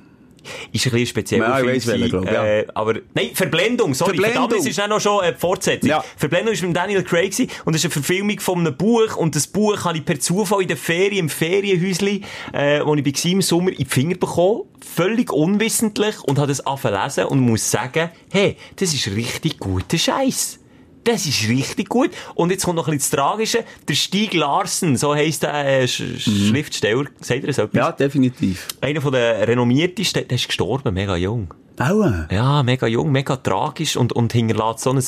Ist 0.72 0.86
ein 0.86 0.92
bisschen 0.92 1.06
speziell. 1.08 1.42
Ja, 1.42 1.60
ich 1.60 1.66
weiss 1.66 1.88
welchen, 1.88 2.10
glaub, 2.10 2.26
ja. 2.26 2.46
äh, 2.46 2.68
aber, 2.74 2.96
nein, 3.14 3.32
Verblendung, 3.34 3.94
sorry. 3.94 4.16
Verblendung. 4.16 4.50
Verdammt, 4.50 4.68
ist 4.70 4.82
auch 4.82 4.88
noch 4.88 5.00
schon 5.00 5.22
eine 5.22 5.36
Fortsetzung. 5.36 5.90
Ja. 5.90 6.04
Verblendung 6.18 6.54
ist 6.54 6.64
mit 6.64 6.76
Daniel 6.76 7.04
Craig 7.04 7.32
gewesen, 7.32 7.50
und 7.66 7.74
das 7.74 7.84
ist 7.84 7.86
eine 7.86 8.04
Verfilmung 8.04 8.40
von 8.40 8.60
einem 8.60 8.76
Buch 8.76 9.16
und 9.16 9.36
das 9.36 9.48
Buch 9.48 9.86
habe 9.86 9.98
ich 9.98 10.06
per 10.06 10.20
Zufall 10.20 10.62
in 10.62 10.68
der 10.68 10.78
Ferien, 10.78 11.26
im 11.26 11.30
Ferienhäusli, 11.30 12.22
äh, 12.54 12.82
wo 12.84 12.96
ich 12.96 13.06
war 13.06 13.32
im 13.32 13.42
Sommer, 13.42 13.72
in 13.72 13.78
die 13.78 13.86
Finger 13.86 14.16
bekommen, 14.16 14.64
völlig 14.96 15.32
unwissentlich 15.32 16.22
und 16.24 16.38
habe 16.38 16.48
das 16.48 16.66
angefangen 16.66 17.04
lesen 17.04 17.26
und 17.26 17.40
muss 17.40 17.70
sagen, 17.70 18.10
hey, 18.32 18.58
das 18.76 18.94
ist 18.94 19.08
richtig 19.08 19.60
guter 19.60 19.98
Scheiß. 19.98 20.60
Das 21.04 21.26
ist 21.26 21.48
richtig 21.48 21.90
gut. 21.90 22.12
Und 22.36 22.52
jetzt 22.52 22.66
kommt 22.66 22.76
noch 22.76 22.88
ein 22.88 22.98
bisschen 22.98 23.18
das 23.18 23.26
Tragische. 23.26 23.64
Der 23.88 23.94
Stieg 23.96 24.34
Larsen, 24.34 24.98
so 24.98 25.16
heisst 25.16 25.44
der 25.44 25.82
äh, 25.82 25.88
Sch 25.88 26.04
Schriftsteller, 26.20 27.06
sagt 27.22 27.46
er 27.46 27.54
so 27.54 27.64
etwas? 27.64 27.78
Ja, 27.78 27.92
definitiv. 27.92 28.68
Einer 28.82 29.02
von 29.02 29.14
den 29.14 29.44
renommiertesten, 29.44 30.28
der 30.28 30.36
ist 30.36 30.48
gestorben, 30.48 30.94
mega 30.94 31.16
jung. 31.16 31.54
Aua. 31.80 32.28
Ja, 32.30 32.62
mega 32.62 32.88
jung, 32.88 33.10
mega 33.12 33.38
tragisch 33.38 33.96
und, 33.96 34.12
und 34.12 34.34
hinterlässt 34.34 34.80
so 34.80 34.92
ein 34.92 35.02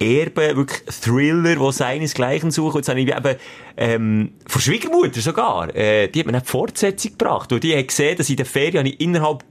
Erbe, 0.00 0.56
wirklich 0.56 0.82
Thriller, 1.00 1.60
wo 1.60 1.70
seinesgleichen 1.70 2.50
sucht. 2.50 2.74
Jetzt 2.74 2.88
habe 2.88 3.00
ich 3.00 3.08
eben, 3.08 3.36
ähm, 3.76 4.32
von 4.46 4.60
Schwiegermutter 4.60 5.20
sogar, 5.20 5.74
äh, 5.76 6.08
die 6.08 6.18
hat 6.18 6.26
mir 6.26 6.32
eine 6.34 6.44
Fortsetzung 6.44 7.12
gebracht. 7.12 7.52
Und 7.52 7.62
die 7.62 7.76
hat 7.76 7.86
gesehen, 7.86 8.18
dass 8.18 8.28
in 8.28 8.36
der 8.36 8.46
Ferien 8.46 8.86
ich 8.86 9.00
innerhalb 9.00 9.44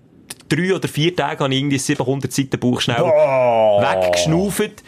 drei 0.49 0.75
oder 0.75 0.89
vier 0.89 1.15
Tage 1.15 1.43
habe 1.43 1.53
ich 1.53 1.59
irgendwie 1.59 1.77
700 1.77 2.33
Seiten 2.33 2.59
Buch 2.59 2.81
schnell 2.81 3.03
weggeschnauft. 3.03 4.83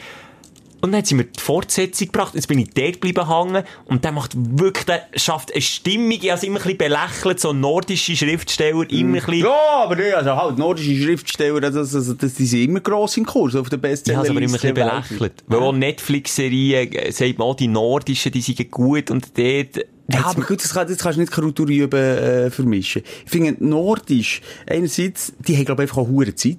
Und 0.81 0.91
dann 0.91 0.99
hat 0.99 1.07
sie 1.07 1.15
mir 1.15 1.25
die 1.25 1.39
Fortsetzung 1.39 2.07
gebracht, 2.07 2.35
jetzt 2.35 2.47
bin 2.47 2.59
ich 2.59 2.69
dort 2.73 2.93
geblieben 2.93 3.27
hängen, 3.27 3.63
und 3.85 4.03
der 4.03 4.11
macht 4.11 4.31
wirklich, 4.35 4.85
der 4.85 5.07
schafft 5.15 5.51
eine 5.53 5.61
Stimmung, 5.61 6.11
ich 6.11 6.31
habe 6.31 6.45
immer 6.45 6.57
ein 6.57 6.63
bisschen 6.63 6.77
belächelt, 6.77 7.39
so 7.39 7.53
nordische 7.53 8.15
Schriftsteller, 8.15 8.89
immer 8.89 9.17
ein 9.17 9.25
bisschen, 9.25 9.39
Ja, 9.39 9.83
aber 9.83 10.05
ja, 10.05 10.17
also 10.17 10.35
halt, 10.35 10.57
nordische 10.57 10.95
Schriftsteller, 10.95 11.59
das, 11.59 11.73
das, 11.73 11.91
das, 11.91 12.17
das, 12.17 12.33
die 12.35 12.45
sind 12.45 12.61
immer 12.61 12.79
gross 12.79 13.17
im 13.17 13.25
Kurs 13.25 13.55
auf 13.55 13.69
der 13.69 13.79
Ich 13.83 14.15
habe 14.15 14.29
aber 14.29 14.29
immer 14.29 14.39
ein 14.39 14.51
bisschen 14.51 14.73
belächelt. 14.73 15.43
Weil 15.47 15.59
auch 15.59 15.73
Netflix-Serien, 15.73 16.93
äh, 16.93 17.11
sagt 17.11 17.37
man 17.37 17.47
auch, 17.47 17.55
die 17.55 17.67
nordischen, 17.67 18.31
die 18.31 18.41
sind 18.41 18.71
gut. 18.71 19.11
Und 19.11 19.37
dort... 19.37 19.85
Ja, 20.11 20.25
aber 20.25 20.41
gut, 20.41 20.63
das, 20.63 20.73
kann, 20.73 20.87
das 20.87 20.97
kannst 20.97 21.17
du 21.17 21.21
nicht 21.21 21.31
Kulturüben 21.31 21.99
äh, 21.99 22.49
vermischen. 22.49 23.03
Ich 23.25 23.31
finde, 23.31 23.55
Nordisch, 23.63 24.41
einerseits, 24.67 25.33
die 25.39 25.55
haben, 25.55 25.65
glaube 25.65 25.83
ich, 25.83 25.89
einfach 25.89 26.03
auch 26.03 26.33
Zeit. 26.35 26.57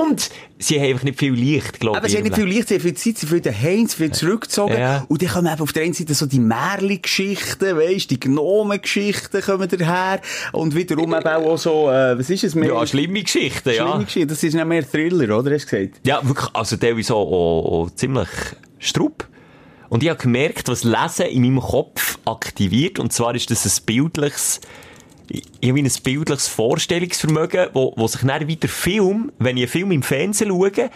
Und 0.00 0.30
sie 0.58 0.80
haben 0.80 0.90
einfach 0.90 1.04
nicht 1.04 1.18
viel 1.18 1.32
Licht, 1.32 1.80
glaube 1.80 1.96
ich. 1.96 1.98
Aber 1.98 2.08
sie 2.08 2.16
haben 2.16 2.24
nicht 2.24 2.36
viel 2.36 2.44
Licht, 2.44 2.68
sie 2.68 2.74
haben 2.74 2.82
viel 2.82 2.94
Zeit, 2.94 3.18
sie 3.18 3.26
viel 3.26 3.40
daheim, 3.40 3.86
sie 3.86 3.96
viel 3.96 4.12
zurückgezogen. 4.12 4.78
Ja. 4.78 5.04
Und 5.08 5.22
dann 5.22 5.28
kommen 5.28 5.52
eben 5.52 5.60
auf 5.60 5.72
der 5.72 5.84
einen 5.84 5.92
Seite 5.92 6.14
so 6.14 6.26
die 6.26 6.40
Märli-Geschichten, 6.40 7.76
weisst, 7.76 8.10
die 8.10 8.20
Gnomen-Geschichten 8.20 9.42
kommen 9.42 9.68
daher. 9.68 10.20
Und 10.52 10.74
wiederum 10.74 11.14
eben 11.14 11.26
auch 11.26 11.58
so, 11.58 11.90
äh, 11.90 12.18
was 12.18 12.30
ist 12.30 12.44
es? 12.44 12.54
Mehr 12.54 12.68
Ja, 12.68 12.86
schlimme 12.86 13.22
Geschichten, 13.22 13.72
schlimme 13.72 13.90
ja. 13.90 14.02
Geschichten. 14.02 14.28
Das 14.28 14.42
ist 14.42 14.54
nicht 14.54 14.66
mehr 14.66 14.88
Thriller, 14.88 15.38
oder? 15.38 15.52
Hast 15.54 15.70
du 15.72 15.76
gesagt? 15.76 16.00
Ja, 16.06 16.20
wirklich, 16.26 16.48
also 16.54 16.76
teilweise 16.76 17.14
auch, 17.14 17.26
auch, 17.26 17.72
auch 17.84 17.90
ziemlich 17.94 18.28
strupp. 18.78 19.26
Und 19.88 20.02
ich 20.02 20.08
habe 20.08 20.20
gemerkt, 20.20 20.68
was 20.68 20.84
Lesen 20.84 21.26
in 21.26 21.42
meinem 21.42 21.60
Kopf 21.60 22.18
aktiviert. 22.24 22.98
Und 22.98 23.12
zwar 23.12 23.34
ist 23.34 23.50
das 23.50 23.64
ein 23.64 23.84
bildliches, 23.86 24.60
ich 25.28 25.70
habe 25.70 25.78
ein 25.78 25.90
bildliches 26.02 26.48
Vorstellungsvermögen, 26.48 27.68
wo, 27.72 27.92
wo 27.96 28.06
sich 28.06 28.22
dann 28.22 28.46
wieder 28.46 28.68
Film, 28.68 29.32
wenn 29.38 29.56
ich 29.56 29.64
einen 29.64 29.70
Film 29.70 29.92
im 29.92 30.02
Fernsehen 30.02 30.48
schaue, 30.50 30.90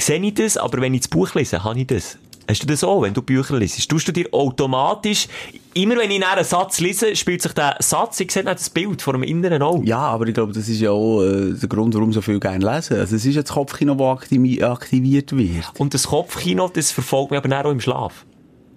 sehe 0.00 0.20
ich 0.20 0.34
das, 0.34 0.56
aber 0.56 0.80
wenn 0.80 0.94
ich 0.94 1.02
das 1.02 1.08
Buch 1.08 1.34
lese, 1.34 1.64
habe 1.64 1.80
ich 1.80 1.86
das. 1.86 2.18
Hast 2.48 2.62
du 2.62 2.66
das 2.66 2.82
auch, 2.82 3.02
wenn 3.02 3.12
du 3.12 3.20
Bücher 3.20 3.58
liest? 3.58 3.90
Tust 3.90 4.08
du 4.08 4.12
dir 4.12 4.26
automatisch, 4.32 5.28
immer 5.74 5.96
wenn 5.96 6.10
ich 6.10 6.24
einen 6.24 6.44
Satz 6.44 6.80
lese, 6.80 7.14
spielt 7.14 7.42
sich 7.42 7.52
der 7.52 7.76
Satz, 7.80 8.18
ich 8.20 8.32
sehe 8.32 8.42
dann 8.42 8.56
das 8.56 8.70
Bild 8.70 9.02
vor 9.02 9.12
dem 9.12 9.22
inneren 9.22 9.60
Auge. 9.60 9.86
Ja, 9.86 9.98
aber 9.98 10.26
ich 10.26 10.32
glaube, 10.32 10.54
das 10.54 10.66
ist 10.66 10.80
ja 10.80 10.90
auch 10.90 11.22
äh, 11.22 11.52
der 11.52 11.68
Grund, 11.68 11.94
warum 11.94 12.10
so 12.10 12.22
viel 12.22 12.40
gerne 12.40 12.64
lesen. 12.64 12.98
Also 12.98 13.16
es 13.16 13.26
ist 13.26 13.34
ja 13.34 13.42
das 13.42 13.52
Kopfkino, 13.52 13.94
das 13.94 14.22
aktivi 14.22 14.62
aktiviert 14.62 15.36
wird. 15.36 15.64
Und 15.76 15.92
das 15.92 16.06
Kopfkino, 16.06 16.70
das 16.72 16.90
verfolgt 16.90 17.32
mich 17.32 17.44
aber 17.44 17.66
auch 17.66 17.70
im 17.70 17.80
Schlaf. 17.80 18.24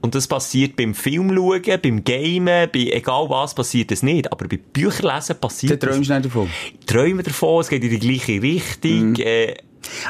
Und 0.01 0.15
das 0.15 0.28
passiert 0.28 0.76
beim 0.76 0.93
Film 0.93 1.34
schauen, 1.34 1.80
beim 1.82 2.03
Gamen, 2.03 2.69
bei 2.74 2.89
egal 2.91 3.30
was 3.30 3.53
passiert 3.53 3.91
das 3.91 4.03
nicht. 4.03 4.30
Aber 4.32 4.47
bei 4.49 4.57
Bücherlesen 4.57 5.38
passiert 5.39 5.82
Dann 5.82 5.91
träumst 5.91 6.09
du 6.09 6.13
nicht 6.13 6.26
davon. 6.26 6.49
Ich 6.78 6.86
träume 6.88 7.24
davon, 7.24 7.61
es 7.61 7.69
geht 7.69 7.84
in 7.84 7.91
die 7.91 7.99
gleiche 7.99 8.41
Richtung. 8.41 9.15
Äh, 9.15 9.55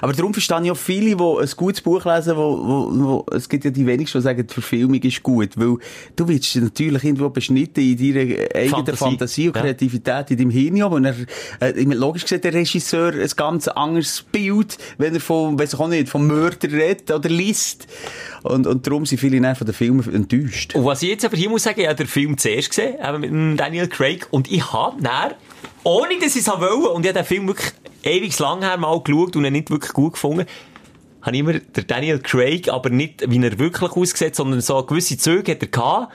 Aber 0.01 0.13
darum 0.13 0.33
verstehe 0.33 0.61
ich 0.63 0.71
auch 0.71 0.77
viele, 0.77 1.15
die 1.15 1.23
ein 1.23 1.49
gutes 1.55 1.81
Buch 1.81 2.05
lesen, 2.05 2.35
wo, 2.35 2.57
wo, 2.57 2.89
wo, 2.91 3.25
es 3.31 3.47
gibt 3.47 3.65
ja 3.65 3.71
die 3.71 3.85
wenigsten, 3.85 4.17
die 4.19 4.23
sagen, 4.23 4.45
die 4.45 4.53
Verfilmung 4.53 5.01
ist 5.01 5.23
gut, 5.23 5.49
weil 5.55 5.77
du 6.15 6.27
wirst 6.27 6.55
natürlich 6.55 7.03
irgendwo 7.03 7.29
beschnitten 7.29 7.81
in 7.81 7.97
deiner 7.97 8.55
eigenen 8.55 8.69
Fantasie. 8.69 8.97
Fantasie, 8.97 9.47
und 9.47 9.55
Ja. 9.55 9.61
Kreativität 9.61 10.31
in 10.31 10.37
deinem 10.37 10.49
Hirn, 10.49 10.81
aber 10.81 11.01
er, 11.01 11.15
äh, 11.59 11.83
logisch 11.83 12.23
gesehen, 12.23 12.41
der 12.41 12.53
Regisseur 12.53 13.13
ein 13.13 13.29
ganz 13.35 13.67
anderes 13.67 14.23
Bild, 14.31 14.77
wenn 14.97 15.13
er 15.13 15.21
von, 15.21 15.57
weiss 15.59 15.73
ich 15.73 15.79
auch 15.79 15.87
nicht, 15.87 16.09
vom 16.09 16.27
Mörder 16.27 16.71
redet 16.71 17.11
oder 17.11 17.29
liest. 17.29 17.87
Und, 18.43 18.65
und 18.67 18.85
darum 18.87 19.05
sind 19.05 19.19
viele 19.19 19.39
dann 19.39 19.55
von 19.55 19.67
den 19.67 19.73
Filmen 19.73 20.13
enttäuscht. 20.13 20.75
und 20.75 20.85
was 20.85 21.03
ich 21.03 21.09
jetzt 21.09 21.25
aber 21.25 21.37
hier 21.37 21.49
muss 21.49 21.63
sagen, 21.63 21.79
ich 21.79 21.87
habe 21.87 21.95
den 21.95 22.07
Film 22.07 22.37
zuerst 22.37 22.69
gesehen, 22.69 22.95
eben 23.03 23.49
mit 23.49 23.59
Daniel 23.59 23.87
Craig, 23.87 24.27
und 24.31 24.51
ich 24.51 24.73
habe 24.73 25.01
dann, 25.01 25.33
ohne 25.83 26.17
dass 26.19 26.35
ich 26.35 26.41
es 26.41 26.47
wollte, 26.47 26.89
und 26.89 27.05
ich 27.05 27.09
habe 27.09 27.19
den 27.19 27.25
Film 27.25 27.47
wirklich 27.47 27.71
ewig 28.03 28.37
lang 28.39 28.61
her 28.61 28.77
mal 28.77 28.99
geschaut 29.01 29.35
und 29.35 29.45
ihn 29.45 29.53
nicht 29.53 29.69
wirklich 29.69 29.93
gut 29.93 30.13
gefunden, 30.13 30.45
habe 31.21 31.35
ich 31.35 31.39
immer 31.39 31.53
der 31.59 31.83
Daniel 31.83 32.19
Craig, 32.19 32.69
aber 32.69 32.89
nicht, 32.89 33.29
wie 33.29 33.43
er 33.43 33.59
wirklich 33.59 33.91
aussieht, 33.91 34.35
sondern 34.35 34.61
so 34.61 34.81
gewisse 34.83 35.17
Züge 35.17 35.51
hat 35.51 35.61
er 35.61 35.67
gehabt. 35.67 36.13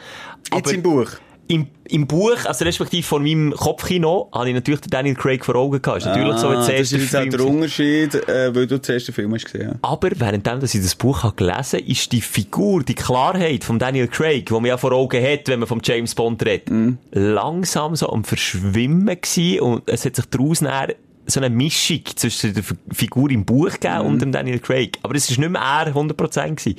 Jetzt 0.53 0.72
im 0.72 0.82
Buch. 0.82 1.11
Im, 1.49 1.68
Im 1.89 2.09
Buch, 2.09 2.45
also 2.45 2.64
respektive 2.64 3.05
von 3.05 3.22
meinem 3.22 3.53
Kopfkino, 3.53 4.28
habe 4.32 4.49
ich 4.49 4.55
natürlich 4.57 4.80
den 4.80 4.91
Daniel 4.91 5.14
Craig 5.14 5.45
vor 5.45 5.55
Augen 5.55 5.80
gehabt. 5.80 5.99
Ist 5.99 6.07
natürlich 6.07 6.39
so, 6.39 6.53
jetzt 6.53 6.68
Ah, 6.68 6.72
das 6.72 6.93
ist 6.93 7.12
jetzt 7.12 7.12
der 7.14 7.47
Unterschied, 7.47 8.14
äh, 8.28 8.53
weil 8.53 8.66
du 8.66 8.82
zuerst 8.82 9.07
den 9.07 9.14
Film 9.14 9.32
hast 9.32 9.45
gesehen. 9.45 9.68
Ja. 9.68 9.78
Aber 9.82 10.11
währenddem, 10.12 10.59
dass 10.59 10.74
ich 10.74 10.82
das 10.82 10.97
Buch 10.97 11.22
habe 11.22 11.37
gelesen 11.37 11.78
ist 11.87 12.11
die 12.11 12.20
Figur, 12.20 12.82
die 12.82 12.97
Klarheit 12.97 13.62
von 13.62 13.78
Daniel 13.78 14.09
Craig, 14.09 14.47
die 14.47 14.53
man 14.55 14.64
ja 14.64 14.76
vor 14.76 14.91
Augen 14.91 15.22
hat, 15.22 15.47
wenn 15.47 15.61
man 15.61 15.68
vom 15.68 15.80
James 15.84 16.16
Bond 16.16 16.45
redet, 16.45 16.68
langsam 17.12 17.95
so 17.95 18.09
am 18.09 18.24
Verschwimmen 18.24 19.07
gewesen 19.07 19.61
und 19.61 19.89
es 19.89 20.05
hat 20.05 20.16
sich 20.16 20.26
daraus 20.26 20.62
nachher 20.62 20.97
so 21.27 21.41
eine 21.41 21.51
Mischung 21.51 22.01
zwischen 22.14 22.55
der 22.55 22.62
Figur 22.93 23.31
im 23.31 23.45
Buch 23.45 23.72
gegeben 23.72 24.01
und 24.01 24.22
dem 24.22 24.33
Daniel 24.33 24.59
Craig. 24.59 24.99
Aber 25.03 25.14
es 25.14 25.31
ist 25.31 25.39
nicht 25.39 25.51
mehr 25.51 25.61
er 25.61 25.95
100% 25.95 26.14
gewesen. 26.14 26.77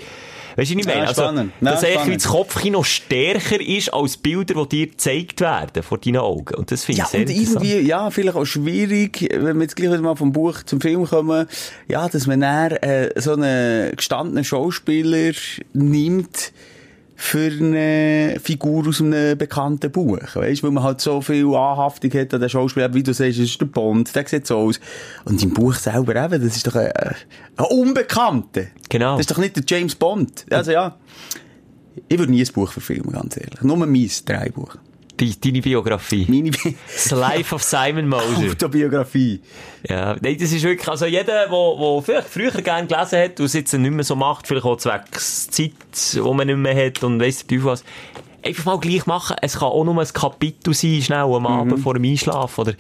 Weißt 0.58 0.72
du, 0.72 0.76
was 0.76 0.82
ich 0.82 0.88
meine? 0.88 1.06
Ja. 1.06 1.46
Ja, 1.62 1.72
dass 1.72 1.84
eigentlich 1.84 2.18
das 2.24 2.32
Kopfkino 2.32 2.82
stärker 2.82 3.62
ist 3.62 3.94
als 3.94 4.18
Bilder, 4.18 4.66
die 4.66 4.70
dir 4.70 4.88
gezeigt 4.88 5.42
werden 5.42 5.84
vor 5.84 6.00
deinen 6.00 6.18
Augen. 6.18 6.56
Und 6.56 6.72
das 6.72 6.84
finde 6.84 7.00
Ja, 7.00 7.06
ich 7.06 7.12
sehr 7.12 7.22
und 7.22 7.30
irgendwie, 7.30 7.80
ja, 7.88 8.10
vielleicht 8.10 8.36
auch 8.36 8.46
schwierig, 8.46 9.30
wenn 9.32 9.58
wir 9.58 9.64
jetzt 9.64 9.76
gleich 9.76 9.92
wieder 9.92 10.02
mal 10.02 10.16
vom 10.16 10.32
Buch 10.32 10.64
zum 10.64 10.82
Film 10.82 11.06
kommen, 11.06 11.46
ja, 11.88 12.10
dass 12.10 12.26
man 12.26 12.42
dann, 12.42 12.72
äh, 12.72 13.12
so 13.22 13.34
einen 13.34 13.96
gestandenen 13.96 14.44
Schauspieler 14.44 15.34
nimmt 15.74 16.52
für 17.20 17.52
eine 17.52 18.40
Figur 18.40 18.88
aus 18.88 19.02
einem 19.02 19.36
bekannten 19.36 19.92
Buch. 19.92 20.20
Weißt, 20.36 20.62
weil 20.62 20.70
man 20.70 20.84
halt 20.84 21.02
so 21.02 21.20
viel 21.20 21.48
Anhaftung 21.48 22.12
hat 22.14 22.32
an 22.32 22.40
den 22.40 22.50
Schauspieler, 22.50 22.94
wie 22.94 23.02
du 23.02 23.12
sagst, 23.12 23.40
das 23.40 23.46
ist 23.46 23.60
der 23.60 23.66
Bond, 23.66 24.16
der 24.16 24.28
sieht 24.28 24.46
so 24.46 24.58
aus. 24.58 24.80
Und 25.26 25.42
im 25.42 25.52
Buch 25.52 25.74
selber 25.74 26.16
eben, 26.16 26.46
das 26.46 26.56
ist 26.56 26.68
doch 26.68 26.76
ein, 26.76 26.92
ein 27.58 27.66
Unbekannter. 27.72 28.68
Genau. 28.88 29.14
Das 29.18 29.22
ist 29.22 29.32
doch 29.32 29.40
nicht 29.40 29.56
der 29.56 29.64
James 29.68 29.96
Bond. 29.96 30.46
Also 30.52 30.72
ja, 30.72 30.96
ich 32.08 32.20
würde 32.20 32.32
nie 32.32 32.44
ein 32.44 32.54
Buch 32.54 32.72
verfilmen, 32.72 33.12
ganz 33.12 33.36
ehrlich. 33.36 33.62
Nur 33.64 33.78
mein 33.78 34.10
Dreibuch. 34.26 34.78
Die, 35.20 35.40
deine 35.40 35.62
Biografie. 35.62 36.26
Meine 36.30 36.52
Das 36.52 37.12
Life 37.12 37.56
of 37.56 37.64
Simon 37.64 38.08
Moser. 38.08 38.52
Autobiografie. 38.52 39.42
Ja, 39.88 40.16
nein, 40.22 40.38
das 40.40 40.52
ist 40.52 40.64
wirklich, 40.64 40.88
also 40.88 41.06
jeder, 41.06 41.48
der, 41.48 41.50
der 41.50 42.02
vielleicht 42.04 42.30
früher 42.30 42.52
gerne 42.52 42.88
gelesen 42.88 43.20
hat 43.20 43.40
und 43.40 43.46
es 43.48 43.54
jetzt 43.54 43.74
nicht 43.74 43.92
mehr 43.92 44.04
so 44.04 44.16
macht, 44.16 44.48
vielleicht 44.48 44.66
auch 44.66 44.78
zwecks 44.78 45.50
Zeit, 45.50 45.72
die 46.14 46.20
man 46.20 46.46
nicht 46.46 46.58
mehr 46.58 46.86
hat 46.86 47.04
und 47.04 47.20
weiss 47.20 47.40
der 47.40 47.48
Teufel 47.48 47.72
was, 47.72 47.84
einfach 48.44 48.66
mal 48.66 48.80
gleich 48.80 49.06
machen. 49.06 49.36
Es 49.42 49.60
kann 49.60 49.70
auch 49.70 49.84
nur 49.84 50.00
ein 50.00 50.08
Kapitel 50.08 50.74
sein, 50.74 51.02
schnell 51.02 51.20
am 51.20 51.46
Abend 51.46 51.80
vor 51.80 51.94
dem 51.94 52.04
Einschlafen 52.04 52.62
oder, 52.62 52.74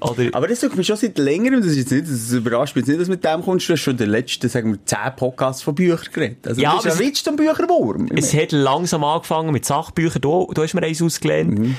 oder, 0.00 0.24
Aber 0.32 0.48
das 0.48 0.60
tut 0.60 0.76
mich 0.76 0.86
schon 0.86 0.96
seit 0.96 1.18
längerem, 1.18 1.60
das 1.60 1.70
ist 1.72 1.76
jetzt 1.78 1.92
nicht, 1.92 2.04
das 2.10 2.32
überrascht 2.32 2.74
mich 2.74 2.82
jetzt 2.82 2.88
nicht, 2.88 3.00
dass 3.00 3.06
du 3.08 3.12
mit 3.12 3.24
dem 3.24 3.42
kommst, 3.42 3.68
du 3.68 3.72
hast 3.72 3.80
schon 3.80 3.96
den 3.96 4.10
letzten, 4.10 4.48
sagen 4.48 4.72
wir, 4.72 4.84
zehn 4.84 5.16
Podcasts 5.16 5.62
von 5.62 5.74
Büchern 5.74 6.12
geredet. 6.12 6.46
Also, 6.46 6.60
Ja, 6.60 6.76
du 6.76 6.82
bist 6.82 7.00
ja 7.00 7.10
du 7.24 7.30
ein 7.30 7.36
Bücherwurm. 7.36 8.08
es 8.14 8.34
hat 8.34 8.52
langsam 8.52 9.04
angefangen 9.04 9.52
mit 9.52 9.64
Sachbüchern, 9.64 10.20
du, 10.20 10.50
du 10.52 10.62
hast 10.62 10.74
mir 10.74 10.82
eins 10.82 11.02
ausgelehnt. 11.02 11.76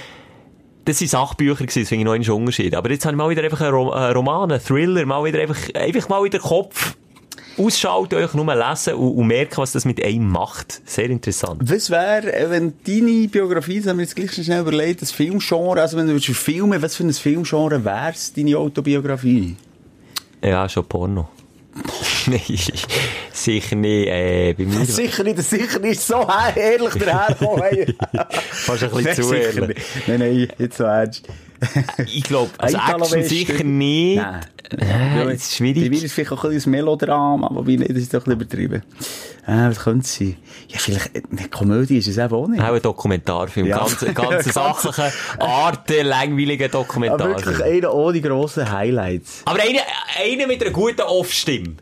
Das 0.86 1.00
waren 1.00 1.08
Sachbücher 1.08 1.66
das 1.66 1.74
finde 1.74 1.96
ich 1.96 2.04
noch 2.04 2.12
einen 2.12 2.30
Unterschied. 2.30 2.76
Aber 2.76 2.90
jetzt 2.92 3.06
habe 3.06 3.16
ich 3.16 3.18
mal 3.18 3.30
wieder 3.30 3.44
einfach 3.44 3.62
einen 3.62 3.74
Roman, 3.74 4.52
einen 4.52 4.62
Thriller, 4.62 5.06
mal 5.06 5.24
wieder 5.24 5.40
einfach, 5.40 5.74
einfach 5.76 6.10
mal 6.10 6.24
wieder 6.24 6.40
Kopf 6.40 6.96
ausschalten, 7.58 8.16
euch 8.16 8.34
nur 8.34 8.56
lesen 8.56 8.94
und, 8.96 9.18
und 9.18 9.28
merken, 9.28 9.58
was 9.58 9.72
das 9.72 9.86
mit 9.86 10.04
einem 10.04 10.30
macht. 10.30 10.82
Sehr 10.86 11.10
interessant. 11.10 11.62
Was 11.64 11.90
wäre, 11.90 12.34
äh, 12.34 12.50
wenn 12.50 12.74
deine 12.86 13.28
Biografie, 13.28 13.80
das 13.80 13.90
haben 13.90 13.98
wir 13.98 14.04
jetzt 14.04 14.16
gleich 14.16 14.34
schnell 14.34 14.62
überlegt, 14.62 15.02
das 15.02 15.12
Filmgenre, 15.12 15.82
also 15.82 15.98
wenn 15.98 16.08
du 16.08 16.14
würdest 16.14 16.38
filmen, 16.38 16.82
was 16.82 16.96
für 16.96 17.04
ein 17.04 17.14
Filmgenre 17.14 17.84
wär's, 17.84 18.34
deine 18.34 18.58
Autobiografie? 18.58 19.56
Ja, 20.44 20.68
schon 20.68 20.86
Porno. 20.86 21.30
Nein, 22.28 22.42
sicher 23.32 23.76
nicht. 23.76 24.08
Äh, 24.08 24.54
bei 24.54 24.66
mir 24.66 24.86
Sicher 24.86 25.24
nicht, 25.24 25.42
sicher 25.42 25.80
nicht 25.80 26.02
so 26.02 26.28
ehrlich 26.56 26.94
daherkommen. 26.94 27.64
hey. 27.72 27.96
fast 28.52 28.84
ein 28.84 28.92
bisschen 28.92 29.24
zu 29.24 29.34
ehrlich. 29.34 29.78
Nein, 30.08 30.20
nein, 30.20 30.48
jetzt 30.60 30.78
so 30.78 30.84
ernst. 30.84 31.28
Ich 32.06 32.24
glaube, 32.24 32.52
Italo 32.62 33.04
Action 33.06 33.24
sicher 33.24 33.64
nicht. 33.64 34.18
Nein. 34.18 34.42
Das 34.70 35.34
ist 35.34 35.56
schwierig. 35.56 35.84
Die 35.84 35.92
Virus 35.92 36.04
ist 36.04 36.14
vielleicht 36.14 36.32
auch 36.32 36.44
ein 36.46 36.52
bisschen 36.52 36.70
ein 36.72 36.78
Melodram, 36.78 37.44
aber 37.44 37.58
wobei, 37.58 37.76
das 37.76 37.98
ist 37.98 38.14
doch 38.14 38.26
übertrieben. 38.28 38.82
Äh, 39.46 39.70
was 39.70 39.80
könnte 39.80 40.06
es 40.06 40.16
sein? 40.16 40.38
Ja, 40.70 40.80
vielleicht, 40.80 41.12
eine 41.16 41.50
Komödie 41.50 41.98
ist 41.98 42.08
es 42.08 42.18
eben 42.18 42.34
auch 42.34 42.48
nicht. 42.48 42.62
Auch 42.62 42.74
ein 42.74 42.82
Dokumentarfilm. 42.82 43.68
Ja. 43.68 43.80
Ganz, 43.80 44.06
ganz 44.14 44.46
sachliche, 44.54 45.12
Arte, 45.40 46.02
langweiliger 46.04 46.66
Aber 46.66 46.80
Dokumentarfilm. 46.80 47.36
wirklich 47.58 47.64
einer 47.64 47.94
ohne 47.94 48.22
grossen 48.22 48.72
Highlights. 48.72 49.42
Aber 49.46 49.60
einer, 49.62 49.82
einer 50.24 50.48
mit 50.48 50.62
einer 50.62 50.72
guten 50.72 51.02
Off-Stimme. 51.02 51.76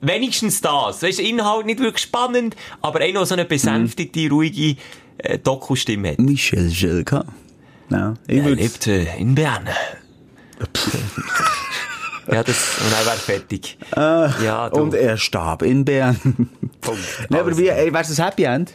Wenigstens 0.00 0.60
das. 0.60 1.02
Weißt 1.02 1.20
Inhalt 1.20 1.66
nicht 1.66 1.80
wirklich 1.80 2.04
spannend, 2.04 2.56
aber 2.80 3.00
einer, 3.00 3.18
der 3.18 3.26
so 3.26 3.34
eine 3.34 3.44
besänftigte, 3.44 4.30
ruhige 4.30 4.76
äh, 5.18 5.38
Doku-Stimme 5.38 6.12
hat. 6.12 6.18
Michel 6.18 6.68
Jelka. 6.70 7.24
Ja, 7.90 8.14
Er 8.28 8.50
lebte 8.50 8.92
in 9.18 9.34
Bern. 9.34 9.66
ja, 12.30 12.42
das, 12.44 12.78
und 12.78 12.92
er 12.92 13.06
wäre 13.06 13.16
fertig. 13.16 13.78
ja, 13.96 14.68
du. 14.70 14.80
Und 14.80 14.94
er 14.94 15.16
starb 15.16 15.62
in 15.62 15.84
Bern. 15.84 16.16
Punkt. 16.80 17.00
Nein, 17.28 17.40
aber 17.40 17.48
Also, 17.50 17.58
wie, 17.60 17.68
ey, 17.68 17.92
wär's 17.92 18.16
ein 18.18 18.24
Happy 18.24 18.44
End? 18.44 18.72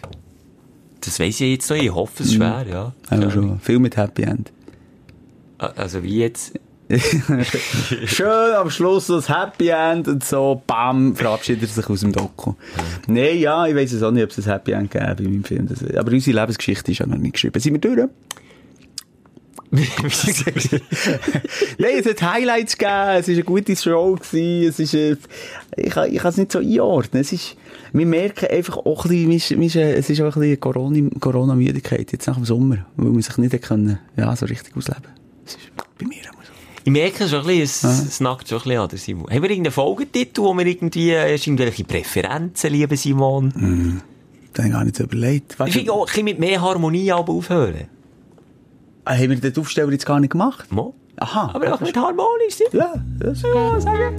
Das 1.01 1.19
weiss 1.19 1.39
ich 1.39 1.51
jetzt 1.51 1.69
noch, 1.69 1.77
ich 1.77 1.93
hoffe 1.93 2.23
es 2.23 2.33
schwer, 2.33 2.65
ja. 2.69 2.93
Ja, 3.11 3.17
ja. 3.17 3.31
schon. 3.31 3.59
Viel 3.59 3.79
mit 3.79 3.95
Happy 3.95 4.23
End. 4.23 4.51
Also 5.57 6.03
wie 6.03 6.19
jetzt? 6.19 6.59
Schön 8.05 8.53
am 8.55 8.69
Schluss 8.69 9.07
das 9.07 9.29
Happy 9.29 9.69
End 9.69 10.07
und 10.07 10.23
so, 10.23 10.61
bam, 10.67 11.15
verabschiedet 11.15 11.63
er 11.63 11.67
sich 11.69 11.89
aus 11.89 12.01
dem 12.01 12.11
Doku. 12.11 12.53
Nein, 13.07 13.39
ja, 13.39 13.65
ich 13.65 13.75
weiss 13.75 13.91
es 13.91 14.03
auch 14.03 14.11
nicht, 14.11 14.23
ob 14.23 14.29
es 14.31 14.37
ein 14.39 14.51
Happy 14.51 14.71
End 14.73 14.91
gäbe 14.91 15.23
in 15.23 15.31
meinem 15.31 15.43
Film. 15.43 15.67
Das, 15.67 15.83
aber 15.95 16.11
unsere 16.11 16.39
Lebensgeschichte 16.39 16.91
ist 16.91 16.99
ja 16.99 17.05
noch 17.07 17.17
nicht 17.17 17.33
geschrieben. 17.33 17.59
Sind 17.59 17.73
wir 17.73 17.79
durch? 17.95 18.09
Nein, 21.77 21.91
es 21.99 22.05
hat 22.05 22.21
Highlights 22.21 22.77
gegeben, 22.77 23.19
es 23.19 23.27
war 23.27 23.33
eine 23.33 23.43
gute 23.43 23.75
Show, 23.75 24.15
gewesen, 24.15 24.69
es 24.69 24.79
ist, 24.79 24.93
äh, 24.93 25.17
ich, 25.77 25.89
kann- 25.91 26.11
ich 26.11 26.19
kann 26.19 26.29
es 26.29 26.37
nicht 26.37 26.51
so 26.51 26.59
einordnen. 26.59 27.21
Es 27.21 27.31
ist, 27.31 27.55
wir 27.93 28.05
merken 28.05 28.47
einfach 28.49 28.77
auch 28.77 29.05
ein 29.05 29.27
bisschen, 29.29 29.59
wir- 29.61 29.97
es 29.97 30.09
ist 30.09 30.21
auch 30.21 30.35
ein 30.35 30.41
bisschen 30.41 30.59
Corona- 30.59 31.09
Corona-Müdigkeit 31.19 32.11
jetzt 32.11 32.27
nach 32.27 32.35
dem 32.35 32.45
Sommer, 32.45 32.85
weil 32.95 33.11
man 33.11 33.21
sich 33.21 33.37
nicht 33.37 33.61
können, 33.61 33.99
ja, 34.17 34.35
so 34.35 34.45
richtig 34.45 34.75
ausleben. 34.75 35.03
Das 35.43 35.55
ist 35.55 35.59
bei 35.75 36.05
mir 36.05 36.15
auch 36.29 36.43
so. 36.43 36.51
Ich 36.83 36.91
merke 36.91 37.27
schon 37.27 37.41
ein 37.41 37.47
bisschen, 37.47 37.89
es, 37.89 38.07
es 38.07 38.19
nackt 38.19 38.47
schon 38.47 38.59
ein 38.59 38.63
bisschen 38.63 38.79
an, 38.81 38.89
der 38.89 38.99
Simon. 38.99 39.29
Haben 39.31 39.41
wir 39.43 39.49
irgendeinen 39.49 39.73
Folgetitel, 39.73 40.41
wo 40.41 40.53
wir 40.53 40.65
irgendwie, 40.65 41.11
äh, 41.11 41.33
hast 41.33 41.47
irgendwelche 41.47 41.83
Präferenzen, 41.83 42.71
lieber 42.71 42.95
Simon? 42.95 44.01
Da 44.53 44.63
habe 44.63 44.67
ich 44.69 44.73
gar 44.73 44.83
nicht 44.85 44.95
so 44.95 45.03
überlegt. 45.03 45.59
Weißt 45.59 45.69
Ich 45.69 45.75
finde 45.75 45.91
auch 45.93 46.01
ein 46.01 46.05
bisschen 46.05 46.25
mit 46.25 46.39
mehr 46.39 46.61
Harmonie 46.61 47.11
aber 47.11 47.33
aufhören. 47.33 47.87
Ah, 49.05 49.13
haben 49.13 49.29
wir 49.29 49.37
den 49.37 49.57
Aufsteller 49.57 49.91
jetzt 49.91 50.05
gar 50.05 50.19
nicht 50.19 50.31
gemacht? 50.31 50.71
Mo? 50.71 50.95
Aha. 51.17 51.51
Aber 51.53 51.73
auch 51.73 51.79
nicht 51.81 51.95
harmonisch 51.95 52.55
sind. 52.55 52.73
Ja, 52.73 52.93
das 53.19 53.41
Ja, 53.43 53.79
sagen. 53.79 54.15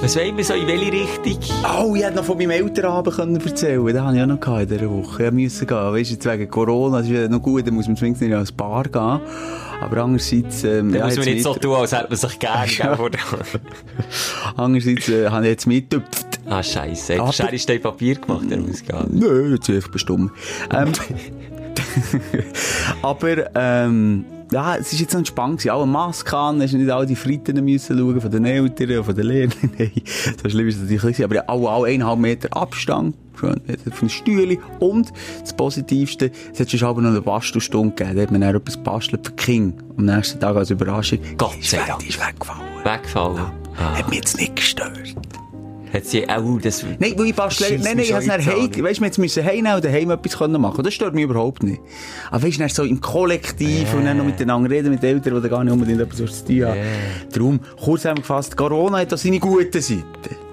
Was 0.00 0.16
wollen 0.16 0.36
wir 0.36 0.44
so, 0.44 0.54
in 0.54 0.66
welche 0.66 0.90
Richtung? 0.92 1.38
Oh, 1.80 1.94
ich 1.94 2.02
hätte 2.02 2.16
noch 2.16 2.24
von 2.24 2.36
meinem 2.36 2.50
Elternabend 2.50 3.14
können 3.14 3.36
erzählen 3.40 3.86
Den 3.86 4.00
habe 4.02 4.16
ich 4.16 4.22
auch 4.22 4.26
noch 4.26 4.40
gehabt 4.40 4.62
in 4.62 4.68
dieser 4.68 4.90
Woche. 4.90 5.26
Ich 5.26 5.30
musste 5.32 5.66
gehen. 5.66 5.76
Weißt 5.76 6.10
du, 6.10 6.14
jetzt 6.14 6.26
wegen 6.28 6.50
Corona, 6.50 6.98
das 6.98 7.06
ist 7.06 7.12
ja 7.12 7.28
noch 7.28 7.40
gut, 7.40 7.66
dann 7.66 7.74
muss 7.74 7.86
man 7.86 7.96
zumindest 7.96 8.22
nicht 8.22 8.32
ans 8.34 8.50
Bar 8.50 8.82
gehen. 8.84 9.20
Aber 9.80 9.96
andererseits, 10.02 10.64
ähm, 10.64 10.92
ja, 10.94 11.04
muss 11.06 11.16
man 11.18 11.24
nicht 11.26 11.42
so 11.44 11.52
mit- 11.52 11.62
tun, 11.62 11.74
als 11.74 11.92
hätte 11.92 12.06
man 12.08 12.16
sich 12.18 12.38
Ja. 12.42 12.94
gegeben. 12.96 13.16
Andererseits, 14.56 15.08
äh, 15.08 15.28
habe 15.28 15.44
ich 15.44 15.50
jetzt 15.50 15.66
mitgetüpft. 15.66 16.26
ah, 16.48 16.62
scheisse. 16.62 17.14
Aber- 17.20 17.28
Hast 17.28 17.68
du 17.68 17.78
Papier 17.78 18.14
gemacht, 18.16 18.50
der 18.50 18.58
gehen. 18.58 19.06
Nö, 19.10 19.54
jetzt 19.54 19.70
einfach 19.70 19.90
bestimmt. 19.90 20.32
Ähm, 20.72 20.92
aber, 23.02 23.50
ähm, 23.54 24.24
ja, 24.52 24.76
es 24.76 24.92
ist 24.92 25.00
jetzt 25.00 25.12
noch 25.12 25.20
entspannt 25.20 25.58
gewesen. 25.58 25.70
Auch 25.70 25.82
eine 25.82 25.90
Maske 25.90 26.36
an, 26.36 26.60
hast 26.60 26.74
nicht 26.74 26.90
all 26.90 27.06
die 27.06 27.16
Fritten 27.16 27.64
müssen 27.64 27.98
schauen 27.98 28.20
von 28.20 28.30
den 28.30 28.44
Eltern 28.44 29.02
von 29.02 29.14
den 29.14 29.26
Lehrern. 29.26 29.52
Nein, 29.78 29.92
so 30.42 30.48
schlimm 30.48 30.68
ist 30.68 30.76
es 30.76 30.90
natürlich. 30.90 31.24
Aber 31.24 31.34
ja, 31.34 31.48
auch, 31.48 31.68
auch 31.68 31.84
eineinhalb 31.84 32.18
Meter 32.18 32.54
Abstand. 32.56 33.16
Von 33.34 33.60
den 33.66 34.08
Stühlen. 34.08 34.58
Und 34.78 35.12
das 35.40 35.52
Positivste, 35.54 36.30
es 36.52 36.60
hat 36.60 36.70
schon 36.70 36.86
aber 36.86 37.00
noch 37.00 37.10
eine 37.10 37.22
Bastelstunde 37.22 37.94
gegeben. 37.94 38.16
Da 38.16 38.22
hat 38.22 38.30
man 38.30 38.40
dann 38.42 38.54
etwas 38.54 38.76
gebastelt 38.76 39.26
für 39.26 39.32
King. 39.32 39.74
Am 39.96 40.04
nächsten 40.04 40.38
Tag 40.38 40.54
als 40.54 40.70
Überraschung. 40.70 41.18
Gott 41.38 41.56
sei 41.62 41.78
Dank. 41.84 42.06
Ist 42.06 42.20
weggefallen. 42.20 42.60
Weggefallen. 42.84 43.46
Ah. 43.78 43.98
Hat 43.98 44.08
mich 44.08 44.18
jetzt 44.18 44.38
nicht 44.38 44.54
gestört. 44.54 45.14
Hat 45.92 46.06
sie, 46.06 46.24
oh, 46.26 46.58
das... 46.62 46.84
Nein, 46.98 47.14
weil 47.16 47.26
ich 47.26 47.34
bastle, 47.34 47.78
nein, 47.78 47.96
nein, 47.96 47.98
ich 47.98 48.10
in 48.10 48.20
die 48.20 48.30
heim, 48.30 48.72
Zahn. 48.72 48.84
weisst 48.84 48.98
du, 48.98 49.02
wir 49.02 49.06
jetzt 49.08 49.18
müssen 49.18 49.44
heim 49.44 49.66
und 49.66 49.84
daheim 49.84 50.10
etwas 50.10 50.38
können 50.38 50.60
machen. 50.60 50.82
Das 50.82 50.94
stört 50.94 51.14
mich 51.14 51.24
überhaupt 51.24 51.62
nicht. 51.62 51.80
Aber 52.30 52.42
weisst 52.42 52.60
du, 52.60 52.68
so 52.68 52.84
im 52.84 53.00
Kollektiv 53.00 53.92
und 53.94 54.06
dann 54.06 54.16
noch 54.16 54.24
miteinander 54.24 54.70
reden 54.70 54.90
mit 54.90 55.04
Eltern, 55.04 55.34
die 55.34 55.42
da 55.42 55.48
gar 55.48 55.64
nicht 55.64 55.72
unbedingt 55.72 56.00
etwas 56.00 56.44
zu 56.44 56.46
tun 56.46 56.64
haben. 56.64 56.80
Darum, 57.30 57.60
kurz 57.82 58.02
zusammengefasst, 58.02 58.56
Corona 58.56 58.98
hat 58.98 59.12
auch 59.12 59.18
seine 59.18 59.38
guten 59.38 59.80
Seiten. 59.80 60.51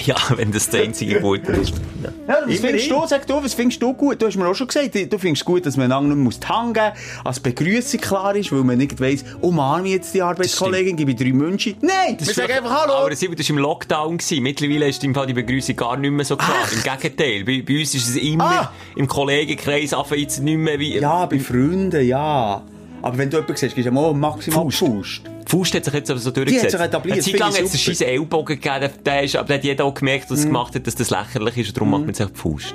Ja, 0.06 0.16
wenn 0.36 0.50
das 0.50 0.68
der 0.70 0.82
einzige 0.84 1.20
Gute 1.20 1.52
ist. 1.52 1.74
Ja, 2.02 2.08
was 2.28 2.38
Immerhin. 2.44 2.58
findest 2.60 2.90
du? 2.90 3.06
Sag 3.06 3.26
du, 3.26 3.42
was 3.44 3.54
findest 3.54 3.82
du 3.82 3.92
gut? 3.92 4.20
Du 4.22 4.26
hast 4.26 4.36
mir 4.36 4.46
auch 4.48 4.54
schon 4.54 4.66
gesagt, 4.66 4.94
du 4.94 5.18
findest 5.18 5.44
gut, 5.44 5.66
dass 5.66 5.76
man 5.76 5.92
einander 5.92 6.14
nicht 6.16 6.40
geben 6.40 6.68
muss, 6.72 7.24
als 7.24 7.40
Begrüßung 7.40 8.00
klar 8.00 8.34
ist, 8.34 8.50
weil 8.52 8.64
man 8.64 8.78
nicht 8.78 8.98
weiss, 9.00 9.24
umarme 9.40 9.88
ich 9.88 9.94
jetzt 9.94 10.14
die 10.14 10.22
Arbeitskollegin, 10.22 10.96
gebe 10.96 11.10
ich 11.10 11.16
drei 11.18 11.32
München. 11.32 11.76
Nein, 11.82 12.16
wir 12.18 12.32
sagen 12.34 12.52
einfach 12.52 12.82
Hallo. 12.82 12.94
Aber 12.94 13.14
Simon, 13.14 13.36
das 13.36 13.48
war 13.48 13.56
im 13.56 13.62
Lockdown. 13.62 14.18
Gewesen. 14.18 14.42
Mittlerweile 14.42 14.88
ist 14.88 15.04
im 15.04 15.14
Fall 15.14 15.26
die 15.26 15.34
Begrüßung 15.34 15.76
gar 15.76 15.96
nicht 15.96 16.10
mehr 16.10 16.24
so 16.24 16.36
klar. 16.36 16.54
Im 16.72 16.82
Gegenteil. 16.82 17.44
Bei, 17.44 17.62
bei 17.66 17.80
uns 17.80 17.94
ist 17.94 18.08
es 18.08 18.16
immer 18.16 18.44
Ah. 18.44 18.72
im 18.96 19.06
Kollegenkreis 19.06 19.92
einfach 19.92 20.16
jetzt 20.16 20.40
nicht 20.42 20.56
mehr 20.56 20.78
wie... 20.78 20.98
Ja, 20.98 21.26
bei 21.26 21.38
Freunden, 21.38 22.06
ja. 22.06 22.62
Aber 23.02 23.18
wenn 23.18 23.30
du 23.30 23.38
jemanden 23.38 23.56
siehst, 23.56 23.74
gibst 23.74 23.88
du 23.88 23.92
mal 23.92 24.12
maximal 24.14 24.64
Fuß. 24.64 24.78
Faust. 24.78 25.22
Faust 25.46 25.74
hat 25.74 25.84
sich 25.84 25.94
jetzt 25.94 26.10
aber 26.10 26.20
so 26.20 26.30
Die 26.30 26.44
durchgesetzt. 26.44 26.78
hat 26.78 26.92
sich 26.92 27.12
Eine 27.12 27.20
Zeit 27.22 27.38
lang 27.38 27.52
hat 27.54 27.60
es 27.62 27.70
einen 27.70 27.78
scheiß 27.78 28.00
Ellbogen 28.02 28.60
gegeben, 28.60 28.90
der, 29.04 29.22
ist, 29.22 29.36
aber 29.36 29.46
der 29.48 29.56
hat 29.56 29.64
jeder 29.64 29.84
auch 29.84 29.94
gemerkt, 29.94 30.30
dass 30.30 30.40
es 30.40 30.46
gemacht 30.46 30.74
hat, 30.74 30.86
dass 30.86 30.94
das 30.94 31.10
lächerlich 31.10 31.58
ist 31.58 31.68
und 31.68 31.76
darum 31.78 31.90
macht 31.90 32.04
man 32.04 32.14
sich 32.14 32.26
die 32.26 32.38
Faust. 32.38 32.74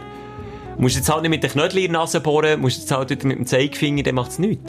Du 0.76 0.82
musst 0.82 0.96
jetzt 0.96 1.10
halt 1.10 1.22
nicht 1.22 1.30
mit 1.30 1.44
den 1.44 1.52
Knödeln 1.52 1.78
in 1.78 1.92
die 1.92 1.94
Nase 1.94 2.20
bohren, 2.20 2.60
musst 2.60 2.80
jetzt 2.80 2.92
halt 2.92 3.10
mit 3.24 3.38
dem 3.38 3.46
Zeigefinger, 3.46 4.04
dann 4.04 4.16
macht 4.16 4.32
es 4.32 4.40
nichts. 4.40 4.64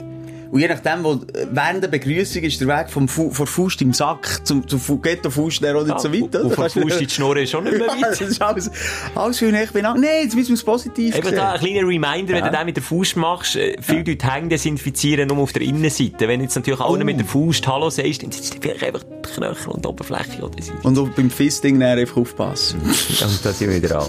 Und 0.51 0.59
je 0.59 0.67
nachdem, 0.67 1.03
wo, 1.03 1.19
während 1.51 1.83
der 1.83 1.87
Begrüßung 1.89 2.43
ist 2.43 2.59
der 2.61 2.67
Weg 2.67 2.89
vom, 2.89 3.07
Fu 3.07 3.31
vom 3.31 3.47
Faust 3.47 3.81
im 3.81 3.93
Sack 3.93 4.45
zum, 4.45 4.67
zum 4.67 5.01
Ghetto-Faust 5.01 5.63
dann 5.63 5.75
auch 5.75 5.83
nicht 5.85 5.99
so 5.99 6.13
weit, 6.13 6.23
oder? 6.23 6.43
Und 6.45 6.53
von 6.55 6.69
Faust 6.69 7.01
in 7.01 7.07
die 7.07 7.09
Schnur 7.13 7.37
ist 7.37 7.51
schon 7.51 7.63
nicht 7.63 7.77
mehr 7.77 7.87
Ja, 7.87 7.93
weit. 7.93 8.11
das 8.11 8.21
ist 8.21 8.41
alles, 8.41 8.71
alles 9.15 9.39
viel 9.39 9.51
näher 9.51 9.67
beieinander. 9.71 10.01
Nein, 10.01 10.23
jetzt 10.23 10.35
müssen 10.35 10.49
wir 10.49 10.55
es 10.55 10.63
positiv 10.63 11.15
Eben 11.15 11.27
sehen. 11.27 11.35
da 11.35 11.51
ein 11.53 11.59
kleiner 11.59 11.87
Reminder, 11.87 12.33
wenn 12.33 12.43
Ja. 12.45 12.49
du 12.49 12.57
den 12.57 12.65
mit 12.65 12.75
der 12.77 12.83
Faust 12.83 13.15
machst, 13.17 13.55
äh, 13.55 13.75
viele 13.81 14.03
Leute 14.03 14.31
Hänge 14.33 14.49
desinfizieren 14.49 15.27
nur 15.27 15.37
auf 15.39 15.53
der 15.53 15.61
Innenseite. 15.63 16.27
Wenn 16.27 16.39
du 16.39 16.45
jetzt 16.45 16.55
natürlich 16.55 16.79
Oh. 16.79 16.95
mit 16.95 17.19
der 17.19 17.25
Faust 17.25 17.67
Hallo 17.67 17.89
sagst, 17.89 18.23
dann 18.23 18.31
sind 18.31 18.57
vielleicht 18.61 18.83
einfach 18.83 19.03
die 19.03 19.29
Knöchel 19.33 19.67
und 19.73 19.83
die 19.83 19.89
Oberfläche 19.89 20.41
oder. 20.41 20.55
Und 20.83 21.15
beim 21.15 21.29
Fisting 21.29 21.81
einfach 21.83 22.17
aufpassen. 22.17 22.79
Und 22.81 23.45
da 23.45 23.51
sind 23.51 23.71
wieder 23.83 23.99
an. 23.99 24.07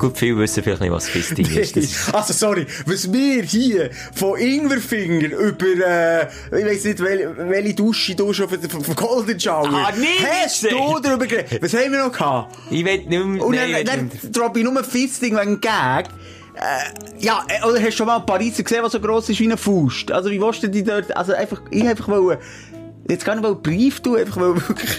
Gut, 0.00 0.16
viele 0.16 0.38
wissen 0.38 0.62
vielleicht 0.62 0.80
nicht, 0.80 0.90
was 0.90 1.10
Fisting 1.10 1.44
ist. 1.56 1.76
Ist 1.76 2.14
Also, 2.14 2.32
sorry, 2.32 2.66
was 2.86 3.12
wir 3.12 3.42
hier 3.42 3.90
von 4.14 4.38
Ingwerfinger 4.38 5.28
über, 5.28 5.66
äh, 5.66 6.26
ich 6.58 6.64
weiss 6.64 6.84
nicht, 6.84 7.00
welche, 7.00 7.36
welche 7.36 7.74
Dusche 7.74 8.14
du 8.14 8.32
schon 8.32 8.48
von, 8.48 8.94
Golden 8.96 9.38
Shower. 9.38 9.68
Ah, 9.70 9.92
nicht 9.92 10.26
Hast 10.26 10.62
gesehen. 10.62 10.78
du 10.78 11.00
darüber 11.00 11.26
geredet? 11.26 11.62
Was 11.62 11.74
haben 11.74 11.92
wir 11.92 12.02
noch 12.02 12.12
gehabt? 12.12 12.56
ich 12.70 12.82
will 12.82 12.96
nicht 12.96 13.10
mehr... 13.10 13.44
Und 13.44 13.54
nein, 13.54 13.72
dann, 13.72 13.74
will 13.74 13.84
dann 13.84 14.04
nicht 14.06 14.34
droppe 14.34 14.60
ich 14.60 14.64
nur 14.64 14.82
Fisting 14.82 15.36
wegen 15.36 15.60
Gag. 15.60 16.08
Äh, 16.54 17.22
ja, 17.22 17.44
äh, 17.48 17.62
oder 17.66 17.78
hast 17.78 17.88
du 17.88 17.92
schon 17.92 18.06
mal 18.06 18.20
Pariser 18.20 18.62
gesehen, 18.62 18.82
was 18.82 18.92
so 18.92 19.00
gross 19.00 19.28
ist 19.28 19.38
wie 19.38 19.52
ein 19.52 19.58
Faust? 19.58 20.10
Also, 20.10 20.30
wie 20.30 20.40
willst 20.40 20.62
du 20.62 20.68
die 20.68 20.82
dort, 20.82 21.14
also 21.14 21.34
einfach, 21.34 21.60
ich 21.70 21.86
einfach 21.86 22.08
wollen, 22.08 22.38
jetzt 23.06 23.26
gar 23.26 23.34
nicht 23.34 23.44
wollen 23.44 23.60
Brief 23.60 24.00
tun, 24.00 24.16
einfach 24.16 24.40
wollen 24.40 24.66
wirklich. 24.66 24.90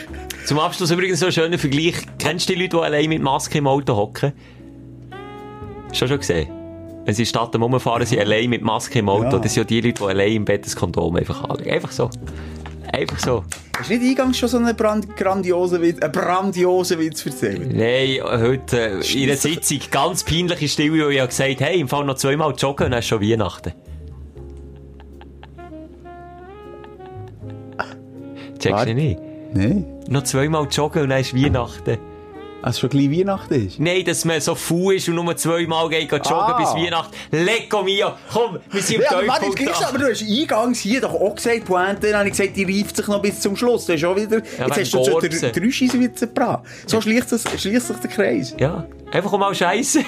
Zum 0.45 0.59
Abschluss 0.59 0.91
übrigens 0.91 1.19
so 1.19 1.25
ein 1.25 1.31
schöner 1.31 1.57
Vergleich. 1.57 1.95
Kennst 2.19 2.49
du 2.49 2.53
die 2.53 2.61
Leute, 2.61 2.77
die 2.77 2.83
allein 2.83 3.09
mit 3.09 3.21
Maske 3.23 3.57
im 3.57 3.65
Auto 3.65 3.95
hocken? 3.95 4.33
Schon 5.93 6.07
schon 6.07 6.19
gesehen? 6.19 6.47
Wenn 7.05 7.15
sie 7.15 7.23
in 7.23 7.25
die 7.25 7.29
Stadt 7.29 7.55
rumfahren, 7.55 8.05
sind 8.05 8.19
allein 8.19 8.49
mit 8.49 8.61
Maske 8.61 8.99
im 8.99 9.09
Auto. 9.09 9.37
Ja. 9.37 9.39
Das 9.39 9.53
sind 9.53 9.63
ja 9.63 9.81
die 9.81 9.81
Leute, 9.81 10.03
die 10.03 10.09
allein 10.09 10.31
im 10.33 10.45
Bett 10.45 10.65
das 10.65 10.75
Kondom 10.75 11.15
einfach 11.15 11.43
anlegen. 11.49 11.71
Einfach 11.71 11.91
so. 11.91 12.09
Einfach 12.93 13.19
so. 13.19 13.43
hast 13.77 13.89
du 13.89 13.97
nicht 13.97 14.09
eingangs 14.09 14.37
schon 14.37 14.49
so 14.49 14.57
einen 14.57 14.75
brand 14.75 15.15
grandiosen 15.15 15.81
Witz, 15.81 16.01
einen 16.01 16.11
grandiosen 16.11 16.99
Witz 16.99 17.25
erzählt? 17.25 17.73
Nein, 17.73 18.19
heute 18.21 19.01
äh, 19.01 19.13
in 19.13 19.29
einer 19.29 19.37
Sitzung 19.37 19.79
ganz 19.89 20.23
peinliche 20.23 20.67
Stille, 20.67 21.05
wo 21.05 21.09
ich 21.09 21.19
habe 21.19 21.29
gesagt 21.29 21.61
hey, 21.61 21.79
im 21.79 21.87
Fall 21.87 22.05
noch 22.05 22.15
zweimal 22.15 22.53
joggen 22.57 22.87
und 22.87 22.91
dann 22.91 22.99
ist 22.99 23.07
schon 23.07 23.21
Weihnachten. 23.21 23.73
Checkst 28.59 28.87
du 28.87 28.93
nicht? 28.93 29.19
Nein. 29.53 29.85
Noch 30.07 30.23
zweimal 30.23 30.67
joggen 30.69 31.03
und 31.03 31.09
dann 31.09 31.21
ist 31.21 31.35
Weihnachten. 31.35 31.97
Also 32.63 32.81
schon 32.81 32.89
gleich 32.91 33.09
Weihnachten 33.11 33.53
ist? 33.67 33.79
Nein, 33.79 34.05
dass 34.05 34.23
man 34.25 34.39
so 34.39 34.53
faul 34.55 34.95
ist 34.95 35.07
und 35.09 35.15
nur 35.15 35.35
zweimal 35.35 35.89
geht 35.89 36.11
joggen 36.11 36.23
Ah. 36.29 36.57
bis 36.59 36.69
Weihnachten. 36.83 37.15
Lecco 37.31 37.81
mio! 37.83 38.11
Komm, 38.31 38.59
wir 38.71 38.81
sind 38.81 38.97
im 38.97 39.01
Ja, 39.01 39.11
aber 39.11 39.23
jetzt 39.23 39.39
Teufel 39.41 39.55
gleich, 39.65 39.87
aber 39.87 39.97
du 39.97 40.09
hast 40.11 40.21
eingangs 40.23 40.79
hier 40.79 41.01
doch 41.01 41.13
auch 41.13 41.35
gesagt, 41.35 41.65
Pointe, 41.65 42.07
dann 42.09 42.19
habe 42.19 42.27
ich 42.29 42.37
gesagt, 42.37 42.55
die 42.55 42.63
reift 42.63 42.95
sich 42.95 43.07
noch 43.07 43.21
bis 43.21 43.39
zum 43.39 43.55
Schluss. 43.55 43.85
Du 43.85 43.93
hast 43.93 44.03
auch 44.03 44.15
wieder, 44.15 44.37
jetzt 44.37 44.59
wegen 44.59 44.69
hast 44.69 44.77
du 44.77 44.85
schon 45.03 45.11
Gorbsen. 45.19 45.51
drei 45.53 45.71
Scheisswitze 45.71 46.27
gebracht. 46.27 46.63
So 46.85 47.01
schließt, 47.01 47.31
das, 47.31 47.43
schließt 47.57 47.87
sich 47.87 47.97
der 47.97 48.09
Kreis. 48.11 48.55
Ja, 48.59 48.85
einfach 49.11 49.31
mal 49.37 49.53
Scheiße. 49.55 49.99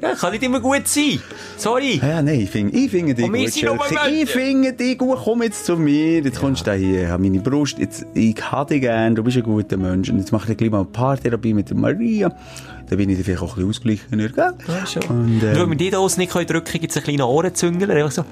Ja, 0.00 0.14
kann 0.14 0.30
nicht 0.30 0.44
immer 0.44 0.60
gut 0.60 0.86
sein. 0.86 1.20
Sorry. 1.56 2.00
Ja, 2.00 2.22
nein, 2.22 2.40
ich 2.40 2.50
finde 2.50 2.76
ich 2.76 2.88
find 2.88 3.18
dich 3.18 3.24
Und 3.24 3.32
gut. 3.32 3.40
Menschen. 3.40 3.68
Ich 4.12 4.30
finde 4.30 4.72
dich 4.72 4.96
gut, 4.96 5.18
komm 5.24 5.42
jetzt 5.42 5.66
zu 5.66 5.76
mir, 5.76 6.20
jetzt 6.20 6.38
kommst 6.38 6.60
du 6.60 6.66
da 6.66 6.72
hier, 6.74 7.02
ich 7.02 7.08
habe 7.08 7.22
meine 7.22 7.40
Brust, 7.40 7.78
jetzt, 7.78 8.06
ich 8.14 8.36
habe 8.40 8.74
dich 8.74 8.82
gern, 8.82 9.16
du 9.16 9.24
bist 9.24 9.36
ein 9.38 9.42
guter 9.42 9.76
Mensch, 9.76 10.08
und 10.08 10.18
jetzt 10.18 10.30
mache 10.30 10.52
ich 10.52 10.56
gleich 10.56 10.70
mal 10.70 10.78
eine 10.78 10.86
Paartherapie 10.86 11.52
mit 11.52 11.74
Maria, 11.74 12.32
dann 12.88 12.96
bin 12.98 13.10
ich 13.10 13.18
vielleicht 13.18 13.42
auch 13.42 13.56
ein 13.56 13.66
bisschen 13.66 13.70
ausgeglichener, 13.70 14.28
gell? 14.28 14.52
Ja, 14.68 14.86
schon. 14.86 15.02
Und, 15.02 15.42
Nur, 15.42 15.52
wenn 15.52 15.60
ähm, 15.62 15.70
wir 15.70 15.76
die 15.76 15.90
Dose 15.90 16.20
nicht 16.20 16.32
drücken 16.32 16.48
können, 16.48 16.80
gibt 16.80 16.90
es 16.90 16.96
einen 16.96 17.04
kleinen 17.04 17.22
Ohrenzüngler. 17.22 17.88
Einfach 17.92 18.12
so. 18.12 18.24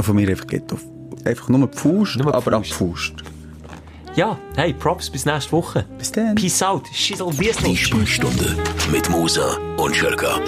von 0.00 0.14
mir 0.14 0.28
einfach 0.28 0.46
geht 0.46 0.72
auf, 0.72 0.84
einfach 1.24 1.48
nur 1.48 1.66
die 1.66 1.76
Faust, 1.76 2.16
Nur 2.18 2.30
die 2.30 2.34
aber 2.34 2.52
Faust. 2.52 2.72
Faust. 2.72 3.14
Ja, 4.14 4.38
hey, 4.56 4.74
Props, 4.74 5.08
bis 5.08 5.24
nächste 5.24 5.52
Woche. 5.52 5.86
Bis 5.96 6.12
dann. 6.12 6.34
Peace 6.34 6.62
out. 6.62 6.86
Schissel 6.92 7.30
Die. 7.30 7.74
Sprechstunde 7.76 8.56
mit 8.90 9.08
Musa 9.08 9.56
und 9.78 9.96
Schelka. 9.96 10.38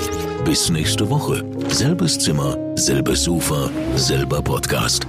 Bis 0.45 0.69
nächste 0.69 1.09
Woche. 1.09 1.43
Selbes 1.69 2.19
Zimmer, 2.19 2.59
selbes 2.77 3.25
Sofa, 3.25 3.71
selber 3.97 4.43
Podcast. 4.43 5.07